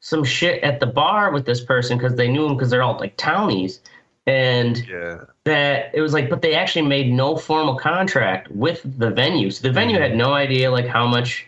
some 0.00 0.24
shit 0.24 0.62
at 0.62 0.78
the 0.78 0.86
bar 0.86 1.32
with 1.32 1.46
this 1.46 1.64
person 1.64 1.96
because 1.96 2.16
they 2.16 2.28
knew 2.28 2.46
him 2.46 2.54
because 2.54 2.70
they're 2.70 2.82
all 2.82 2.98
like 2.98 3.16
townies, 3.16 3.80
and 4.26 4.86
yeah. 4.86 5.20
that 5.44 5.90
it 5.94 6.02
was 6.02 6.12
like, 6.12 6.28
but 6.28 6.42
they 6.42 6.54
actually 6.54 6.86
made 6.86 7.10
no 7.10 7.36
formal 7.36 7.76
contract 7.76 8.50
with 8.50 8.82
the 8.98 9.10
venue. 9.10 9.50
So 9.50 9.66
the 9.66 9.72
venue 9.72 9.98
had 9.98 10.14
no 10.14 10.34
idea 10.34 10.70
like 10.70 10.86
how 10.86 11.06
much 11.06 11.46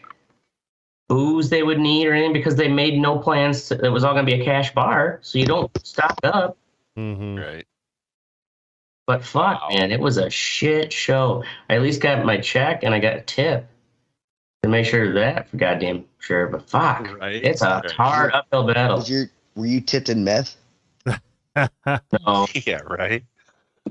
booze 1.09 1.49
they 1.51 1.63
would 1.63 1.79
need 1.79 2.07
or 2.07 2.13
anything 2.13 2.33
because 2.33 2.57
they 2.57 2.69
made 2.69 2.99
no 3.01 3.19
plans. 3.19 3.69
To, 3.69 3.85
it 3.85 3.89
was 3.89 4.05
all 4.05 4.13
going 4.15 4.27
to 4.27 4.33
be 4.37 4.41
a 4.41 4.45
cash 4.45 4.73
bar, 4.75 5.19
so 5.23 5.39
you 5.39 5.47
don't 5.47 5.71
stock 5.87 6.19
up. 6.23 6.57
hmm 6.97 7.37
Right. 7.37 7.67
But 9.07 9.25
fuck, 9.25 9.63
Wow. 9.63 9.69
man, 9.71 9.91
it 9.91 10.01
was 10.01 10.19
a 10.19 10.29
shit 10.29 10.93
show. 10.93 11.43
I 11.71 11.77
at 11.77 11.83
least 11.83 12.03
got 12.03 12.25
my 12.27 12.37
check 12.39 12.83
and 12.85 12.95
I 12.95 12.99
got 12.99 13.17
a 13.17 13.23
tip 13.23 13.67
to 14.63 14.69
make 14.69 14.85
sure 14.85 15.09
of 15.09 15.15
that 15.15 15.49
for 15.49 15.57
goddamn 15.57 16.05
sure. 16.19 16.47
But 16.49 16.69
fuck, 16.69 17.19
Right. 17.19 17.43
it's 17.43 17.63
a 17.63 17.81
Right. 17.85 17.91
hard 17.93 18.33
uphill 18.35 18.67
battle. 18.67 18.99
Was 18.99 19.09
your 19.11 19.31
were 19.55 19.65
you 19.67 19.81
tipped 19.81 20.09
in 20.11 20.25
meth? 20.25 20.57
No, 22.27 22.47
Yeah, 22.55 22.81
right. 22.85 23.25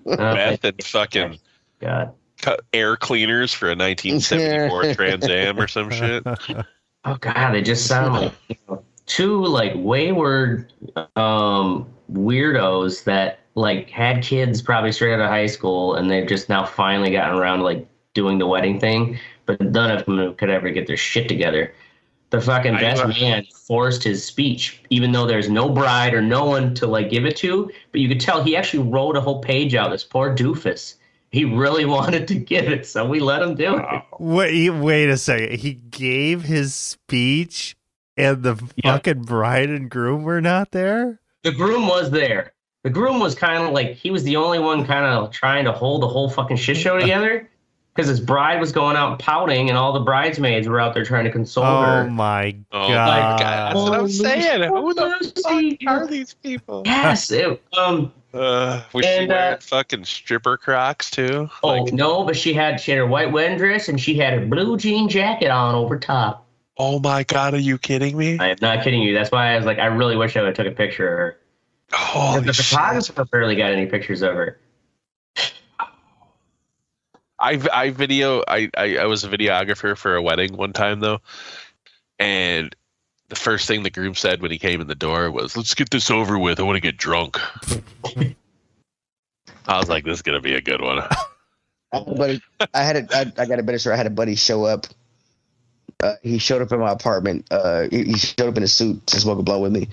no, 0.06 0.16
Meth 0.36 0.64
and 0.64 0.82
fucking 0.84 1.40
God. 1.80 2.14
cu- 2.42 2.56
air 2.72 2.96
cleaners 2.96 3.52
for 3.52 3.66
a 3.70 3.76
1974 3.76 4.94
Trans 4.94 5.28
Am 5.28 5.60
or 5.60 5.68
some 5.68 5.90
shit. 5.90 6.24
Oh 7.08 7.16
god, 7.22 7.52
they 7.52 7.62
just 7.62 7.88
sound 7.88 8.14
like 8.14 8.34
you 8.50 8.58
know, 8.68 8.84
two 9.06 9.46
like 9.46 9.72
wayward 9.76 10.74
um 11.16 11.88
weirdos 12.12 13.06
that 13.06 13.40
like 13.56 13.90
had 13.90 14.22
kids 14.22 14.62
probably 14.62 14.92
straight 14.92 15.14
out 15.14 15.22
of 15.22 15.30
high 15.30 15.46
school 15.46 15.96
and 15.96 16.12
they've 16.12 16.28
just 16.28 16.50
now 16.50 16.66
finally 16.66 17.12
gotten 17.12 17.38
around 17.38 17.60
to 17.60 17.64
like 17.64 17.88
doing 18.14 18.40
the 18.40 18.46
wedding 18.46 18.78
thing, 18.78 19.18
but 19.46 19.62
none 19.62 19.90
of 19.90 20.06
them 20.06 20.36
could 20.36 20.50
ever 20.50 20.70
get 20.70 20.86
their 20.86 20.98
shit 20.98 21.30
together. 21.30 21.74
The 22.30 22.42
fucking 22.42 22.76
best 22.76 23.08
man 23.08 23.46
forced 23.68 24.04
his 24.04 24.26
speech, 24.26 24.84
even 24.90 25.14
though 25.14 25.26
there's 25.26 25.50
no 25.50 25.70
bride 25.70 26.14
or 26.14 26.22
no 26.22 26.44
one 26.44 26.76
to 26.76 26.88
like 26.88 27.10
give 27.10 27.26
it 27.26 27.38
to. 27.38 27.72
But 27.94 28.02
you 28.02 28.10
could 28.10 28.20
tell 28.20 28.44
he 28.44 28.58
actually 28.58 28.84
wrote 28.84 29.16
a 29.16 29.22
whole 29.22 29.40
page 29.42 29.76
out. 29.76 29.92
This 29.92 30.04
poor 30.04 30.36
doofus. 30.36 30.96
He 31.32 31.46
really 31.46 31.86
wanted 31.98 32.28
to 32.30 32.36
give 32.36 32.66
it, 32.66 32.86
so 32.86 33.06
we 33.08 33.20
let 33.20 33.42
him 33.42 33.56
do 33.56 33.78
it. 33.78 33.86
Wait, 34.20 34.70
wait 34.70 35.10
a 35.10 35.18
second. 35.18 35.60
He 35.60 35.74
gave 35.74 36.44
his 36.44 36.74
speech, 36.74 37.76
and 38.16 38.44
the 38.44 38.56
Yeah. 38.84 38.94
fucking 38.94 39.24
bride 39.24 39.70
and 39.70 39.90
groom 39.90 40.24
were 40.24 40.42
not 40.42 40.72
there. 40.72 41.20
The 41.44 41.52
groom 41.52 41.88
was 41.88 42.12
there. 42.12 42.54
The 42.84 42.90
groom 42.90 43.20
was 43.20 43.36
kind 43.36 43.64
of 43.64 43.72
like 43.74 43.96
he 43.96 44.12
was 44.12 44.24
the 44.24 44.38
only 44.38 44.60
one 44.60 44.86
kind 44.86 45.06
of 45.06 45.32
trying 45.32 45.66
to 45.66 45.72
hold 45.74 46.02
the 46.02 46.08
whole 46.08 46.30
fucking 46.30 46.58
shit 46.58 46.78
show 46.78 46.98
together 47.00 47.50
because 47.98 48.08
his 48.08 48.20
bride 48.20 48.60
was 48.60 48.72
going 48.72 48.96
out 48.96 49.18
pouting, 49.18 49.70
and 49.70 49.78
all 49.78 49.92
the 49.92 50.00
bridesmaids 50.00 50.68
were 50.68 50.80
out 50.80 50.94
there 50.94 51.04
trying 51.04 51.26
to 51.26 51.32
console 51.32 51.64
Oh 51.64 51.82
her. 51.82 52.02
Oh 52.04 52.10
my 52.12 52.52
god, 52.72 53.40
that's 53.40 53.76
what 53.76 53.98
Oh, 53.98 54.02
I'm 54.04 54.10
saying. 54.10 54.70
Who 54.70 54.94
the 54.94 55.34
fuck 55.44 55.88
are 55.88 56.06
these 56.06 56.36
people? 56.36 56.84
Yes, 56.86 57.32
it, 57.32 57.62
um. 57.76 58.14
Uh, 58.34 58.84
was 58.94 59.04
she 59.04 59.12
And, 59.12 59.32
uh, 59.32 59.58
fucking 59.58 60.04
stripper 60.06 60.58
Crocs 60.58 61.10
too? 61.10 61.50
Oh 61.64 61.68
Like, 61.70 61.92
no, 61.94 62.24
but 62.24 62.38
she 62.38 62.54
had 62.54 62.80
she 62.80 62.92
had 62.92 63.00
her 63.00 63.08
white 63.08 63.32
wedding 63.32 63.58
dress 63.58 63.88
and 63.90 64.00
she 64.00 64.16
had 64.16 64.34
her 64.34 64.46
blue 64.46 64.78
jean 64.78 65.10
jacket 65.10 65.50
on 65.50 65.74
over 65.74 65.98
top. 65.98 66.46
oh 66.78 67.00
my 67.00 67.24
god, 67.24 67.56
are 67.56 67.60
you 67.60 67.80
kidding 67.80 68.16
me? 68.16 68.38
I 68.38 68.50
am 68.50 68.58
not 68.62 68.84
kidding 68.84 69.02
you. 69.02 69.16
That's 69.16 69.32
why 69.32 69.54
I 69.54 69.58
was 69.58 69.66
like, 69.66 69.80
I 69.80 69.86
really 69.88 70.16
wish 70.16 70.36
I 70.38 70.42
would 70.42 70.56
have 70.56 70.56
took 70.56 70.72
a 70.72 70.76
picture 70.76 71.12
of 71.12 71.18
her. 71.18 71.40
Holy 71.94 72.42
the 72.42 72.54
shit. 72.54 72.66
photographer 72.66 73.26
barely 73.26 73.56
got 73.56 73.72
any 73.72 73.88
pictures 73.88 74.22
of 74.22 74.36
her. 74.36 74.60
I 77.40 77.62
I 77.72 77.90
video 77.92 78.44
I, 78.48 78.70
I 78.76 78.98
I 78.98 79.06
was 79.06 79.24
a 79.24 79.30
videographer 79.30 79.96
for 79.96 80.16
a 80.16 80.22
wedding 80.22 80.58
one 80.58 80.74
time 80.74 81.00
though, 81.00 81.20
and 82.18 82.76
the 83.30 83.36
first 83.36 83.68
thing 83.68 83.84
the 83.84 83.90
groom 83.90 84.16
said 84.16 84.42
when 84.42 84.52
he 84.52 84.58
came 84.58 84.82
in 84.82 84.88
the 84.88 84.96
door 84.96 85.30
was, 85.32 85.56
"Let's 85.56 85.76
get 85.76 85.90
this 85.90 86.10
over 86.10 86.40
with. 86.40 86.60
I 86.60 86.64
want 86.64 86.78
to 86.78 86.82
get 86.82 86.98
drunk." 86.98 87.38
I 89.68 89.78
was 89.78 89.90
like, 89.90 90.06
"This 90.06 90.16
is 90.16 90.22
gonna 90.22 90.42
be 90.42 90.56
a 90.56 90.62
good 90.62 90.82
one." 90.82 91.04
Buddy, 91.92 92.42
I 92.74 92.84
had 92.84 92.96
a, 92.98 93.18
I, 93.18 93.32
I 93.42 93.46
got 93.46 93.60
a 93.60 93.64
better 93.64 93.80
story. 93.80 93.94
I 93.94 93.98
had 93.98 94.08
a 94.08 94.12
buddy 94.12 94.36
show 94.36 94.66
up. 94.66 94.88
Uh, 96.02 96.14
he 96.22 96.38
showed 96.38 96.62
up 96.62 96.72
in 96.72 96.80
my 96.80 96.92
apartment. 96.92 97.48
Uh, 97.50 97.88
he, 97.90 98.04
he 98.04 98.18
showed 98.18 98.50
up 98.50 98.58
in 98.58 98.64
a 98.64 98.68
suit 98.68 99.08
to 99.08 99.20
smoke 99.20 99.40
a 99.40 99.44
blunt 99.44 99.62
with 99.62 99.72
me. 99.72 99.88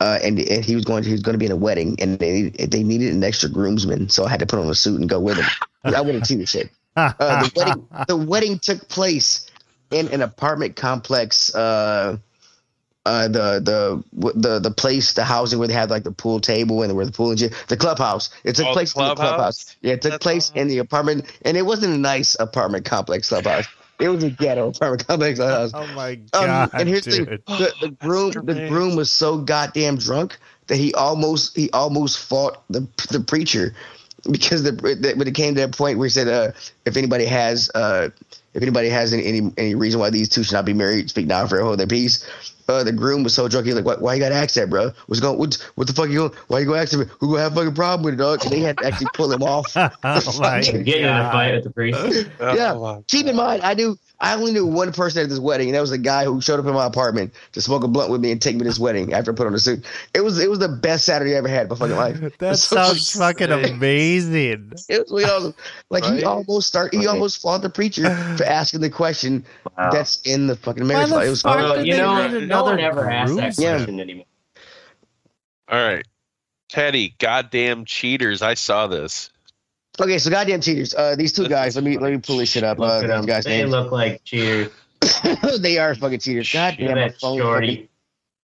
Uh, 0.00 0.18
and, 0.22 0.38
and 0.38 0.64
he 0.64 0.74
was 0.74 0.84
going 0.84 1.02
to, 1.02 1.08
he 1.08 1.12
was 1.14 1.22
going 1.22 1.34
to 1.34 1.38
be 1.38 1.46
in 1.46 1.52
a 1.52 1.56
wedding 1.56 1.96
and 2.00 2.18
they 2.18 2.50
they 2.50 2.82
needed 2.82 3.14
an 3.14 3.24
extra 3.24 3.48
groomsman, 3.48 4.08
so 4.10 4.24
I 4.26 4.30
had 4.30 4.40
to 4.40 4.46
put 4.46 4.58
on 4.58 4.68
a 4.68 4.74
suit 4.74 5.00
and 5.00 5.08
go 5.08 5.20
with 5.20 5.38
him. 5.38 5.50
I 5.94 6.00
wouldn't 6.02 6.26
too 6.26 6.44
shit. 6.46 6.70
Uh, 7.18 7.36
the 7.36 7.50
wedding 7.56 7.88
the 8.06 8.16
wedding 8.16 8.58
took 8.58 8.88
place 8.88 9.50
in 9.90 10.08
an 10.08 10.22
apartment 10.22 10.76
complex. 10.76 11.54
Uh, 11.54 12.18
uh, 13.06 13.28
the 13.28 13.60
the 14.12 14.32
the 14.34 14.58
the 14.58 14.70
place, 14.70 15.12
the 15.14 15.24
housing 15.24 15.58
where 15.58 15.68
they 15.68 15.74
have 15.74 15.90
like 15.90 16.04
the 16.04 16.12
pool 16.12 16.40
table 16.40 16.82
and 16.82 16.94
where 16.96 17.06
the 17.06 17.12
pool 17.12 17.30
and 17.30 17.38
gym, 17.38 17.50
the 17.68 17.76
clubhouse. 17.76 18.30
It 18.44 18.56
took 18.56 18.66
Oh, 18.66 18.70
the 18.70 18.74
place 18.74 18.94
in 18.96 19.04
the 19.04 19.12
clubhouse? 19.14 19.36
clubhouse. 19.36 19.76
Yeah, 19.82 19.94
it 19.94 20.02
took 20.02 20.12
That's 20.12 20.22
place 20.22 20.50
in 20.54 20.68
the 20.68 20.78
apartment, 20.78 21.26
and 21.42 21.56
it 21.56 21.64
wasn't 21.64 21.94
a 21.94 21.98
nice 21.98 22.36
apartment 22.40 22.84
complex 22.84 23.28
clubhouse. 23.28 23.66
It 23.98 24.08
was 24.10 24.24
a 24.24 24.30
ghetto 24.30 24.68
apartment 24.68 25.06
complex 25.06 25.38
clubhouse. 25.38 25.74
oh 25.74 25.86
my 25.88 26.16
Um, 26.32 26.70
god! 26.70 26.70
and 26.76 26.88
here's 26.88 27.06
the 27.08 27.12
dude. 27.12 27.26
thing: 27.26 27.56
the, 27.56 27.74
the 27.80 27.88
groom, 27.90 28.36
the 28.42 28.54
groom 28.54 28.96
was 28.96 29.10
so 29.10 29.38
goddamn 29.38 29.98
drunk 29.98 30.38
that 30.68 30.76
he 30.76 30.94
almost 30.94 31.56
he 31.56 31.70
almost 31.72 32.18
fought 32.18 32.62
the 32.70 32.86
the 33.10 33.20
preacher 33.20 33.74
because 34.30 34.62
the, 34.64 34.72
the 34.72 35.14
when 35.16 35.28
it 35.28 35.34
came 35.34 35.54
to 35.54 35.60
that 35.62 35.76
point 35.76 35.98
where 35.98 36.06
he 36.06 36.10
said, 36.10 36.28
uh, 36.28 36.52
if 36.84 36.96
anybody 36.96 37.26
has 37.26 37.70
uh, 37.74 38.10
if 38.54 38.62
anybody 38.62 38.88
has 38.88 39.12
any, 39.12 39.24
any 39.26 39.52
any 39.56 39.74
reason 39.74 40.00
why 40.00 40.10
these 40.10 40.28
two 40.28 40.42
should 40.44 40.54
not 40.54 40.64
be 40.64 40.74
married, 40.74 41.10
speak 41.10 41.26
now 41.26 41.46
for 41.46 41.60
hold 41.62 41.78
their 41.78 41.86
peace. 41.86 42.28
Uh, 42.68 42.82
the 42.82 42.92
groom 42.92 43.22
was 43.22 43.34
so 43.34 43.48
drunk, 43.48 43.66
he 43.66 43.72
was 43.72 43.84
like, 43.84 43.96
"Why, 43.98 44.02
why 44.02 44.14
you 44.14 44.20
got 44.20 44.30
to 44.30 44.34
ask 44.34 44.54
that, 44.54 44.68
bro? 44.68 44.90
What's 45.06 45.20
going? 45.20 45.38
What, 45.38 45.54
what 45.76 45.86
the 45.86 45.92
fuck 45.92 46.08
you 46.08 46.16
going? 46.18 46.32
Why 46.48 46.60
you 46.60 46.66
gonna 46.66 46.80
ask 46.82 46.92
him? 46.92 47.06
Who 47.20 47.28
gonna 47.28 47.42
have 47.42 47.52
a 47.52 47.56
fucking 47.56 47.74
problem 47.74 48.04
with 48.04 48.14
it, 48.14 48.16
dog?" 48.16 48.42
And 48.44 48.52
they 48.52 48.60
had 48.60 48.78
to 48.78 48.86
actually 48.86 49.08
pull 49.14 49.30
him 49.32 49.42
off. 49.42 49.72
oh 49.76 49.90
my 50.40 50.60
Getting 50.60 51.04
in 51.04 51.08
a 51.08 51.30
fight 51.30 51.54
with 51.54 51.64
the 51.64 51.70
priest. 51.70 52.28
Yeah. 52.40 52.72
Oh, 52.74 53.04
Keep 53.08 53.26
in 53.26 53.36
mind, 53.36 53.62
I 53.62 53.74
knew 53.74 53.98
I 54.18 54.34
only 54.34 54.52
knew 54.52 54.64
one 54.64 54.92
person 54.92 55.22
at 55.22 55.28
this 55.28 55.38
wedding, 55.38 55.68
and 55.68 55.74
that 55.74 55.80
was 55.82 55.90
the 55.90 55.98
guy 55.98 56.24
who 56.24 56.40
showed 56.40 56.58
up 56.58 56.64
in 56.66 56.72
my 56.72 56.86
apartment 56.86 57.34
to 57.52 57.60
smoke 57.60 57.84
a 57.84 57.88
blunt 57.88 58.10
with 58.10 58.20
me 58.22 58.32
and 58.32 58.40
take 58.40 58.54
me 58.54 58.60
to 58.60 58.64
this 58.64 58.78
wedding 58.78 59.12
after 59.12 59.30
I 59.30 59.34
put 59.34 59.46
on 59.46 59.52
a 59.54 59.58
suit. 59.58 59.84
It 60.14 60.22
was 60.22 60.38
it 60.38 60.48
was 60.48 60.58
the 60.58 60.68
best 60.68 61.04
Saturday 61.04 61.34
I 61.34 61.38
ever 61.38 61.48
had 61.48 61.64
in 61.64 61.68
my 61.68 61.74
fucking 61.76 61.96
life. 61.96 62.20
That 62.38 62.50
was 62.50 62.62
so 62.62 62.76
sounds 62.76 63.14
fucking 63.16 63.50
amazing. 63.52 64.72
It 64.88 65.00
was 65.02 65.10
really 65.10 65.24
awesome. 65.24 65.54
Like 65.90 66.04
Right? 66.04 66.18
he 66.20 66.24
almost 66.24 66.66
start 66.66 66.94
he 66.94 67.00
Right. 67.00 67.08
almost 67.08 67.42
fought 67.42 67.60
the 67.62 67.68
preacher 67.68 68.04
for 68.38 68.44
asking 68.46 68.80
the 68.80 68.90
question 68.90 69.44
Wow. 69.76 69.90
that's 69.90 70.22
in 70.22 70.46
the 70.46 70.56
fucking 70.56 70.84
Why 70.84 70.88
marriage 70.88 71.08
the 71.10 71.14
law. 71.16 71.20
It 71.22 71.28
was 71.28 71.42
fuck 71.42 71.56
Well, 71.56 71.84
you 71.86 71.96
know, 71.98 72.40
no 72.40 72.64
one 72.64 72.80
ever 72.80 73.10
asked 73.10 73.36
that 73.36 73.54
group? 73.56 73.64
Yeah. 73.64 73.76
question 73.76 74.00
anymore. 74.00 74.24
All 75.68 75.78
right. 75.78 76.06
Teddy, 76.68 77.14
goddamn 77.18 77.84
cheaters. 77.84 78.40
I 78.42 78.54
saw 78.54 78.86
this. 78.86 79.30
Okay. 80.00 80.18
So 80.18 80.30
goddamn 80.30 80.60
cheaters. 80.60 80.94
Uh, 80.94 81.16
these 81.16 81.32
two 81.32 81.48
guys. 81.48 81.74
Let 81.76 81.84
me 81.84 81.98
let 81.98 82.12
me 82.12 82.18
pull 82.18 82.36
this 82.38 82.50
shit 82.50 82.64
up. 82.64 82.78
Uh, 82.78 82.82
Look 82.82 82.92
at 82.94 83.00
these 83.02 83.08
them. 83.10 83.26
guys' 83.26 83.44
They 83.44 83.58
names. 83.58 83.70
look 83.70 83.92
like 83.92 84.22
cheaters. 84.24 84.70
they 85.60 85.78
are 85.78 85.94
fucking 85.94 86.20
cheaters. 86.20 86.52
God 86.52 86.72
Look 86.78 86.88
damn 86.88 86.90
at 86.90 86.94
my 87.00 87.08
that 87.08 87.20
phone. 87.20 87.38
shorty. 87.38 87.88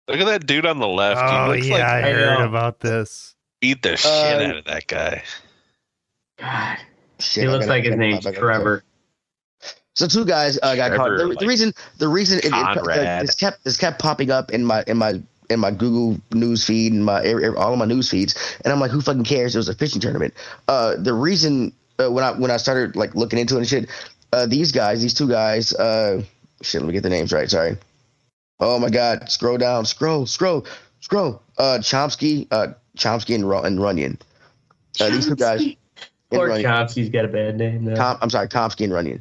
Look 0.08 0.18
at 0.20 0.26
that 0.26 0.46
dude 0.46 0.66
on 0.66 0.78
the 0.78 0.88
left. 0.88 1.20
Oh 1.22 1.52
he 1.52 1.56
looks 1.60 1.66
yeah, 1.68 1.74
like 1.74 1.82
I 1.84 1.98
I 2.08 2.12
heard 2.12 2.38
know. 2.40 2.44
about 2.46 2.80
this. 2.80 3.34
beat 3.60 3.82
the 3.82 3.96
shit 3.96 4.10
Uh, 4.10 4.44
out 4.50 4.56
of 4.56 4.64
that 4.66 4.86
guy. 4.86 5.22
God, 6.38 6.78
Shit, 7.20 7.44
he 7.44 7.48
looks 7.48 7.66
gotta- 7.66 7.78
like 7.78 7.84
his 7.84 7.96
name's 7.96 8.24
pop. 8.24 8.34
Trevor. 8.34 8.82
So 9.94 10.06
two 10.08 10.24
guys 10.24 10.58
uh, 10.62 10.74
got 10.74 10.96
caught. 10.96 11.16
The, 11.16 11.26
like, 11.26 11.38
the 11.38 11.46
reason 11.46 11.72
the 11.98 12.08
reason 12.08 12.38
it, 12.38 12.46
it, 12.46 12.50
Conrad. 12.50 13.26
this 13.26 13.34
kept 13.34 13.62
this 13.62 13.76
kept 13.76 14.00
popping 14.00 14.30
up 14.30 14.50
in 14.50 14.64
my 14.64 14.82
in 14.86 14.96
my 14.96 15.20
in 15.52 15.60
my 15.60 15.70
Google 15.70 16.20
news 16.32 16.64
feed 16.64 16.92
and 16.92 17.04
my 17.04 17.20
all 17.56 17.72
of 17.72 17.78
my 17.78 17.84
news 17.84 18.08
feeds, 18.08 18.58
and 18.64 18.72
I'm 18.72 18.80
like, 18.80 18.90
who 18.90 19.00
fucking 19.00 19.24
cares? 19.24 19.54
It 19.54 19.58
was 19.58 19.68
a 19.68 19.74
fishing 19.74 20.00
tournament. 20.00 20.34
Uh, 20.68 20.96
the 20.96 21.12
reason 21.12 21.72
uh, 21.98 22.10
when 22.10 22.24
I 22.24 22.32
when 22.32 22.50
I 22.50 22.56
started 22.56 22.96
like 22.96 23.14
looking 23.14 23.38
into 23.38 23.56
it 23.56 23.58
and 23.58 23.68
shit, 23.68 23.90
uh, 24.32 24.46
these 24.46 24.72
guys, 24.72 25.02
these 25.02 25.14
two 25.14 25.28
guys, 25.28 25.72
uh, 25.74 26.22
shit, 26.62 26.80
let 26.80 26.86
me 26.86 26.92
get 26.92 27.02
the 27.02 27.10
names 27.10 27.32
right. 27.32 27.50
Sorry. 27.50 27.76
Oh 28.60 28.78
my 28.78 28.90
God! 28.90 29.30
Scroll 29.30 29.58
down, 29.58 29.84
scroll, 29.84 30.26
scroll, 30.26 30.66
scroll. 31.00 31.42
Uh, 31.58 31.78
Chomsky, 31.80 32.46
uh, 32.50 32.68
Chomsky 32.96 33.34
and, 33.34 33.44
and 33.44 33.78
Runyan. 33.78 34.20
Uh, 35.00 35.10
these 35.10 35.26
two 35.26 35.36
guys. 35.36 35.62
Poor 36.30 36.48
Chomsky's 36.48 37.10
got 37.10 37.26
a 37.26 37.28
bad 37.28 37.58
name. 37.58 37.94
Tom, 37.94 38.16
I'm 38.22 38.30
sorry, 38.30 38.48
Chomsky 38.48 38.84
and 38.84 38.92
Runyan. 38.92 39.20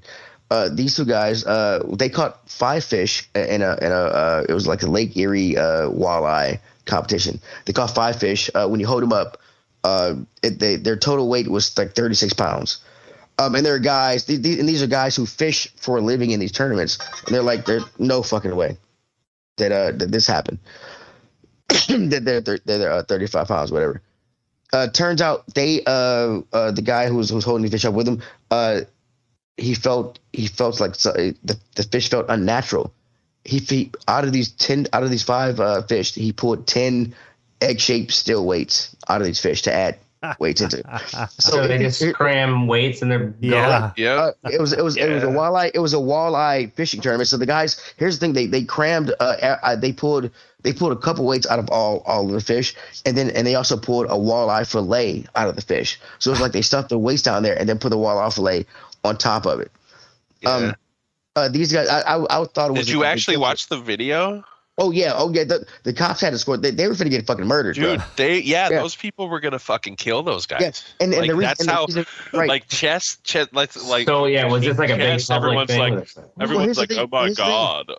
Uh, 0.52 0.68
these 0.69 0.98
two 0.98 1.06
guys, 1.06 1.45
uh, 1.45 1.82
they 1.94 2.10
caught 2.10 2.49
five 2.49 2.84
fish 2.84 3.30
in 3.34 3.61
a 3.61 3.78
in 3.82 3.91
a 3.91 3.95
uh, 3.95 4.45
it 4.49 4.53
was 4.53 4.68
like 4.68 4.84
a 4.84 4.86
Lake 4.86 5.15
Erie 5.15 5.56
uh, 5.56 5.90
walleye 5.90 6.60
competition. 6.86 7.40
They 7.65 7.72
caught 7.72 7.95
five 7.95 8.19
fish. 8.19 8.49
Uh, 8.53 8.68
when 8.68 8.82
you 8.82 8.86
hold 8.86 9.02
them 9.02 9.14
up, 9.14 9.38
uh, 9.86 10.15
it, 10.44 10.60
they, 10.60 10.76
their 10.76 10.98
total 10.98 11.30
weight 11.30 11.48
was 11.48 11.78
like 11.78 11.94
36 11.94 12.34
pounds. 12.34 12.84
Um, 13.40 13.56
and 13.56 13.65
they're 13.65 13.80
guys, 13.80 14.26
these, 14.26 14.41
these, 14.41 14.60
and 14.60 14.68
these 14.68 14.84
are 14.84 14.88
guys 14.88 15.15
who 15.15 15.26
fish 15.26 15.73
for 15.78 15.98
a 15.98 16.02
living 16.02 16.32
in 16.32 16.41
these 16.41 16.52
tournaments. 16.52 16.99
And 17.26 17.34
they're 17.34 17.41
like, 17.41 17.65
there's 17.65 17.86
no 17.98 18.22
fucking 18.22 18.53
way 18.53 18.76
that 19.56 19.72
uh 19.72 19.91
that 19.94 20.11
this 20.11 20.28
happened. 20.28 20.60
that 21.69 22.23
they're 22.26 22.41
they're, 22.41 22.60
they're 22.65 22.91
uh, 22.91 23.03
35 23.03 23.48
pounds, 23.48 23.72
whatever. 23.72 24.02
Uh, 24.73 24.90
turns 24.90 25.22
out 25.22 25.45
they 25.53 25.82
uh, 25.86 26.41
uh 26.52 26.72
the 26.72 26.82
guy 26.82 27.07
who 27.07 27.15
was 27.15 27.30
who 27.30 27.36
was 27.36 27.45
holding 27.45 27.64
the 27.64 27.72
fish 27.72 27.86
up 27.86 27.94
with 27.94 28.07
him 28.07 28.22
uh 28.52 28.82
he 29.57 29.76
felt 29.76 30.19
he 30.34 30.48
felt 30.48 30.80
like 30.80 30.95
so, 30.95 31.11
the 31.11 31.60
the 31.76 31.84
fish 31.84 32.10
felt 32.10 32.26
unnatural. 32.30 32.94
He, 33.44 33.60
he 33.60 33.91
out 34.07 34.23
of 34.23 34.32
these 34.32 34.49
ten 34.49 34.88
out 34.94 35.03
of 35.03 35.10
these 35.10 35.23
five 35.23 35.60
uh, 35.60 35.82
fish, 35.84 36.14
he 36.14 36.32
pulled 36.32 36.68
ten 36.68 37.15
egg 37.61 37.80
shaped 37.80 38.11
still 38.11 38.45
weights 38.45 38.95
out 39.07 39.22
of 39.22 39.28
these 39.28 39.40
fish 39.40 39.64
to 39.64 39.73
add 39.73 39.98
weights 40.40 40.61
into. 40.61 40.84
So 41.40 41.68
they 41.68 41.80
just 41.80 42.02
it- 42.02 42.15
cram 42.15 42.68
weights 42.68 43.02
in 43.02 43.10
their 43.10 43.34
yeah. 43.40 43.91
yeah. 43.98 44.14
uh, 44.14 44.32
it 44.52 44.60
was 44.60 44.73
it 44.73 44.84
was 44.84 44.98
it 44.98 45.10
was 45.10 45.23
a 45.23 45.28
walleye 45.28 45.72
it 45.73 45.80
was 45.80 45.94
a 45.94 45.98
walleye 45.98 46.72
fishing 46.73 47.02
tournament. 47.02 47.28
So 47.28 47.38
the 47.38 47.45
guys 47.45 47.82
here's 47.98 48.19
the 48.19 48.26
thing 48.26 48.34
they 48.34 48.45
they 48.45 48.64
crammed 48.64 49.14
uh, 49.19 49.57
uh 49.64 49.76
they 49.76 49.94
pulled 49.94 50.32
they 50.61 50.73
pulled 50.73 50.91
a 50.91 50.95
couple 50.95 51.26
weights 51.26 51.48
out 51.48 51.60
of 51.60 51.69
all 51.69 52.03
all 52.06 52.26
of 52.26 52.32
the 52.32 52.41
fish 52.41 52.76
and 53.06 53.18
then 53.18 53.32
and 53.32 53.45
they 53.45 53.56
also 53.56 53.78
pulled 53.78 54.06
a 54.07 54.15
walleye 54.15 54.69
fillet 54.69 55.26
out 55.36 55.48
of 55.48 55.56
the 55.56 55.61
fish. 55.61 55.99
So 56.19 56.30
it 56.30 56.34
was 56.34 56.41
like 56.41 56.52
they 56.52 56.61
stuffed 56.61 56.90
the 56.90 56.99
weights 56.99 57.23
down 57.23 57.44
there 57.44 57.57
and 57.57 57.68
then 57.68 57.80
put 57.80 57.90
the 57.90 57.98
walleye 57.98 58.34
fillet 58.34 58.65
on 59.03 59.18
top 59.18 59.45
of 59.45 59.60
it. 59.60 59.72
yeah. 60.41 60.49
Um, 60.49 60.76
uh, 61.36 61.48
these 61.49 61.72
guys, 61.72 61.88
I, 61.88 62.02
I, 62.02 62.41
I 62.41 62.45
thought 62.45 62.69
it 62.69 62.73
was. 62.73 62.86
Did 62.88 62.90
you 62.90 63.03
actually 63.06 63.38
watch 63.38 63.68
the 63.68 63.80
video? 63.80 64.44
Oh 64.78 64.91
yeah, 64.91 65.14
oh 65.15 65.32
yeah. 65.32 65.44
The, 65.44 65.65
the 65.84 65.94
cops 65.94 66.19
had 66.22 66.32
to 66.32 66.38
score. 66.40 66.57
They, 66.57 66.72
they 66.72 66.88
were 66.88 66.94
going 66.95 67.10
to 67.10 67.10
get 67.10 67.26
fucking 67.28 67.45
murdered, 67.45 67.76
Dude, 67.76 67.99
bro. 67.99 68.06
they 68.15 68.40
yeah, 68.40 68.69
Yeah. 68.69 68.80
those 68.82 68.95
people 68.95 69.28
were 69.30 69.40
gonna 69.40 69.60
fucking 69.60 69.95
kill 69.98 70.23
those 70.23 70.45
guys. 70.45 70.61
Yeah, 70.61 71.06
and, 71.06 71.14
and 71.14 71.22
like, 71.22 71.30
the 71.30 71.36
reason, 71.36 71.48
that's 71.49 71.60
and 71.61 71.69
the 71.69 71.73
how 71.73 71.86
reason- 71.86 72.06
right. 72.34 72.49
like 72.49 72.68
chess, 72.68 73.18
chess 73.23 73.48
like 73.53 73.76
like 73.86 74.07
so 74.07 74.26
yeah, 74.26 74.45
was 74.48 74.64
this 74.64 74.78
like 74.78 74.90
a 74.90 74.95
big 74.98 75.22
everyone's 75.30 75.69
thing? 75.69 75.80
like- 75.95 76.10
everyone's 76.40 76.65
here's 76.65 76.78
the 76.78 76.82
like, 76.82 76.90
thing- 76.90 76.99
oh 76.99 77.07
my 77.11 77.23
here's 77.26 77.36
the 77.38 77.44
thing. 77.44 77.52
god, 77.52 77.91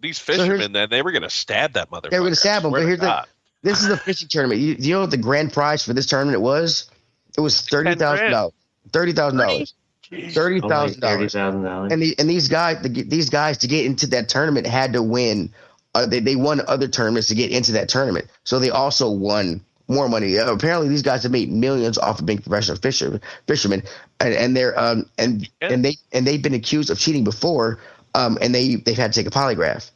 these 0.00 0.18
here's- 0.24 0.40
fishermen, 0.40 0.72
then 0.72 0.88
they 0.90 1.02
were 1.02 1.10
gonna 1.12 1.30
stab 1.30 1.72
that 1.72 1.90
motherfucker. 1.90 2.10
They 2.10 2.18
were 2.20 2.26
gonna 2.26 2.36
stab 2.36 2.62
I 2.62 2.66
him, 2.66 2.72
but 2.72 2.82
here's 2.82 3.00
the- 3.00 3.06
God. 3.06 3.26
this 3.62 3.82
is 3.82 3.88
a 3.88 3.96
fishing 3.96 4.28
tournament. 4.28 4.60
You, 4.60 4.74
do 4.76 4.88
you 4.88 4.94
know 4.94 5.00
what 5.00 5.10
the 5.10 5.16
grand 5.16 5.52
prize 5.52 5.84
for 5.84 5.92
this 5.94 6.06
tournament 6.06 6.40
was? 6.42 6.90
It 7.36 7.40
was 7.40 7.60
thirty 7.62 7.94
thousand 7.94 8.30
dollars. 8.30 8.52
Thirty 8.92 9.12
thousand 9.12 9.38
dollars. 9.40 9.74
Thirty 10.10 10.60
like 10.60 10.70
thousand 10.70 11.00
thirty 11.00 11.28
dollars. 11.28 11.32
dollars. 11.32 11.92
And 11.92 12.02
the, 12.02 12.14
and 12.18 12.28
these 12.28 12.48
guys, 12.48 12.82
the, 12.82 12.88
these 12.88 13.30
guys 13.30 13.58
to 13.58 13.68
get 13.68 13.86
into 13.86 14.06
that 14.08 14.28
tournament 14.28 14.66
had 14.66 14.92
to 14.94 15.02
win. 15.02 15.52
Uh, 15.94 16.06
they 16.06 16.20
they 16.20 16.36
won 16.36 16.60
other 16.68 16.88
tournaments 16.88 17.28
to 17.28 17.34
get 17.34 17.50
into 17.50 17.72
that 17.72 17.88
tournament, 17.88 18.26
so 18.44 18.58
they 18.58 18.70
also 18.70 19.10
won 19.10 19.60
more 19.88 20.08
money. 20.08 20.38
Uh, 20.38 20.52
apparently, 20.52 20.88
these 20.88 21.02
guys 21.02 21.22
have 21.24 21.32
made 21.32 21.50
millions 21.50 21.98
off 21.98 22.20
of 22.20 22.26
being 22.26 22.40
professional 22.40 22.76
fisher, 22.76 23.20
fishermen, 23.46 23.82
and, 24.20 24.34
and 24.34 24.56
they're 24.56 24.78
um 24.78 25.06
and 25.18 25.48
Yeah. 25.60 25.68
and 25.72 25.84
they 25.84 25.96
and 26.12 26.26
they've 26.26 26.42
been 26.42 26.54
accused 26.54 26.90
of 26.90 26.98
cheating 26.98 27.24
before, 27.24 27.78
um 28.14 28.38
and 28.40 28.54
they 28.54 28.76
they've 28.76 28.96
had 28.96 29.12
to 29.12 29.20
take 29.20 29.26
a 29.26 29.36
polygraph. 29.36 29.90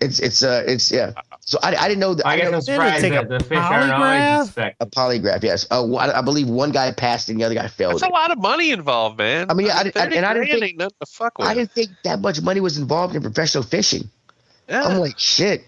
It's 0.00 0.20
it's 0.20 0.42
uh 0.44 0.62
it's 0.66 0.92
yeah. 0.92 1.12
So 1.40 1.58
I, 1.62 1.74
I 1.74 1.88
didn't 1.88 1.98
know 2.00 2.14
that. 2.14 2.26
I 2.26 2.36
guess 2.36 2.50
know- 2.50 2.56
I'm 2.56 2.62
surprised 2.62 3.00
take 3.02 3.12
a 3.14 3.16
that 3.26 3.28
the 3.28 3.40
fish 3.44 3.58
aren't 3.58 3.90
polygraph? 3.92 4.30
always 4.30 4.46
inspected. 4.48 4.86
a 4.86 4.90
polygraph, 4.90 5.42
yes. 5.42 5.66
Uh, 5.70 5.84
one- 5.84 6.10
I 6.10 6.20
believe 6.20 6.48
one 6.48 6.70
guy 6.70 6.92
passed 6.92 7.28
and 7.30 7.40
the 7.40 7.44
other 7.44 7.54
guy 7.54 7.66
failed. 7.66 7.94
That's 7.94 8.02
a 8.02 8.08
lot 8.08 8.30
of 8.30 8.38
money 8.38 8.70
involved, 8.70 9.18
man. 9.18 9.50
I 9.50 9.54
mean, 9.54 9.70
I 9.70 9.82
didn't- 9.82 9.94
30 9.94 10.16
and 10.18 10.26
I 10.26 10.34
didn't 10.34 10.50
think- 10.50 10.62
ain't 10.64 10.78
nothing 10.78 10.96
to 11.00 11.06
fuck 11.10 11.38
with. 11.38 11.48
I 11.48 11.54
didn't 11.54 11.72
think 11.72 11.90
that 12.04 12.20
much 12.20 12.40
money 12.42 12.60
was 12.60 12.78
involved 12.78 13.16
in 13.16 13.22
professional 13.22 13.64
fishing. 13.64 14.08
Yeah. 14.68 14.84
I'm 14.84 14.98
like, 14.98 15.18
shit. 15.18 15.64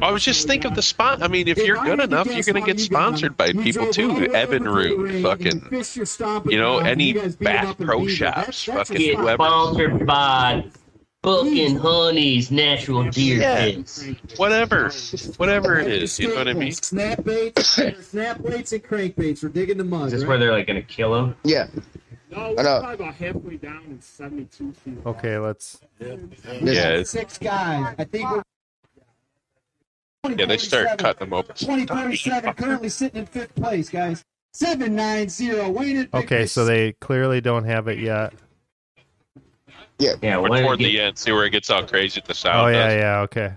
I 0.00 0.10
was 0.10 0.24
just 0.24 0.46
think 0.46 0.64
of 0.64 0.74
the 0.74 0.82
spot. 0.82 1.22
I 1.22 1.28
mean, 1.28 1.46
if 1.46 1.58
you're 1.58 1.76
good 1.84 2.00
enough, 2.00 2.26
you're 2.26 2.42
gonna 2.42 2.64
get 2.64 2.80
sponsored 2.80 3.36
by 3.36 3.52
people 3.52 3.92
too. 3.92 4.32
Evan 4.34 4.66
Root, 4.66 5.22
fucking, 5.22 5.68
you 6.50 6.58
know, 6.58 6.78
any 6.78 7.12
Bass 7.12 7.74
Pro 7.78 8.06
Shops, 8.06 8.64
fucking 8.64 8.96
Get 8.96 9.16
whoever, 9.18 9.44
sponsored 9.44 10.06
by 10.06 10.64
Fucking 11.22 11.76
Honey's 11.76 12.50
Natural 12.50 13.04
Deer 13.10 13.38
Yeah. 13.40 13.64
Pits. 13.64 14.04
whatever, 14.38 14.90
whatever 15.36 15.78
it 15.78 15.86
is. 15.86 16.18
You 16.18 16.28
know 16.30 16.34
what 16.36 16.48
I 16.48 16.52
mean? 16.52 16.72
Snap 16.72 17.22
baits, 17.22 17.80
snap 18.08 18.42
baits, 18.42 18.72
and 18.72 18.82
crankbaits. 18.82 19.42
We're 19.42 19.50
digging 19.50 19.78
the 19.78 19.84
mud. 19.84 20.06
Is 20.06 20.12
this 20.12 20.20
right? 20.22 20.28
where 20.30 20.38
they're 20.38 20.50
like 20.52 20.66
gonna 20.66 20.82
kill 20.82 21.14
him? 21.14 21.36
Yeah. 21.44 21.68
No, 22.30 22.54
we're 22.56 22.64
probably 22.64 22.94
about 22.94 23.14
halfway 23.14 23.56
down 23.56 23.82
in 23.88 24.00
72 24.00 24.72
feet. 24.72 24.94
Okay, 25.06 25.38
let's. 25.38 25.78
This- 25.98 26.18
Yeah, 26.62 26.88
it's- 26.90 27.10
Six 27.10 27.38
guys. 27.38 27.94
I 27.98 28.04
think 28.04 28.28
we're. 28.30 28.42
yeah. 30.36 30.46
They 30.46 30.56
start 30.58 30.98
cutting 30.98 31.20
them 31.20 31.34
open. 31.34 31.54
2047 31.54 32.54
currently 32.54 32.88
sitting 32.88 33.20
in 33.20 33.26
fifth 33.26 33.54
place, 33.54 33.88
guys. 33.90 34.24
790 34.54 35.70
Wayne 35.70 35.96
and 35.98 36.08
Okay, 36.14 36.46
so 36.46 36.64
they 36.64 36.92
clearly 36.94 37.40
don't 37.40 37.64
have 37.64 37.86
it 37.86 37.98
yet. 37.98 38.32
Yeah, 40.22 40.38
We're 40.38 40.48
toward 40.62 40.78
the 40.78 40.92
get- 40.92 41.04
end. 41.04 41.18
See 41.18 41.32
where 41.32 41.44
it 41.44 41.50
gets 41.50 41.70
all 41.70 41.86
crazy 41.86 42.20
at 42.20 42.26
the 42.26 42.50
Oh 42.52 42.66
yeah, 42.68 42.88
does. 42.88 42.94
yeah. 42.96 43.20
Okay. 43.20 43.52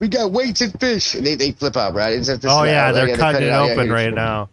We 0.00 0.08
got 0.08 0.30
weights 0.32 0.60
and 0.60 0.78
fish. 0.78 1.14
And 1.14 1.26
they, 1.26 1.34
they 1.34 1.52
flip 1.52 1.76
out, 1.76 1.94
right? 1.94 2.14
It's 2.14 2.28
just- 2.28 2.44
Oh 2.44 2.62
it's- 2.62 2.66
yeah, 2.72 2.92
they're 2.92 3.06
they 3.06 3.12
cut 3.12 3.32
cutting 3.34 3.48
it 3.48 3.52
out. 3.52 3.70
Open 3.70 3.86
yeah, 3.88 3.92
right 3.92 4.14
now. 4.14 4.50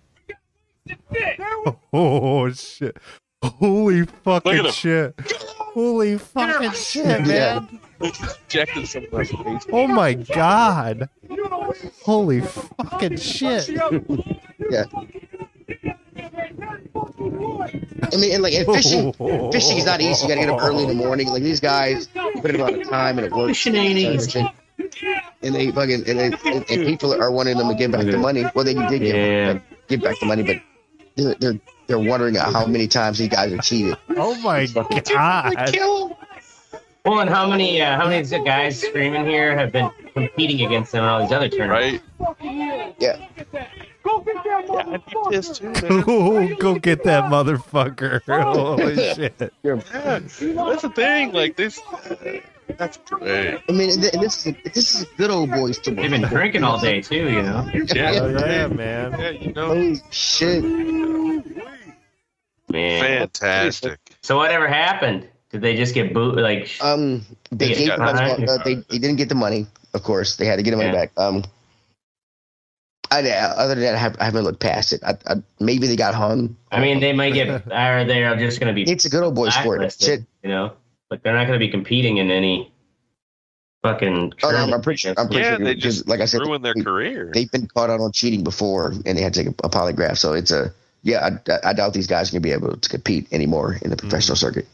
Oh 1.94 2.52
shit! 2.52 2.96
Holy 3.44 4.06
fucking 4.06 4.70
shit! 4.72 5.20
Holy 5.58 6.18
fucking 6.20 6.72
shit, 6.72 7.26
man! 7.26 7.80
Injected 8.02 8.88
some 8.88 9.06
of 9.06 9.12
those 9.12 9.32
things. 9.32 9.66
Oh 9.72 9.88
my 9.88 10.14
god! 10.14 11.10
Holy 12.04 12.42
fucking 12.42 13.18
shit! 13.18 13.70
Yeah. 14.70 14.84
I 16.96 18.18
mean, 18.18 18.34
and 18.34 18.44
like, 18.44 18.54
and 18.54 18.66
fishing, 18.66 19.14
fishing 19.52 19.78
is 19.78 19.86
not 19.86 20.02
easy. 20.02 20.24
You 20.28 20.30
got 20.34 20.42
to 20.42 20.48
get 20.48 20.50
up 20.50 20.62
early 20.62 20.84
in 20.84 20.90
the 20.90 20.96
morning. 20.96 21.28
Like 21.28 21.44
these 21.44 21.60
guys 21.60 22.08
put 22.08 22.46
in 22.52 22.56
a 22.56 22.64
lot 22.64 22.74
of 22.74 22.88
time 22.90 23.18
and 23.18 23.28
it 23.28 23.34
works. 23.34 23.50
Fishing 23.58 23.76
ain't 23.76 24.00
easy. 24.00 24.46
And 25.42 25.54
they 25.56 25.72
fucking 25.72 26.08
and, 26.08 26.20
they, 26.20 26.26
and, 26.26 26.66
and 26.70 26.86
people 26.86 27.14
are 27.14 27.32
wanting 27.32 27.58
them 27.58 27.68
to 27.70 27.76
give 27.76 27.92
back 27.92 28.06
the 28.06 28.18
money. 28.18 28.46
Well, 28.56 28.66
they 28.66 28.74
did 28.74 29.00
give, 29.02 29.16
Yeah. 29.16 29.60
give 29.88 30.02
back 30.02 30.20
the 30.20 30.26
money, 30.26 30.44
but 30.44 30.62
they're 31.16 31.36
they're, 31.36 31.60
they're 31.88 32.00
wondering 32.00 32.36
how 32.36 32.66
many 32.66 32.88
times 32.88 33.18
these 33.18 33.30
guys 33.30 33.52
are 33.54 33.58
cheated. 33.60 33.98
Oh 34.16 34.36
my 34.42 34.66
god! 34.68 35.76
Well, 37.06 37.20
and 37.20 37.30
how 37.30 37.48
many 37.48 37.82
uh, 37.82 37.96
how 37.98 38.06
many 38.06 38.22
of 38.22 38.30
the 38.30 38.40
guys 38.40 38.82
screaming 38.82 39.26
here 39.26 39.56
have 39.56 39.72
been 39.72 39.92
competing 40.14 40.66
against 40.66 40.92
them 40.92 41.04
in 41.04 41.10
all 41.10 41.22
these 41.22 41.32
other 41.32 41.50
tournaments? 41.50 42.04
Right? 42.42 42.96
Yeah. 43.00 43.28
I'd 44.18 45.06
be 45.06 45.14
pissed 45.32 45.58
too. 45.58 46.10
Ooh, 46.10 46.56
go 46.58 46.76
get 46.76 47.04
that 47.04 47.24
motherfucker. 47.32 48.22
Holy 48.44 48.96
shit. 49.14 49.54
Yeah, 49.64 49.76
that's 49.76 50.82
the 50.82 50.92
thing. 50.96 51.32
Like 51.34 51.56
this, 51.56 51.80
that's 52.78 52.98
great. 52.98 53.60
I 53.68 53.72
mean, 53.72 54.00
th- 54.02 54.14
this 54.14 54.46
is 54.48 54.56
this 54.64 54.96
is 55.02 55.06
good 55.18 55.30
old 55.32 55.52
boy 55.52 55.72
story. 55.72 55.98
They've 55.98 56.10
been 56.10 56.22
drinking 56.24 56.64
all 56.64 56.80
day 56.80 57.02
too, 57.02 57.30
you 57.30 57.42
know. 57.44 57.70
Yeah, 57.94 58.12
Oh, 58.22 58.30
yeah, 58.30 58.68
man. 58.68 59.12
yeah, 59.20 59.30
you 59.30 59.54
know, 59.54 59.68
Holy 59.68 60.02
shit! 60.12 60.64
Man. 62.72 63.20
fantastic. 63.30 64.00
So 64.24 64.38
whatever 64.38 64.68
happened? 64.68 65.28
Did 65.52 65.62
they 65.62 65.76
just 65.76 65.94
get 65.94 66.14
boot 66.14 66.36
like? 66.38 66.72
Um, 66.82 67.26
they 67.52 67.70
Yeah, 67.70 67.76
gave 67.76 67.88
got 67.98 68.00
uh, 68.50 68.58
they 68.64 68.76
they 68.76 68.98
didn't 68.98 69.16
get 69.18 69.30
the 69.30 69.36
money. 69.36 69.68
Of 69.94 70.04
course, 70.04 70.36
they 70.36 70.46
had 70.46 70.58
to 70.58 70.64
get 70.64 70.72
the 70.72 70.78
money 70.78 70.90
Yeah. 70.90 71.06
back. 71.06 71.12
Um, 71.18 71.44
I, 73.24 73.30
other 73.30 73.76
than 73.76 73.84
that, 73.84 73.96
I, 73.96 73.98
have, 73.98 74.16
I 74.20 74.26
haven't 74.26 74.44
looked 74.44 74.60
past 74.60 74.94
it. 74.94 75.02
I, 75.04 75.18
I, 75.28 75.36
maybe 75.60 75.88
they 75.88 75.96
got 75.96 76.14
hung. 76.16 76.56
I 76.72 76.80
mean, 76.80 77.00
they 77.00 77.14
might 77.14 77.34
get, 77.34 77.48
or 77.68 78.04
they're 78.06 78.36
just 78.38 78.60
going 78.60 78.74
to 78.74 78.74
be 78.74 78.90
It's 78.90 79.06
a 79.06 79.10
good 79.10 79.24
old 79.24 79.36
boy 79.36 79.50
sport. 79.50 79.94
Shit. 80.00 80.24
You 80.44 80.50
know, 80.50 80.74
like 81.10 81.24
they're 81.24 81.34
not 81.34 81.48
going 81.48 81.60
to 81.60 81.66
be 81.66 81.72
competing 81.72 82.18
in 82.18 82.32
any 82.32 82.72
fucking. 83.84 84.34
Oh, 84.44 84.50
no, 84.52 84.52
tournament, 84.52 84.74
I'm 84.74 84.82
pretty 84.82 84.98
sure. 84.98 85.12
I 85.12 85.14
guess. 85.16 85.24
I'm 85.24 85.28
pretty 85.30 85.44
Yeah, 85.44 85.56
sure. 85.58 85.66
they 85.66 85.76
just 85.76 86.08
like 86.08 86.20
I 86.20 86.26
said, 86.26 86.42
ruined 86.42 86.66
their 86.66 86.74
they, 86.74 86.84
career. 86.84 87.32
they've 87.34 87.52
been 87.52 87.68
caught 87.68 87.90
out 87.90 88.00
on 88.00 88.12
cheating 88.12 88.44
before, 88.44 88.92
and 89.06 89.18
they 89.18 89.22
had 89.22 89.34
to 89.34 89.44
take 89.44 89.48
a, 89.64 89.68
a 89.68 89.70
polygraph. 89.70 90.18
So 90.18 90.34
it's 90.34 90.52
a 90.52 90.74
yeah. 91.04 91.38
I, 91.48 91.70
I 91.70 91.74
doubt 91.74 91.94
these 91.94 92.08
guys 92.08 92.30
are 92.30 92.34
gonna 92.34 92.42
be 92.42 92.52
able 92.52 92.76
to 92.78 92.90
compete 92.90 93.28
anymore 93.32 93.78
in 93.82 93.90
the 93.90 93.98
professional 93.98 94.36
circuit. 94.36 94.68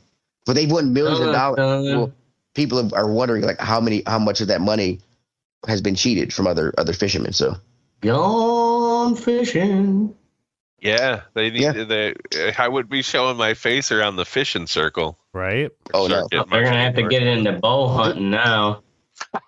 But 0.46 0.54
they've 0.54 0.72
won 0.72 0.94
millions 0.94 1.20
of 1.20 1.32
dollars. 1.34 1.60
uh, 1.60 1.98
Well, 1.98 2.14
people 2.56 2.94
are 2.96 3.12
wondering 3.12 3.44
like 3.44 3.60
how 3.60 3.80
many, 3.80 4.02
how 4.08 4.18
much 4.20 4.42
of 4.42 4.48
that 4.48 4.60
money 4.62 5.00
has 5.68 5.82
been 5.82 5.96
cheated 5.96 6.34
from 6.34 6.48
other 6.48 6.74
other 6.78 6.94
fishermen. 6.94 7.34
So 7.34 7.58
Gone 8.02 9.16
fishing. 9.16 10.14
Yeah, 10.80 11.22
they 11.36 11.52
need. 11.52 11.62
Yeah. 11.62 11.84
They, 11.84 12.16
I 12.58 12.68
would 12.68 12.90
be 12.90 13.02
showing 13.04 13.38
my 13.38 13.54
face 13.54 13.92
around 13.92 14.16
the 14.16 14.26
fishing 14.26 14.66
circle. 14.68 15.18
Right? 15.34 15.70
oh 15.94 16.08
no, 16.08 16.28
They're 16.32 16.44
gonna 16.44 16.72
have 16.84 16.96
to 16.96 17.08
get 17.08 17.24
into 17.24 17.54
bow 17.54 17.88
hunting 17.88 18.30
now. 18.32 18.82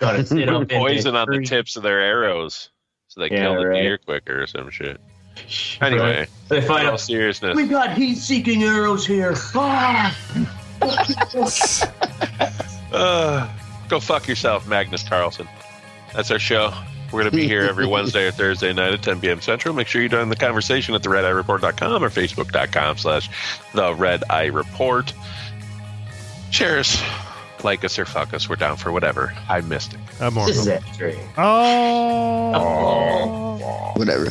Gotta 0.00 0.24
sit 0.24 0.48
up 0.48 0.68
poison 0.70 1.14
on 1.14 1.28
the 1.30 1.42
tips 1.44 1.76
of 1.76 1.82
their 1.82 2.00
arrows, 2.00 2.70
so 3.08 3.20
they 3.20 3.28
Yeah, 3.30 3.42
kill 3.42 3.56
the 3.60 3.66
right. 3.68 3.82
deer 3.82 3.98
quicker 3.98 4.42
or 4.42 4.46
some 4.46 4.70
shit. 4.70 4.98
Anyway, 5.82 6.26
They 6.48 6.56
in 6.58 6.62
find 6.64 6.86
all 6.86 6.94
out. 6.94 7.00
seriousness, 7.00 7.54
We 7.54 7.66
got 7.68 7.96
heat-seeking 7.96 8.62
arrows 8.64 9.06
here. 9.06 9.34
Ah! 9.54 10.16
uh, 12.92 13.48
go 13.88 14.00
fuck 14.00 14.26
yourself, 14.26 14.66
Magnus 14.66 15.02
Carlsen. 15.06 15.46
That's 16.14 16.30
our 16.30 16.38
show. 16.38 16.72
We're 17.12 17.22
going 17.22 17.30
to 17.32 17.36
be 17.36 17.46
here 17.48 17.62
every 17.62 17.86
Wednesday 17.88 18.26
or 18.28 18.30
Thursday 18.30 18.72
night 18.72 18.92
at 18.94 19.02
10 19.02 19.20
p.m. 19.20 19.40
Central. 19.40 19.74
Make 19.74 19.86
sure 19.88 20.00
you 20.00 20.08
join 20.08 20.28
the 20.28 20.36
conversation 20.36 20.94
at 20.94 21.02
the 21.02 21.08
redeyereport.com 21.08 22.04
or 22.04 22.08
facebook.com 22.10 22.98
slash 22.98 23.28
the 23.74 23.94
red 23.94 24.22
eye 24.30 24.46
report. 24.46 25.12
Share 26.50 26.78
us, 26.78 27.02
like 27.64 27.84
us, 27.84 27.98
or 27.98 28.04
fuck 28.04 28.32
us. 28.34 28.48
We're 28.48 28.56
down 28.56 28.76
for 28.76 28.92
whatever. 28.92 29.32
I 29.48 29.60
missed 29.60 29.94
it. 29.94 30.00
I'm 30.20 30.34
more. 30.34 30.46
This 30.46 30.58
is 30.58 30.66
that 30.66 30.82
tree. 30.96 31.18
Oh. 32.60 33.92
whatever. 33.96 34.28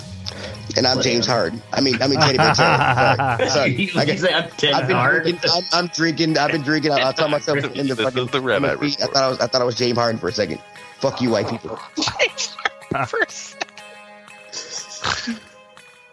And 0.77 0.85
I'm 0.85 1.01
James 1.01 1.26
Harden. 1.26 1.61
I 1.73 1.81
mean, 1.81 2.01
I 2.01 2.07
mean 2.07 2.19
Teddy 2.19 2.38
Ventura. 2.38 3.38
Sorry, 3.39 3.49
sorry. 3.49 3.72
You 3.73 3.91
I 3.99 4.06
got- 4.06 4.19
say 4.19 4.34
I'm 4.34 4.49
dead 4.57 4.73
I've 4.73 4.88
been 4.88 4.97
drinking. 5.23 5.49
I'm, 5.51 5.64
I'm 5.73 5.88
drinking. 5.88 6.38
I've 6.38 6.51
been 6.51 6.61
drinking. 6.61 6.91
I, 6.91 7.10
I 7.10 7.11
thought 7.11 7.30
myself 7.31 7.57
in 7.76 7.88
the 7.88 7.95
This 7.95 8.06
fucking. 8.06 8.26
is 8.26 8.31
the 8.31 8.39
Red 8.41 8.57
in 8.57 8.65
Eye. 8.65 8.69
I 8.69 8.73
Report. 8.73 8.93
thought 8.93 9.15
I 9.15 9.30
was. 9.30 9.39
I 9.39 9.47
thought 9.47 9.61
I 9.61 9.65
was 9.65 9.76
James 9.76 9.97
Harden 9.97 10.19
for 10.19 10.27
a 10.30 10.31
second. 10.31 10.61
Fuck 10.99 11.21
you, 11.21 11.30
white 11.30 11.47
people. 11.47 11.80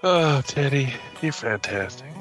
oh, 0.02 0.42
Teddy, 0.46 0.92
you're 1.20 1.32
fantastic. 1.32 2.15